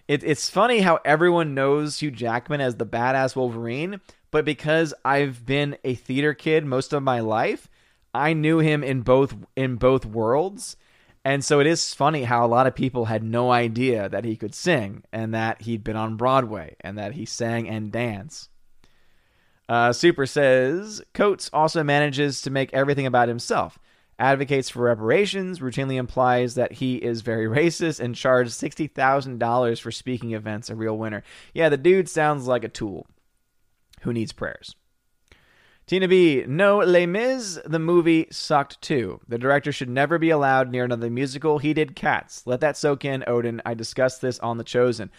It, 0.09 0.25
it's 0.25 0.51
funny 0.51 0.81
how 0.81 0.99
everyone 1.05 1.55
knows 1.55 2.01
Hugh 2.01 2.11
Jackman 2.11 2.61
as 2.61 2.75
the 2.75 2.85
badass 2.85 3.37
Wolverine, 3.37 4.01
but 4.33 4.45
because 4.45 4.93
I've 5.05 5.47
been 5.47 5.77
a 5.85 5.95
theater 5.95 6.35
kid 6.35 6.67
most 6.67 6.93
of 6.93 7.05
my 7.05 7.21
life, 7.21 7.69
I 8.15 8.33
knew 8.33 8.59
him 8.59 8.83
in 8.83 9.03
both 9.03 9.37
in 9.57 9.77
both 9.77 10.05
worlds. 10.05 10.77
And 11.25 11.45
so 11.45 11.61
it 11.61 11.67
is 11.67 11.93
funny 11.93 12.25
how 12.25 12.47
a 12.47 12.49
lot 12.49 12.67
of 12.67 12.75
people 12.75 13.07
had 13.07 13.23
no 13.23 13.51
idea 13.51 14.09
that 14.09 14.25
he 14.25 14.37
could 14.37 14.55
sing 14.55 15.05
and 15.13 15.35
that 15.35 15.63
he'd 15.63 15.85
been 15.85 15.97
on 15.97 16.17
Broadway 16.17 16.77
and 16.81 16.97
that 16.97 17.13
he 17.13 17.27
sang 17.27 17.69
and 17.69 17.93
danced. 17.93 18.49
Uh, 19.69 19.93
Super 19.93 20.25
says 20.25 21.03
Coates 21.13 21.51
also 21.53 21.83
manages 21.83 22.41
to 22.43 22.51
make 22.51 22.73
everything 22.73 23.05
about 23.05 23.29
himself. 23.29 23.79
Advocates 24.19 24.71
for 24.71 24.83
reparations, 24.83 25.61
routinely 25.61 25.97
implies 25.97 26.55
that 26.55 26.73
he 26.73 26.97
is 26.97 27.21
very 27.21 27.47
racist, 27.61 28.01
and 28.01 28.15
charged 28.15 28.51
$60,000 28.53 29.81
for 29.81 29.93
speaking 29.93 30.33
events, 30.33 30.71
a 30.71 30.75
real 30.75 30.97
winner. 30.97 31.23
Yeah, 31.55 31.69
the 31.69 31.77
dude 31.77 32.09
sounds 32.09 32.47
like 32.47 32.65
a 32.65 32.69
tool 32.69 33.07
who 34.01 34.13
needs 34.13 34.33
prayers. 34.33 34.75
Tina 35.89 36.07
B. 36.07 36.45
No, 36.47 36.81
Les 36.81 37.07
Mis, 37.07 37.59
the 37.65 37.79
movie 37.79 38.27
sucked 38.31 38.79
too. 38.83 39.23
The 39.27 39.39
director 39.39 39.73
should 39.73 39.89
never 39.89 40.19
be 40.19 40.29
allowed 40.29 40.71
near 40.71 40.85
another 40.85 41.09
musical. 41.09 41.57
He 41.59 41.73
did 41.73 41.97
Cats. 41.97 42.47
Let 42.47 42.61
that 42.61 42.77
soak 42.77 43.07
in, 43.07 43.25
Odin. 43.27 43.63
I 43.65 43.73
discussed 43.73 44.21
this 44.21 44.39
on 44.41 44.59
The 44.59 44.65
Chosen. 44.65 45.11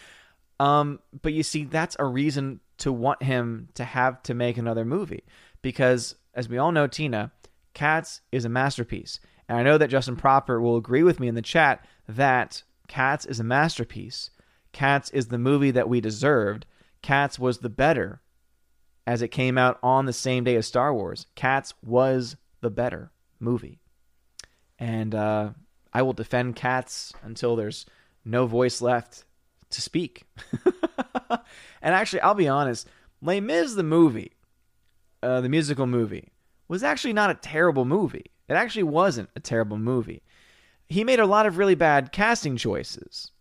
Um, 0.59 0.99
but 1.23 1.33
you 1.33 1.41
see, 1.41 1.65
that's 1.65 1.95
a 1.97 2.05
reason 2.05 2.59
to 2.77 2.91
want 2.91 3.23
him 3.23 3.69
to 3.73 3.83
have 3.83 4.21
to 4.23 4.35
make 4.35 4.59
another 4.59 4.85
movie. 4.85 5.23
Because, 5.63 6.13
as 6.35 6.47
we 6.47 6.59
all 6.59 6.71
know, 6.71 6.85
Tina, 6.85 7.31
Cats 7.73 8.21
is 8.31 8.45
a 8.45 8.49
masterpiece. 8.49 9.19
And 9.47 9.57
I 9.57 9.63
know 9.63 9.79
that 9.79 9.89
Justin 9.89 10.17
Proper 10.17 10.61
will 10.61 10.77
agree 10.77 11.01
with 11.01 11.19
me 11.19 11.27
in 11.27 11.33
the 11.33 11.41
chat 11.41 11.83
that 12.07 12.61
Cats 12.87 13.25
is 13.25 13.39
a 13.39 13.43
masterpiece. 13.43 14.29
Cats 14.71 15.09
is 15.09 15.29
the 15.29 15.39
movie 15.39 15.71
that 15.71 15.89
we 15.89 15.99
deserved. 15.99 16.67
Cats 17.01 17.39
was 17.39 17.57
the 17.57 17.69
better 17.69 18.21
as 19.09 19.23
it 19.23 19.29
came 19.29 19.57
out 19.57 19.79
on 19.81 20.05
the 20.05 20.13
same 20.13 20.43
day 20.43 20.55
as 20.55 20.67
Star 20.67 20.93
Wars. 20.93 21.25
Cats 21.33 21.73
was 21.83 22.35
the 22.61 22.69
better 22.69 23.09
movie. 23.39 23.79
And 24.77 25.15
uh, 25.15 25.49
I 25.91 26.03
will 26.03 26.13
defend 26.13 26.55
Cats 26.55 27.11
until 27.23 27.55
there's 27.55 27.87
no 28.23 28.45
voice 28.45 28.83
left 28.83 29.25
to 29.71 29.81
speak. 29.81 30.25
and 31.31 31.41
actually, 31.95 32.21
I'll 32.21 32.35
be 32.35 32.47
honest, 32.47 32.87
Les 33.19 33.39
Mis, 33.39 33.73
the 33.73 33.81
movie, 33.81 34.33
uh, 35.23 35.41
the 35.41 35.49
musical 35.49 35.87
movie, 35.87 36.29
was 36.67 36.83
actually 36.83 37.13
not 37.13 37.31
a 37.31 37.41
terrible 37.41 37.85
movie. 37.85 38.27
It 38.47 38.53
actually 38.53 38.83
wasn't 38.83 39.31
a 39.35 39.39
terrible 39.39 39.79
movie. 39.79 40.21
He 40.87 41.03
made 41.03 41.19
a 41.19 41.25
lot 41.25 41.47
of 41.47 41.57
really 41.57 41.73
bad 41.73 42.11
casting 42.11 42.57
choices. 42.57 43.31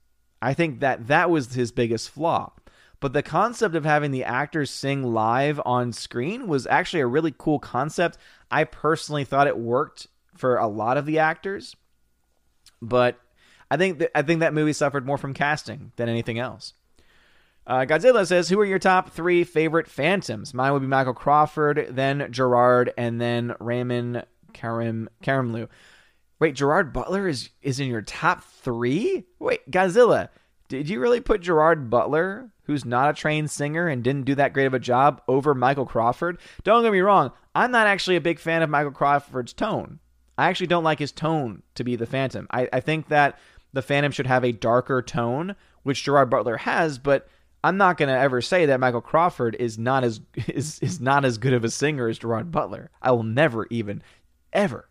I 0.41 0.55
think 0.55 0.81
that 0.81 1.09
that 1.09 1.29
was 1.29 1.53
his 1.53 1.73
biggest 1.73 2.09
flaw. 2.09 2.53
But 3.01 3.13
the 3.13 3.23
concept 3.23 3.77
of 3.77 3.85
having 3.85 4.11
the 4.11 4.25
actors 4.25 4.71
sing 4.71 5.03
live 5.03 5.61
on 5.65 5.93
screen 5.93 6.49
was 6.49 6.67
actually 6.67 7.01
a 7.01 7.07
really 7.07 7.33
cool 7.37 7.59
concept. 7.59 8.19
I 8.51 8.65
personally 8.65 9.25
thought 9.25 9.47
it 9.47 9.59
worked 9.59 10.09
for 10.35 10.57
a 10.57 10.67
lot 10.67 10.97
of 10.97 11.07
the 11.07 11.21
actors, 11.21 11.77
but 12.83 13.21
I 13.71 13.77
think 13.77 13.99
that, 13.99 14.17
I 14.17 14.23
think 14.23 14.41
that 14.41 14.55
movie 14.55 14.73
suffered 14.73 15.07
more 15.07 15.19
from 15.19 15.35
casting 15.35 15.93
than 15.97 16.09
anything 16.09 16.39
else. 16.39 16.75
Uh, 17.67 17.81
Godzilla 17.81 18.27
says, 18.27 18.49
"Who 18.49 18.59
are 18.61 18.65
your 18.65 18.79
top 18.79 19.11
three 19.11 19.45
favorite 19.45 19.89
Phantoms?" 19.89 20.55
Mine 20.55 20.73
would 20.73 20.81
be 20.81 20.89
Michael 20.89 21.13
Crawford, 21.13 21.89
then 21.91 22.33
Gerard, 22.33 22.95
and 22.97 23.21
then 23.21 23.55
Ramin 23.61 24.23
Karim 24.55 25.09
Karimloo. 25.23 25.69
Wait, 26.41 26.55
Gerard 26.55 26.93
Butler 26.93 27.29
is 27.29 27.51
is 27.61 27.79
in 27.79 27.89
your 27.89 28.03
top 28.03 28.43
three? 28.43 29.27
Wait, 29.39 29.71
Godzilla, 29.71 30.31
did 30.69 30.89
you 30.89 30.99
really 30.99 31.21
put 31.21 31.43
Gerard 31.43 31.91
Butler 31.91 32.51
who's 32.69 32.85
not 32.85 33.11
a 33.11 33.15
trained 33.15 33.51
singer 33.51 33.89
and 33.89 34.05
didn't 34.05 34.27
do 34.27 34.37
that 34.37 34.53
great 34.53 34.67
of 34.67 34.75
a 34.75 34.79
job 34.79 35.21
over 35.27 35.55
Michael 35.55 35.87
Crawford. 35.87 36.39
Don't 36.63 36.85
get 36.85 36.93
me 36.93 37.01
wrong, 37.01 37.33
I'm 37.57 37.73
not 37.73 37.89
actually 37.89 38.15
a 38.15 38.21
big 38.21 38.39
fan 38.39 38.63
of 38.63 38.71
Michael 38.71 38.93
Crawford's 38.93 39.53
tone. 39.53 39.99
I 40.37 40.49
actually 40.49 40.69
don't 40.69 40.85
like 40.85 41.01
his 41.01 41.11
tone 41.11 41.63
to 41.75 41.83
be 41.83 41.97
the 41.97 42.07
Phantom. 42.07 42.47
I, 42.53 42.69
I 42.73 42.79
think 42.79 43.09
that 43.09 43.39
the 43.73 43.83
Phantom 43.83 44.13
should 44.13 44.29
have 44.29 44.45
a 44.45 44.53
darker 44.53 45.03
tone, 45.03 45.57
which 45.83 46.05
Gerard 46.05 46.31
Butler 46.31 46.59
has, 46.59 46.99
but 46.99 47.29
I'm 47.65 47.77
not 47.77 47.97
going 47.97 48.09
to 48.09 48.19
ever 48.19 48.41
say 48.41 48.67
that 48.67 48.79
Michael 48.79 49.01
Crawford 49.01 49.57
is 49.59 49.79
not 49.79 50.05
as 50.05 50.21
is, 50.47 50.79
is 50.81 51.01
not 51.01 51.25
as 51.25 51.39
good 51.39 51.55
of 51.55 51.65
a 51.65 51.71
singer 51.71 52.07
as 52.07 52.19
Gerard 52.19 52.53
Butler. 52.53 52.91
I 53.03 53.11
will 53.11 53.25
never 53.25 53.67
even 53.71 54.03
ever 54.53 54.89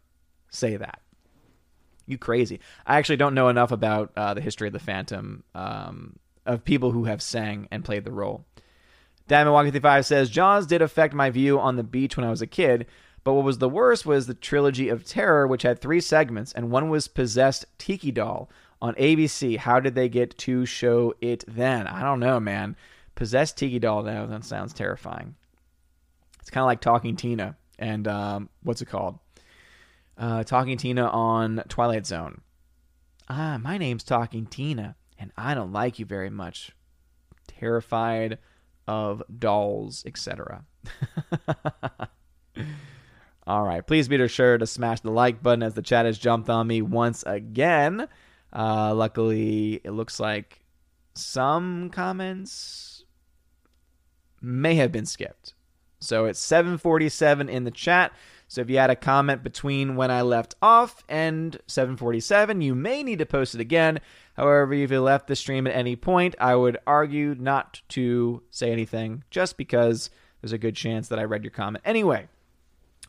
say 0.50 0.76
that. 0.78 1.00
You 2.08 2.18
crazy. 2.18 2.60
I 2.86 2.98
actually 2.98 3.18
don't 3.18 3.34
know 3.34 3.50
enough 3.50 3.72
about 3.72 4.12
uh, 4.16 4.34
the 4.34 4.42
history 4.42 4.68
of 4.68 4.74
the 4.74 4.80
Phantom 4.80 5.44
um, 5.54 6.18
of 6.48 6.64
people 6.64 6.92
who 6.92 7.06
have 7.06 7.22
sang 7.22 7.68
and 7.70 7.86
played 7.86 8.06
the 8.06 8.12
role. 8.12 8.46
Diamond 9.28 9.54
Walk 9.54 9.66
55 9.66 10.06
says 10.06 10.30
Jaws 10.30 10.66
did 10.66 10.82
affect 10.82 11.14
my 11.14 11.30
view 11.30 11.60
on 11.60 11.76
the 11.76 11.84
beach 11.84 12.16
when 12.16 12.26
I 12.26 12.30
was 12.30 12.42
a 12.42 12.48
kid, 12.48 12.88
but 13.24 13.34
what 13.34 13.44
was 13.44 13.58
the 13.58 13.70
worst 13.70 14.06
was 14.06 14.26
the 14.26 14.34
trilogy 14.34 14.88
of 14.88 15.06
terror, 15.06 15.46
which 15.46 15.64
had 15.64 15.80
three 15.80 16.00
segments, 16.00 16.54
and 16.54 16.72
one 16.72 16.90
was 16.90 17.08
Possessed 17.08 17.66
Tiki 17.78 18.12
Doll 18.12 18.50
on 18.82 18.96
ABC. 18.96 19.58
How 19.58 19.80
did 19.80 19.96
they 19.96 20.08
get 20.08 20.38
to 20.40 20.66
show 20.66 21.14
it 21.20 21.44
then? 21.48 21.88
I 21.88 22.02
don't 22.02 22.22
know, 22.22 22.40
man. 22.40 22.78
Possessed 23.16 23.58
Tiki 23.58 23.80
Doll, 23.80 24.04
now 24.04 24.26
that 24.26 24.46
sounds 24.46 24.74
terrifying. 24.74 25.36
It's 26.40 26.50
kind 26.50 26.62
of 26.64 26.68
like 26.68 26.80
Talking 26.80 27.18
Tina 27.18 27.58
and 27.80 28.08
um, 28.08 28.50
what's 28.64 28.82
it 28.82 28.88
called? 28.88 29.20
Uh, 30.18 30.44
Talking 30.44 30.78
Tina 30.78 31.08
on 31.08 31.64
Twilight 31.68 32.06
Zone. 32.06 32.42
Ah, 33.30 33.58
my 33.62 33.78
name's 33.78 34.04
Talking 34.04 34.46
Tina 34.46 34.96
and 35.20 35.32
I 35.38 35.54
don't 35.54 35.72
like 35.72 36.00
you 36.00 36.06
very 36.06 36.30
much. 36.30 36.72
terrified 37.48 38.40
of 38.88 39.24
dolls, 39.40 40.04
etc. 40.06 40.64
All 43.48 43.64
right, 43.64 43.86
please 43.86 44.08
be 44.08 44.28
sure 44.28 44.58
to 44.58 44.68
smash 44.68 45.00
the 45.02 45.12
like 45.12 45.42
button 45.42 45.64
as 45.64 45.74
the 45.74 45.82
chat 45.82 46.06
has 46.06 46.18
jumped 46.18 46.50
on 46.50 46.68
me 46.68 46.82
once 46.82 47.24
again. 47.26 48.08
Uh, 48.54 48.94
luckily, 48.94 49.82
it 49.84 49.92
looks 49.92 50.20
like 50.20 50.66
some 51.14 51.90
comments 51.90 53.06
may 54.42 54.76
have 54.76 54.92
been 54.92 55.06
skipped. 55.06 55.54
So 56.00 56.26
it's 56.26 56.40
747 56.40 57.50
in 57.50 57.64
the 57.64 57.72
chat. 57.72 58.12
So 58.48 58.62
if 58.62 58.70
you 58.70 58.78
had 58.78 58.90
a 58.90 58.96
comment 58.96 59.44
between 59.44 59.96
when 59.96 60.10
I 60.10 60.22
left 60.22 60.56
off 60.62 61.04
and 61.10 61.60
747, 61.68 62.62
you 62.62 62.74
may 62.76 63.04
need 63.04 63.20
to 63.20 63.26
post 63.26 63.56
it 63.56 63.62
again. 63.62 64.00
However, 64.36 64.74
if 64.74 64.92
you 64.92 65.02
left 65.02 65.28
the 65.28 65.36
stream 65.36 65.68
at 65.68 65.76
any 65.76 65.96
point, 65.96 66.36
I 66.40 66.56
would 66.56 66.78
argue 66.88 67.36
not 67.38 67.82
to 67.90 68.44
say 68.50 68.72
anything 68.72 69.24
just 69.30 69.58
because 69.58 70.10
there's 70.42 70.54
a 70.54 70.58
good 70.58 70.76
chance 70.76 71.10
that 71.10 71.20
I 71.20 71.24
read 71.24 71.44
your 71.44 71.52
comment 71.52 71.84
anyway. 71.86 72.28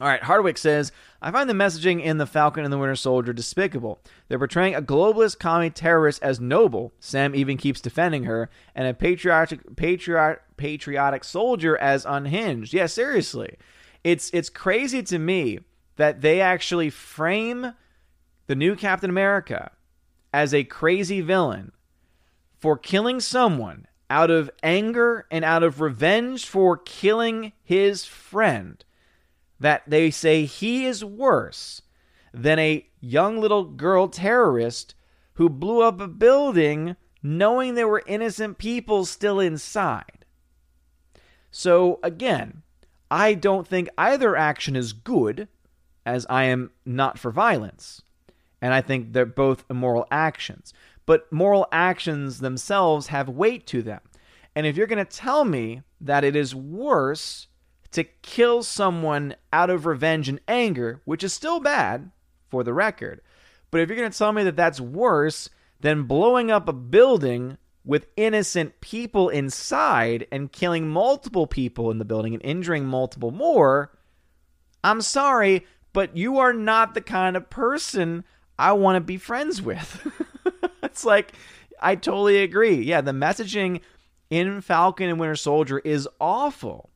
All 0.01 0.07
right, 0.07 0.23
Hardwick 0.23 0.59
says, 0.59 0.93
I 1.21 1.33
find 1.33 1.51
the 1.51 1.55
messaging 1.55 2.01
in 2.01 2.19
The 2.19 2.27
Falcon 2.27 2.63
and 2.63 2.73
the 2.73 2.79
Winter 2.79 2.95
Soldier 2.95 3.33
despicable. 3.33 3.99
They're 4.29 4.39
portraying 4.39 4.77
a 4.77 4.83
globalist 4.83 5.41
commie 5.41 5.71
terrorist 5.71 6.23
as 6.23 6.39
noble, 6.39 6.93
Sam 7.01 7.35
even 7.35 7.57
keeps 7.57 7.81
defending 7.81 8.23
her, 8.23 8.49
and 8.77 8.87
a 8.87 8.95
patriotic, 8.95 9.75
patriot, 9.75 10.41
patriotic 10.57 11.25
soldier 11.25 11.77
as 11.79 12.07
unhinged. 12.07 12.73
Yeah, 12.73 12.87
seriously. 12.87 13.57
It's, 14.05 14.31
it's 14.33 14.49
crazy 14.49 15.03
to 15.05 15.19
me 15.19 15.61
that 15.97 16.21
they 16.21 16.41
actually 16.41 16.91
frame 16.91 17.75
the 18.47 18.55
new 18.55 18.77
Captain 18.77 19.11
America 19.11 19.73
as 20.33 20.55
a 20.55 20.65
crazy 20.65 21.21
villain 21.21 21.73
for 22.59 22.77
killing 22.77 23.21
someone 23.21 23.87
out 24.11 24.31
of 24.31 24.51
anger 24.63 25.27
and 25.31 25.45
out 25.45 25.63
of 25.63 25.81
revenge 25.81 26.47
for 26.47 26.77
killing 26.77 27.53
his 27.63 28.05
friend 28.05 28.85
that 29.61 29.83
they 29.87 30.11
say 30.11 30.45
he 30.45 30.87
is 30.87 31.05
worse 31.05 31.83
than 32.33 32.59
a 32.59 32.87
young 33.01 33.41
little 33.41 33.65
girl 33.65 34.09
terrorist 34.09 34.95
who 35.35 35.49
blew 35.49 35.83
up 35.83 36.01
a 36.01 36.09
building 36.09 36.97
knowing 37.23 37.75
there 37.75 37.89
were 37.89 38.03
innocent 38.07 38.59
people 38.59 39.05
still 39.05 39.41
inside. 39.41 40.25
So, 41.51 41.99
again, 42.03 42.63
I 43.11 43.35
don't 43.35 43.67
think 43.67 43.89
either 43.97 44.37
action 44.37 44.77
is 44.77 44.93
good, 44.93 45.49
as 46.05 46.27
I 46.29 46.45
am 46.45 46.71
not 46.85 47.19
for 47.19 47.31
violence. 47.31 48.03
And 48.61 48.75
I 48.75 48.81
think 48.81 49.13
they're 49.13 49.27
both 49.27 49.65
immoral 49.71 50.07
actions. 50.11 50.73
But 51.07 51.31
moral 51.33 51.67
actions 51.73 52.41
themselves 52.41 53.09
have 53.09 53.29
weight 53.29 53.67
to 53.69 53.83
them. 53.83 54.01
And 54.55 54.67
if 54.67 54.77
you're 54.77 54.87
going 54.87 55.05
to 55.05 55.17
tell 55.17 55.45
me 55.45 55.83
that 56.01 56.25
it 56.25 56.35
is 56.35 56.55
worse 56.55 57.47
to 57.93 58.05
kill 58.05 58.63
someone 58.63 59.37
out 59.53 59.71
of 59.71 59.87
revenge 59.87 60.29
and 60.29 60.41
anger, 60.49 61.01
which 61.05 61.25
is 61.25 61.33
still 61.33 61.61
bad 61.61 62.11
for 62.51 62.63
the 62.63 62.75
record. 62.75 63.21
But 63.71 63.81
if 63.81 63.89
you're 63.89 63.99
going 63.99 64.11
to 64.11 64.19
tell 64.19 64.33
me 64.33 64.43
that 64.45 64.57
that's 64.57 64.81
worse 64.81 65.49
than 65.81 66.05
blowing 66.05 66.51
up 66.51 66.69
a 66.69 66.73
building 66.73 67.57
with 67.89 68.07
innocent 68.19 68.83
people 68.83 69.31
inside 69.31 70.27
and 70.31 70.53
killing 70.53 70.87
multiple 70.87 71.47
people 71.47 71.91
in 71.91 71.97
the 71.97 72.05
building 72.05 72.35
and 72.35 72.45
injuring 72.45 72.85
multiple 72.85 73.31
more, 73.31 73.91
I'm 74.85 75.01
sorry, 75.01 75.65
but 75.95 76.15
you 76.15 76.37
are 76.37 76.53
not 76.53 76.93
the 76.93 77.01
kind 77.01 77.35
of 77.35 77.49
person 77.49 78.25
I 78.59 78.73
want 78.73 78.97
to 78.97 79.01
be 79.01 79.17
friends 79.17 79.63
with. 79.63 80.07
it's 80.83 81.07
like, 81.07 81.33
I 81.81 81.95
totally 81.95 82.43
agree. 82.43 82.75
Yeah, 82.75 83.01
the 83.01 83.13
messaging 83.13 83.81
in 84.29 84.61
Falcon 84.61 85.09
and 85.09 85.19
Winter 85.19 85.35
Soldier 85.35 85.79
is 85.79 86.07
awful. 86.21 86.91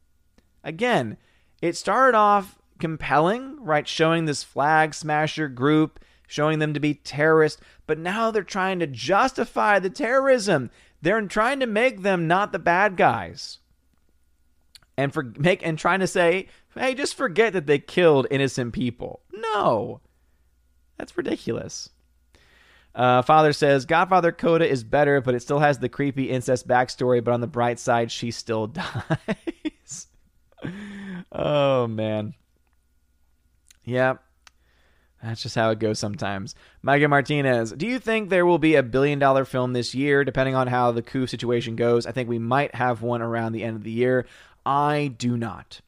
Again, 0.62 1.16
it 1.62 1.74
started 1.74 2.14
off 2.18 2.58
compelling, 2.78 3.56
right? 3.64 3.88
Showing 3.88 4.26
this 4.26 4.42
flag 4.42 4.92
smasher 4.92 5.48
group, 5.48 6.00
showing 6.32 6.58
them 6.58 6.74
to 6.74 6.80
be 6.80 6.94
terrorists, 6.94 7.60
but 7.86 7.98
now 7.98 8.30
they're 8.30 8.42
trying 8.42 8.78
to 8.80 8.86
justify 8.86 9.78
the 9.78 9.90
terrorism. 9.90 10.70
They're 11.00 11.20
trying 11.22 11.60
to 11.60 11.66
make 11.66 12.02
them 12.02 12.26
not 12.26 12.52
the 12.52 12.58
bad 12.58 12.96
guys. 12.96 13.58
And 14.96 15.12
for 15.12 15.22
make 15.38 15.66
and 15.66 15.78
trying 15.78 16.00
to 16.00 16.06
say, 16.06 16.48
hey, 16.74 16.94
just 16.94 17.14
forget 17.14 17.52
that 17.54 17.66
they 17.66 17.78
killed 17.78 18.26
innocent 18.30 18.72
people. 18.72 19.20
No. 19.32 20.00
That's 20.98 21.16
ridiculous. 21.16 21.90
Uh, 22.94 23.22
Father 23.22 23.52
says 23.54 23.86
Godfather 23.86 24.32
Coda 24.32 24.68
is 24.68 24.84
better, 24.84 25.20
but 25.22 25.34
it 25.34 25.40
still 25.40 25.60
has 25.60 25.78
the 25.78 25.88
creepy 25.88 26.30
incest 26.30 26.68
backstory. 26.68 27.24
But 27.24 27.32
on 27.32 27.40
the 27.40 27.46
bright 27.46 27.78
side, 27.78 28.12
she 28.12 28.30
still 28.30 28.66
dies 28.68 30.06
oh 31.32 31.86
man. 31.86 32.34
Yeah. 33.84 34.14
That's 35.22 35.42
just 35.42 35.54
how 35.54 35.70
it 35.70 35.78
goes 35.78 36.00
sometimes. 36.00 36.54
Mega 36.82 37.06
Martinez, 37.06 37.72
do 37.72 37.86
you 37.86 38.00
think 38.00 38.28
there 38.28 38.44
will 38.44 38.58
be 38.58 38.74
a 38.74 38.82
billion 38.82 39.20
dollar 39.20 39.44
film 39.44 39.72
this 39.72 39.94
year, 39.94 40.24
depending 40.24 40.56
on 40.56 40.66
how 40.66 40.90
the 40.90 41.02
coup 41.02 41.28
situation 41.28 41.76
goes? 41.76 42.06
I 42.06 42.12
think 42.12 42.28
we 42.28 42.40
might 42.40 42.74
have 42.74 43.02
one 43.02 43.22
around 43.22 43.52
the 43.52 43.62
end 43.62 43.76
of 43.76 43.84
the 43.84 43.92
year. 43.92 44.26
I 44.66 45.14
do 45.16 45.36
not. 45.36 45.80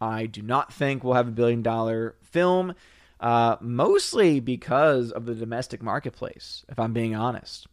I 0.00 0.26
do 0.26 0.42
not 0.42 0.72
think 0.72 1.04
we'll 1.04 1.14
have 1.14 1.28
a 1.28 1.32
billion 1.32 1.62
dollar 1.62 2.16
film, 2.22 2.74
uh, 3.20 3.56
mostly 3.60 4.40
because 4.40 5.12
of 5.12 5.26
the 5.26 5.34
domestic 5.34 5.82
marketplace, 5.82 6.64
if 6.68 6.78
I'm 6.78 6.92
being 6.92 7.14
honest. 7.14 7.68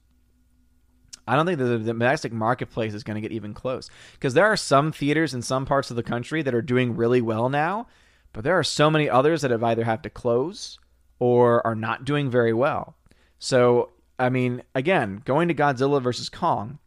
I 1.27 1.35
don't 1.35 1.47
think 1.47 1.57
the 1.57 1.79
domestic 1.79 2.31
marketplace 2.31 2.93
is 2.93 3.03
going 3.03 3.15
to 3.15 3.21
get 3.21 3.31
even 3.31 3.55
close 3.55 3.89
because 4.13 4.35
there 4.35 4.45
are 4.45 4.57
some 4.57 4.91
theaters 4.91 5.33
in 5.33 5.41
some 5.41 5.65
parts 5.65 5.89
of 5.89 5.95
the 5.95 6.03
country 6.03 6.43
that 6.43 6.53
are 6.53 6.61
doing 6.61 6.95
really 6.95 7.21
well 7.21 7.49
now, 7.49 7.87
but 8.35 8.43
there 8.43 8.59
are 8.59 8.65
so 8.65 8.89
many 8.91 9.09
others 9.09 9.41
that 9.41 9.51
have 9.51 9.63
either 9.63 9.85
have 9.85 10.01
to 10.01 10.09
close 10.09 10.77
or 11.19 11.65
are 11.65 11.73
not 11.73 12.03
doing 12.03 12.29
very 12.29 12.51
well. 12.51 12.97
So, 13.39 13.91
I 14.19 14.27
mean, 14.27 14.61
again, 14.75 15.21
going 15.23 15.47
to 15.47 15.53
Godzilla 15.53 16.01
versus 16.01 16.27
Kong, 16.27 16.79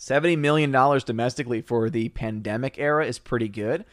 $70 0.00 0.36
million 0.36 0.72
domestically 0.72 1.60
for 1.60 1.88
the 1.88 2.08
pandemic 2.08 2.76
era 2.76 3.06
is 3.06 3.20
pretty 3.20 3.46
good. 3.46 3.84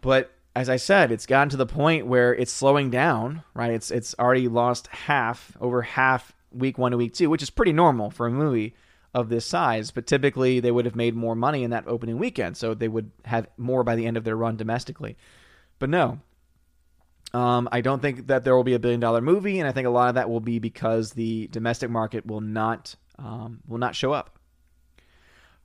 But 0.00 0.30
as 0.54 0.68
I 0.68 0.76
said, 0.76 1.10
it's 1.10 1.26
gotten 1.26 1.48
to 1.48 1.56
the 1.56 1.66
point 1.66 2.06
where 2.06 2.32
it's 2.32 2.52
slowing 2.52 2.88
down, 2.88 3.42
right? 3.52 3.72
It's 3.72 3.90
it's 3.90 4.14
already 4.16 4.46
lost 4.46 4.86
half, 4.86 5.56
over 5.60 5.82
half 5.82 6.36
week 6.52 6.78
one 6.78 6.92
to 6.92 6.98
week 6.98 7.14
two, 7.14 7.30
which 7.30 7.42
is 7.42 7.50
pretty 7.50 7.72
normal 7.72 8.10
for 8.10 8.28
a 8.28 8.30
movie 8.30 8.76
of 9.12 9.28
this 9.28 9.44
size. 9.44 9.90
But 9.90 10.06
typically, 10.06 10.60
they 10.60 10.70
would 10.70 10.84
have 10.84 10.94
made 10.94 11.16
more 11.16 11.34
money 11.34 11.64
in 11.64 11.70
that 11.70 11.88
opening 11.88 12.16
weekend, 12.18 12.56
so 12.56 12.74
they 12.74 12.86
would 12.86 13.10
have 13.24 13.48
more 13.56 13.82
by 13.82 13.96
the 13.96 14.06
end 14.06 14.16
of 14.16 14.22
their 14.22 14.36
run 14.36 14.56
domestically. 14.56 15.16
But 15.78 15.90
no, 15.90 16.20
um, 17.34 17.68
I 17.70 17.80
don't 17.80 18.00
think 18.00 18.28
that 18.28 18.44
there 18.44 18.56
will 18.56 18.64
be 18.64 18.74
a 18.74 18.78
billion 18.78 19.00
dollar 19.00 19.20
movie, 19.20 19.58
and 19.58 19.68
I 19.68 19.72
think 19.72 19.86
a 19.86 19.90
lot 19.90 20.08
of 20.08 20.14
that 20.14 20.30
will 20.30 20.40
be 20.40 20.58
because 20.58 21.12
the 21.12 21.48
domestic 21.48 21.90
market 21.90 22.26
will 22.26 22.40
not 22.40 22.94
um, 23.18 23.60
will 23.66 23.78
not 23.78 23.94
show 23.94 24.12
up. 24.12 24.38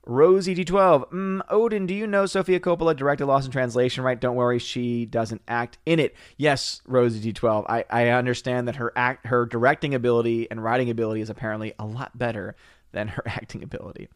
Rosie 0.06 0.54
D12. 0.54 1.10
Mm, 1.10 1.40
Odin, 1.48 1.86
do 1.86 1.94
you 1.94 2.06
know 2.06 2.26
Sofia 2.26 2.60
Coppola 2.60 2.94
directed 2.94 3.24
Lost 3.24 3.46
in 3.46 3.52
Translation, 3.52 4.04
right? 4.04 4.20
Don't 4.20 4.36
worry, 4.36 4.58
she 4.58 5.06
doesn't 5.06 5.40
act 5.48 5.78
in 5.86 5.98
it. 5.98 6.14
Yes, 6.36 6.82
Rosie 6.86 7.32
D12. 7.32 7.64
I, 7.68 7.84
I 7.88 8.08
understand 8.08 8.68
that 8.68 8.76
her 8.76 8.92
act 8.96 9.26
her 9.26 9.46
directing 9.46 9.94
ability 9.94 10.50
and 10.50 10.62
writing 10.62 10.90
ability 10.90 11.22
is 11.22 11.30
apparently 11.30 11.72
a 11.78 11.86
lot 11.86 12.16
better 12.18 12.54
than 12.92 13.08
her 13.08 13.22
acting 13.26 13.62
ability. 13.62 14.08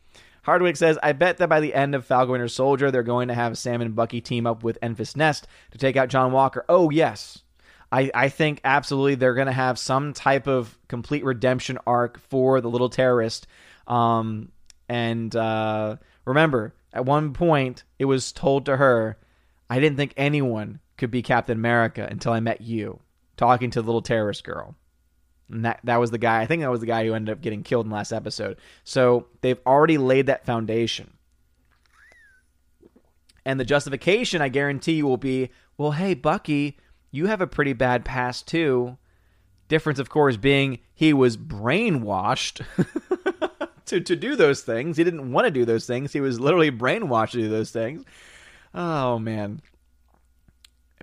Hardwick 0.48 0.78
says, 0.78 0.98
I 1.02 1.12
bet 1.12 1.36
that 1.38 1.50
by 1.50 1.60
the 1.60 1.74
end 1.74 1.94
of 1.94 2.06
Falcon 2.06 2.32
Winter 2.32 2.48
Soldier, 2.48 2.90
they're 2.90 3.02
going 3.02 3.28
to 3.28 3.34
have 3.34 3.58
Sam 3.58 3.82
and 3.82 3.94
Bucky 3.94 4.22
team 4.22 4.46
up 4.46 4.64
with 4.64 4.80
Enfys 4.80 5.14
Nest 5.14 5.46
to 5.72 5.76
take 5.76 5.94
out 5.94 6.08
John 6.08 6.32
Walker. 6.32 6.64
Oh, 6.70 6.88
yes. 6.88 7.42
I, 7.92 8.10
I 8.14 8.30
think 8.30 8.62
absolutely 8.64 9.16
they're 9.16 9.34
going 9.34 9.48
to 9.48 9.52
have 9.52 9.78
some 9.78 10.14
type 10.14 10.46
of 10.46 10.78
complete 10.88 11.22
redemption 11.22 11.76
arc 11.86 12.18
for 12.18 12.62
the 12.62 12.70
little 12.70 12.88
terrorist. 12.88 13.46
Um, 13.86 14.50
and 14.88 15.36
uh, 15.36 15.96
remember, 16.24 16.72
at 16.94 17.04
one 17.04 17.34
point, 17.34 17.84
it 17.98 18.06
was 18.06 18.32
told 18.32 18.64
to 18.64 18.78
her, 18.78 19.18
I 19.68 19.80
didn't 19.80 19.98
think 19.98 20.14
anyone 20.16 20.80
could 20.96 21.10
be 21.10 21.20
Captain 21.20 21.58
America 21.58 22.08
until 22.10 22.32
I 22.32 22.40
met 22.40 22.62
you, 22.62 23.00
talking 23.36 23.68
to 23.72 23.82
the 23.82 23.86
little 23.86 24.00
terrorist 24.00 24.44
girl. 24.44 24.76
And 25.50 25.64
that, 25.64 25.80
that 25.84 25.96
was 25.96 26.10
the 26.10 26.18
guy, 26.18 26.40
I 26.40 26.46
think 26.46 26.62
that 26.62 26.70
was 26.70 26.80
the 26.80 26.86
guy 26.86 27.04
who 27.04 27.14
ended 27.14 27.32
up 27.32 27.40
getting 27.40 27.62
killed 27.62 27.86
in 27.86 27.92
last 27.92 28.12
episode. 28.12 28.58
So 28.84 29.26
they've 29.40 29.60
already 29.66 29.98
laid 29.98 30.26
that 30.26 30.44
foundation. 30.44 31.14
And 33.44 33.58
the 33.58 33.64
justification, 33.64 34.42
I 34.42 34.48
guarantee 34.48 34.94
you, 34.94 35.06
will 35.06 35.16
be 35.16 35.50
well, 35.78 35.92
hey, 35.92 36.14
Bucky, 36.14 36.76
you 37.10 37.26
have 37.26 37.40
a 37.40 37.46
pretty 37.46 37.72
bad 37.72 38.04
past 38.04 38.48
too. 38.48 38.98
Difference, 39.68 39.98
of 39.98 40.10
course, 40.10 40.36
being 40.36 40.80
he 40.94 41.12
was 41.12 41.36
brainwashed 41.36 42.64
to, 43.86 44.00
to 44.00 44.16
do 44.16 44.34
those 44.34 44.62
things. 44.62 44.96
He 44.96 45.04
didn't 45.04 45.30
want 45.30 45.46
to 45.46 45.50
do 45.50 45.64
those 45.64 45.86
things. 45.86 46.12
He 46.12 46.20
was 46.20 46.40
literally 46.40 46.70
brainwashed 46.70 47.32
to 47.32 47.38
do 47.38 47.48
those 47.48 47.70
things. 47.70 48.04
Oh, 48.74 49.18
man. 49.18 49.60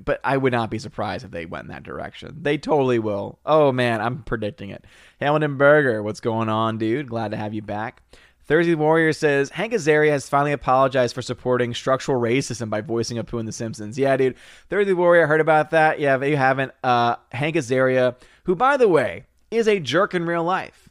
But 0.03 0.19
I 0.23 0.37
would 0.37 0.51
not 0.51 0.69
be 0.69 0.79
surprised 0.79 1.23
if 1.23 1.31
they 1.31 1.45
went 1.45 1.65
in 1.65 1.71
that 1.71 1.83
direction. 1.83 2.37
They 2.41 2.57
totally 2.57 2.99
will. 2.99 3.39
Oh, 3.45 3.71
man, 3.71 4.01
I'm 4.01 4.23
predicting 4.23 4.69
it. 4.69 4.83
Hamilton 5.21 5.57
Burger, 5.57 6.03
what's 6.03 6.19
going 6.19 6.49
on, 6.49 6.77
dude? 6.77 7.09
Glad 7.09 7.31
to 7.31 7.37
have 7.37 7.53
you 7.53 7.61
back. 7.61 8.01
Thursday 8.45 8.75
Warrior 8.75 9.13
says 9.13 9.49
Hank 9.49 9.73
Azaria 9.73 10.11
has 10.11 10.29
finally 10.29 10.51
apologized 10.51 11.15
for 11.15 11.23
supporting 11.23 11.73
structural 11.73 12.21
racism 12.21 12.69
by 12.69 12.81
voicing 12.81 13.17
a 13.17 13.23
Apu 13.23 13.39
in 13.39 13.45
The 13.47 13.51
Simpsons. 13.51 13.97
Yeah, 13.97 14.15
dude. 14.17 14.35
Thursday 14.69 14.93
Warrior, 14.93 15.25
heard 15.25 15.41
about 15.41 15.71
that. 15.71 15.99
Yeah, 15.99 16.23
you 16.23 16.37
haven't, 16.37 16.71
uh, 16.83 17.15
Hank 17.31 17.55
Azaria, 17.55 18.15
who, 18.43 18.55
by 18.55 18.77
the 18.77 18.87
way, 18.87 19.25
is 19.49 19.67
a 19.67 19.79
jerk 19.79 20.13
in 20.13 20.25
real 20.25 20.43
life. 20.43 20.89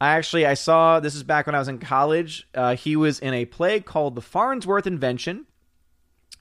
I 0.00 0.16
actually 0.16 0.46
I 0.46 0.54
saw 0.54 0.98
this 0.98 1.14
is 1.14 1.22
back 1.22 1.46
when 1.46 1.54
I 1.54 1.60
was 1.60 1.68
in 1.68 1.78
college. 1.78 2.48
Uh, 2.54 2.74
he 2.74 2.96
was 2.96 3.20
in 3.20 3.34
a 3.34 3.44
play 3.44 3.78
called 3.78 4.16
The 4.16 4.20
Farnsworth 4.20 4.84
Invention. 4.86 5.46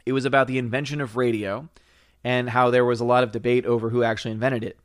It 0.05 0.13
was 0.13 0.25
about 0.25 0.47
the 0.47 0.57
invention 0.57 1.01
of 1.01 1.17
radio 1.17 1.69
and 2.23 2.49
how 2.49 2.69
there 2.69 2.85
was 2.85 2.99
a 2.99 3.05
lot 3.05 3.23
of 3.23 3.31
debate 3.31 3.65
over 3.65 3.89
who 3.89 4.03
actually 4.03 4.31
invented 4.31 4.63
it, 4.63 4.79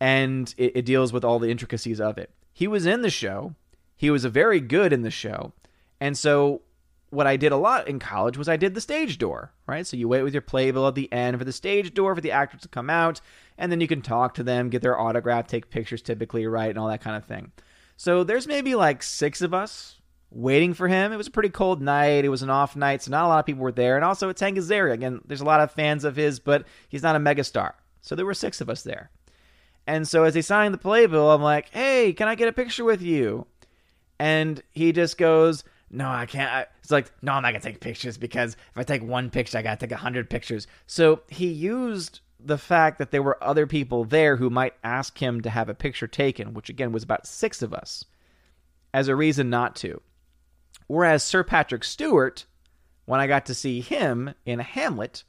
and 0.00 0.54
it, 0.56 0.76
it 0.76 0.84
deals 0.84 1.12
with 1.12 1.24
all 1.24 1.38
the 1.38 1.50
intricacies 1.50 2.00
of 2.00 2.18
it. 2.18 2.30
He 2.52 2.66
was 2.66 2.86
in 2.86 3.02
the 3.02 3.10
show 3.10 3.54
he 3.98 4.10
was 4.10 4.24
very 4.24 4.60
good 4.60 4.92
in 4.92 5.02
the 5.02 5.10
show. 5.10 5.52
And 6.00 6.16
so 6.16 6.62
what 7.10 7.26
I 7.26 7.36
did 7.36 7.50
a 7.50 7.56
lot 7.56 7.88
in 7.88 7.98
college 7.98 8.38
was 8.38 8.48
I 8.48 8.56
did 8.56 8.74
the 8.74 8.80
stage 8.80 9.18
door, 9.18 9.52
right? 9.66 9.84
So 9.84 9.96
you 9.96 10.06
wait 10.06 10.22
with 10.22 10.32
your 10.32 10.40
playbill 10.40 10.86
at 10.86 10.94
the 10.94 11.12
end 11.12 11.36
for 11.36 11.44
the 11.44 11.52
stage 11.52 11.92
door 11.92 12.14
for 12.14 12.20
the 12.20 12.30
actors 12.30 12.60
to 12.62 12.68
come 12.68 12.88
out, 12.88 13.20
and 13.58 13.72
then 13.72 13.80
you 13.80 13.88
can 13.88 14.00
talk 14.00 14.34
to 14.34 14.44
them, 14.44 14.70
get 14.70 14.82
their 14.82 14.98
autograph, 14.98 15.48
take 15.48 15.68
pictures 15.68 16.00
typically, 16.00 16.46
right, 16.46 16.70
and 16.70 16.78
all 16.78 16.86
that 16.86 17.00
kind 17.00 17.16
of 17.16 17.24
thing. 17.24 17.50
So 17.96 18.22
there's 18.22 18.46
maybe 18.46 18.76
like 18.76 19.02
six 19.02 19.42
of 19.42 19.52
us 19.52 19.97
waiting 20.30 20.74
for 20.74 20.88
him. 20.88 21.12
It 21.12 21.16
was 21.16 21.26
a 21.26 21.32
pretty 21.32 21.48
cold 21.48 21.80
night. 21.80 22.24
It 22.24 22.28
was 22.28 22.42
an 22.42 22.50
off 22.50 22.76
night, 22.76 23.02
so 23.02 23.10
not 23.10 23.24
a 23.24 23.28
lot 23.28 23.38
of 23.40 23.46
people 23.46 23.62
were 23.62 23.72
there. 23.72 23.96
And 23.96 24.04
also, 24.04 24.28
it's 24.28 24.40
Hank. 24.40 24.58
Again, 24.58 25.20
there's 25.24 25.40
a 25.40 25.44
lot 25.44 25.60
of 25.60 25.72
fans 25.72 26.04
of 26.04 26.16
his, 26.16 26.38
but 26.40 26.66
he's 26.88 27.02
not 27.02 27.16
a 27.16 27.20
megastar. 27.20 27.72
So 28.02 28.14
there 28.14 28.26
were 28.26 28.34
six 28.34 28.60
of 28.60 28.68
us 28.68 28.82
there. 28.82 29.10
And 29.86 30.06
so 30.06 30.24
as 30.24 30.34
he 30.34 30.42
signed 30.42 30.74
the 30.74 30.78
playbill, 30.78 31.30
I'm 31.30 31.42
like, 31.42 31.70
hey, 31.70 32.12
can 32.12 32.28
I 32.28 32.34
get 32.34 32.48
a 32.48 32.52
picture 32.52 32.84
with 32.84 33.00
you? 33.00 33.46
and 34.18 34.62
he 34.70 34.92
just 34.92 35.18
goes, 35.18 35.64
"No, 35.90 36.08
I 36.08 36.26
can't." 36.26 36.68
It's 36.80 36.90
like, 36.90 37.10
"No, 37.22 37.32
I'm 37.32 37.42
not 37.42 37.52
gonna 37.52 37.60
take 37.60 37.80
pictures 37.80 38.18
because 38.18 38.54
if 38.54 38.78
I 38.78 38.82
take 38.82 39.02
one 39.02 39.30
picture, 39.30 39.58
I 39.58 39.62
gotta 39.62 39.78
take 39.78 39.92
a 39.92 39.96
hundred 39.96 40.30
pictures." 40.30 40.66
So 40.86 41.22
he 41.28 41.48
used 41.48 42.20
the 42.40 42.58
fact 42.58 42.98
that 42.98 43.10
there 43.10 43.22
were 43.22 43.42
other 43.42 43.66
people 43.66 44.04
there 44.04 44.36
who 44.36 44.50
might 44.50 44.74
ask 44.84 45.18
him 45.18 45.40
to 45.42 45.50
have 45.50 45.68
a 45.68 45.74
picture 45.74 46.06
taken, 46.06 46.54
which 46.54 46.68
again 46.68 46.92
was 46.92 47.02
about 47.02 47.26
six 47.26 47.62
of 47.62 47.72
us, 47.72 48.04
as 48.92 49.08
a 49.08 49.16
reason 49.16 49.50
not 49.50 49.76
to. 49.76 50.00
Whereas 50.88 51.22
Sir 51.22 51.44
Patrick 51.44 51.84
Stewart, 51.84 52.46
when 53.04 53.20
I 53.20 53.26
got 53.26 53.46
to 53.46 53.54
see 53.54 53.80
him 53.80 54.34
in 54.44 54.58
Hamlet, 54.58 55.22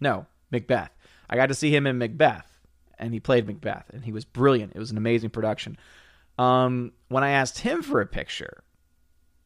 no, 0.00 0.26
Macbeth, 0.50 0.90
I 1.28 1.36
got 1.36 1.46
to 1.46 1.54
see 1.54 1.74
him 1.74 1.86
in 1.86 1.98
Macbeth, 1.98 2.58
and 2.98 3.12
he 3.12 3.20
played 3.20 3.46
Macbeth, 3.46 3.90
and 3.92 4.04
he 4.04 4.12
was 4.12 4.24
brilliant. 4.24 4.72
It 4.74 4.78
was 4.78 4.90
an 4.90 4.96
amazing 4.96 5.30
production. 5.30 5.76
Um, 6.38 6.92
when 7.08 7.24
I 7.24 7.30
asked 7.30 7.58
him 7.58 7.82
for 7.82 8.00
a 8.00 8.06
picture, 8.06 8.62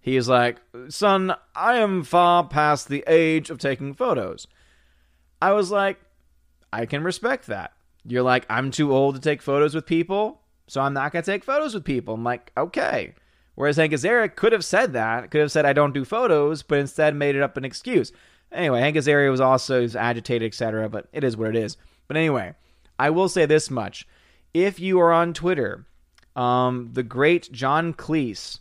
he 0.00 0.16
is 0.16 0.28
like, 0.28 0.60
Son, 0.88 1.34
I 1.54 1.76
am 1.76 2.04
far 2.04 2.46
past 2.46 2.88
the 2.88 3.04
age 3.06 3.50
of 3.50 3.59
taking 3.59 3.94
photos. 3.94 4.46
I 5.40 5.52
was 5.52 5.70
like, 5.70 5.98
I 6.72 6.86
can 6.86 7.02
respect 7.02 7.46
that. 7.46 7.72
You're 8.04 8.22
like, 8.22 8.44
I'm 8.50 8.70
too 8.70 8.92
old 8.92 9.14
to 9.14 9.20
take 9.20 9.40
photos 9.40 9.74
with 9.74 9.86
people, 9.86 10.40
so 10.66 10.80
I'm 10.80 10.92
not 10.92 11.12
going 11.12 11.22
to 11.22 11.30
take 11.30 11.44
photos 11.44 11.74
with 11.74 11.84
people. 11.84 12.14
I'm 12.14 12.24
like, 12.24 12.50
okay. 12.56 13.14
Whereas 13.54 13.76
Hank 13.76 13.92
Azaria 13.92 14.34
could 14.34 14.52
have 14.52 14.64
said 14.64 14.92
that, 14.94 15.30
could 15.30 15.40
have 15.40 15.52
said, 15.52 15.66
I 15.66 15.72
don't 15.72 15.92
do 15.92 16.04
photos, 16.04 16.62
but 16.62 16.78
instead 16.78 17.14
made 17.14 17.36
it 17.36 17.42
up 17.42 17.56
an 17.56 17.64
excuse. 17.64 18.12
Anyway, 18.50 18.80
Hank 18.80 18.96
Azaria 18.96 19.30
was 19.30 19.40
also 19.40 19.86
agitated, 19.88 20.46
etc., 20.46 20.88
but 20.88 21.08
it 21.12 21.24
is 21.24 21.36
what 21.36 21.50
it 21.50 21.56
is. 21.56 21.76
But 22.08 22.16
anyway, 22.16 22.54
I 22.98 23.10
will 23.10 23.28
say 23.28 23.46
this 23.46 23.70
much. 23.70 24.06
If 24.54 24.80
you 24.80 25.00
are 25.00 25.12
on 25.12 25.32
Twitter 25.34 25.86
um, 26.36 26.90
the 26.92 27.02
great 27.02 27.50
John 27.52 27.92
Cleese 27.92 28.58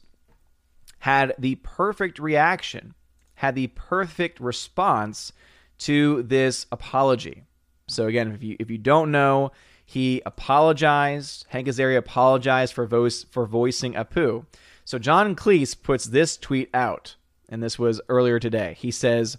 had 0.99 1.33
the 1.37 1.55
perfect 1.55 2.19
reaction, 2.19 2.93
had 3.35 3.55
the 3.55 3.67
perfect 3.67 4.39
response 4.39 5.31
to 5.79 6.23
this 6.23 6.67
apology. 6.71 7.43
So 7.87 8.07
again, 8.07 8.31
if 8.31 8.43
you 8.43 8.55
if 8.59 8.69
you 8.69 8.77
don't 8.77 9.11
know, 9.11 9.51
he 9.85 10.21
apologized. 10.25 11.45
Hank 11.49 11.67
Azaria 11.67 11.97
apologized 11.97 12.73
for 12.73 12.85
voice 12.85 13.23
for 13.23 13.45
voicing 13.45 13.93
Apu. 13.93 14.45
So 14.91 14.99
John 14.99 15.37
Cleese 15.37 15.81
puts 15.81 16.03
this 16.03 16.35
tweet 16.35 16.69
out, 16.73 17.15
and 17.47 17.63
this 17.63 17.79
was 17.79 18.01
earlier 18.09 18.39
today. 18.39 18.75
He 18.77 18.91
says, 18.91 19.37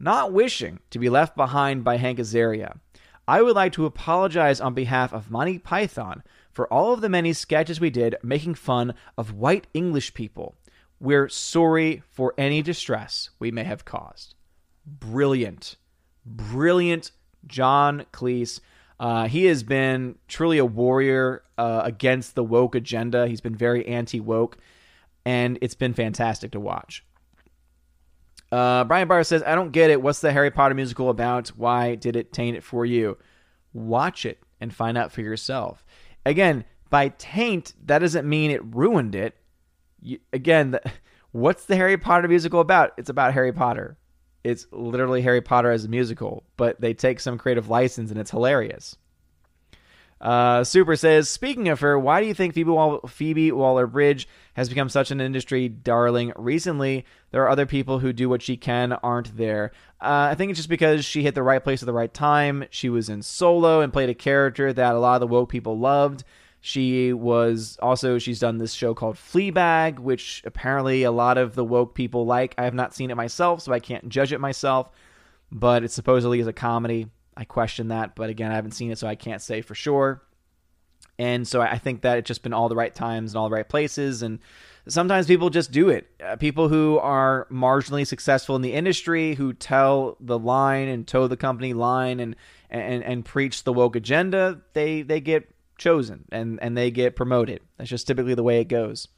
"Not 0.00 0.32
wishing 0.32 0.80
to 0.90 0.98
be 0.98 1.08
left 1.08 1.36
behind 1.36 1.84
by 1.84 1.96
Hank 1.96 2.18
Azaria, 2.18 2.80
I 3.28 3.40
would 3.40 3.54
like 3.54 3.72
to 3.74 3.86
apologize 3.86 4.60
on 4.60 4.74
behalf 4.74 5.12
of 5.12 5.30
Monty 5.30 5.60
Python 5.60 6.24
for 6.50 6.66
all 6.72 6.92
of 6.92 7.02
the 7.02 7.08
many 7.08 7.32
sketches 7.32 7.80
we 7.80 7.88
did 7.88 8.16
making 8.24 8.56
fun 8.56 8.94
of 9.16 9.32
white 9.32 9.68
English 9.74 10.12
people. 10.12 10.56
We're 10.98 11.28
sorry 11.28 12.02
for 12.10 12.34
any 12.36 12.60
distress 12.60 13.30
we 13.38 13.52
may 13.52 13.62
have 13.62 13.84
caused. 13.84 14.34
Brilliant, 14.84 15.76
brilliant 16.26 17.12
John 17.46 18.06
Cleese. 18.12 18.58
Uh, 18.98 19.28
he 19.28 19.44
has 19.44 19.62
been 19.62 20.18
truly 20.26 20.58
a 20.58 20.64
warrior 20.64 21.44
uh, 21.56 21.82
against 21.84 22.34
the 22.34 22.42
woke 22.42 22.74
agenda. 22.74 23.28
He's 23.28 23.40
been 23.40 23.54
very 23.54 23.86
anti 23.86 24.18
woke, 24.18 24.58
and 25.24 25.58
it's 25.60 25.74
been 25.74 25.94
fantastic 25.94 26.52
to 26.52 26.60
watch. 26.60 27.04
Uh, 28.52 28.84
Brian 28.84 29.06
Barr 29.06 29.22
says, 29.22 29.42
I 29.44 29.54
don't 29.54 29.72
get 29.72 29.90
it. 29.90 30.02
What's 30.02 30.20
the 30.20 30.32
Harry 30.32 30.50
Potter 30.50 30.74
musical 30.74 31.08
about? 31.08 31.48
Why 31.48 31.94
did 31.94 32.16
it 32.16 32.32
taint 32.32 32.56
it 32.56 32.64
for 32.64 32.84
you? 32.84 33.16
Watch 33.72 34.26
it 34.26 34.42
and 34.60 34.74
find 34.74 34.98
out 34.98 35.12
for 35.12 35.20
yourself. 35.20 35.84
Again, 36.26 36.64
by 36.88 37.10
taint, 37.10 37.74
that 37.86 38.00
doesn't 38.00 38.28
mean 38.28 38.50
it 38.50 38.62
ruined 38.74 39.14
it. 39.14 39.36
You, 40.02 40.18
again, 40.32 40.72
the, 40.72 40.82
what's 41.30 41.66
the 41.66 41.76
Harry 41.76 41.96
Potter 41.96 42.26
musical 42.28 42.60
about? 42.60 42.92
It's 42.98 43.10
about 43.10 43.34
Harry 43.34 43.52
Potter. 43.52 43.96
It's 44.42 44.66
literally 44.72 45.22
Harry 45.22 45.42
Potter 45.42 45.70
as 45.70 45.84
a 45.84 45.88
musical, 45.88 46.44
but 46.56 46.80
they 46.80 46.94
take 46.94 47.20
some 47.20 47.38
creative 47.38 47.68
license 47.68 48.10
and 48.10 48.18
it's 48.18 48.30
hilarious. 48.30 48.96
Uh, 50.20 50.62
Super 50.64 50.96
says, 50.96 51.30
speaking 51.30 51.68
of 51.68 51.80
her, 51.80 51.98
why 51.98 52.20
do 52.20 52.26
you 52.26 52.34
think 52.34 52.52
Phoebe, 52.52 52.70
Wall- 52.70 53.00
Phoebe 53.08 53.52
Waller 53.52 53.86
Bridge 53.86 54.28
has 54.54 54.68
become 54.68 54.90
such 54.90 55.10
an 55.10 55.20
industry 55.20 55.68
darling 55.68 56.32
recently? 56.36 57.06
There 57.30 57.42
are 57.42 57.48
other 57.48 57.64
people 57.64 58.00
who 58.00 58.12
do 58.12 58.28
what 58.28 58.42
she 58.42 58.58
can, 58.58 58.92
aren't 58.92 59.34
there? 59.36 59.72
Uh, 60.00 60.28
I 60.30 60.34
think 60.34 60.50
it's 60.50 60.58
just 60.58 60.68
because 60.68 61.04
she 61.06 61.22
hit 61.22 61.34
the 61.34 61.42
right 61.42 61.64
place 61.64 61.82
at 61.82 61.86
the 61.86 61.94
right 61.94 62.12
time. 62.12 62.66
She 62.70 62.90
was 62.90 63.08
in 63.08 63.22
Solo 63.22 63.80
and 63.80 63.92
played 63.92 64.10
a 64.10 64.14
character 64.14 64.72
that 64.72 64.94
a 64.94 64.98
lot 64.98 65.14
of 65.14 65.20
the 65.20 65.26
woke 65.26 65.48
people 65.48 65.78
loved. 65.78 66.24
She 66.60 67.14
was 67.14 67.78
also, 67.80 68.18
she's 68.18 68.40
done 68.40 68.58
this 68.58 68.74
show 68.74 68.92
called 68.92 69.16
Fleabag, 69.16 69.98
which 69.98 70.42
apparently 70.44 71.04
a 71.04 71.10
lot 71.10 71.38
of 71.38 71.54
the 71.54 71.64
woke 71.64 71.94
people 71.94 72.26
like. 72.26 72.54
I 72.58 72.64
have 72.64 72.74
not 72.74 72.94
seen 72.94 73.10
it 73.10 73.16
myself, 73.16 73.62
so 73.62 73.72
I 73.72 73.80
can't 73.80 74.10
judge 74.10 74.34
it 74.34 74.40
myself, 74.40 74.90
but 75.50 75.82
it 75.82 75.90
supposedly 75.90 76.40
is 76.40 76.46
a 76.46 76.52
comedy. 76.52 77.06
I 77.40 77.44
question 77.44 77.88
that, 77.88 78.14
but 78.14 78.28
again, 78.28 78.52
I 78.52 78.54
haven't 78.54 78.72
seen 78.72 78.90
it, 78.90 78.98
so 78.98 79.08
I 79.08 79.14
can't 79.14 79.40
say 79.40 79.62
for 79.62 79.74
sure. 79.74 80.20
And 81.18 81.48
so 81.48 81.62
I 81.62 81.78
think 81.78 82.02
that 82.02 82.18
it's 82.18 82.28
just 82.28 82.42
been 82.42 82.52
all 82.52 82.68
the 82.68 82.76
right 82.76 82.94
times 82.94 83.32
and 83.32 83.38
all 83.38 83.48
the 83.48 83.54
right 83.54 83.68
places. 83.68 84.22
And 84.22 84.40
sometimes 84.86 85.26
people 85.26 85.48
just 85.48 85.72
do 85.72 85.88
it. 85.88 86.06
Uh, 86.22 86.36
people 86.36 86.68
who 86.68 86.98
are 86.98 87.46
marginally 87.50 88.06
successful 88.06 88.56
in 88.56 88.62
the 88.62 88.74
industry, 88.74 89.34
who 89.36 89.54
tell 89.54 90.18
the 90.20 90.38
line 90.38 90.88
and 90.88 91.08
toe 91.08 91.28
the 91.28 91.36
company 91.36 91.72
line 91.72 92.20
and 92.20 92.36
and 92.68 93.02
and 93.02 93.24
preach 93.24 93.64
the 93.64 93.72
woke 93.72 93.96
agenda, 93.96 94.60
they 94.74 95.00
they 95.00 95.20
get 95.20 95.48
chosen 95.78 96.26
and 96.30 96.58
and 96.60 96.76
they 96.76 96.90
get 96.90 97.16
promoted. 97.16 97.60
That's 97.78 97.88
just 97.88 98.06
typically 98.06 98.34
the 98.34 98.42
way 98.42 98.60
it 98.60 98.68
goes. 98.68 99.08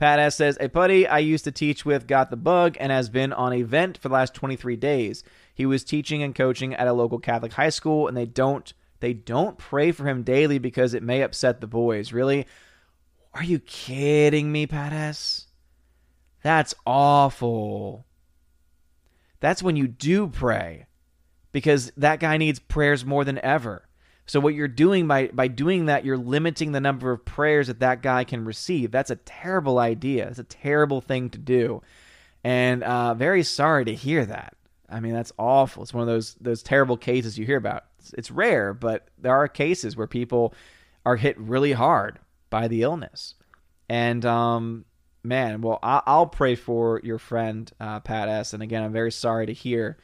Pat 0.00 0.18
S 0.18 0.36
says, 0.36 0.56
A 0.60 0.68
buddy 0.70 1.06
I 1.06 1.18
used 1.18 1.44
to 1.44 1.52
teach 1.52 1.84
with 1.84 2.06
got 2.06 2.30
the 2.30 2.36
bug 2.36 2.78
and 2.80 2.90
has 2.90 3.10
been 3.10 3.34
on 3.34 3.52
a 3.52 3.60
vent 3.60 3.98
for 3.98 4.08
the 4.08 4.14
last 4.14 4.32
23 4.32 4.74
days. 4.76 5.22
He 5.54 5.66
was 5.66 5.84
teaching 5.84 6.22
and 6.22 6.34
coaching 6.34 6.74
at 6.74 6.88
a 6.88 6.94
local 6.94 7.18
Catholic 7.18 7.52
high 7.52 7.68
school, 7.68 8.08
and 8.08 8.16
they 8.16 8.24
don't 8.24 8.72
they 9.00 9.12
don't 9.12 9.58
pray 9.58 9.92
for 9.92 10.06
him 10.06 10.22
daily 10.22 10.58
because 10.58 10.94
it 10.94 11.02
may 11.02 11.20
upset 11.20 11.60
the 11.60 11.66
boys. 11.66 12.14
Really? 12.14 12.46
Are 13.34 13.44
you 13.44 13.58
kidding 13.58 14.50
me, 14.50 14.66
Pat 14.66 14.94
S? 14.94 15.48
That's 16.42 16.74
awful. 16.86 18.06
That's 19.40 19.62
when 19.62 19.76
you 19.76 19.86
do 19.86 20.28
pray 20.28 20.86
because 21.52 21.92
that 21.98 22.20
guy 22.20 22.38
needs 22.38 22.58
prayers 22.58 23.04
more 23.04 23.24
than 23.24 23.38
ever. 23.44 23.86
So 24.30 24.38
what 24.38 24.54
you're 24.54 24.68
doing 24.68 25.08
by 25.08 25.26
by 25.32 25.48
doing 25.48 25.86
that, 25.86 26.04
you're 26.04 26.16
limiting 26.16 26.70
the 26.70 26.80
number 26.80 27.10
of 27.10 27.24
prayers 27.24 27.66
that 27.66 27.80
that 27.80 28.00
guy 28.00 28.22
can 28.22 28.44
receive. 28.44 28.92
That's 28.92 29.10
a 29.10 29.16
terrible 29.16 29.80
idea. 29.80 30.28
It's 30.28 30.38
a 30.38 30.44
terrible 30.44 31.00
thing 31.00 31.30
to 31.30 31.38
do, 31.38 31.82
and 32.44 32.84
uh, 32.84 33.14
very 33.14 33.42
sorry 33.42 33.84
to 33.86 33.92
hear 33.92 34.24
that. 34.24 34.54
I 34.88 35.00
mean, 35.00 35.14
that's 35.14 35.32
awful. 35.36 35.82
It's 35.82 35.92
one 35.92 36.02
of 36.02 36.06
those 36.06 36.34
those 36.34 36.62
terrible 36.62 36.96
cases 36.96 37.40
you 37.40 37.44
hear 37.44 37.56
about. 37.56 37.86
It's, 37.98 38.12
it's 38.12 38.30
rare, 38.30 38.72
but 38.72 39.08
there 39.18 39.34
are 39.34 39.48
cases 39.48 39.96
where 39.96 40.06
people 40.06 40.54
are 41.04 41.16
hit 41.16 41.36
really 41.36 41.72
hard 41.72 42.20
by 42.50 42.68
the 42.68 42.82
illness. 42.82 43.34
And 43.88 44.24
um, 44.24 44.84
man, 45.24 45.60
well, 45.60 45.80
I, 45.82 46.02
will 46.06 46.28
pray 46.28 46.54
for 46.54 47.00
your 47.02 47.18
friend 47.18 47.68
uh, 47.80 47.98
Pat 47.98 48.28
S. 48.28 48.54
And 48.54 48.62
again, 48.62 48.84
I'm 48.84 48.92
very 48.92 49.10
sorry 49.10 49.46
to 49.46 49.52
hear 49.52 49.98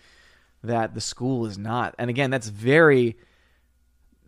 that 0.65 0.95
the 0.95 1.01
school 1.01 1.47
is 1.47 1.57
not. 1.57 1.95
And 1.97 2.11
again, 2.11 2.33
that's 2.33 2.49
very 2.49 3.17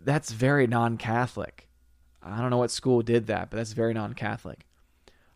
that's 0.03 0.31
very 0.31 0.67
non-Catholic. 0.67 1.67
I 2.21 2.39
don't 2.39 2.49
know 2.49 2.57
what 2.57 2.71
school 2.71 3.01
did 3.01 3.27
that, 3.27 3.49
but 3.49 3.57
that's 3.57 3.73
very 3.73 3.93
non-Catholic. 3.93 4.65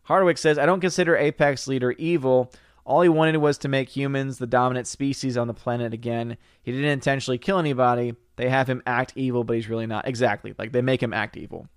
Hardwick 0.04 0.38
says, 0.38 0.58
I 0.58 0.66
don't 0.66 0.80
consider 0.80 1.16
Apex 1.16 1.66
Leader 1.66 1.92
evil. 1.92 2.52
All 2.84 3.00
he 3.00 3.08
wanted 3.08 3.36
was 3.38 3.56
to 3.58 3.68
make 3.68 3.88
humans 3.88 4.36
the 4.36 4.46
dominant 4.46 4.86
species 4.86 5.38
on 5.38 5.46
the 5.46 5.54
planet 5.54 5.94
again. 5.94 6.36
He 6.62 6.72
didn't 6.72 6.90
intentionally 6.90 7.38
kill 7.38 7.58
anybody. 7.58 8.14
They 8.36 8.50
have 8.50 8.68
him 8.68 8.82
act 8.86 9.14
evil, 9.16 9.44
but 9.44 9.56
he's 9.56 9.68
really 9.70 9.86
not. 9.86 10.06
Exactly. 10.06 10.54
Like, 10.58 10.72
they 10.72 10.82
make 10.82 11.02
him 11.02 11.14
act 11.14 11.36
evil. 11.36 11.68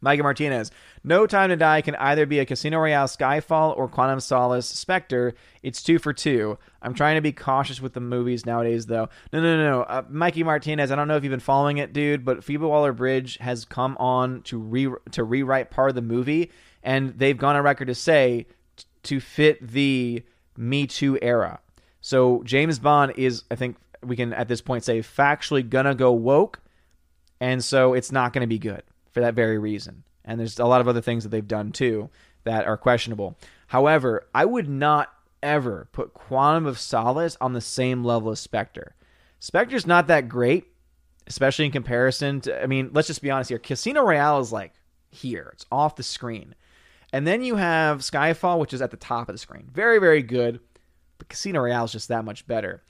Mikey 0.00 0.22
Martinez, 0.22 0.70
No 1.02 1.26
Time 1.26 1.50
to 1.50 1.56
Die 1.56 1.80
can 1.82 1.96
either 1.96 2.24
be 2.26 2.38
a 2.38 2.46
Casino 2.46 2.78
Royale 2.78 3.06
Skyfall 3.06 3.76
or 3.76 3.88
Quantum 3.88 4.20
Solace 4.20 4.66
Spectre. 4.66 5.34
It's 5.62 5.82
two 5.82 5.98
for 5.98 6.12
two. 6.12 6.58
I'm 6.80 6.94
trying 6.94 7.16
to 7.16 7.20
be 7.20 7.32
cautious 7.32 7.80
with 7.80 7.94
the 7.94 8.00
movies 8.00 8.46
nowadays, 8.46 8.86
though. 8.86 9.08
No, 9.32 9.40
no, 9.40 9.56
no, 9.56 9.70
no. 9.70 9.82
Uh, 9.82 10.02
Mikey 10.08 10.44
Martinez, 10.44 10.92
I 10.92 10.96
don't 10.96 11.08
know 11.08 11.16
if 11.16 11.24
you've 11.24 11.32
been 11.32 11.40
following 11.40 11.78
it, 11.78 11.92
dude, 11.92 12.24
but 12.24 12.44
Phoebe 12.44 12.64
Waller 12.64 12.92
Bridge 12.92 13.38
has 13.38 13.64
come 13.64 13.96
on 13.98 14.42
to 14.42 14.58
re- 14.58 14.94
to 15.12 15.24
rewrite 15.24 15.70
part 15.70 15.88
of 15.88 15.94
the 15.96 16.02
movie, 16.02 16.52
and 16.82 17.18
they've 17.18 17.38
gone 17.38 17.56
on 17.56 17.64
record 17.64 17.86
to 17.86 17.94
say 17.94 18.46
t- 18.76 18.84
to 19.04 19.20
fit 19.20 19.66
the 19.66 20.22
Me 20.56 20.86
Too 20.86 21.18
era. 21.20 21.60
So 22.00 22.42
James 22.44 22.78
Bond 22.78 23.14
is, 23.16 23.42
I 23.50 23.56
think 23.56 23.76
we 24.04 24.14
can 24.14 24.32
at 24.32 24.46
this 24.46 24.60
point 24.60 24.84
say, 24.84 25.00
factually 25.00 25.68
gonna 25.68 25.96
go 25.96 26.12
woke, 26.12 26.60
and 27.40 27.64
so 27.64 27.94
it's 27.94 28.12
not 28.12 28.32
gonna 28.32 28.46
be 28.46 28.60
good 28.60 28.84
for 29.12 29.20
that 29.20 29.34
very 29.34 29.58
reason. 29.58 30.04
And 30.24 30.38
there's 30.38 30.58
a 30.58 30.66
lot 30.66 30.80
of 30.80 30.88
other 30.88 31.00
things 31.00 31.22
that 31.24 31.30
they've 31.30 31.46
done 31.46 31.72
too 31.72 32.10
that 32.44 32.66
are 32.66 32.76
questionable. 32.76 33.38
However, 33.68 34.26
I 34.34 34.44
would 34.44 34.68
not 34.68 35.12
ever 35.42 35.88
put 35.92 36.14
Quantum 36.14 36.66
of 36.66 36.78
Solace 36.78 37.36
on 37.40 37.52
the 37.52 37.60
same 37.60 38.04
level 38.04 38.30
as 38.30 38.40
Spectre. 38.40 38.94
Spectre's 39.38 39.86
not 39.86 40.08
that 40.08 40.28
great, 40.28 40.66
especially 41.26 41.64
in 41.64 41.70
comparison 41.70 42.40
to, 42.42 42.62
I 42.62 42.66
mean, 42.66 42.90
let's 42.92 43.08
just 43.08 43.22
be 43.22 43.30
honest 43.30 43.50
here. 43.50 43.58
Casino 43.58 44.02
Royale 44.02 44.40
is 44.40 44.52
like 44.52 44.72
here, 45.10 45.50
it's 45.52 45.66
off 45.70 45.96
the 45.96 46.02
screen. 46.02 46.54
And 47.12 47.26
then 47.26 47.42
you 47.42 47.56
have 47.56 48.00
Skyfall, 48.00 48.58
which 48.58 48.74
is 48.74 48.82
at 48.82 48.90
the 48.90 48.96
top 48.96 49.28
of 49.28 49.34
the 49.34 49.38
screen. 49.38 49.70
Very, 49.72 49.98
very 49.98 50.22
good, 50.22 50.60
but 51.16 51.28
Casino 51.28 51.60
Royale 51.60 51.84
is 51.84 51.92
just 51.92 52.08
that 52.08 52.24
much 52.24 52.46
better. 52.46 52.82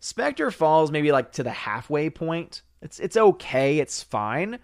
Spectre 0.00 0.50
falls 0.50 0.90
maybe 0.90 1.12
like 1.12 1.32
to 1.32 1.42
the 1.42 1.50
halfway 1.50 2.08
point. 2.10 2.62
It's 2.82 3.00
it's 3.00 3.16
okay, 3.16 3.78
it's 3.78 4.02
fine, 4.02 4.58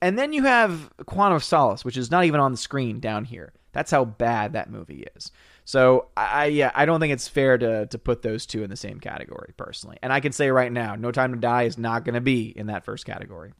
and 0.00 0.18
then 0.18 0.32
you 0.32 0.44
have 0.44 0.90
Quantum 1.06 1.36
of 1.36 1.44
Solace, 1.44 1.84
which 1.84 1.96
is 1.96 2.10
not 2.10 2.24
even 2.24 2.40
on 2.40 2.52
the 2.52 2.58
screen 2.58 3.00
down 3.00 3.24
here. 3.24 3.52
That's 3.72 3.90
how 3.90 4.04
bad 4.04 4.54
that 4.54 4.70
movie 4.70 5.06
is. 5.16 5.30
So 5.64 6.08
I 6.16 6.46
yeah, 6.46 6.72
I 6.74 6.84
don't 6.84 6.98
think 7.00 7.12
it's 7.12 7.28
fair 7.28 7.56
to 7.58 7.86
to 7.86 7.98
put 7.98 8.22
those 8.22 8.46
two 8.46 8.64
in 8.64 8.70
the 8.70 8.76
same 8.76 8.98
category 8.98 9.54
personally. 9.56 9.98
And 10.02 10.12
I 10.12 10.20
can 10.20 10.32
say 10.32 10.50
right 10.50 10.72
now, 10.72 10.96
No 10.96 11.12
Time 11.12 11.32
to 11.32 11.38
Die 11.38 11.62
is 11.62 11.78
not 11.78 12.04
going 12.04 12.14
to 12.14 12.20
be 12.20 12.46
in 12.46 12.66
that 12.66 12.84
first 12.84 13.06
category. 13.06 13.52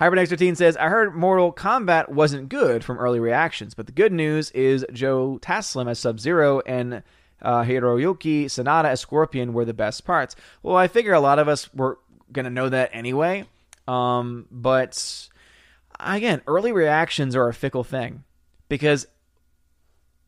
Hypernext 0.00 0.28
13 0.28 0.56
says, 0.56 0.76
I 0.78 0.88
heard 0.88 1.14
Mortal 1.14 1.52
Kombat 1.52 2.08
wasn't 2.08 2.48
good 2.48 2.82
from 2.82 2.98
early 2.98 3.20
reactions, 3.20 3.74
but 3.74 3.86
the 3.86 3.92
good 3.92 4.12
news 4.12 4.50
is 4.52 4.86
Joe 4.92 5.38
Taslim 5.42 5.88
as 5.88 5.98
Sub 5.98 6.18
Zero 6.18 6.60
and 6.60 7.02
uh, 7.42 7.62
Hiroyuki 7.62 8.46
Sanada 8.46 8.86
as 8.86 9.00
Scorpion 9.00 9.52
were 9.52 9.64
the 9.64 9.74
best 9.74 10.04
parts. 10.04 10.34
Well, 10.62 10.76
I 10.76 10.88
figure 10.88 11.12
a 11.12 11.20
lot 11.20 11.38
of 11.38 11.46
us 11.46 11.72
were 11.74 11.98
going 12.32 12.46
to 12.46 12.50
know 12.50 12.68
that 12.68 12.90
anyway. 12.92 13.46
Um, 13.88 14.46
but 14.50 15.28
again, 15.98 16.42
early 16.46 16.72
reactions 16.72 17.36
are 17.36 17.48
a 17.48 17.54
fickle 17.54 17.84
thing 17.84 18.24
because, 18.68 19.06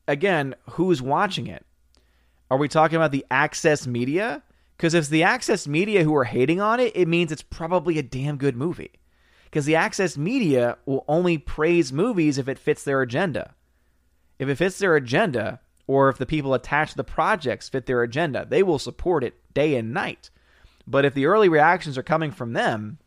again, 0.08 0.54
who's 0.70 1.00
watching 1.00 1.46
it? 1.46 1.64
Are 2.50 2.58
we 2.58 2.68
talking 2.68 2.96
about 2.96 3.12
the 3.12 3.26
access 3.30 3.86
media? 3.86 4.42
Because 4.76 4.94
if 4.94 5.00
it's 5.00 5.08
the 5.08 5.22
access 5.22 5.66
media 5.66 6.04
who 6.04 6.14
are 6.14 6.24
hating 6.24 6.60
on 6.60 6.80
it, 6.80 6.96
it 6.96 7.08
means 7.08 7.32
it's 7.32 7.42
probably 7.42 7.98
a 7.98 8.02
damn 8.02 8.36
good 8.36 8.56
movie. 8.56 8.92
Because 9.44 9.66
the 9.66 9.76
access 9.76 10.16
media 10.18 10.78
will 10.84 11.04
only 11.06 11.38
praise 11.38 11.92
movies 11.92 12.38
if 12.38 12.48
it 12.48 12.58
fits 12.58 12.82
their 12.82 13.02
agenda. 13.02 13.54
If 14.38 14.48
it 14.48 14.56
fits 14.56 14.78
their 14.78 14.96
agenda, 14.96 15.60
or 15.86 16.08
if 16.08 16.18
the 16.18 16.26
people 16.26 16.54
attached 16.54 16.92
to 16.92 16.96
the 16.96 17.04
projects 17.04 17.68
fit 17.68 17.86
their 17.86 18.02
agenda, 18.02 18.46
they 18.48 18.62
will 18.62 18.80
support 18.80 19.22
it 19.22 19.34
day 19.54 19.76
and 19.76 19.94
night. 19.94 20.30
But 20.86 21.04
if 21.04 21.14
the 21.14 21.26
early 21.26 21.48
reactions 21.48 21.96
are 21.96 22.02
coming 22.02 22.30
from 22.30 22.52
them, 22.52 22.98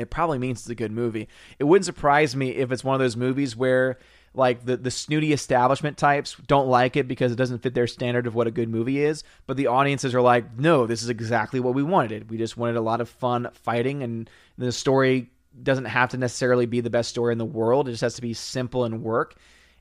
it 0.00 0.10
probably 0.10 0.38
means 0.38 0.60
it's 0.60 0.68
a 0.68 0.74
good 0.74 0.92
movie. 0.92 1.28
It 1.58 1.64
wouldn't 1.64 1.84
surprise 1.84 2.34
me 2.34 2.50
if 2.50 2.72
it's 2.72 2.84
one 2.84 2.94
of 2.94 3.00
those 3.00 3.16
movies 3.16 3.56
where 3.56 3.98
like 4.32 4.64
the 4.64 4.76
the 4.76 4.90
snooty 4.90 5.32
establishment 5.32 5.96
types 5.96 6.36
don't 6.46 6.68
like 6.68 6.96
it 6.96 7.08
because 7.08 7.32
it 7.32 7.36
doesn't 7.36 7.62
fit 7.62 7.74
their 7.74 7.86
standard 7.86 8.26
of 8.26 8.34
what 8.34 8.46
a 8.46 8.52
good 8.52 8.68
movie 8.68 9.02
is, 9.02 9.24
but 9.46 9.56
the 9.56 9.66
audiences 9.66 10.14
are 10.14 10.20
like, 10.20 10.58
"No, 10.58 10.86
this 10.86 11.02
is 11.02 11.08
exactly 11.08 11.60
what 11.60 11.74
we 11.74 11.82
wanted. 11.82 12.30
We 12.30 12.38
just 12.38 12.56
wanted 12.56 12.76
a 12.76 12.80
lot 12.80 13.00
of 13.00 13.08
fun 13.08 13.48
fighting 13.52 14.02
and 14.02 14.30
the 14.56 14.72
story 14.72 15.30
doesn't 15.62 15.86
have 15.86 16.10
to 16.10 16.16
necessarily 16.16 16.66
be 16.66 16.80
the 16.80 16.90
best 16.90 17.10
story 17.10 17.32
in 17.32 17.38
the 17.38 17.44
world. 17.44 17.88
It 17.88 17.92
just 17.92 18.02
has 18.02 18.14
to 18.14 18.22
be 18.22 18.34
simple 18.34 18.84
and 18.84 19.02
work." 19.02 19.34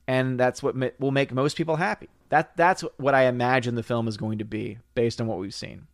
And 0.07 0.39
that's 0.39 0.63
what 0.63 0.75
will 0.99 1.11
make 1.11 1.31
most 1.31 1.55
people 1.55 1.75
happy. 1.75 2.09
That 2.29 2.57
that's 2.57 2.83
what 2.97 3.13
I 3.13 3.25
imagine 3.25 3.75
the 3.75 3.83
film 3.83 4.07
is 4.07 4.17
going 4.17 4.39
to 4.39 4.45
be 4.45 4.79
based 4.95 5.21
on 5.21 5.27
what 5.27 5.37
we've 5.37 5.53
seen. 5.53 5.85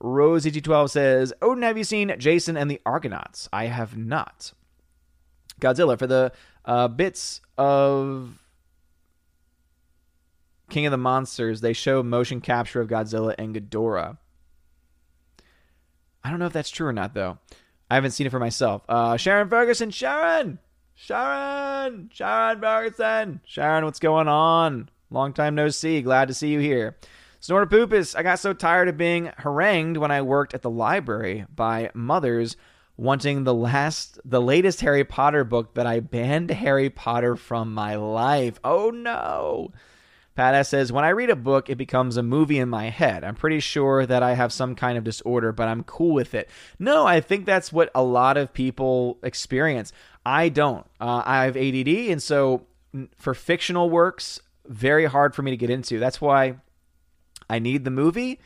Rosie 0.00 0.50
G12 0.50 0.90
says, 0.90 1.32
Odin, 1.40 1.62
have 1.62 1.78
you 1.78 1.84
seen 1.84 2.14
Jason 2.18 2.56
and 2.56 2.70
the 2.70 2.80
Argonauts? 2.84 3.48
I 3.52 3.66
have 3.66 3.96
not. 3.96 4.52
Godzilla, 5.60 5.98
for 5.98 6.06
the 6.06 6.32
uh, 6.64 6.88
bits 6.88 7.40
of 7.56 8.38
King 10.68 10.86
of 10.86 10.90
the 10.90 10.98
Monsters, 10.98 11.60
they 11.60 11.72
show 11.72 12.02
motion 12.02 12.40
capture 12.40 12.80
of 12.80 12.88
Godzilla 12.88 13.34
and 13.38 13.54
Ghidorah. 13.54 14.18
I 16.22 16.30
don't 16.30 16.38
know 16.38 16.46
if 16.46 16.52
that's 16.52 16.70
true 16.70 16.88
or 16.88 16.92
not, 16.92 17.14
though. 17.14 17.38
I 17.90 17.94
haven't 17.94 18.10
seen 18.10 18.26
it 18.26 18.30
for 18.30 18.40
myself. 18.40 18.82
Uh, 18.88 19.16
Sharon 19.16 19.48
Ferguson, 19.48 19.90
Sharon! 19.90 20.58
Sharon! 20.94 22.10
Sharon 22.12 22.60
Ferguson! 22.60 23.40
Sharon, 23.46 23.84
what's 23.84 24.00
going 24.00 24.28
on? 24.28 24.90
Long 25.10 25.32
time 25.32 25.54
no 25.54 25.68
see. 25.68 26.02
Glad 26.02 26.28
to 26.28 26.34
see 26.34 26.48
you 26.48 26.58
here. 26.58 26.96
Snortopoopus, 27.46 28.16
I 28.16 28.24
got 28.24 28.40
so 28.40 28.52
tired 28.52 28.88
of 28.88 28.96
being 28.96 29.30
harangued 29.38 29.98
when 29.98 30.10
I 30.10 30.22
worked 30.22 30.52
at 30.52 30.62
the 30.62 30.70
library 30.70 31.46
by 31.54 31.92
mothers 31.94 32.56
wanting 32.96 33.44
the 33.44 33.54
last 33.54 34.18
the 34.24 34.42
latest 34.42 34.80
Harry 34.80 35.04
Potter 35.04 35.44
book 35.44 35.74
that 35.74 35.86
I 35.86 36.00
banned 36.00 36.50
Harry 36.50 36.90
Potter 36.90 37.36
from 37.36 37.72
my 37.72 37.94
life. 37.94 38.58
Oh 38.64 38.90
no. 38.90 39.70
Pat 40.34 40.66
says, 40.66 40.90
When 40.90 41.04
I 41.04 41.10
read 41.10 41.30
a 41.30 41.36
book, 41.36 41.70
it 41.70 41.76
becomes 41.76 42.16
a 42.16 42.22
movie 42.24 42.58
in 42.58 42.68
my 42.68 42.90
head. 42.90 43.22
I'm 43.22 43.36
pretty 43.36 43.60
sure 43.60 44.04
that 44.04 44.24
I 44.24 44.34
have 44.34 44.52
some 44.52 44.74
kind 44.74 44.98
of 44.98 45.04
disorder, 45.04 45.52
but 45.52 45.68
I'm 45.68 45.84
cool 45.84 46.14
with 46.14 46.34
it. 46.34 46.50
No, 46.80 47.06
I 47.06 47.20
think 47.20 47.46
that's 47.46 47.72
what 47.72 47.92
a 47.94 48.02
lot 48.02 48.36
of 48.36 48.52
people 48.52 49.18
experience. 49.22 49.92
I 50.24 50.48
don't. 50.48 50.84
Uh, 51.00 51.22
I 51.24 51.44
have 51.44 51.56
ADD, 51.56 52.10
and 52.10 52.20
so 52.20 52.66
for 53.16 53.34
fictional 53.34 53.88
works, 53.88 54.40
very 54.66 55.06
hard 55.06 55.32
for 55.32 55.42
me 55.42 55.52
to 55.52 55.56
get 55.56 55.70
into. 55.70 56.00
That's 56.00 56.20
why 56.20 56.56
I 57.48 57.58
need 57.58 57.84
the 57.84 57.90
movie, 57.90 58.40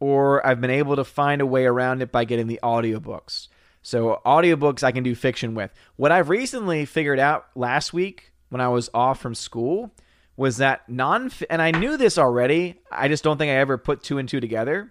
or 0.00 0.46
I've 0.46 0.60
been 0.60 0.70
able 0.70 0.96
to 0.96 1.04
find 1.04 1.40
a 1.40 1.46
way 1.46 1.64
around 1.64 2.02
it 2.02 2.12
by 2.12 2.24
getting 2.24 2.46
the 2.46 2.60
audiobooks. 2.62 3.48
So, 3.82 4.20
audiobooks 4.24 4.82
I 4.82 4.92
can 4.92 5.04
do 5.04 5.14
fiction 5.14 5.54
with. 5.54 5.70
What 5.96 6.10
I've 6.10 6.30
recently 6.30 6.86
figured 6.86 7.18
out 7.18 7.46
last 7.54 7.92
week 7.92 8.32
when 8.48 8.60
I 8.60 8.68
was 8.68 8.88
off 8.94 9.20
from 9.20 9.34
school 9.34 9.94
was 10.36 10.56
that 10.56 10.88
non 10.88 11.30
and 11.50 11.60
I 11.60 11.70
knew 11.70 11.96
this 11.96 12.16
already, 12.16 12.80
I 12.90 13.08
just 13.08 13.22
don't 13.22 13.36
think 13.36 13.50
I 13.50 13.56
ever 13.56 13.76
put 13.76 14.02
two 14.02 14.18
and 14.18 14.28
two 14.28 14.40
together. 14.40 14.90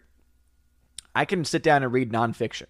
I 1.16 1.26
can 1.26 1.44
sit 1.44 1.64
down 1.64 1.84
and 1.84 1.92
read 1.92 2.12
nonfiction. 2.12 2.68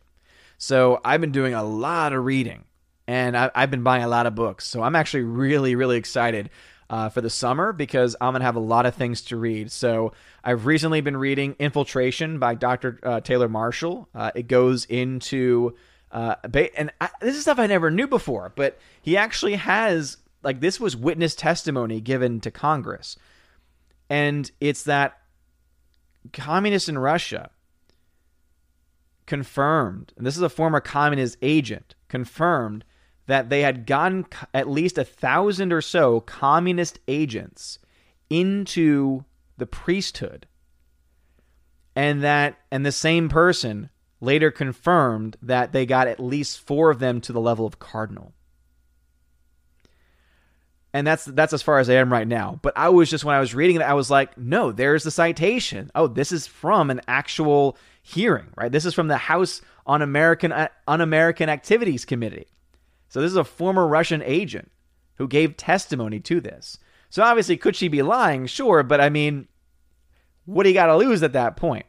So, 0.57 1.01
I've 1.03 1.19
been 1.19 1.33
doing 1.33 1.53
a 1.53 1.63
lot 1.63 2.13
of 2.13 2.23
reading 2.23 2.63
and 3.05 3.35
I've 3.35 3.69
been 3.69 3.83
buying 3.83 4.03
a 4.03 4.07
lot 4.07 4.25
of 4.25 4.33
books. 4.33 4.65
So, 4.65 4.81
I'm 4.81 4.95
actually 4.95 5.23
really, 5.23 5.75
really 5.75 5.97
excited 5.97 6.49
uh, 6.93 7.09
for 7.09 7.21
the 7.21 7.29
summer 7.29 7.73
because 7.73 8.15
I'm 8.21 8.33
going 8.33 8.41
to 8.41 8.45
have 8.45 8.55
a 8.55 8.59
lot 8.59 8.85
of 8.85 8.93
things 8.93 9.23
to 9.23 9.35
read. 9.35 9.71
So 9.71 10.13
I've 10.43 10.67
recently 10.67 11.01
been 11.01 11.17
reading 11.17 11.55
Infiltration 11.57 12.37
by 12.37 12.53
Dr. 12.53 12.99
Uh, 13.01 13.19
Taylor 13.19 13.49
Marshall. 13.49 14.07
Uh, 14.13 14.29
it 14.35 14.47
goes 14.47 14.85
into, 14.85 15.75
uh, 16.11 16.35
and 16.77 16.91
I, 17.01 17.09
this 17.19 17.35
is 17.35 17.41
stuff 17.41 17.57
I 17.57 17.65
never 17.65 17.89
knew 17.89 18.05
before, 18.05 18.53
but 18.55 18.77
he 19.01 19.17
actually 19.17 19.55
has, 19.55 20.17
like, 20.43 20.59
this 20.59 20.79
was 20.79 20.95
witness 20.95 21.33
testimony 21.33 21.99
given 21.99 22.39
to 22.41 22.51
Congress. 22.51 23.17
And 24.07 24.51
it's 24.61 24.83
that 24.83 25.17
communists 26.31 26.89
in 26.89 26.99
Russia 26.99 27.49
confirmed, 29.25 30.13
and 30.15 30.27
this 30.27 30.37
is 30.37 30.43
a 30.43 30.49
former 30.49 30.79
communist 30.79 31.39
agent, 31.41 31.95
confirmed 32.07 32.85
that 33.27 33.49
they 33.49 33.61
had 33.61 33.85
gotten 33.85 34.25
at 34.53 34.69
least 34.69 34.97
a 34.97 35.03
thousand 35.03 35.71
or 35.71 35.81
so 35.81 36.19
communist 36.19 36.99
agents 37.07 37.79
into 38.29 39.23
the 39.57 39.65
priesthood 39.65 40.47
and 41.95 42.23
that 42.23 42.57
and 42.71 42.85
the 42.85 42.91
same 42.91 43.29
person 43.29 43.89
later 44.19 44.51
confirmed 44.51 45.37
that 45.41 45.71
they 45.71 45.85
got 45.85 46.07
at 46.07 46.19
least 46.19 46.59
four 46.59 46.89
of 46.89 46.99
them 46.99 47.21
to 47.21 47.31
the 47.31 47.41
level 47.41 47.65
of 47.65 47.79
cardinal 47.79 48.33
and 50.93 51.07
that's 51.07 51.25
that's 51.25 51.53
as 51.53 51.61
far 51.63 51.79
as 51.79 51.89
I 51.89 51.95
am 51.95 52.11
right 52.13 52.27
now. 52.27 52.59
But 52.61 52.73
I 52.77 52.89
was 52.89 53.09
just 53.09 53.25
when 53.25 53.35
I 53.35 53.39
was 53.39 53.55
reading 53.55 53.77
it, 53.77 53.81
I 53.81 53.95
was 53.95 54.11
like, 54.11 54.37
no, 54.37 54.71
there's 54.71 55.03
the 55.03 55.11
citation. 55.11 55.89
Oh, 55.95 56.07
this 56.07 56.31
is 56.31 56.45
from 56.45 56.91
an 56.91 57.01
actual 57.07 57.77
hearing, 58.03 58.47
right? 58.55 58.71
This 58.71 58.85
is 58.85 58.93
from 58.93 59.07
the 59.07 59.17
House 59.17 59.61
on 59.87 60.01
American 60.01 60.51
uh, 60.51 60.67
Un-American 60.87 61.49
Activities 61.49 62.05
Committee. 62.05 62.47
So 63.13 63.21
this 63.21 63.29
is 63.29 63.37
a 63.37 63.43
former 63.43 63.87
Russian 63.87 64.23
agent 64.23 64.71
who 65.17 65.27
gave 65.27 65.55
testimony 65.55 66.19
to 66.21 66.41
this. 66.41 66.79
So 67.11 67.21
obviously, 67.21 67.57
could 67.57 67.75
she 67.75 67.87
be 67.87 68.01
lying? 68.01 68.47
Sure, 68.47 68.81
but 68.81 68.99
I 68.99 69.09
mean, 69.09 69.47
what 70.45 70.63
do 70.63 70.69
you 70.69 70.73
got 70.73 70.87
to 70.87 70.97
lose 70.97 71.21
at 71.21 71.33
that 71.33 71.55
point? 71.55 71.85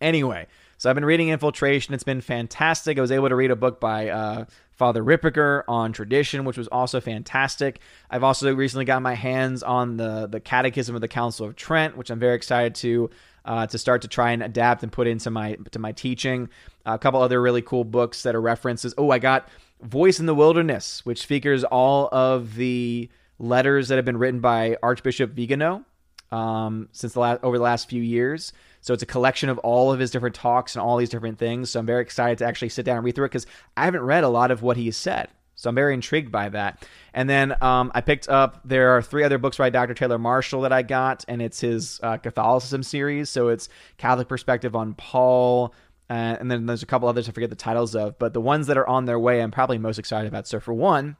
Anyway, 0.00 0.48
so 0.76 0.90
I've 0.90 0.96
been 0.96 1.04
reading 1.04 1.28
Infiltration. 1.28 1.94
It's 1.94 2.02
been 2.02 2.20
fantastic. 2.20 2.98
I 2.98 3.00
was 3.00 3.12
able 3.12 3.28
to 3.28 3.36
read 3.36 3.52
a 3.52 3.56
book 3.56 3.78
by 3.78 4.08
uh, 4.08 4.46
Father 4.72 5.00
Ripperger 5.00 5.62
on 5.68 5.92
tradition, 5.92 6.44
which 6.44 6.58
was 6.58 6.66
also 6.66 7.00
fantastic. 7.00 7.78
I've 8.10 8.24
also 8.24 8.52
recently 8.52 8.84
got 8.84 9.00
my 9.00 9.14
hands 9.14 9.62
on 9.62 9.96
the 9.96 10.26
the 10.26 10.40
Catechism 10.40 10.92
of 10.96 11.00
the 11.00 11.06
Council 11.08 11.46
of 11.46 11.54
Trent, 11.54 11.96
which 11.96 12.10
I'm 12.10 12.18
very 12.18 12.34
excited 12.34 12.74
to 12.76 13.10
uh, 13.44 13.68
to 13.68 13.78
start 13.78 14.02
to 14.02 14.08
try 14.08 14.32
and 14.32 14.42
adapt 14.42 14.82
and 14.82 14.90
put 14.90 15.06
into 15.06 15.30
my 15.30 15.56
to 15.70 15.78
my 15.78 15.92
teaching. 15.92 16.48
A 16.84 16.98
couple 16.98 17.22
other 17.22 17.40
really 17.40 17.62
cool 17.62 17.84
books 17.84 18.24
that 18.24 18.34
are 18.34 18.40
references. 18.40 18.92
Oh, 18.98 19.12
I 19.12 19.20
got 19.20 19.48
Voice 19.82 20.20
in 20.20 20.26
the 20.26 20.34
Wilderness, 20.34 21.04
which 21.04 21.26
features 21.26 21.64
all 21.64 22.08
of 22.12 22.54
the 22.54 23.08
letters 23.38 23.88
that 23.88 23.96
have 23.96 24.04
been 24.04 24.16
written 24.16 24.40
by 24.40 24.76
Archbishop 24.82 25.32
Vigano 25.32 25.84
um, 26.32 26.88
since 26.92 27.12
the 27.12 27.20
last 27.20 27.40
over 27.42 27.56
the 27.58 27.64
last 27.64 27.88
few 27.88 28.02
years. 28.02 28.52
So 28.80 28.94
it's 28.94 29.02
a 29.02 29.06
collection 29.06 29.48
of 29.48 29.58
all 29.58 29.92
of 29.92 29.98
his 29.98 30.10
different 30.10 30.34
talks 30.34 30.74
and 30.74 30.82
all 30.82 30.96
these 30.96 31.10
different 31.10 31.38
things. 31.38 31.70
So 31.70 31.80
I'm 31.80 31.86
very 31.86 32.02
excited 32.02 32.38
to 32.38 32.46
actually 32.46 32.68
sit 32.68 32.84
down 32.84 32.96
and 32.96 33.04
read 33.04 33.14
through 33.14 33.26
it 33.26 33.30
because 33.30 33.46
I 33.76 33.84
haven't 33.84 34.02
read 34.02 34.24
a 34.24 34.28
lot 34.28 34.50
of 34.50 34.62
what 34.62 34.76
he 34.76 34.86
has 34.86 34.96
said. 34.96 35.28
So 35.58 35.68
I'm 35.68 35.74
very 35.74 35.92
intrigued 35.92 36.30
by 36.30 36.48
that. 36.50 36.86
And 37.12 37.28
then 37.28 37.60
um, 37.60 37.90
I 37.92 38.00
picked 38.00 38.28
up, 38.28 38.60
there 38.64 38.96
are 38.96 39.02
three 39.02 39.24
other 39.24 39.38
books 39.38 39.56
by 39.56 39.70
Dr. 39.70 39.92
Taylor 39.92 40.18
Marshall 40.18 40.60
that 40.60 40.72
I 40.72 40.82
got, 40.82 41.24
and 41.26 41.42
it's 41.42 41.58
his 41.58 41.98
uh, 42.00 42.16
Catholicism 42.16 42.84
series. 42.84 43.28
So 43.28 43.48
it's 43.48 43.68
Catholic 43.96 44.28
Perspective 44.28 44.76
on 44.76 44.94
Paul. 44.94 45.74
Uh, 46.10 46.36
and 46.40 46.50
then 46.50 46.66
there's 46.66 46.82
a 46.82 46.86
couple 46.86 47.08
others 47.08 47.28
I 47.28 47.32
forget 47.32 47.50
the 47.50 47.56
titles 47.56 47.94
of, 47.94 48.18
but 48.18 48.32
the 48.32 48.40
ones 48.40 48.66
that 48.68 48.78
are 48.78 48.88
on 48.88 49.04
their 49.04 49.18
way, 49.18 49.42
I'm 49.42 49.50
probably 49.50 49.78
most 49.78 49.98
excited 49.98 50.26
about. 50.26 50.46
So 50.46 50.58
for 50.58 50.72
one, 50.72 51.16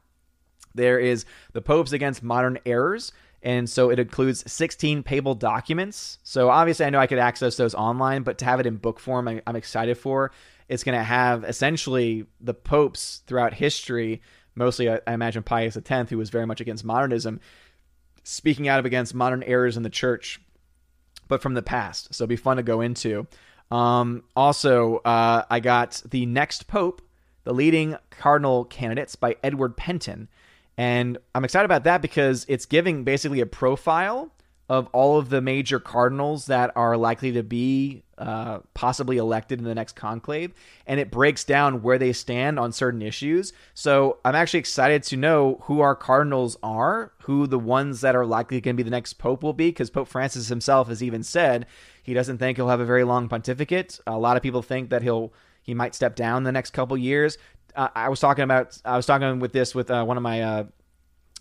there 0.73 0.99
is 0.99 1.25
The 1.53 1.61
Popes 1.61 1.91
Against 1.91 2.23
Modern 2.23 2.57
Errors. 2.65 3.11
And 3.41 3.69
so 3.69 3.89
it 3.89 3.99
includes 3.99 4.49
16 4.51 5.03
papal 5.03 5.33
documents. 5.33 6.19
So 6.23 6.49
obviously, 6.49 6.85
I 6.85 6.89
know 6.89 6.99
I 6.99 7.07
could 7.07 7.19
access 7.19 7.55
those 7.55 7.73
online, 7.73 8.23
but 8.23 8.37
to 8.39 8.45
have 8.45 8.59
it 8.59 8.65
in 8.65 8.75
book 8.75 8.99
form, 8.99 9.27
I, 9.27 9.41
am 9.47 9.55
excited 9.55 9.97
for. 9.97 10.31
It's 10.67 10.83
going 10.83 10.97
to 10.97 11.03
have 11.03 11.43
essentially 11.45 12.25
the 12.41 12.53
popes 12.53 13.21
throughout 13.27 13.53
history, 13.53 14.21
mostly, 14.55 14.89
I, 14.89 14.99
I 15.07 15.13
imagine, 15.13 15.43
Pius 15.43 15.77
X, 15.77 16.09
who 16.09 16.17
was 16.17 16.29
very 16.29 16.45
much 16.45 16.59
against 16.59 16.83
modernism, 16.83 17.39
speaking 18.23 18.67
out 18.67 18.79
of 18.79 18.85
against 18.85 19.15
modern 19.15 19.41
errors 19.43 19.77
in 19.77 19.83
the 19.83 19.89
church, 19.89 20.41
but 21.29 21.41
from 21.41 21.53
the 21.53 21.61
past. 21.61 22.13
So 22.13 22.23
it'll 22.23 22.29
be 22.29 22.35
fun 22.35 22.57
to 22.57 22.63
go 22.63 22.81
into. 22.81 23.25
Um, 23.71 24.23
also, 24.35 24.97
uh, 24.97 25.43
I 25.49 25.59
got 25.59 26.01
The 26.09 26.25
Next 26.25 26.67
Pope, 26.67 27.01
The 27.43 27.53
Leading 27.53 27.95
Cardinal 28.09 28.65
Candidates 28.65 29.15
by 29.15 29.35
Edward 29.43 29.77
Pentin. 29.77 30.27
And 30.77 31.17
I'm 31.35 31.43
excited 31.43 31.65
about 31.65 31.83
that 31.83 32.01
because 32.01 32.45
it's 32.47 32.65
giving 32.65 33.03
basically 33.03 33.41
a 33.41 33.45
profile 33.45 34.31
of 34.69 34.87
all 34.93 35.17
of 35.17 35.29
the 35.29 35.41
major 35.41 35.79
cardinals 35.79 36.45
that 36.45 36.71
are 36.75 36.95
likely 36.95 37.31
to 37.31 37.41
be 37.41 38.03
uh, 38.19 38.59
possibly 38.75 39.17
elected 39.17 39.57
in 39.57 39.65
the 39.65 39.73
next 39.73 39.95
conclave, 39.95 40.53
and 40.85 40.99
it 40.99 41.09
breaks 41.09 41.43
down 41.43 41.81
where 41.81 41.97
they 41.97 42.13
stand 42.13 42.59
on 42.59 42.71
certain 42.71 43.01
issues. 43.01 43.51
So 43.73 44.19
I'm 44.23 44.35
actually 44.35 44.59
excited 44.59 45.01
to 45.03 45.17
know 45.17 45.59
who 45.63 45.79
our 45.79 45.95
cardinals 45.95 46.55
are, 46.61 47.13
who 47.23 47.47
the 47.47 47.57
ones 47.57 48.01
that 48.01 48.15
are 48.15 48.25
likely 48.25 48.61
going 48.61 48.75
to 48.75 48.83
be 48.83 48.87
the 48.87 48.91
next 48.91 49.13
pope 49.13 49.41
will 49.41 49.53
be, 49.53 49.69
because 49.69 49.89
Pope 49.89 50.07
Francis 50.07 50.49
himself 50.49 50.87
has 50.87 51.01
even 51.01 51.23
said 51.23 51.65
he 52.09 52.13
doesn't 52.13 52.39
think 52.39 52.57
he'll 52.57 52.69
have 52.69 52.81
a 52.81 52.85
very 52.85 53.03
long 53.03 53.29
pontificate. 53.29 53.99
A 54.05 54.17
lot 54.17 54.35
of 54.35 54.43
people 54.43 54.61
think 54.61 54.89
that 54.89 55.01
he'll 55.01 55.31
he 55.61 55.73
might 55.73 55.93
step 55.93 56.15
down 56.15 56.43
the 56.43 56.51
next 56.51 56.71
couple 56.71 56.97
years 56.97 57.37
uh, 57.75 57.89
I 57.95 58.09
was 58.09 58.19
talking 58.19 58.43
about 58.43 58.77
I 58.85 58.95
was 58.95 59.05
talking 59.05 59.39
with 59.39 59.53
this 59.53 59.73
with 59.73 59.91
uh, 59.91 60.03
one 60.03 60.17
of 60.17 60.23
my 60.23 60.41
uh, 60.41 60.63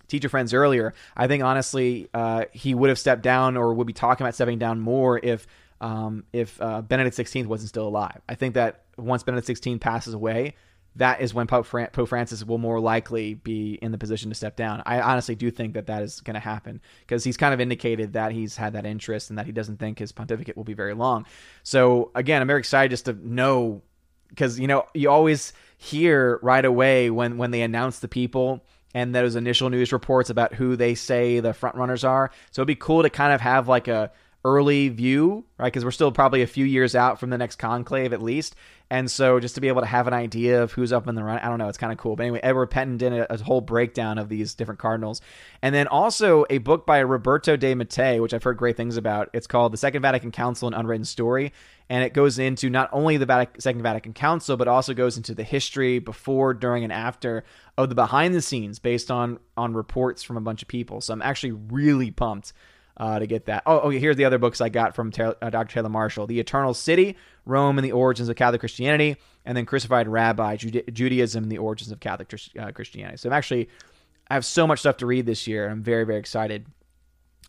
teacher 0.09 0.29
friends 0.29 0.55
earlier. 0.55 0.95
I 1.17 1.27
think 1.27 1.43
honestly 1.43 2.09
uh, 2.15 2.45
he 2.53 2.75
would 2.75 2.89
have 2.89 2.99
stepped 2.99 3.23
down 3.23 3.57
or 3.57 3.75
would 3.75 3.87
be 3.87 3.93
talking 3.93 4.25
about 4.25 4.35
stepping 4.35 4.59
down 4.59 4.81
more 4.81 5.19
if 5.23 5.47
um, 5.81 6.25
if 6.33 6.61
uh, 6.61 6.83
Benedict 6.83 7.17
XVI 7.17 7.47
wasn't 7.47 7.69
still 7.69 7.87
alive. 7.87 8.21
I 8.29 8.35
think 8.35 8.55
that 8.55 8.85
once 8.97 9.23
Benedict 9.23 9.49
XVI 9.49 9.81
passes 9.81 10.15
away, 10.15 10.55
that 10.99 11.21
is 11.21 11.33
when 11.33 11.47
Pope, 11.47 11.67
Fran- 11.67 11.89
Pope 11.93 12.09
Francis 12.09 12.45
will 12.45 12.59
more 12.59 12.81
likely 12.81 13.35
be 13.35 13.79
in 13.81 13.93
the 13.93 13.99
position 13.99 14.29
to 14.31 14.35
step 14.35 14.57
down. 14.57 14.83
I 14.85 15.01
honestly 15.01 15.35
do 15.35 15.51
think 15.51 15.75
that 15.75 15.87
that 15.87 16.03
is 16.03 16.21
going 16.21 16.35
to 16.35 16.41
happen 16.41 16.81
because 17.01 17.25
he's 17.25 17.37
kind 17.37 17.55
of 17.55 17.61
indicated 17.61 18.13
that 18.13 18.33
he's 18.33 18.57
had 18.57 18.75
that 18.75 18.85
interest 18.85 19.31
and 19.31 19.39
that 19.39 19.47
he 19.47 19.53
doesn't 19.53 19.79
think 19.79 19.99
his 19.99 20.13
pontificate 20.13 20.57
will 20.57 20.65
be 20.65 20.75
very 20.75 20.95
long. 20.95 21.25
So 21.63 22.11
again, 22.15 22.43
I'm 22.43 22.49
very 22.49 22.59
excited 22.59 22.91
just 22.91 23.07
to 23.07 23.13
know 23.13 23.83
because 24.29 24.61
you 24.61 24.67
know 24.67 24.87
you 24.93 25.09
always 25.09 25.53
hear 25.79 26.39
right 26.43 26.65
away 26.65 27.11
when 27.11 27.39
when 27.39 27.51
they 27.51 27.63
announce 27.63 28.01
the 28.01 28.09
people 28.09 28.65
and 28.95 29.15
those 29.15 29.37
initial 29.37 29.71
news 29.71 29.93
reports 29.93 30.31
about 30.31 30.55
who 30.55 30.77
they 30.77 30.95
say 30.95 31.41
the 31.41 31.55
front 31.55 31.77
runners 31.77 32.05
are. 32.05 32.31
So 32.51 32.63
it'd 32.63 32.67
be 32.67 32.75
cool 32.75 33.03
to 33.03 33.11
kind 33.11 33.33
of 33.33 33.41
have 33.41 33.69
like 33.69 33.89
a 33.89 34.11
early 34.45 34.89
view, 34.89 35.45
right? 35.59 35.67
Because 35.67 35.85
we're 35.85 35.91
still 35.91 36.13
probably 36.13 36.43
a 36.43 36.47
few 36.47 36.65
years 36.65 36.95
out 36.95 37.21
from 37.21 37.31
the 37.31 37.39
next 37.39 37.57
conclave 37.57 38.13
at 38.13 38.23
least. 38.23 38.55
And 38.91 39.11
so 39.11 39.39
just 39.39 39.55
to 39.57 39.61
be 39.61 39.69
able 39.69 39.83
to 39.83 39.87
have 39.87 40.07
an 40.07 40.15
idea 40.15 40.63
of 40.63 40.73
who's 40.73 40.93
up 40.93 41.07
in 41.09 41.15
the 41.15 41.23
run, 41.23 41.39
I 41.39 41.49
don't 41.49 41.59
know, 41.59 41.69
it's 41.69 41.77
kind 41.77 41.93
of 41.93 41.99
cool. 41.99 42.17
But 42.17 42.23
anyway, 42.23 42.41
Edward 42.43 42.71
Pentin 42.71 42.97
did 42.97 43.13
a, 43.13 43.33
a, 43.33 43.43
whole 43.43 43.61
breakdown 43.61 44.17
of 44.17 44.31
these 44.31 44.55
different 44.55 44.81
cardinals. 44.81 45.21
And 45.61 45.75
then 45.75 45.89
also 45.89 46.47
a 46.49 46.59
book 46.59 46.87
by 46.87 47.01
Roberto 47.01 47.57
de 47.57 47.75
Mattei, 47.75 48.19
which 48.19 48.33
I've 48.33 48.43
heard 48.43 48.57
great 48.57 48.77
things 48.79 48.97
about. 48.97 49.29
It's 49.35 49.47
called 49.47 49.75
The 49.75 49.77
Second 49.77 50.01
Vatican 50.01 50.33
Council 50.33 50.69
An 50.69 50.75
Unwritten 50.75 51.05
Story. 51.05 51.53
And 51.91 52.03
it 52.03 52.15
goes 52.15 52.39
into 52.39 52.71
not 52.71 52.89
only 52.93 53.19
the 53.19 53.27
Vatican, 53.27 53.61
Second 53.61 53.83
Vatican 53.83 54.15
Council, 54.15 54.57
but 54.57 54.69
also 54.69 54.95
goes 54.95 55.19
into 55.19 55.35
the 55.35 55.45
history 55.45 55.99
before, 55.99 56.55
during, 56.55 56.83
and 56.85 56.93
after 56.93 57.45
of 57.77 57.91
the 57.91 57.95
behind 57.95 58.35
the 58.35 58.43
scenes 58.43 58.79
based 58.79 59.11
on 59.11 59.39
on 59.57 59.75
reports 59.75 60.23
from 60.23 60.37
a 60.37 60.41
bunch 60.41 60.63
of 60.63 60.69
people. 60.69 61.01
So 61.01 61.13
I'm 61.13 61.23
actually 61.23 61.53
really 61.53 62.11
pumped 62.11 62.53
uh, 62.99 63.19
to 63.19 63.27
get 63.27 63.47
that. 63.47 63.63
Oh, 63.65 63.79
okay. 63.81 63.99
Here's 63.99 64.17
the 64.17 64.25
other 64.25 64.39
books 64.39 64.61
I 64.61 64.69
got 64.69 64.95
from 64.95 65.13
uh, 65.19 65.51
Dr. 65.51 65.73
Taylor 65.73 65.89
Marshall: 65.89 66.27
The 66.27 66.41
Eternal 66.41 66.75
City, 66.75 67.17
Rome 67.47 67.79
and 67.79 67.85
the 67.85 67.93
Origins 67.93 68.29
of 68.29 68.37
Catholic 68.37 68.61
Christianity, 68.61 69.17
and 69.45 69.57
then 69.57 69.67
Crucified 69.67 70.09
Rabbi, 70.09 70.57
Judaism 70.57 71.45
and 71.45 71.53
the 71.53 71.59
Origins 71.59 71.93
of 71.93 72.01
Catholic 72.01 72.33
uh, 72.59 72.73
Christianity. 72.73 73.17
So 73.19 73.29
I'm 73.29 73.33
actually 73.33 73.69
I 74.29 74.35
have 74.35 74.45
so 74.45 74.67
much 74.67 74.81
stuff 74.81 74.99
to 74.99 75.07
read 75.07 75.27
this 75.27 75.47
year. 75.47 75.69
I'm 75.69 75.83
very 75.83 76.05
very 76.05 76.19
excited. 76.19 76.67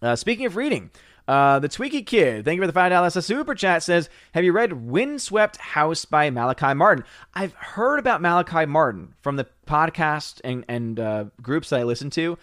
Uh, 0.02 0.16
speaking 0.16 0.46
of 0.46 0.56
reading, 0.56 0.92
uh, 1.28 1.60
the 1.60 1.68
Tweaky 1.68 2.06
Kid, 2.06 2.46
thank 2.46 2.56
you 2.56 2.62
for 2.62 2.68
the 2.68 2.74
five 2.74 2.92
dollars. 2.92 3.16
A 3.16 3.22
super 3.22 3.54
chat 3.54 3.84
says, 3.84 4.10
"Have 4.34 4.44
you 4.44 4.52
read 4.52 4.74
Windswept 4.74 5.58
House 5.58 6.06
by 6.06 6.30
Malachi 6.30 6.74
Martin?" 6.74 7.06
I've 7.34 7.54
heard 7.54 8.00
about 8.00 8.22
Malachi 8.22 8.66
Martin 8.66 9.16
from 9.22 9.36
the 9.36 9.48
podcast 9.68 10.42
and 10.44 10.64
and 10.68 11.00
uh, 11.00 11.26
groups 11.42 11.70
that 11.70 11.82
I 11.82 11.84
listen 11.84 12.10
to, 12.12 12.38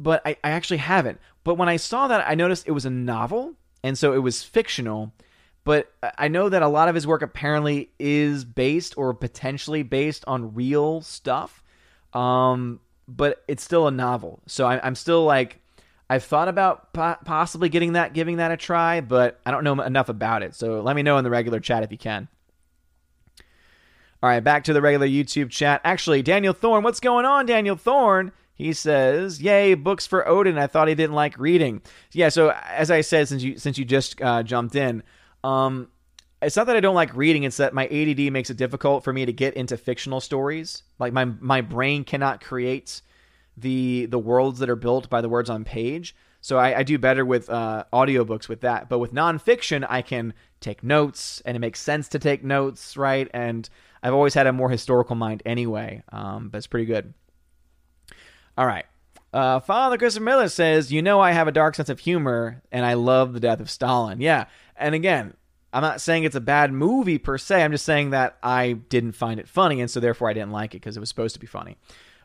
but 0.00 0.22
I, 0.26 0.30
I 0.42 0.50
actually 0.50 0.78
haven't. 0.78 1.20
But 1.44 1.54
when 1.54 1.68
I 1.68 1.76
saw 1.76 2.08
that, 2.08 2.24
I 2.26 2.34
noticed 2.34 2.66
it 2.66 2.72
was 2.72 2.86
a 2.86 2.90
novel, 2.90 3.54
and 3.84 3.96
so 3.96 4.12
it 4.12 4.18
was 4.18 4.42
fictional. 4.42 5.12
But 5.62 5.92
I 6.18 6.28
know 6.28 6.48
that 6.48 6.62
a 6.62 6.68
lot 6.68 6.88
of 6.88 6.94
his 6.94 7.06
work 7.06 7.22
apparently 7.22 7.90
is 7.98 8.44
based 8.44 8.96
or 8.96 9.12
potentially 9.12 9.82
based 9.82 10.24
on 10.26 10.54
real 10.54 11.02
stuff. 11.02 11.62
Um, 12.14 12.80
but 13.06 13.44
it's 13.46 13.62
still 13.62 13.86
a 13.86 13.90
novel, 13.90 14.40
so 14.46 14.66
I, 14.66 14.84
I'm 14.84 14.94
still 14.94 15.24
like, 15.24 15.60
I've 16.08 16.24
thought 16.24 16.48
about 16.48 16.92
po- 16.92 17.18
possibly 17.24 17.68
getting 17.68 17.92
that, 17.92 18.14
giving 18.14 18.38
that 18.38 18.50
a 18.50 18.56
try, 18.56 19.00
but 19.00 19.38
I 19.46 19.50
don't 19.52 19.62
know 19.62 19.80
enough 19.80 20.08
about 20.08 20.42
it. 20.42 20.54
So 20.54 20.80
let 20.80 20.96
me 20.96 21.02
know 21.02 21.18
in 21.18 21.24
the 21.24 21.30
regular 21.30 21.60
chat 21.60 21.84
if 21.84 21.92
you 21.92 21.98
can. 21.98 22.26
All 24.22 24.28
right, 24.28 24.40
back 24.40 24.64
to 24.64 24.72
the 24.72 24.82
regular 24.82 25.06
YouTube 25.06 25.50
chat. 25.50 25.80
Actually, 25.84 26.22
Daniel 26.22 26.52
Thorne, 26.52 26.82
what's 26.82 27.00
going 27.00 27.24
on, 27.24 27.46
Daniel 27.46 27.76
Thorne? 27.76 28.32
He 28.60 28.72
says, 28.72 29.40
"Yay, 29.40 29.74
books 29.74 30.06
for 30.06 30.26
Odin." 30.28 30.58
I 30.58 30.66
thought 30.66 30.88
he 30.88 30.94
didn't 30.94 31.14
like 31.14 31.38
reading. 31.38 31.82
Yeah, 32.12 32.28
so 32.28 32.50
as 32.66 32.90
I 32.90 33.00
said, 33.00 33.28
since 33.28 33.42
you 33.42 33.58
since 33.58 33.78
you 33.78 33.84
just 33.84 34.20
uh, 34.20 34.42
jumped 34.42 34.76
in, 34.76 35.02
um, 35.42 35.88
it's 36.42 36.56
not 36.56 36.66
that 36.66 36.76
I 36.76 36.80
don't 36.80 36.94
like 36.94 37.16
reading; 37.16 37.44
it's 37.44 37.56
that 37.56 37.74
my 37.74 37.86
ADD 37.86 38.32
makes 38.32 38.50
it 38.50 38.56
difficult 38.56 39.02
for 39.02 39.12
me 39.12 39.24
to 39.24 39.32
get 39.32 39.54
into 39.54 39.76
fictional 39.76 40.20
stories. 40.20 40.82
Like 40.98 41.12
my 41.12 41.24
my 41.24 41.62
brain 41.62 42.04
cannot 42.04 42.42
create 42.42 43.02
the 43.56 44.06
the 44.06 44.18
worlds 44.18 44.58
that 44.58 44.68
are 44.68 44.76
built 44.76 45.08
by 45.08 45.20
the 45.20 45.28
words 45.28 45.48
on 45.50 45.64
page. 45.64 46.14
So 46.42 46.58
I, 46.58 46.78
I 46.78 46.82
do 46.82 46.98
better 46.98 47.24
with 47.24 47.50
uh, 47.50 47.84
audiobooks 47.92 48.48
with 48.48 48.62
that. 48.62 48.88
But 48.88 48.98
with 48.98 49.12
nonfiction, 49.12 49.86
I 49.88 50.02
can 50.02 50.32
take 50.60 50.82
notes, 50.82 51.42
and 51.44 51.56
it 51.56 51.60
makes 51.60 51.80
sense 51.80 52.08
to 52.08 52.18
take 52.18 52.42
notes, 52.42 52.96
right? 52.96 53.28
And 53.34 53.68
I've 54.02 54.14
always 54.14 54.34
had 54.34 54.46
a 54.46 54.52
more 54.52 54.70
historical 54.70 55.16
mind 55.16 55.42
anyway, 55.44 56.02
um, 56.12 56.48
but 56.48 56.58
it's 56.58 56.66
pretty 56.66 56.86
good. 56.86 57.12
All 58.56 58.66
right. 58.66 58.84
Uh, 59.32 59.60
Father 59.60 59.96
Christopher 59.96 60.24
Miller 60.24 60.48
says, 60.48 60.92
You 60.92 61.02
know, 61.02 61.20
I 61.20 61.32
have 61.32 61.48
a 61.48 61.52
dark 61.52 61.74
sense 61.74 61.88
of 61.88 62.00
humor 62.00 62.62
and 62.72 62.84
I 62.84 62.94
love 62.94 63.32
the 63.32 63.40
death 63.40 63.60
of 63.60 63.70
Stalin. 63.70 64.20
Yeah. 64.20 64.46
And 64.76 64.94
again, 64.94 65.34
I'm 65.72 65.82
not 65.82 66.00
saying 66.00 66.24
it's 66.24 66.36
a 66.36 66.40
bad 66.40 66.72
movie 66.72 67.18
per 67.18 67.38
se. 67.38 67.62
I'm 67.62 67.70
just 67.70 67.84
saying 67.84 68.10
that 68.10 68.38
I 68.42 68.72
didn't 68.72 69.12
find 69.12 69.38
it 69.38 69.48
funny 69.48 69.80
and 69.80 69.90
so 69.90 70.00
therefore 70.00 70.28
I 70.28 70.32
didn't 70.32 70.50
like 70.50 70.74
it 70.74 70.78
because 70.78 70.96
it 70.96 71.00
was 71.00 71.08
supposed 71.08 71.34
to 71.34 71.40
be 71.40 71.46
funny. 71.46 71.76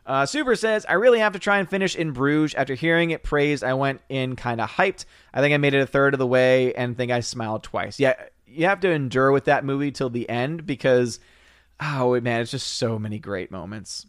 Uh, 0.04 0.24
Super 0.24 0.54
says, 0.54 0.86
I 0.88 0.94
really 0.94 1.18
have 1.18 1.32
to 1.32 1.38
try 1.38 1.58
and 1.58 1.68
finish 1.68 1.96
in 1.96 2.12
Bruges. 2.12 2.54
After 2.54 2.74
hearing 2.74 3.10
it 3.10 3.24
praised, 3.24 3.64
I 3.64 3.74
went 3.74 4.00
in 4.08 4.36
kind 4.36 4.60
of 4.60 4.70
hyped. 4.70 5.04
I 5.34 5.40
think 5.40 5.52
I 5.52 5.56
made 5.56 5.74
it 5.74 5.80
a 5.80 5.86
third 5.86 6.14
of 6.14 6.18
the 6.18 6.26
way 6.26 6.72
and 6.74 6.96
think 6.96 7.10
I 7.10 7.20
smiled 7.20 7.64
twice. 7.64 7.98
Yeah, 7.98 8.14
you 8.46 8.66
have 8.66 8.80
to 8.80 8.90
endure 8.90 9.32
with 9.32 9.46
that 9.46 9.64
movie 9.64 9.90
till 9.90 10.08
the 10.08 10.28
end 10.28 10.64
because, 10.64 11.18
oh 11.80 12.20
man, 12.20 12.40
it's 12.40 12.52
just 12.52 12.76
so 12.78 13.00
many 13.00 13.18
great 13.18 13.50
moments. 13.50 14.06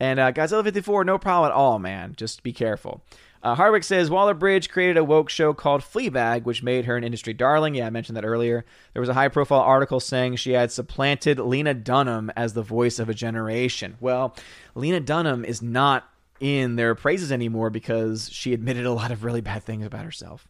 And 0.00 0.18
uh, 0.18 0.32
Godzilla 0.32 0.64
54, 0.64 1.04
no 1.04 1.18
problem 1.18 1.50
at 1.50 1.54
all, 1.54 1.78
man. 1.78 2.14
Just 2.16 2.42
be 2.42 2.52
careful. 2.52 3.02
Uh, 3.44 3.80
says 3.82 4.10
Waller 4.10 4.32
Bridge 4.32 4.70
created 4.70 4.96
a 4.96 5.04
woke 5.04 5.28
show 5.28 5.52
called 5.52 5.82
Fleabag, 5.82 6.44
which 6.44 6.62
made 6.62 6.86
her 6.86 6.96
an 6.96 7.04
industry 7.04 7.34
darling. 7.34 7.74
Yeah, 7.74 7.86
I 7.86 7.90
mentioned 7.90 8.16
that 8.16 8.24
earlier. 8.24 8.64
There 8.94 9.00
was 9.00 9.10
a 9.10 9.14
high 9.14 9.28
profile 9.28 9.60
article 9.60 10.00
saying 10.00 10.36
she 10.36 10.52
had 10.52 10.72
supplanted 10.72 11.38
Lena 11.38 11.74
Dunham 11.74 12.30
as 12.36 12.54
the 12.54 12.62
voice 12.62 12.98
of 12.98 13.10
a 13.10 13.14
generation. 13.14 13.98
Well, 14.00 14.34
Lena 14.74 14.98
Dunham 14.98 15.44
is 15.44 15.60
not 15.60 16.08
in 16.40 16.76
their 16.76 16.94
praises 16.94 17.30
anymore 17.30 17.68
because 17.68 18.30
she 18.32 18.54
admitted 18.54 18.86
a 18.86 18.92
lot 18.94 19.10
of 19.10 19.24
really 19.24 19.42
bad 19.42 19.62
things 19.62 19.84
about 19.84 20.06
herself. 20.06 20.48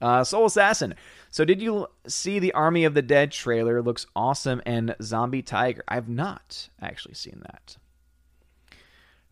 Uh, 0.00 0.22
Soul 0.24 0.44
Assassin. 0.44 0.94
So, 1.30 1.46
did 1.46 1.62
you 1.62 1.86
see 2.06 2.38
the 2.38 2.52
Army 2.52 2.84
of 2.84 2.92
the 2.92 3.02
Dead 3.02 3.32
trailer? 3.32 3.80
Looks 3.80 4.06
awesome. 4.14 4.60
And 4.66 4.94
Zombie 5.02 5.42
Tiger. 5.42 5.82
I've 5.88 6.08
not 6.08 6.68
actually 6.82 7.14
seen 7.14 7.42
that. 7.46 7.78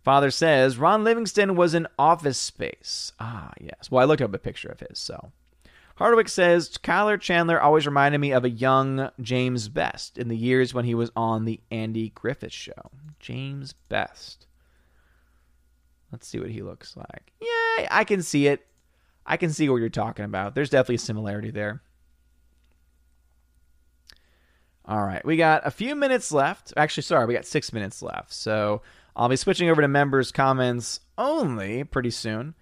Father 0.06 0.30
says 0.30 0.78
Ron 0.78 1.02
Livingston 1.02 1.56
was 1.56 1.74
in 1.74 1.88
Office 1.98 2.38
Space. 2.38 3.10
Ah, 3.18 3.50
yes. 3.60 3.90
Well, 3.90 4.00
I 4.00 4.04
looked 4.04 4.22
up 4.22 4.32
a 4.32 4.38
picture 4.38 4.68
of 4.68 4.78
his, 4.78 5.00
so. 5.00 5.32
Hardwick 5.96 6.28
says 6.28 6.78
Kyler 6.80 7.20
Chandler 7.20 7.60
always 7.60 7.86
reminded 7.86 8.18
me 8.18 8.30
of 8.30 8.44
a 8.44 8.48
young 8.48 9.10
James 9.20 9.68
Best 9.68 10.16
in 10.16 10.28
the 10.28 10.36
years 10.36 10.72
when 10.72 10.84
he 10.84 10.94
was 10.94 11.10
on 11.16 11.44
the 11.44 11.58
Andy 11.72 12.10
Griffith 12.10 12.52
show. 12.52 12.92
James 13.18 13.72
Best. 13.88 14.46
Let's 16.12 16.28
see 16.28 16.38
what 16.38 16.50
he 16.50 16.62
looks 16.62 16.96
like. 16.96 17.32
Yeah, 17.40 17.88
I 17.90 18.04
can 18.06 18.22
see 18.22 18.46
it. 18.46 18.64
I 19.26 19.36
can 19.36 19.50
see 19.50 19.68
what 19.68 19.78
you're 19.78 19.88
talking 19.88 20.24
about. 20.24 20.54
There's 20.54 20.70
definitely 20.70 20.94
a 20.94 20.98
similarity 20.98 21.50
there. 21.50 21.82
All 24.84 25.02
right, 25.02 25.24
we 25.26 25.36
got 25.36 25.66
a 25.66 25.72
few 25.72 25.96
minutes 25.96 26.30
left. 26.30 26.72
Actually, 26.76 27.02
sorry, 27.02 27.26
we 27.26 27.34
got 27.34 27.44
six 27.44 27.72
minutes 27.72 28.02
left. 28.02 28.32
So 28.32 28.82
I'll 29.16 29.28
be 29.28 29.36
switching 29.36 29.70
over 29.70 29.80
to 29.80 29.88
members' 29.88 30.30
comments 30.30 31.00
only 31.16 31.84
pretty 31.84 32.10
soon. 32.10 32.54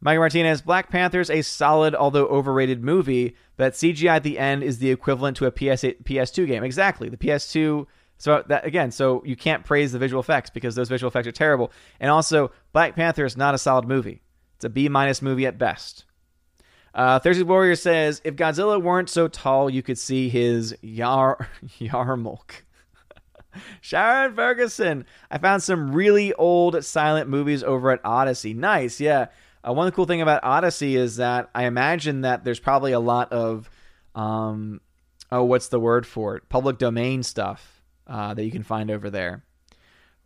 Michael 0.00 0.20
Martinez, 0.20 0.60
Black 0.60 0.90
Panther's 0.90 1.30
a 1.30 1.42
solid, 1.42 1.94
although 1.94 2.26
overrated 2.26 2.84
movie, 2.84 3.34
but 3.56 3.72
CGI 3.72 4.16
at 4.16 4.22
the 4.22 4.38
end 4.38 4.62
is 4.62 4.78
the 4.78 4.90
equivalent 4.90 5.38
to 5.38 5.46
a 5.46 5.50
PS 5.50 5.82
PS2 5.82 6.46
game. 6.46 6.62
Exactly. 6.62 7.08
The 7.08 7.16
PS2 7.16 7.86
so 8.18 8.42
that 8.48 8.64
again, 8.64 8.90
so 8.90 9.22
you 9.24 9.36
can't 9.36 9.64
praise 9.64 9.92
the 9.92 9.98
visual 9.98 10.20
effects 10.20 10.50
because 10.50 10.74
those 10.74 10.88
visual 10.88 11.08
effects 11.08 11.28
are 11.28 11.32
terrible. 11.32 11.72
And 12.00 12.10
also, 12.10 12.50
Black 12.72 12.96
Panther 12.96 13.24
is 13.24 13.36
not 13.36 13.54
a 13.54 13.58
solid 13.58 13.86
movie. 13.86 14.22
It's 14.56 14.64
a 14.64 14.70
B 14.70 14.88
minus 14.88 15.20
movie 15.20 15.46
at 15.46 15.58
best. 15.58 16.04
Uh, 16.94 17.18
Thursday 17.18 17.42
Warrior 17.42 17.76
says, 17.76 18.22
if 18.24 18.36
Godzilla 18.36 18.80
weren't 18.80 19.10
so 19.10 19.28
tall, 19.28 19.68
you 19.68 19.82
could 19.82 19.98
see 19.98 20.30
his 20.30 20.74
yar 20.80 21.48
Yarmulke. 21.78 22.62
Sharon 23.80 24.34
Ferguson. 24.34 25.04
I 25.30 25.38
found 25.38 25.62
some 25.62 25.92
really 25.92 26.32
old 26.34 26.84
silent 26.84 27.28
movies 27.28 27.62
over 27.62 27.90
at 27.90 28.00
Odysee. 28.04 28.54
Nice, 28.54 29.00
yeah. 29.00 29.26
Uh, 29.66 29.72
one 29.72 29.90
cool 29.92 30.06
thing 30.06 30.22
about 30.22 30.44
Odysee 30.44 30.96
is 30.96 31.16
that 31.16 31.50
I 31.54 31.64
imagine 31.64 32.20
that 32.22 32.44
there's 32.44 32.60
probably 32.60 32.92
a 32.92 33.00
lot 33.00 33.32
of, 33.32 33.68
um, 34.14 34.80
oh, 35.32 35.44
what's 35.44 35.68
the 35.68 35.80
word 35.80 36.06
for 36.06 36.36
it? 36.36 36.48
Public 36.48 36.78
domain 36.78 37.22
stuff 37.22 37.82
uh, 38.06 38.34
that 38.34 38.44
you 38.44 38.50
can 38.50 38.62
find 38.62 38.90
over 38.90 39.10
there. 39.10 39.42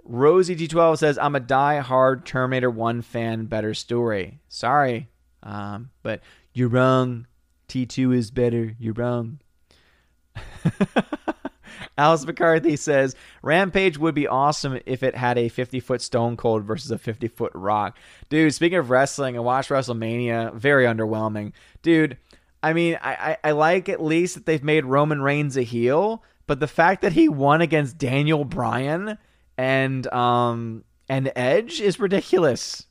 Rosie 0.02 0.56
G12 0.56 0.98
says, 0.98 1.18
I'm 1.18 1.36
a 1.36 1.40
die-hard 1.40 2.24
Terminator 2.24 2.70
1 2.70 3.02
fan, 3.02 3.46
better 3.46 3.74
story. 3.74 4.40
Sorry, 4.48 5.08
um, 5.42 5.90
but 6.02 6.20
you're 6.52 6.68
wrong. 6.68 7.26
T2 7.68 8.16
is 8.16 8.30
better. 8.30 8.74
You're 8.78 8.94
wrong. 8.94 9.40
Alice 11.98 12.24
McCarthy 12.24 12.76
says 12.76 13.14
Rampage 13.42 13.98
would 13.98 14.14
be 14.14 14.26
awesome 14.26 14.80
if 14.86 15.02
it 15.02 15.14
had 15.14 15.38
a 15.38 15.48
50 15.48 15.80
foot 15.80 16.00
Stone 16.02 16.36
Cold 16.36 16.64
versus 16.64 16.90
a 16.90 16.98
50 16.98 17.28
foot 17.28 17.52
Rock. 17.54 17.98
Dude, 18.28 18.54
speaking 18.54 18.78
of 18.78 18.90
wrestling, 18.90 19.36
I 19.36 19.40
watched 19.40 19.70
WrestleMania. 19.70 20.54
Very 20.54 20.84
underwhelming. 20.84 21.52
Dude, 21.82 22.16
I 22.62 22.72
mean, 22.72 22.98
I, 23.02 23.36
I, 23.42 23.48
I 23.48 23.50
like 23.52 23.88
at 23.88 24.02
least 24.02 24.34
that 24.34 24.46
they've 24.46 24.62
made 24.62 24.84
Roman 24.84 25.22
Reigns 25.22 25.56
a 25.56 25.62
heel, 25.62 26.22
but 26.46 26.60
the 26.60 26.66
fact 26.66 27.02
that 27.02 27.12
he 27.12 27.28
won 27.28 27.60
against 27.60 27.98
Daniel 27.98 28.44
Bryan 28.44 29.18
and 29.56 30.06
um 30.12 30.84
and 31.08 31.32
Edge 31.34 31.80
is 31.80 32.00
ridiculous. 32.00 32.86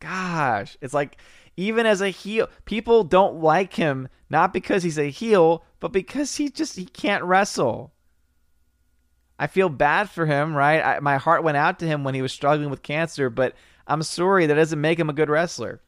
Gosh, 0.00 0.76
it's 0.80 0.94
like 0.94 1.18
even 1.56 1.86
as 1.86 2.00
a 2.00 2.08
heel, 2.08 2.48
people 2.64 3.04
don't 3.04 3.40
like 3.40 3.74
him 3.74 4.08
not 4.30 4.52
because 4.52 4.82
he's 4.82 4.98
a 4.98 5.10
heel, 5.10 5.64
but 5.80 5.92
because 5.92 6.36
he 6.36 6.50
just 6.50 6.76
he 6.76 6.84
can't 6.86 7.24
wrestle. 7.24 7.93
I 9.38 9.46
feel 9.46 9.68
bad 9.68 10.08
for 10.10 10.26
him, 10.26 10.54
right? 10.54 10.80
I, 10.80 11.00
my 11.00 11.16
heart 11.16 11.42
went 11.42 11.56
out 11.56 11.78
to 11.80 11.86
him 11.86 12.04
when 12.04 12.14
he 12.14 12.22
was 12.22 12.32
struggling 12.32 12.70
with 12.70 12.82
cancer, 12.82 13.30
but 13.30 13.54
I'm 13.86 14.02
sorry 14.02 14.46
that 14.46 14.54
doesn't 14.54 14.80
make 14.80 14.98
him 14.98 15.10
a 15.10 15.12
good 15.12 15.28
wrestler. 15.28 15.80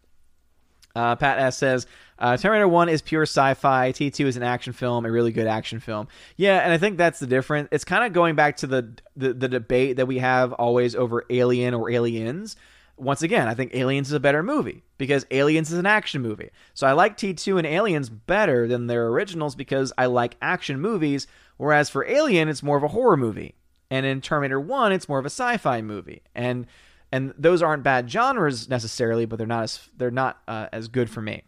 Uh, 0.96 1.14
Pat 1.14 1.38
S 1.38 1.58
says 1.58 1.86
uh, 2.18 2.36
Terminator 2.38 2.66
One 2.66 2.88
is 2.88 3.02
pure 3.02 3.22
sci-fi. 3.22 3.92
T 3.92 4.10
two 4.10 4.26
is 4.26 4.38
an 4.38 4.42
action 4.42 4.72
film, 4.72 5.04
a 5.04 5.10
really 5.10 5.30
good 5.30 5.46
action 5.46 5.78
film. 5.78 6.08
Yeah, 6.36 6.58
and 6.58 6.72
I 6.72 6.78
think 6.78 6.96
that's 6.96 7.18
the 7.18 7.26
difference. 7.26 7.68
It's 7.70 7.84
kind 7.84 8.04
of 8.04 8.14
going 8.14 8.34
back 8.34 8.56
to 8.58 8.66
the, 8.66 8.94
the 9.14 9.34
the 9.34 9.48
debate 9.48 9.96
that 9.96 10.06
we 10.06 10.18
have 10.18 10.54
always 10.54 10.94
over 10.96 11.24
Alien 11.28 11.74
or 11.74 11.90
Aliens. 11.90 12.56
Once 12.96 13.20
again, 13.20 13.46
I 13.46 13.52
think 13.52 13.74
Aliens 13.74 14.08
is 14.08 14.14
a 14.14 14.20
better 14.20 14.42
movie 14.42 14.82
because 14.96 15.26
Aliens 15.30 15.70
is 15.70 15.78
an 15.78 15.84
action 15.84 16.22
movie. 16.22 16.48
So 16.72 16.86
I 16.86 16.92
like 16.92 17.18
T2 17.18 17.58
and 17.58 17.66
Aliens 17.66 18.08
better 18.08 18.66
than 18.66 18.86
their 18.86 19.08
originals 19.08 19.54
because 19.54 19.92
I 19.98 20.06
like 20.06 20.38
action 20.40 20.80
movies 20.80 21.26
Whereas 21.56 21.88
for 21.88 22.06
Alien, 22.06 22.48
it's 22.48 22.62
more 22.62 22.76
of 22.76 22.82
a 22.82 22.88
horror 22.88 23.16
movie, 23.16 23.54
and 23.90 24.04
in 24.04 24.20
Terminator 24.20 24.60
One, 24.60 24.92
it's 24.92 25.08
more 25.08 25.18
of 25.18 25.24
a 25.24 25.30
sci-fi 25.30 25.80
movie, 25.82 26.22
and 26.34 26.66
and 27.12 27.32
those 27.38 27.62
aren't 27.62 27.82
bad 27.82 28.10
genres 28.10 28.68
necessarily, 28.68 29.26
but 29.26 29.36
they're 29.36 29.46
not 29.46 29.62
as 29.64 29.88
they're 29.96 30.10
not 30.10 30.42
uh, 30.48 30.66
as 30.72 30.88
good 30.88 31.08
for 31.08 31.22
me. 31.22 31.42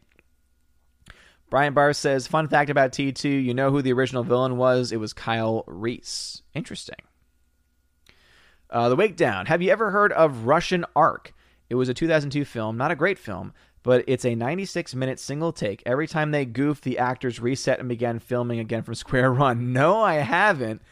Brian 1.50 1.74
Barr 1.74 1.92
says, 1.92 2.26
"Fun 2.26 2.48
fact 2.48 2.70
about 2.70 2.92
T2: 2.92 3.44
You 3.44 3.54
know 3.54 3.70
who 3.70 3.82
the 3.82 3.92
original 3.92 4.22
villain 4.22 4.56
was? 4.56 4.92
It 4.92 5.00
was 5.00 5.12
Kyle 5.12 5.64
Reese. 5.66 6.42
Interesting." 6.54 6.96
Uh, 8.70 8.88
the 8.88 8.96
Wake 8.96 9.16
Down. 9.16 9.46
Have 9.46 9.62
you 9.62 9.70
ever 9.70 9.90
heard 9.90 10.12
of 10.12 10.44
Russian 10.44 10.84
Ark? 10.94 11.32
It 11.70 11.74
was 11.74 11.88
a 11.88 11.94
2002 11.94 12.44
film, 12.44 12.76
not 12.76 12.90
a 12.90 12.96
great 12.96 13.18
film, 13.18 13.52
but 13.82 14.04
it's 14.06 14.24
a 14.24 14.34
96 14.34 14.94
minute 14.94 15.18
single 15.20 15.52
take. 15.52 15.82
Every 15.86 16.06
time 16.06 16.30
they 16.30 16.44
goof, 16.44 16.80
the 16.80 16.98
actors 16.98 17.40
reset 17.40 17.78
and 17.80 17.88
began 17.88 18.18
filming 18.18 18.58
again 18.58 18.82
from 18.82 18.94
square 18.96 19.32
one. 19.32 19.72
No, 19.72 20.00
I 20.00 20.16
haven't, 20.16 20.82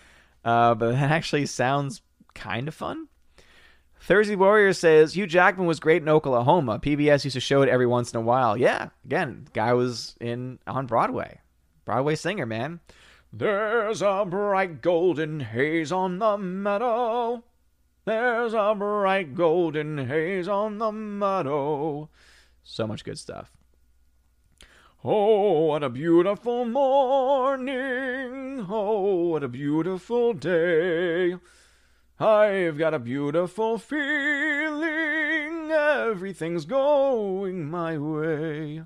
uh, 0.45 0.75
but 0.75 0.93
that 0.93 1.11
actually 1.11 1.47
sounds 1.47 2.03
kind 2.35 2.69
of 2.69 2.75
fun. 2.75 3.09
Thursday 4.01 4.37
Warrior 4.37 4.73
says 4.73 5.17
Hugh 5.17 5.27
Jackman 5.27 5.67
was 5.67 5.81
great 5.81 6.03
in 6.03 6.09
Oklahoma. 6.09 6.79
PBS 6.79 7.25
used 7.25 7.35
to 7.35 7.41
show 7.41 7.63
it 7.63 7.69
every 7.69 7.87
once 7.87 8.13
in 8.13 8.19
a 8.19 8.23
while. 8.23 8.57
Yeah, 8.57 8.91
again, 9.05 9.49
guy 9.53 9.73
was 9.73 10.15
in 10.21 10.59
on 10.67 10.87
Broadway, 10.87 11.41
Broadway 11.85 12.15
singer, 12.15 12.47
man. 12.47 12.81
There's 13.33 14.03
a 14.03 14.25
bright 14.25 14.81
golden 14.81 15.41
haze 15.41 15.91
on 15.91 16.21
the 16.21 16.39
meadow. 16.39 17.43
There's 18.05 18.55
a 18.55 18.75
bright 18.79 19.35
golden 19.35 20.07
haze 20.07 20.47
on 20.47 20.79
the 20.79 20.93
meadow. 20.93 22.09
So 22.69 22.87
much 22.87 23.05
good 23.05 23.17
stuff. 23.17 23.53
Oh, 25.05 25.67
what 25.67 25.85
a 25.85 25.89
beautiful 25.89 26.65
morning. 26.65 27.77
Oh, 28.69 29.29
what 29.29 29.45
a 29.45 29.49
beautiful 29.49 30.33
day. 30.33 31.37
I've 32.19 32.77
got 32.77 32.93
a 32.93 32.99
beautiful 32.99 33.79
feeling. 33.79 34.91
Everything's 35.71 36.65
going 36.65 37.71
my 37.71 37.99
way. 37.99 38.83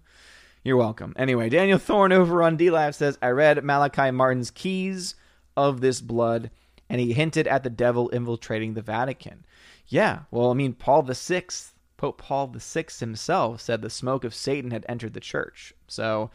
You're 0.62 0.76
welcome. 0.76 1.14
Anyway, 1.16 1.48
Daniel 1.48 1.78
Thorne 1.78 2.12
over 2.12 2.42
on 2.42 2.58
DLive 2.58 2.94
says, 2.94 3.16
I 3.22 3.28
read 3.28 3.64
Malachi 3.64 4.10
Martin's 4.10 4.50
Keys 4.50 5.14
of 5.56 5.80
This 5.80 6.02
Blood, 6.02 6.50
and 6.90 7.00
he 7.00 7.14
hinted 7.14 7.48
at 7.48 7.62
the 7.62 7.70
devil 7.70 8.10
infiltrating 8.10 8.74
the 8.74 8.82
Vatican. 8.82 9.46
Yeah, 9.86 10.24
well, 10.30 10.50
I 10.50 10.54
mean, 10.54 10.74
Paul 10.74 11.02
the 11.02 11.14
Sixth 11.14 11.72
Pope 12.00 12.16
Paul 12.16 12.54
VI 12.56 12.86
himself 12.98 13.60
said 13.60 13.82
the 13.82 13.90
smoke 13.90 14.24
of 14.24 14.34
Satan 14.34 14.70
had 14.70 14.86
entered 14.88 15.12
the 15.12 15.20
church. 15.20 15.74
So 15.86 16.30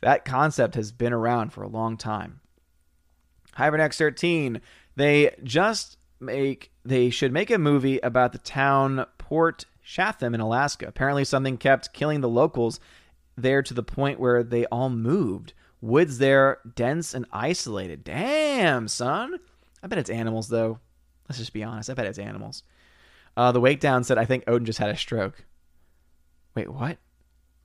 that 0.00 0.24
concept 0.24 0.74
has 0.74 0.90
been 0.90 1.12
around 1.12 1.52
for 1.52 1.62
a 1.62 1.68
long 1.68 1.98
time. 1.98 2.40
Hypernex 3.54 3.98
13, 3.98 4.62
they 4.96 5.36
just 5.44 5.98
make 6.18 6.72
they 6.82 7.10
should 7.10 7.30
make 7.30 7.50
a 7.50 7.58
movie 7.58 7.98
about 7.98 8.32
the 8.32 8.38
town 8.38 9.04
Port 9.18 9.66
Chatham 9.84 10.34
in 10.34 10.40
Alaska. 10.40 10.86
Apparently 10.88 11.26
something 11.26 11.58
kept 11.58 11.92
killing 11.92 12.22
the 12.22 12.28
locals 12.28 12.80
there 13.36 13.62
to 13.62 13.74
the 13.74 13.82
point 13.82 14.18
where 14.18 14.42
they 14.42 14.64
all 14.66 14.88
moved. 14.88 15.52
Woods 15.82 16.16
there 16.16 16.60
dense 16.74 17.12
and 17.12 17.26
isolated. 17.30 18.02
Damn, 18.02 18.88
son. 18.88 19.40
I 19.82 19.88
bet 19.88 19.98
it's 19.98 20.08
animals 20.08 20.48
though. 20.48 20.78
Let's 21.28 21.38
just 21.38 21.52
be 21.52 21.62
honest. 21.62 21.90
I 21.90 21.94
bet 21.94 22.06
it's 22.06 22.18
animals. 22.18 22.62
Uh, 23.36 23.52
the 23.52 23.60
wake 23.60 23.80
down 23.80 24.04
said, 24.04 24.18
I 24.18 24.24
think 24.24 24.44
Odin 24.46 24.66
just 24.66 24.78
had 24.78 24.90
a 24.90 24.96
stroke. 24.96 25.44
Wait, 26.54 26.68
what? 26.68 26.98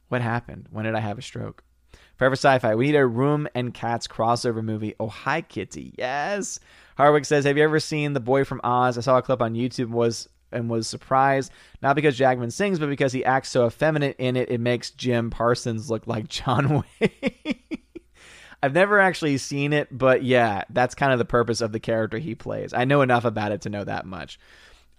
What 0.07 0.21
happened? 0.21 0.67
When 0.71 0.85
did 0.85 0.95
I 0.95 1.01
have 1.01 1.17
a 1.17 1.21
stroke? 1.21 1.63
Forever 2.15 2.33
Sci-Fi. 2.33 2.75
We 2.75 2.87
need 2.87 2.95
a 2.95 3.05
Room 3.05 3.47
and 3.53 3.73
Cats 3.73 4.07
crossover 4.07 4.63
movie. 4.63 4.95
Oh, 4.99 5.07
hi, 5.07 5.41
Kitty. 5.41 5.93
Yes. 5.97 6.59
Hardwick 6.95 7.25
says, 7.25 7.45
Have 7.45 7.57
you 7.57 7.63
ever 7.63 7.79
seen 7.79 8.13
The 8.13 8.19
Boy 8.19 8.43
from 8.43 8.61
Oz? 8.63 8.97
I 8.97 9.01
saw 9.01 9.17
a 9.17 9.21
clip 9.21 9.41
on 9.41 9.53
YouTube. 9.53 9.89
Was 9.89 10.29
and 10.51 10.69
was 10.69 10.87
surprised 10.87 11.51
not 11.81 11.95
because 11.95 12.17
Jackman 12.17 12.51
sings, 12.51 12.79
but 12.79 12.89
because 12.89 13.11
he 13.11 13.25
acts 13.25 13.49
so 13.49 13.67
effeminate 13.67 14.15
in 14.17 14.35
it. 14.35 14.49
It 14.49 14.61
makes 14.61 14.91
Jim 14.91 15.29
Parsons 15.29 15.89
look 15.89 16.07
like 16.07 16.27
John 16.27 16.83
Wayne. 17.01 17.59
I've 18.63 18.73
never 18.73 18.99
actually 18.99 19.37
seen 19.37 19.71
it, 19.71 19.95
but 19.95 20.23
yeah, 20.23 20.63
that's 20.71 20.95
kind 20.95 21.11
of 21.11 21.19
the 21.19 21.25
purpose 21.25 21.61
of 21.61 21.71
the 21.71 21.79
character 21.79 22.17
he 22.17 22.33
plays. 22.33 22.73
I 22.73 22.85
know 22.85 23.01
enough 23.01 23.23
about 23.23 23.51
it 23.51 23.61
to 23.61 23.69
know 23.69 23.83
that 23.83 24.05
much. 24.05 24.39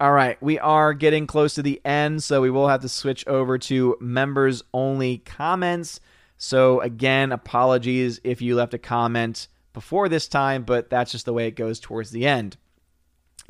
All 0.01 0.12
right, 0.12 0.41
we 0.41 0.61
are 0.61 0.95
getting 0.95 1.27
close 1.27 1.55
to 1.55 1.62
the 1.62 1.81
end, 1.85 2.23
so 2.23 2.41
we 2.41 2.51
will 2.51 2.69
have 2.69 2.83
to 2.83 2.89
switch 2.89 3.27
over 3.27 3.59
to 3.59 3.97
members 4.01 4.62
only 4.73 5.19
comments. 5.19 5.99
So, 6.37 6.81
again, 6.81 7.33
apologies 7.33 8.20
if 8.23 8.41
you 8.41 8.55
left 8.55 8.75
a 8.75 8.79
comment 8.79 9.49
before 9.73 10.09
this 10.09 10.29
time, 10.29 10.62
but 10.62 10.89
that's 10.89 11.11
just 11.11 11.25
the 11.25 11.33
way 11.33 11.49
it 11.49 11.57
goes 11.57 11.81
towards 11.81 12.12
the 12.12 12.27
end. 12.27 12.57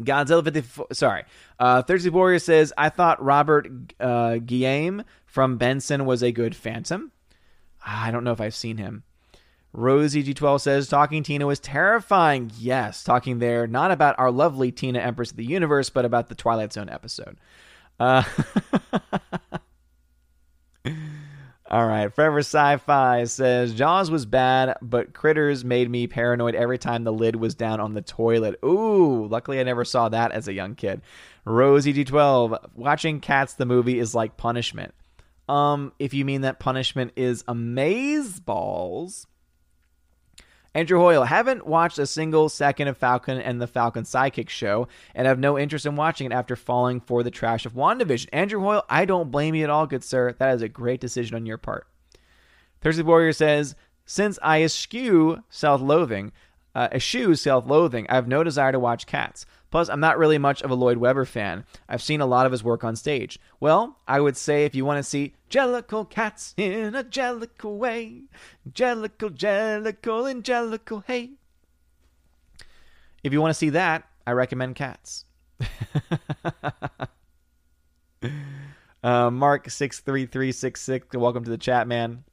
Godzilla 0.01 0.43
54, 0.43 0.87
sorry. 0.93 1.25
Uh, 1.59 1.83
Thursday 1.83 2.09
Warrior 2.09 2.39
says, 2.39 2.73
I 2.79 2.89
thought 2.89 3.23
Robert 3.23 3.69
uh, 4.01 4.39
Guillaume 4.39 5.05
from 5.27 5.59
Benson 5.59 6.07
was 6.07 6.23
a 6.23 6.33
good 6.33 6.57
Phantom. 6.57 7.12
I 7.85 8.11
don't 8.11 8.25
know 8.25 8.33
if 8.33 8.41
I've 8.41 8.55
seen 8.55 8.79
him. 8.79 9.05
Rosie 9.73 10.24
G12 10.24 10.61
says, 10.61 10.89
Talking 10.89 11.23
Tina 11.23 11.47
was 11.47 11.61
terrifying. 11.61 12.51
Yes, 12.59 13.05
talking 13.05 13.39
there 13.39 13.66
not 13.66 13.90
about 13.90 14.19
our 14.19 14.31
lovely 14.31 14.73
Tina 14.73 14.99
Empress 14.99 15.31
of 15.31 15.36
the 15.36 15.45
Universe, 15.45 15.90
but 15.90 16.05
about 16.05 16.28
the 16.28 16.35
Twilight 16.35 16.73
Zone 16.73 16.89
episode. 16.89 17.36
Uh, 18.01 18.23
all 21.70 21.86
right. 21.86 22.12
Forever 22.15 22.39
Sci 22.39 22.77
Fi 22.78 23.24
says, 23.24 23.74
Jaws 23.74 24.11
was 24.11 24.24
bad, 24.24 24.77
but 24.81 25.12
Critters 25.12 25.65
made 25.65 25.90
me 25.90 26.07
paranoid 26.07 26.55
every 26.55 26.78
time 26.78 27.05
the 27.05 27.12
lid 27.12 27.36
was 27.36 27.55
down 27.55 27.78
on 27.81 27.93
the 27.93 28.03
toilet. 28.03 28.59
Ooh, 28.65 29.27
luckily 29.27 29.61
I 29.61 29.65
never 29.65 29.85
saw 29.85 30.09
that 30.09 30.32
as 30.32 30.49
a 30.49 30.55
young 30.55 30.77
kid. 30.77 31.03
Rosie 31.45 31.93
G12, 31.93 32.70
watching 32.74 33.20
Cats 33.20 33.55
the 33.55 33.66
movie 33.66 33.99
is 33.99 34.15
like 34.15 34.36
punishment. 34.36 34.95
Um, 35.47 35.93
if 35.99 36.15
you 36.15 36.24
mean 36.24 36.43
that 36.43 36.59
punishment 36.59 37.12
is 37.16 37.43
amaze 37.49 38.39
balls 38.39 39.27
Andrew 40.74 40.99
Hoyle, 40.99 41.24
haven't 41.24 41.66
watched 41.66 41.99
a 41.99 42.07
single 42.07 42.49
second 42.49 42.89
of 42.89 42.97
Falcon 42.97 43.40
and 43.40 43.61
the 43.61 43.66
Falcon 43.66 44.05
Sidekick 44.05 44.49
show, 44.49 44.86
and 45.15 45.27
have 45.27 45.39
no 45.39 45.59
interest 45.59 45.86
in 45.86 45.97
watching 45.97 46.31
it 46.31 46.35
after 46.35 46.57
falling 46.57 47.01
for 47.01 47.23
the 47.23 47.31
trash 47.31 47.66
of 47.66 47.74
WandaVision. 47.74 48.28
Andrew 48.32 48.61
Hoyle, 48.61 48.85
I 48.89 49.05
don't 49.05 49.31
blame 49.31 49.55
you 49.55 49.65
at 49.65 49.70
all, 49.70 49.86
good 49.86 50.05
sir. 50.05 50.35
That 50.39 50.55
is 50.55 50.62
a 50.62 50.69
great 50.69 51.01
decision 51.01 51.36
on 51.36 51.47
your 51.47 51.59
part. 51.59 51.86
Thursday 52.81 53.03
Warrior 53.03 53.32
says, 53.32 53.74
since 54.05 54.39
I 54.43 54.62
eschew 54.62 55.43
self-loathing, 55.51 56.32
uh, 56.74 56.89
eschew 56.93 57.35
self-loathing, 57.35 58.07
I 58.09 58.15
have 58.15 58.28
no 58.28 58.45
desire 58.45 58.73
to 58.73 58.78
watch 58.78 59.07
Cats. 59.07 59.47
Plus, 59.70 59.89
I'm 59.89 60.01
not 60.01 60.19
really 60.19 60.39
much 60.39 60.62
of 60.62 60.70
a 60.70 60.74
Lloyd 60.74 60.97
Webber 60.97 61.24
fan. 61.24 61.65
I've 61.89 62.03
seen 62.03 62.20
a 62.20 62.27
lot 62.27 62.47
of 62.47 62.53
his 62.53 62.65
work 62.65 62.85
on 62.85 62.97
stage. 62.97 63.39
Well, 63.61 63.99
I 64.07 64.20
would 64.20 64.36
say 64.36 64.65
if 64.65 64.74
you 64.74 64.85
want 64.85 64.99
to 64.99 65.03
see 65.03 65.35
Jellicle 65.51 66.09
cats 66.09 66.55
in 66.57 66.95
a 66.95 67.05
jellicle 67.05 67.77
way, 67.77 68.23
Jellicle, 68.70 69.31
Jellicle, 69.31 70.31
Angelical, 70.31 71.05
hey. 71.07 71.32
If 73.23 73.32
you 73.32 73.40
want 73.40 73.51
to 73.51 73.59
see 73.59 73.70
that, 73.70 74.09
I 74.27 74.32
recommend 74.32 74.77
Cats. 74.77 75.24
uh, 79.03 79.31
Mark 79.31 79.69
six 79.70 80.01
three 80.01 80.27
three 80.27 80.53
six 80.53 80.81
six. 80.81 81.07
Welcome 81.15 81.45
to 81.45 81.51
the 81.51 81.59
chat, 81.59 81.89
man. 81.89 82.24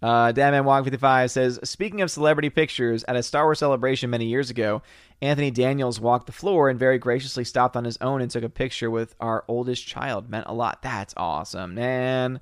Uh, 0.00 0.32
Dadman 0.32 0.64
Walk 0.64 0.84
55 0.84 1.30
says, 1.30 1.58
Speaking 1.64 2.02
of 2.02 2.10
celebrity 2.10 2.50
pictures, 2.50 3.04
at 3.08 3.16
a 3.16 3.22
Star 3.22 3.44
Wars 3.44 3.58
celebration 3.58 4.10
many 4.10 4.26
years 4.26 4.48
ago, 4.48 4.82
Anthony 5.20 5.50
Daniels 5.50 6.00
walked 6.00 6.26
the 6.26 6.32
floor 6.32 6.68
and 6.68 6.78
very 6.78 6.98
graciously 6.98 7.44
stopped 7.44 7.76
on 7.76 7.84
his 7.84 7.98
own 8.00 8.20
and 8.20 8.30
took 8.30 8.44
a 8.44 8.48
picture 8.48 8.90
with 8.90 9.14
our 9.20 9.44
oldest 9.48 9.86
child. 9.86 10.30
Meant 10.30 10.46
a 10.46 10.54
lot. 10.54 10.82
That's 10.82 11.14
awesome, 11.16 11.74
man. 11.74 12.40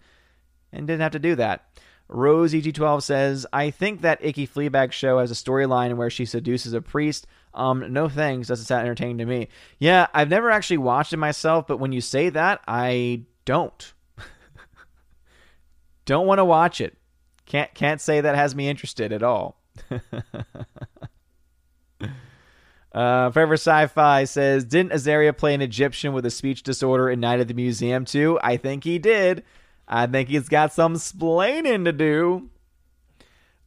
And 0.73 0.86
didn't 0.86 1.01
have 1.01 1.12
to 1.12 1.19
do 1.19 1.35
that. 1.36 1.66
Rose 2.09 2.53
EG12 2.53 3.03
says, 3.03 3.47
I 3.53 3.70
think 3.70 4.03
that 4.03 4.24
Icky 4.24 4.47
Fleabag 4.47 4.93
show 4.93 5.19
has 5.19 5.31
a 5.31 5.35
storyline 5.35 5.97
where 5.97 6.11
she 6.11 6.24
seduces 6.24 6.73
a 6.73 6.81
priest. 6.81 7.27
Um, 7.55 7.93
no 7.93 8.09
thanks. 8.09 8.48
Doesn't 8.48 8.66
sound 8.66 8.82
entertaining 8.82 9.19
to 9.19 9.27
me. 9.27 9.48
Yeah, 9.78 10.07
I've 10.15 10.28
never 10.28 10.51
actually 10.51 10.78
watched 10.78 11.12
it 11.12 11.16
myself, 11.16 11.66
but 11.66 11.78
when 11.78 11.93
you 11.93 12.01
say 12.01 12.28
that, 12.28 12.61
I 12.69 13.23
don't. 13.44 13.93
don't 16.05 16.27
want 16.27 16.39
to 16.39 16.44
watch 16.44 16.81
it. 16.81 16.97
Can't 17.47 17.73
can't 17.74 18.01
say 18.01 18.20
that 18.20 18.35
has 18.35 18.55
me 18.55 18.69
interested 18.69 19.12
at 19.12 19.23
all. 19.23 19.61
uh, 22.97 23.31
Forever 23.31 23.55
Sci-Fi 23.55 24.24
says, 24.24 24.64
didn't 24.64 24.93
Azaria 24.93 25.36
play 25.36 25.52
an 25.52 25.60
Egyptian 25.60 26.14
with 26.14 26.24
a 26.24 26.31
speech 26.31 26.62
disorder 26.62 27.10
in 27.10 27.20
Night 27.20 27.40
at 27.40 27.47
the 27.47 27.52
Museum 27.52 28.06
too? 28.06 28.39
I 28.43 28.56
think 28.56 28.85
he 28.85 28.98
did. 28.98 29.44
I 29.86 30.06
think 30.06 30.31
he's 30.31 30.48
got 30.48 30.73
some 30.73 30.94
splaining 30.94 31.85
to 31.85 31.93
do. 31.93 32.48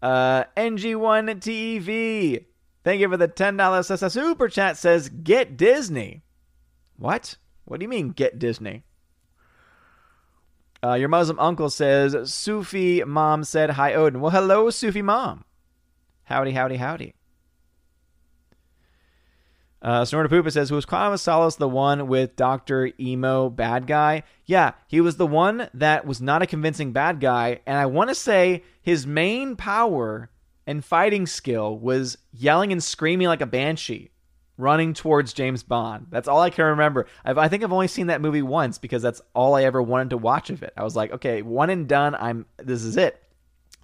Uh, 0.02 0.46
NG1 0.58 1.42
TV. 1.42 2.46
Thank 2.84 3.02
you 3.02 3.08
for 3.08 3.18
the 3.18 3.28
$10 3.28 3.92
SS. 3.92 4.14
super 4.14 4.50
chat 4.50 4.78
says, 4.78 5.10
get 5.10 5.56
Disney. 5.56 6.24
What? 6.98 7.36
What 7.66 7.80
do 7.80 7.84
you 7.84 7.90
mean, 7.90 8.10
get 8.10 8.40
Disney? 8.40 8.84
Uh, 10.84 10.96
your 10.96 11.10
Muslim 11.10 11.38
uncle 11.38 11.70
says, 11.70 12.34
Sufi 12.34 13.04
mom 13.04 13.44
said 13.44 13.72
hi, 13.72 13.94
Odin. 13.94 14.22
Well, 14.22 14.32
hello, 14.32 14.72
Sufi 14.72 15.04
mom. 15.04 15.46
Howdy, 16.24 16.54
howdy, 16.54 16.78
howdy. 16.78 17.14
Uh, 19.82 20.04
Sonora 20.04 20.28
Poopa 20.28 20.52
says, 20.52 20.70
who 20.70 20.76
was 20.76 20.86
Salas 21.22 21.56
the 21.56 21.70
one 21.70 22.08
with 22.08 22.36
Dr. 22.36 22.92
Emo 23.00 23.50
bad 23.50 23.88
guy? 23.88 24.24
Yeah, 24.46 24.74
he 24.88 25.00
was 25.00 25.16
the 25.18 25.28
one 25.28 25.70
that 25.74 26.06
was 26.06 26.22
not 26.22 26.42
a 26.42 26.48
convincing 26.48 26.92
bad 26.92 27.20
guy. 27.20 27.62
And 27.66 27.78
I 27.78 27.86
want 27.86 28.10
to 28.10 28.16
say 28.16 28.64
his 28.82 29.08
main 29.08 29.56
power 29.56 30.30
and 30.68 30.84
fighting 30.84 31.26
skill 31.26 31.78
was 31.78 32.18
yelling 32.34 32.72
and 32.72 32.84
screaming 32.84 33.28
like 33.28 33.42
a 33.42 33.46
banshee 33.46 34.12
running 34.58 34.94
towards 34.94 35.32
James 35.32 35.64
Bond. 35.64 36.08
That's 36.10 36.28
all 36.28 36.42
I 36.42 36.50
can 36.50 36.66
remember. 36.66 37.08
I've, 37.24 37.38
i 37.38 37.48
think 37.48 37.64
I've 37.64 37.72
only 37.72 37.88
seen 37.88 38.08
that 38.08 38.20
movie 38.20 38.42
once 38.42 38.78
because 38.78 39.02
that's 39.02 39.22
all 39.34 39.56
I 39.56 39.64
ever 39.64 39.82
wanted 39.82 40.10
to 40.10 40.18
watch 40.18 40.50
of 40.50 40.62
it. 40.62 40.74
I 40.76 40.84
was 40.84 40.98
like, 40.98 41.14
okay, 41.14 41.42
one 41.42 41.70
and 41.70 41.88
done. 41.88 42.14
I'm 42.14 42.46
this 42.58 42.84
is 42.84 42.98
it. 42.98 43.24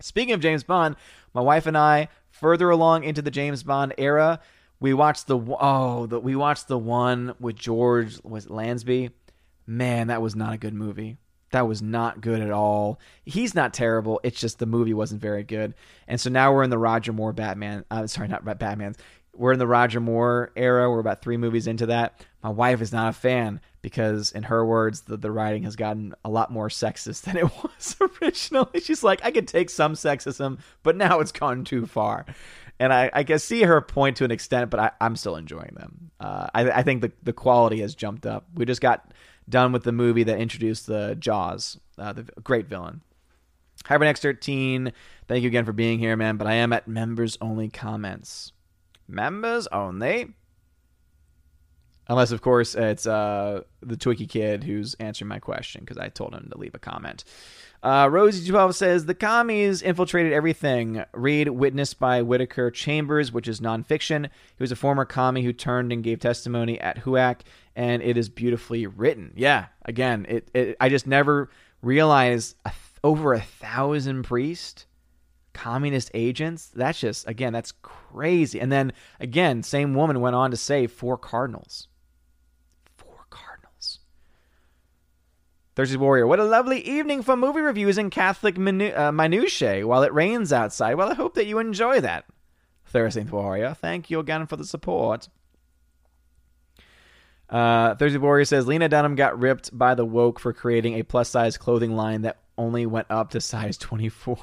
Speaking 0.01 0.34
of 0.34 0.41
James 0.41 0.63
Bond, 0.63 0.97
my 1.34 1.39
wife 1.39 1.65
and 1.65 1.77
I, 1.77 2.09
further 2.30 2.69
along 2.69 3.05
into 3.05 3.22
the 3.22 3.31
James 3.31 3.63
Bond 3.63 3.93
era, 3.97 4.41
we 4.86 4.94
watched 4.94 5.26
the 5.26 5.40
oh, 5.40 6.06
the, 6.06 6.20
we 6.20 6.36
watched 6.36 6.68
the 6.68 6.78
one 6.78 7.34
with 7.40 7.56
George 7.56 8.20
was 8.24 8.45
Lazenby. 8.45 9.10
Man, 9.66 10.07
that 10.10 10.22
was 10.22 10.36
not 10.36 10.53
a 10.53 10.60
good 10.60 10.76
movie. 10.76 11.18
That 11.49 11.68
was 11.68 11.82
not 11.82 12.22
good 12.22 12.40
at 12.40 12.52
all. 12.52 12.99
He's 13.24 13.56
not 13.56 13.74
terrible. 13.74 14.20
It's 14.24 14.40
just 14.40 14.60
the 14.60 14.68
movie 14.68 14.94
wasn't 14.94 15.24
very 15.24 15.44
good. 15.44 15.74
And 16.07 16.22
so 16.22 16.30
now 16.30 16.53
we're 16.53 16.62
in 16.62 16.70
the 16.70 16.78
Roger 16.78 17.14
Moore 17.14 17.34
Batman. 17.34 17.84
Uh, 17.90 18.06
sorry, 18.06 18.28
not 18.28 18.45
Batman 18.60 18.94
we're 19.38 19.53
in 19.53 19.60
the 19.60 19.68
Roger 19.68 19.99
Moore 19.99 20.52
era. 20.56 20.90
We're 20.90 20.99
about 20.99 21.22
three 21.22 21.38
movies 21.38 21.68
into 21.68 21.88
that. 21.88 22.26
My 22.44 22.49
wife 22.49 22.82
is 22.82 22.91
not 22.91 23.10
a 23.10 23.14
fan 23.14 23.60
because, 23.82 24.32
in 24.32 24.44
her 24.44 24.66
words, 24.66 25.02
the, 25.02 25.18
the 25.18 25.32
writing 25.32 25.64
has 25.64 25.76
gotten 25.76 26.14
a 26.24 26.30
lot 26.30 26.52
more 26.52 26.70
sexist 26.70 27.24
than 27.24 27.38
it 27.38 27.44
was 27.64 27.95
originally. 28.22 28.80
She's 28.80 29.03
like, 29.03 29.24
I 29.24 29.32
could 29.32 29.48
take 29.48 29.70
some 29.70 29.94
sexism, 29.94 30.60
but 30.84 30.95
now 30.95 31.20
it's 31.20 31.32
gone 31.32 31.64
too 31.64 31.86
far. 31.86 32.26
And 32.80 32.91
I, 32.91 33.10
I 33.14 33.23
can 33.23 33.39
see 33.39 33.64
her 33.64 33.80
point 33.81 34.18
to 34.18 34.26
an 34.26 34.31
extent, 34.31 34.69
but 34.69 34.80
I, 34.80 34.91
am 34.99 35.15
still 35.15 35.38
enjoying 35.38 35.76
them. 35.76 36.11
Uh, 36.19 36.47
I, 36.53 36.72
I 36.72 36.84
think 36.84 37.02
the, 37.02 37.11
the 37.23 37.34
quality 37.34 37.80
has 37.81 37.95
jumped 37.95 38.26
up. 38.26 38.45
We 38.53 38.65
just 38.65 38.81
got 38.81 39.14
done 39.47 39.72
with 39.72 39.84
the 39.84 39.91
movie 39.91 40.23
that 40.23 40.39
introduced 40.39 40.88
the 40.88 41.15
Jaws, 41.18 41.80
uh, 41.97 42.14
the 42.14 42.23
great 42.43 42.68
villain. 42.68 43.02
Hypernex13, 43.85 44.91
thank 45.27 45.43
you 45.43 45.47
again 45.47 45.65
for 45.65 45.73
being 45.73 45.99
here, 45.99 46.15
man. 46.15 46.38
But 46.38 46.47
I 46.47 46.53
am 46.56 46.73
at 46.73 46.88
members 46.88 47.38
only 47.39 47.69
comments. 47.69 48.52
Members 49.07 49.68
only. 49.68 50.34
Unless, 52.07 52.31
of 52.31 52.41
course, 52.41 52.76
it's 52.76 53.07
uh, 53.07 53.61
the 53.81 53.95
Twiki 53.95 54.30
kid 54.30 54.64
who's 54.64 54.95
answering 54.95 55.30
my 55.30 55.39
question 55.39 55.81
because 55.81 55.97
I 55.97 56.10
told 56.10 56.34
him 56.34 56.49
to 56.52 56.57
leave 56.57 56.76
a 56.76 56.80
comment. 56.80 57.23
Uh, 57.86 58.07
Rosie12 58.07 58.74
says 58.74 59.06
the 59.06 59.14
commies 59.14 59.84
infiltrated 59.84 60.34
everything. 60.34 61.06
Read 61.14 61.49
Witnessed 61.49 61.99
by 61.99 62.24
Whittaker 62.24 62.72
Chambers, 62.72 63.32
which 63.32 63.48
is 63.48 63.60
nonfiction. 63.60 64.24
He 64.26 64.64
was 64.64 64.72
a 64.72 64.76
former 64.76 65.06
commie 65.06 65.44
who 65.44 65.53
turned 65.53 65.91
and 65.91 66.03
gave 66.03 66.20
testimony 66.20 66.80
at 66.82 67.03
HUAC, 67.03 67.41
and 67.76 68.02
it 68.02 68.18
is 68.18 68.28
beautifully 68.28 68.88
written. 68.88 69.34
Yeah, 69.36 69.68
again, 69.84 70.26
it, 70.28 70.49
it 70.56 70.78
I 70.82 70.90
just 70.90 71.06
never 71.06 71.52
realized 71.84 72.56
a 72.66 72.70
th- 72.70 72.80
over 73.03 73.36
a 73.36 73.40
thousand 73.40 74.24
priests 74.24 74.88
communist 75.53 76.12
agents. 76.14 76.72
That's 76.76 76.99
just, 76.99 77.28
again, 77.28 77.53
that's 77.53 77.72
crazy. 77.82 78.60
And 78.60 78.72
then, 78.72 78.94
again, 79.20 79.64
same 79.64 79.94
woman 79.94 80.22
went 80.22 80.36
on 80.36 80.52
to 80.52 80.57
say 80.57 80.86
four 80.86 81.18
cardinals. 81.18 81.88
Four 82.98 83.26
cardinals. 83.30 83.99
Thursday 85.76 85.97
Warrior, 85.97 86.26
what 86.26 86.39
a 86.39 86.45
lovely 86.45 86.80
evening 86.80 87.22
for 87.22 87.35
movie 87.35 87.60
reviews 87.60 87.97
and 87.97 88.10
Catholic 88.10 88.56
minu- 88.56 88.97
uh, 88.97 89.11
minutiae 89.11 89.85
while 89.85 90.03
it 90.03 90.14
rains 90.14 90.53
outside. 90.53 90.95
Well, 90.95 91.11
I 91.11 91.15
hope 91.15 91.35
that 91.35 91.47
you 91.47 91.60
enjoy 91.60 91.99
that. 91.99 92.26
Thursday 92.85 93.23
Warrior, 93.23 93.73
thank 93.73 94.10
you 94.10 94.19
again 94.19 94.47
for 94.47 94.56
the 94.56 94.64
support. 94.64 95.27
Uh, 97.49 97.95
Thursday 97.95 98.18
Warrior 98.18 98.45
says 98.45 98.65
Lena 98.65 98.88
Dunham 98.88 99.15
got 99.15 99.38
ripped 99.38 99.77
by 99.77 99.95
the 99.95 100.06
woke 100.06 100.39
for 100.39 100.53
creating 100.53 100.93
a 100.93 101.03
plus 101.03 101.30
size 101.30 101.57
clothing 101.57 101.95
line 101.95 102.22
that 102.22 102.39
only 102.57 102.85
went 102.85 103.07
up 103.10 103.31
to 103.31 103.41
size 103.41 103.77
24. 103.77 104.38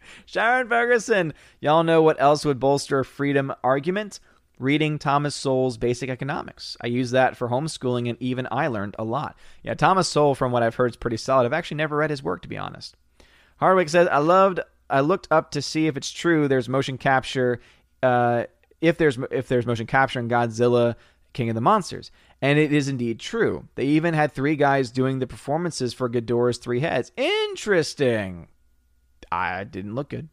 Sharon 0.26 0.68
Ferguson, 0.68 1.34
y'all 1.60 1.82
know 1.82 2.02
what 2.02 2.20
else 2.20 2.44
would 2.44 2.60
bolster 2.60 3.00
a 3.00 3.04
freedom 3.04 3.52
argument? 3.64 4.20
Reading 4.58 4.98
Thomas 4.98 5.34
Sowell's 5.34 5.76
Basic 5.76 6.10
Economics. 6.10 6.76
I 6.80 6.88
use 6.88 7.12
that 7.12 7.36
for 7.36 7.48
homeschooling, 7.48 8.08
and 8.08 8.20
even 8.20 8.48
I 8.50 8.66
learned 8.66 8.96
a 8.98 9.04
lot. 9.04 9.36
Yeah, 9.62 9.74
Thomas 9.74 10.08
Sowell, 10.08 10.34
from 10.34 10.52
what 10.52 10.62
I've 10.62 10.74
heard, 10.74 10.90
is 10.90 10.96
pretty 10.96 11.16
solid. 11.16 11.46
I've 11.46 11.52
actually 11.52 11.76
never 11.76 11.96
read 11.96 12.10
his 12.10 12.22
work, 12.22 12.42
to 12.42 12.48
be 12.48 12.58
honest. 12.58 12.96
Hardwick 13.58 13.88
says, 13.88 14.08
I 14.08 14.18
loved, 14.18 14.60
I 14.90 15.00
looked 15.00 15.28
up 15.30 15.52
to 15.52 15.62
see 15.62 15.86
if 15.86 15.96
it's 15.96 16.10
true 16.10 16.48
there's 16.48 16.68
motion 16.68 16.98
capture, 16.98 17.60
uh, 18.02 18.44
if 18.80 18.98
there's 18.98 19.18
if 19.30 19.48
there's 19.48 19.66
motion 19.66 19.86
capture 19.86 20.20
in 20.20 20.28
Godzilla, 20.28 20.94
King 21.32 21.48
of 21.48 21.54
the 21.54 21.60
Monsters. 21.60 22.10
And 22.40 22.58
it 22.58 22.72
is 22.72 22.88
indeed 22.88 23.18
true. 23.18 23.66
They 23.74 23.84
even 23.84 24.14
had 24.14 24.32
three 24.32 24.56
guys 24.56 24.90
doing 24.90 25.18
the 25.18 25.26
performances 25.26 25.92
for 25.92 26.08
Ghidorah's 26.08 26.58
Three 26.58 26.80
Heads. 26.80 27.10
Interesting. 27.16 28.48
I 29.30 29.64
didn't 29.64 29.94
look 29.94 30.10
good. 30.10 30.28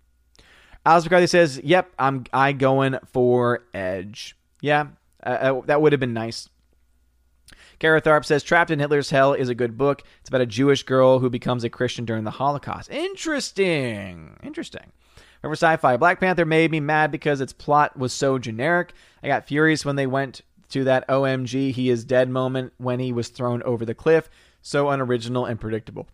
Alice 0.85 1.03
McCarthy 1.03 1.27
says, 1.27 1.59
"Yep, 1.63 1.93
I'm 1.97 2.25
I 2.31 2.51
going 2.51 2.97
for 3.11 3.63
Edge. 3.73 4.37
Yeah, 4.61 4.87
uh, 5.25 5.29
uh, 5.29 5.61
that 5.65 5.81
would 5.81 5.93
have 5.93 5.99
been 5.99 6.13
nice." 6.13 6.49
Kara 7.79 8.01
Tharp 8.01 8.23
says, 8.25 8.43
"Trapped 8.43 8.71
in 8.71 8.79
Hitler's 8.79 9.09
Hell 9.09 9.33
is 9.33 9.49
a 9.49 9.55
good 9.55 9.77
book. 9.77 10.03
It's 10.21 10.29
about 10.29 10.41
a 10.41 10.45
Jewish 10.45 10.83
girl 10.83 11.19
who 11.19 11.29
becomes 11.29 11.63
a 11.63 11.69
Christian 11.69 12.05
during 12.05 12.23
the 12.23 12.31
Holocaust. 12.31 12.89
Interesting, 12.91 14.37
interesting." 14.43 14.91
Remember 15.41 15.55
sci-fi. 15.57 15.97
Black 15.97 16.19
Panther 16.19 16.45
made 16.45 16.71
me 16.71 16.79
mad 16.79 17.11
because 17.11 17.39
its 17.39 17.53
plot 17.53 17.97
was 17.97 18.11
so 18.13 18.39
generic. 18.39 18.93
I 19.21 19.27
got 19.27 19.47
furious 19.47 19.85
when 19.85 19.95
they 19.95 20.07
went 20.07 20.41
to 20.69 20.83
that 20.85 21.07
OMG 21.07 21.71
he 21.71 21.89
is 21.89 22.03
dead 22.03 22.29
moment 22.29 22.73
when 22.77 22.99
he 22.99 23.11
was 23.11 23.27
thrown 23.27 23.61
over 23.63 23.85
the 23.85 23.93
cliff. 23.93 24.29
So 24.61 24.89
unoriginal 24.89 25.45
and 25.45 25.59
predictable. 25.59 26.07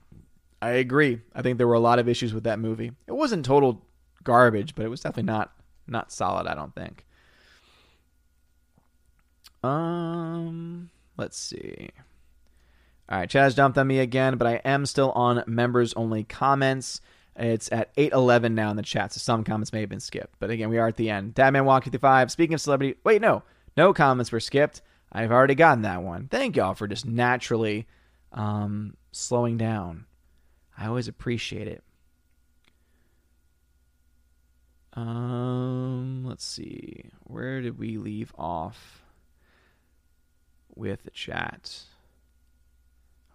I 0.62 0.72
agree. 0.72 1.22
I 1.34 1.42
think 1.42 1.58
there 1.58 1.68
were 1.68 1.74
a 1.74 1.80
lot 1.80 2.00
of 2.00 2.10
issues 2.10 2.34
with 2.34 2.44
that 2.44 2.60
movie. 2.60 2.92
It 3.08 3.14
wasn't 3.14 3.46
total 3.46 3.86
garbage, 4.24 4.76
but 4.76 4.86
it 4.86 4.90
was 4.90 5.02
definitely 5.02 5.32
not 5.32 5.54
not 5.88 6.12
solid, 6.12 6.48
I 6.48 6.56
don't 6.56 6.74
think. 6.74 7.06
Um, 9.64 10.90
let's 11.18 11.38
see. 11.38 11.90
All 13.10 13.20
right, 13.20 13.30
Chaz 13.30 13.56
dumped 13.56 13.78
on 13.78 13.88
me 13.88 14.00
again, 14.00 14.38
but 14.38 14.48
I 14.48 14.62
am 14.64 14.86
still 14.86 15.12
on 15.12 15.44
members 15.46 15.94
only 15.96 16.24
comments. 16.24 17.02
It's 17.36 17.72
at 17.72 17.92
811 17.98 18.56
now 18.56 18.72
in 18.72 18.78
the 18.78 18.84
chat, 18.84 19.14
so 19.14 19.20
some 19.20 19.44
comments 19.44 19.74
may 19.74 19.82
have 19.82 19.90
been 19.90 20.00
skipped. 20.00 20.36
But 20.40 20.50
again, 20.50 20.70
we 20.70 20.78
are 20.78 20.88
at 20.88 20.98
the 20.98 21.10
end. 21.10 21.36
Dadman 21.36 21.66
Walk 21.66 21.84
55. 21.84 22.32
Speaking 22.32 22.54
of 22.54 22.62
celebrity, 22.62 22.98
wait, 23.04 23.22
no. 23.22 23.44
No 23.78 23.94
comments 23.94 24.32
were 24.32 24.40
skipped. 24.40 24.82
I've 25.12 25.32
already 25.32 25.56
gotten 25.56 25.82
that 25.84 26.04
one. 26.04 26.28
Thank 26.30 26.56
y'all 26.56 26.74
for 26.74 26.88
just 26.88 27.06
naturally 27.06 27.88
um, 28.32 28.96
slowing 29.12 29.58
down. 29.58 30.06
I 30.78 30.88
always 30.88 31.08
appreciate 31.08 31.68
it. 31.68 31.84
Um, 34.94 36.26
let's 36.26 36.46
see. 36.46 37.06
Where 37.24 37.62
did 37.62 37.78
we 37.80 37.98
leave 37.98 38.34
off 38.38 39.04
with 40.76 41.04
the 41.04 41.12
chat? 41.12 41.84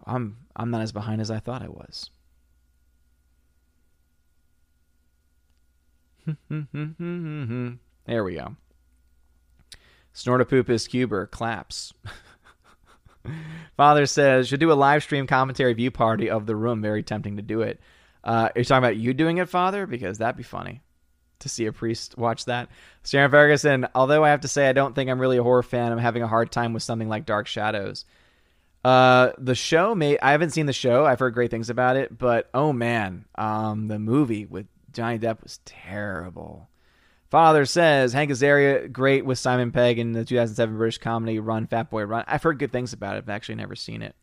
I'm 0.05 0.37
I'm 0.55 0.69
not 0.69 0.81
as 0.81 0.91
behind 0.91 1.19
as 1.21 1.31
I 1.31 1.39
thought 1.39 1.63
I 1.63 1.67
was. 1.67 2.11
there 8.05 8.23
we 8.23 8.35
go. 8.35 8.55
Snortopupus 10.13 10.87
Cuber 10.89 11.27
claps. 11.27 11.93
Father 13.77 14.05
says, 14.05 14.47
should 14.47 14.59
do 14.59 14.71
a 14.71 14.73
live 14.73 15.03
stream 15.03 15.27
commentary 15.27 15.73
view 15.73 15.91
party 15.91 16.29
of 16.29 16.45
the 16.45 16.55
room. 16.55 16.81
Very 16.81 17.03
tempting 17.03 17.37
to 17.37 17.41
do 17.41 17.61
it. 17.61 17.79
Uh, 18.23 18.49
are 18.53 18.59
you 18.59 18.65
talking 18.65 18.83
about 18.83 18.97
you 18.97 19.13
doing 19.13 19.37
it, 19.37 19.49
Father? 19.49 19.85
Because 19.85 20.17
that'd 20.17 20.37
be 20.37 20.43
funny 20.43 20.81
to 21.39 21.49
see 21.49 21.65
a 21.65 21.71
priest 21.71 22.17
watch 22.17 22.45
that. 22.45 22.69
Sharon 23.03 23.31
Ferguson, 23.31 23.87
although 23.95 24.23
I 24.23 24.29
have 24.29 24.41
to 24.41 24.47
say 24.47 24.69
I 24.69 24.73
don't 24.73 24.95
think 24.95 25.09
I'm 25.09 25.19
really 25.19 25.37
a 25.37 25.43
horror 25.43 25.63
fan, 25.63 25.91
I'm 25.91 25.97
having 25.97 26.23
a 26.23 26.27
hard 26.27 26.51
time 26.51 26.73
with 26.73 26.83
something 26.83 27.09
like 27.09 27.25
Dark 27.25 27.47
Shadows. 27.47 28.05
Uh, 28.83 29.31
the 29.37 29.55
show 29.55 29.95
may 29.95 30.17
I 30.19 30.31
haven't 30.31 30.51
seen 30.51 30.65
the 30.65 30.73
show. 30.73 31.05
I've 31.05 31.19
heard 31.19 31.33
great 31.33 31.51
things 31.51 31.69
about 31.69 31.97
it, 31.97 32.17
but 32.17 32.49
oh 32.53 32.71
man, 32.71 33.25
um, 33.35 33.87
the 33.87 33.99
movie 33.99 34.45
with 34.45 34.67
Johnny 34.93 35.19
Depp 35.19 35.43
was 35.43 35.59
terrible. 35.65 36.69
Father 37.29 37.65
says 37.65 38.13
Hank 38.13 38.31
Azaria 38.31 38.89
great 38.89 39.25
with 39.25 39.39
Simon 39.39 39.71
Pegg 39.71 39.99
in 39.99 40.13
the 40.13 40.23
2007 40.23 40.77
British 40.77 40.99
comedy 40.99 41.39
Run 41.39 41.67
Fat 41.67 41.89
Boy 41.89 42.03
Run. 42.03 42.23
I've 42.27 42.43
heard 42.43 42.59
good 42.59 42.71
things 42.71 42.93
about 42.93 43.15
it. 43.15 43.19
I've 43.19 43.29
actually 43.29 43.55
never 43.55 43.75
seen 43.75 44.01
it. 44.01 44.15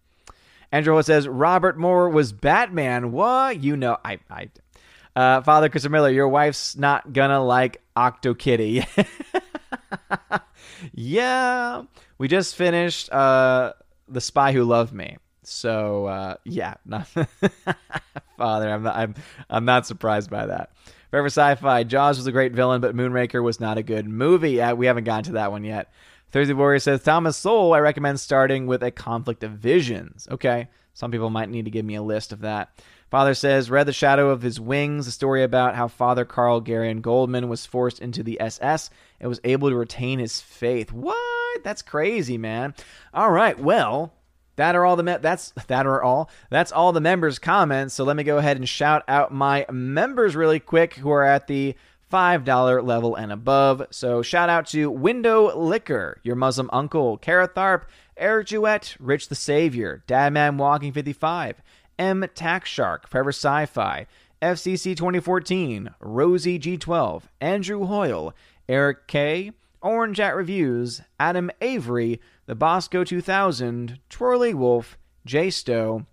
Andrew 0.72 1.00
says 1.02 1.28
Robert 1.28 1.78
Moore 1.78 2.08
was 2.08 2.32
Batman. 2.32 3.12
What 3.12 3.62
you 3.62 3.76
know? 3.76 3.98
I 4.04 4.18
I 4.30 4.48
uh, 5.16 5.42
Father 5.42 5.68
Christopher 5.68 5.92
Miller, 5.92 6.10
your 6.10 6.28
wife's 6.28 6.76
not 6.76 7.12
gonna 7.12 7.42
like 7.42 7.82
Octokitty. 7.96 8.86
yeah, 10.92 11.82
we 12.18 12.28
just 12.28 12.56
finished 12.56 13.12
uh, 13.12 13.72
The 14.08 14.20
Spy 14.20 14.52
Who 14.52 14.64
Loved 14.64 14.92
Me. 14.92 15.16
So 15.42 16.06
uh, 16.06 16.36
yeah, 16.44 16.74
not 16.84 17.06
Father, 18.36 18.70
I'm 18.70 18.82
not, 18.82 18.96
I'm 18.96 19.14
I'm 19.48 19.64
not 19.64 19.86
surprised 19.86 20.30
by 20.30 20.46
that. 20.46 20.70
Forever 21.10 21.28
Sci-Fi, 21.28 21.84
Jaws 21.84 22.16
was 22.16 22.26
a 22.26 22.32
great 22.32 22.52
villain, 22.52 22.80
but 22.80 22.96
Moonraker 22.96 23.40
was 23.40 23.60
not 23.60 23.78
a 23.78 23.84
good 23.84 24.08
movie. 24.08 24.60
Uh, 24.60 24.74
we 24.74 24.86
haven't 24.86 25.04
gotten 25.04 25.24
to 25.24 25.32
that 25.32 25.52
one 25.52 25.62
yet. 25.62 25.92
Thursday 26.32 26.54
Warrior 26.54 26.80
says 26.80 27.04
Thomas 27.04 27.36
Sowell. 27.36 27.74
I 27.74 27.78
recommend 27.78 28.18
starting 28.18 28.66
with 28.66 28.82
a 28.82 28.90
Conflict 28.90 29.44
of 29.44 29.52
Visions. 29.52 30.26
Okay, 30.28 30.66
some 30.92 31.12
people 31.12 31.30
might 31.30 31.50
need 31.50 31.66
to 31.66 31.70
give 31.70 31.84
me 31.84 31.94
a 31.94 32.02
list 32.02 32.32
of 32.32 32.40
that. 32.40 32.76
Father 33.14 33.34
says, 33.34 33.70
read 33.70 33.86
The 33.86 33.92
Shadow 33.92 34.30
of 34.30 34.42
His 34.42 34.58
Wings, 34.58 35.06
a 35.06 35.12
story 35.12 35.44
about 35.44 35.76
how 35.76 35.86
Father 35.86 36.24
Karl 36.24 36.60
Gereon 36.60 37.00
Goldmann 37.00 37.46
was 37.46 37.64
forced 37.64 38.00
into 38.00 38.24
the 38.24 38.40
SS 38.40 38.90
and 39.20 39.28
was 39.28 39.40
able 39.44 39.70
to 39.70 39.76
retain 39.76 40.18
his 40.18 40.40
faith. 40.40 40.90
What? 40.90 41.62
That's 41.62 41.80
crazy, 41.80 42.36
man. 42.36 42.74
All 43.14 43.30
right, 43.30 43.56
well, 43.56 44.14
that 44.56 44.74
are 44.74 44.84
all 44.84 44.96
the 44.96 45.04
me- 45.04 45.18
that's 45.20 45.52
that 45.68 45.86
are 45.86 46.02
all 46.02 46.28
that's 46.50 46.72
all 46.72 46.90
the 46.90 47.00
members 47.00 47.38
comments. 47.38 47.94
So 47.94 48.02
let 48.02 48.16
me 48.16 48.24
go 48.24 48.38
ahead 48.38 48.56
and 48.56 48.68
shout 48.68 49.04
out 49.06 49.32
my 49.32 49.64
members 49.70 50.34
really 50.34 50.58
quick 50.58 50.94
who 50.94 51.10
are 51.10 51.22
at 51.22 51.46
the 51.46 51.76
$5 52.12 52.84
level 52.84 53.14
and 53.14 53.30
above. 53.30 53.86
So 53.90 54.22
shout 54.22 54.48
out 54.48 54.66
to 54.70 54.90
Window 54.90 55.56
Liquor, 55.56 56.18
your 56.24 56.34
Muslim 56.34 56.68
uncle, 56.72 57.18
Kara 57.18 57.46
Tharp, 57.46 57.82
Eric 58.16 58.48
Jewett, 58.48 58.96
Rich 58.98 59.28
the 59.28 59.34
Savior, 59.34 60.02
Dadman 60.06 60.56
Walking 60.56 60.92
55, 60.92 61.62
M. 61.98 62.24
Tax 62.34 62.68
Shark, 62.68 63.08
Forever 63.08 63.30
Sci 63.30 63.66
Fi, 63.66 64.06
FCC 64.42 64.96
2014, 64.96 65.90
Rosie 66.00 66.58
G12, 66.58 67.22
Andrew 67.40 67.86
Hoyle, 67.86 68.34
Eric 68.68 69.06
K., 69.06 69.52
Orange 69.80 70.16
Hat 70.18 70.34
Reviews, 70.34 71.02
Adam 71.20 71.50
Avery, 71.60 72.20
The 72.46 72.54
Bosco 72.54 73.04
2000, 73.04 73.98
Twirly 74.08 74.54
Wolf, 74.54 74.96
J 75.26 75.50
Stowe, 75.50 76.06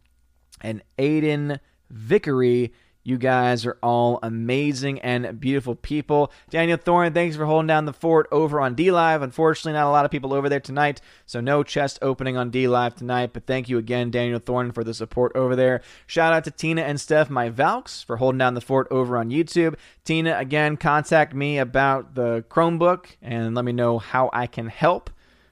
and 0.62 0.82
Aiden 0.98 1.60
Vickery. 1.90 2.74
You 3.04 3.18
guys 3.18 3.66
are 3.66 3.78
all 3.82 4.20
amazing 4.22 5.00
and 5.02 5.40
beautiful 5.40 5.76
people. 5.76 6.32
Daniel 6.50 6.78
Thorne, 6.78 7.14
thanks 7.14 7.36
for 7.36 7.46
holding 7.46 7.68
down 7.68 7.86
the 7.86 7.94
fort 7.94 8.28
over 8.32 8.62
on 8.62 8.76
DLive. 8.76 9.24
Unfortunately, 9.24 9.74
not 9.74 9.88
a 9.88 9.92
lot 9.92 10.06
of 10.06 10.12
people 10.12 10.34
over 10.34 10.50
there 10.50 10.60
tonight, 10.60 11.02
so 11.26 11.42
no 11.42 11.64
chest 11.64 11.98
opening 12.02 12.38
on 12.38 12.52
DLive 12.52 12.96
tonight. 12.96 13.34
But 13.34 13.48
thank 13.48 13.70
you 13.70 13.78
again, 13.78 14.12
Daniel 14.12 14.40
Thorne, 14.40 14.72
for 14.72 14.84
the 14.84 14.94
support 14.94 15.32
over 15.36 15.56
there. 15.56 15.82
Shout 16.06 16.34
out 16.34 16.44
to 16.44 16.52
Tina 16.52 16.82
and 16.82 17.02
Steph, 17.02 17.30
my 17.30 17.50
Valks, 17.50 18.04
for 18.04 18.18
holding 18.18 18.38
down 18.38 18.54
the 18.54 18.62
fort 18.62 18.88
over 18.92 19.18
on 19.18 19.30
YouTube. 19.30 19.76
Tina, 20.04 20.38
again, 20.38 20.78
contact 20.78 21.34
me 21.34 21.58
about 21.58 22.14
the 22.14 22.44
Chromebook 22.50 23.06
and 23.22 23.56
let 23.56 23.66
me 23.66 23.72
know 23.72 23.98
how 23.98 24.30
I 24.32 24.46
can 24.46 24.68
help 24.68 25.10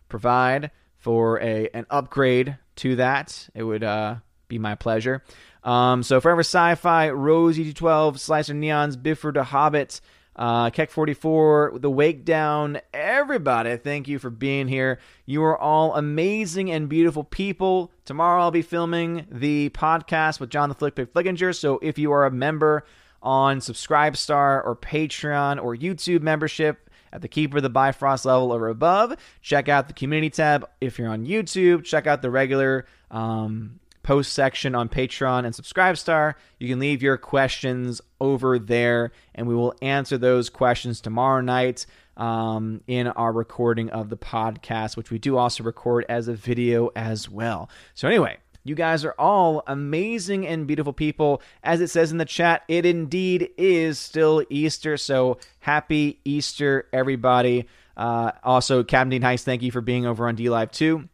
provide 0.07 0.71
for 0.97 1.39
a 1.41 1.69
an 1.73 1.85
upgrade 1.89 2.57
to 2.76 2.95
that. 2.97 3.49
It 3.55 3.63
would 3.63 3.84
uh, 3.84 4.15
be 4.49 4.59
my 4.59 4.76
pleasure. 4.76 5.23
Um, 5.63 6.03
so 6.03 6.19
Forever 6.19 6.41
Sci-Fi, 6.41 7.11
Rose 7.11 7.57
EG12, 7.57 8.19
Slicer 8.19 8.53
Neons, 8.53 9.01
Bifford 9.01 9.35
the 9.35 9.43
Hobbit, 9.43 10.01
uh, 10.35 10.69
Keck 10.71 10.89
44, 10.89 11.80
The 11.80 11.89
Wake 11.89 12.26
Down, 12.26 12.80
everybody, 12.93 13.77
thank 13.77 14.07
you 14.07 14.19
for 14.19 14.30
being 14.30 14.67
here. 14.67 14.99
You 15.26 15.43
are 15.43 15.57
all 15.57 15.95
amazing 15.95 16.71
and 16.71 16.89
beautiful 16.89 17.23
people. 17.23 17.91
Tomorrow 18.05 18.41
I'll 18.41 18.51
be 18.51 18.61
filming 18.61 19.27
the 19.31 19.69
podcast 19.69 20.39
with 20.39 20.49
John 20.49 20.69
the 20.69 20.76
Flickpick 20.76 21.07
Flickinger, 21.07 21.55
so 21.55 21.80
if 21.81 21.97
you 21.97 22.11
are 22.11 22.26
a 22.26 22.31
member 22.31 22.85
on 23.21 23.59
Subscribestar 23.59 24.65
or 24.65 24.77
Patreon 24.81 25.61
or 25.61 25.76
YouTube 25.76 26.21
membership, 26.21 26.89
at 27.11 27.23
the 27.23 27.27
Keeper 27.27 27.57
of 27.57 27.63
the 27.63 27.71
Bifrost 27.71 28.23
level 28.23 28.53
or 28.53 28.67
above. 28.67 29.15
Check 29.41 29.67
out 29.67 29.88
the 29.88 29.93
community 29.93 30.30
tab 30.30 30.69
if 30.80 30.99
you're 30.99 31.09
on 31.09 31.26
YouTube. 31.26 31.84
Check 31.84 32.05
out 32.05 32.21
the 32.21 32.30
regular 32.30 32.85
um, 33.09 33.80
post 34.10 34.34
section 34.34 34.73
on 34.73 34.90
Patreon 34.90 35.45
and 35.45 35.53
Subscribestar. 35.53 36.34
You 36.57 36.68
can 36.68 36.80
leave 36.80 37.03
your 37.03 37.15
questions 37.15 38.02
over 38.19 38.57
there, 38.57 39.11
and 39.36 39.48
we 39.48 39.53
will 39.53 39.76
answer 39.84 40.18
those 40.18 40.49
questions 40.49 40.99
tomorrow 40.99 41.41
night 41.41 41.86
um, 42.18 42.81
in 42.88 43.06
our 43.06 43.31
recording 43.31 43.91
of 43.91 44.10
the 44.10 44.18
podcast, 44.18 44.98
which 44.98 45.11
we 45.11 45.19
do 45.19 45.38
also 45.38 45.64
record 45.64 46.07
as 46.10 46.27
a 46.27 46.34
video 46.34 46.90
as 46.95 47.30
well. 47.30 47.69
So, 47.94 48.07
anyway, 48.07 48.38
you 48.64 48.73
guys 48.73 49.06
are 49.06 49.14
all 49.19 49.61
amazing 49.68 50.48
and 50.48 50.65
beautiful 50.65 50.91
people. 50.91 51.44
As 51.64 51.80
it 51.80 51.91
says 51.91 52.11
in 52.11 52.18
the 52.18 52.26
chat, 52.26 52.64
it 52.68 52.88
indeed 52.88 53.52
is 53.60 53.99
still 53.99 54.44
Easter. 54.49 54.98
So, 54.98 55.38
happy 55.60 56.19
Easter, 56.26 56.88
everybody. 56.91 57.68
Uh, 57.95 58.31
also, 58.44 58.84
Captain 58.84 59.10
Dean 59.10 59.22
Heist, 59.22 59.44
thank 59.44 59.61
you 59.61 59.72
for 59.72 59.81
being 59.81 60.07
over 60.07 60.27
on 60.27 60.36
DLive 60.36 60.72
too. 60.72 61.07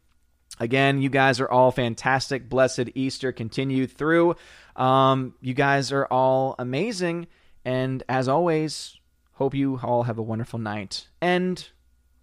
Again, 0.60 1.02
you 1.02 1.10
guys 1.10 1.40
are 1.40 1.50
all 1.50 1.72
fantastic. 1.72 2.50
Blessed 2.50 2.90
Easter 2.96 3.32
continue 3.32 3.88
through. 3.88 4.36
Um, 4.76 5.36
you 5.42 5.54
guys 5.54 5.92
are 5.92 6.06
all 6.06 6.56
amazing. 6.60 7.28
And 7.64 8.04
as 8.08 8.28
always, 8.28 8.98
hope 9.34 9.54
you 9.54 9.80
all 9.84 10.04
have 10.04 10.18
a 10.18 10.24
wonderful 10.24 10.60
night. 10.60 11.08
And 11.22 11.68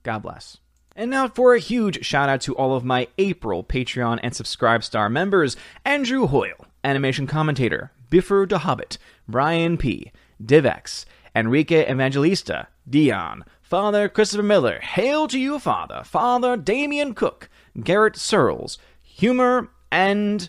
God 0.03 0.21
bless. 0.21 0.59
And 0.95 1.11
now 1.11 1.29
for 1.29 1.55
a 1.55 1.59
huge 1.59 2.05
shout 2.05 2.29
out 2.29 2.43
to 2.43 2.55
all 2.57 2.75
of 2.77 2.85
my 2.85 3.09
April 3.19 3.65
Patreon 3.65 4.21
and 4.23 4.33
Subscribestar 4.33 5.11
members 5.11 5.57
Andrew 5.85 6.27
Hoyle, 6.27 6.67
animation 6.85 7.27
commentator, 7.27 7.93
Biffer 8.11 8.47
the 8.47 8.59
Hobbit, 8.59 8.99
Brian 9.27 9.79
P., 9.79 10.13
Divex, 10.43 11.07
Enrique 11.35 11.91
Evangelista, 11.91 12.69
Dion, 12.89 13.45
Father 13.63 14.09
Christopher 14.09 14.43
Miller, 14.43 14.81
Hail 14.81 15.27
to 15.29 15.39
you, 15.39 15.59
Father, 15.59 16.03
Father 16.05 16.59
Damian 16.59 17.15
Cook, 17.15 17.49
Garrett 17.81 18.16
Searles, 18.16 18.78
Humor, 19.03 19.70
and 19.90 20.49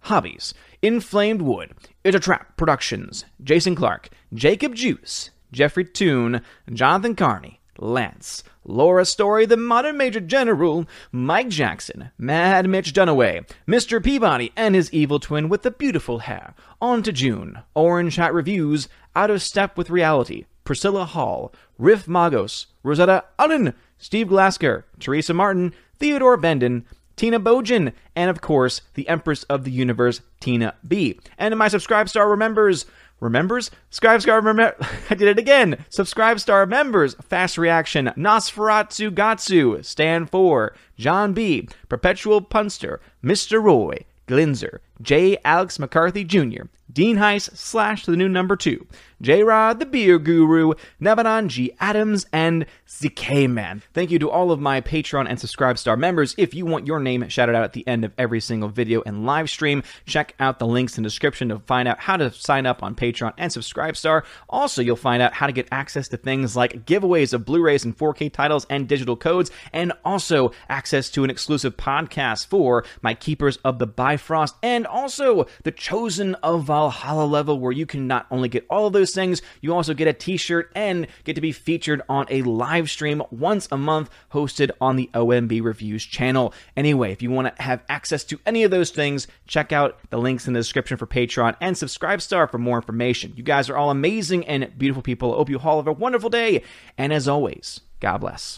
Hobbies, 0.00 0.54
Inflamed 0.82 1.42
Wood, 1.42 1.72
It's 2.04 2.16
a 2.16 2.20
Trap 2.20 2.56
Productions, 2.56 3.24
Jason 3.42 3.74
Clark, 3.74 4.08
Jacob 4.32 4.74
Juice, 4.74 5.30
Jeffrey 5.52 5.84
Toon, 5.84 6.42
Jonathan 6.72 7.14
Carney, 7.14 7.60
Lance, 7.78 8.42
Laura 8.64 9.04
Story, 9.04 9.46
the 9.46 9.56
Modern 9.56 9.96
Major 9.96 10.20
General, 10.20 10.86
Mike 11.10 11.48
Jackson, 11.48 12.10
Mad 12.18 12.68
Mitch 12.68 12.92
Dunaway, 12.92 13.48
Mr. 13.66 14.02
Peabody 14.02 14.52
and 14.56 14.74
his 14.74 14.92
evil 14.92 15.18
twin 15.18 15.48
with 15.48 15.62
the 15.62 15.70
beautiful 15.70 16.20
hair, 16.20 16.54
On 16.80 17.02
to 17.02 17.12
June, 17.12 17.60
Orange 17.74 18.16
Hat 18.16 18.34
Reviews, 18.34 18.88
Out 19.16 19.30
of 19.30 19.42
Step 19.42 19.78
with 19.78 19.90
Reality, 19.90 20.44
Priscilla 20.64 21.06
Hall, 21.06 21.52
Riff 21.78 22.06
Magos, 22.06 22.66
Rosetta 22.82 23.24
Allen, 23.38 23.72
Steve 23.98 24.28
Glasker, 24.28 24.84
Teresa 24.98 25.34
Martin, 25.34 25.74
Theodore 25.98 26.38
Benden, 26.38 26.84
Tina 27.16 27.40
Bojan, 27.40 27.92
and 28.14 28.30
of 28.30 28.40
course, 28.40 28.80
the 28.94 29.08
Empress 29.08 29.42
of 29.44 29.64
the 29.64 29.72
Universe, 29.72 30.20
Tina 30.40 30.74
B. 30.86 31.18
And 31.36 31.56
my 31.58 31.66
subscribe 31.66 32.08
star 32.08 32.30
remembers, 32.30 32.86
remembers? 33.20 33.70
Subscribestar 33.90 34.36
remember 34.36 34.76
I 35.10 35.14
did 35.14 35.28
it 35.28 35.38
again. 35.38 35.84
Subscribe 35.88 36.38
star 36.40 36.64
members, 36.66 37.14
Fast 37.14 37.58
Reaction, 37.58 38.12
Nosferatu 38.16 39.10
Gatsu, 39.10 39.84
Stan 39.84 40.26
For, 40.26 40.74
John 40.96 41.32
B, 41.32 41.68
Perpetual 41.88 42.40
Punster, 42.40 43.00
Mr. 43.22 43.62
Roy, 43.62 44.04
Glinzer, 44.28 44.78
J. 45.02 45.38
Alex 45.44 45.78
McCarthy 45.78 46.24
Jr., 46.24 46.64
Dean 46.92 47.16
Heiss 47.16 47.54
slash 47.56 48.06
the 48.06 48.16
new 48.16 48.28
number 48.28 48.56
two, 48.56 48.86
J 49.20 49.42
Rod 49.42 49.80
the 49.80 49.86
Beer 49.86 50.18
Guru, 50.18 50.74
Nebanon 51.02 51.48
G. 51.48 51.72
Adams, 51.80 52.24
and 52.32 52.66
ZK 52.86 53.50
Man. 53.50 53.82
Thank 53.92 54.12
you 54.12 54.18
to 54.20 54.30
all 54.30 54.52
of 54.52 54.60
my 54.60 54.80
Patreon 54.80 55.26
and 55.28 55.38
Subscribestar 55.38 55.98
members. 55.98 56.36
If 56.38 56.54
you 56.54 56.66
want 56.66 56.86
your 56.86 57.00
name 57.00 57.28
shouted 57.28 57.56
out 57.56 57.64
at 57.64 57.72
the 57.72 57.86
end 57.88 58.04
of 58.04 58.12
every 58.16 58.38
single 58.38 58.68
video 58.68 59.02
and 59.04 59.26
live 59.26 59.50
stream, 59.50 59.82
check 60.06 60.36
out 60.38 60.60
the 60.60 60.68
links 60.68 60.96
in 60.96 61.02
the 61.02 61.08
description 61.08 61.48
to 61.48 61.58
find 61.58 61.88
out 61.88 61.98
how 61.98 62.16
to 62.16 62.30
sign 62.30 62.64
up 62.64 62.82
on 62.84 62.94
Patreon 62.94 63.32
and 63.36 63.50
Subscribestar. 63.50 64.22
Also, 64.48 64.82
you'll 64.82 64.94
find 64.94 65.20
out 65.20 65.32
how 65.34 65.48
to 65.48 65.52
get 65.52 65.66
access 65.72 66.06
to 66.08 66.16
things 66.16 66.54
like 66.54 66.86
giveaways 66.86 67.32
of 67.32 67.44
Blu-rays 67.44 67.84
and 67.84 67.96
4K 67.98 68.32
titles 68.32 68.66
and 68.70 68.86
digital 68.86 69.16
codes, 69.16 69.50
and 69.72 69.92
also 70.04 70.52
access 70.68 71.10
to 71.10 71.24
an 71.24 71.30
exclusive 71.30 71.76
podcast 71.76 72.46
for 72.46 72.84
my 73.02 73.14
Keepers 73.14 73.56
of 73.58 73.80
the 73.80 73.86
Bifrost, 73.86 74.54
and 74.62 74.86
also 74.86 75.46
the 75.64 75.72
Chosen 75.72 76.36
of 76.36 76.64
Valhalla 76.64 77.24
level, 77.24 77.58
where 77.58 77.72
you 77.72 77.84
can 77.84 78.06
not 78.06 78.26
only 78.30 78.48
get 78.48 78.64
all 78.70 78.86
of 78.86 78.92
those 78.92 79.07
things, 79.14 79.42
you 79.60 79.74
also 79.74 79.94
get 79.94 80.08
a 80.08 80.12
t-shirt 80.12 80.70
and 80.74 81.06
get 81.24 81.34
to 81.34 81.40
be 81.40 81.52
featured 81.52 82.02
on 82.08 82.26
a 82.30 82.42
live 82.42 82.90
stream 82.90 83.22
once 83.30 83.68
a 83.70 83.76
month 83.76 84.10
hosted 84.32 84.70
on 84.80 84.96
the 84.96 85.10
OMB 85.14 85.62
Reviews 85.62 86.04
channel. 86.04 86.52
Anyway, 86.76 87.12
if 87.12 87.22
you 87.22 87.30
want 87.30 87.54
to 87.54 87.62
have 87.62 87.82
access 87.88 88.24
to 88.24 88.40
any 88.46 88.64
of 88.64 88.70
those 88.70 88.90
things, 88.90 89.26
check 89.46 89.72
out 89.72 89.98
the 90.10 90.18
links 90.18 90.46
in 90.46 90.52
the 90.52 90.60
description 90.60 90.96
for 90.96 91.06
Patreon 91.06 91.56
and 91.60 91.76
Subscribestar 91.76 92.50
for 92.50 92.58
more 92.58 92.76
information. 92.76 93.32
You 93.36 93.42
guys 93.42 93.68
are 93.68 93.76
all 93.76 93.90
amazing 93.90 94.46
and 94.46 94.76
beautiful 94.78 95.02
people. 95.02 95.34
I 95.34 95.36
hope 95.36 95.50
you 95.50 95.58
all 95.58 95.78
have 95.78 95.86
a 95.86 95.92
wonderful 95.92 96.30
day. 96.30 96.62
And 96.96 97.12
as 97.12 97.28
always, 97.28 97.80
God 98.00 98.18
bless. 98.18 98.56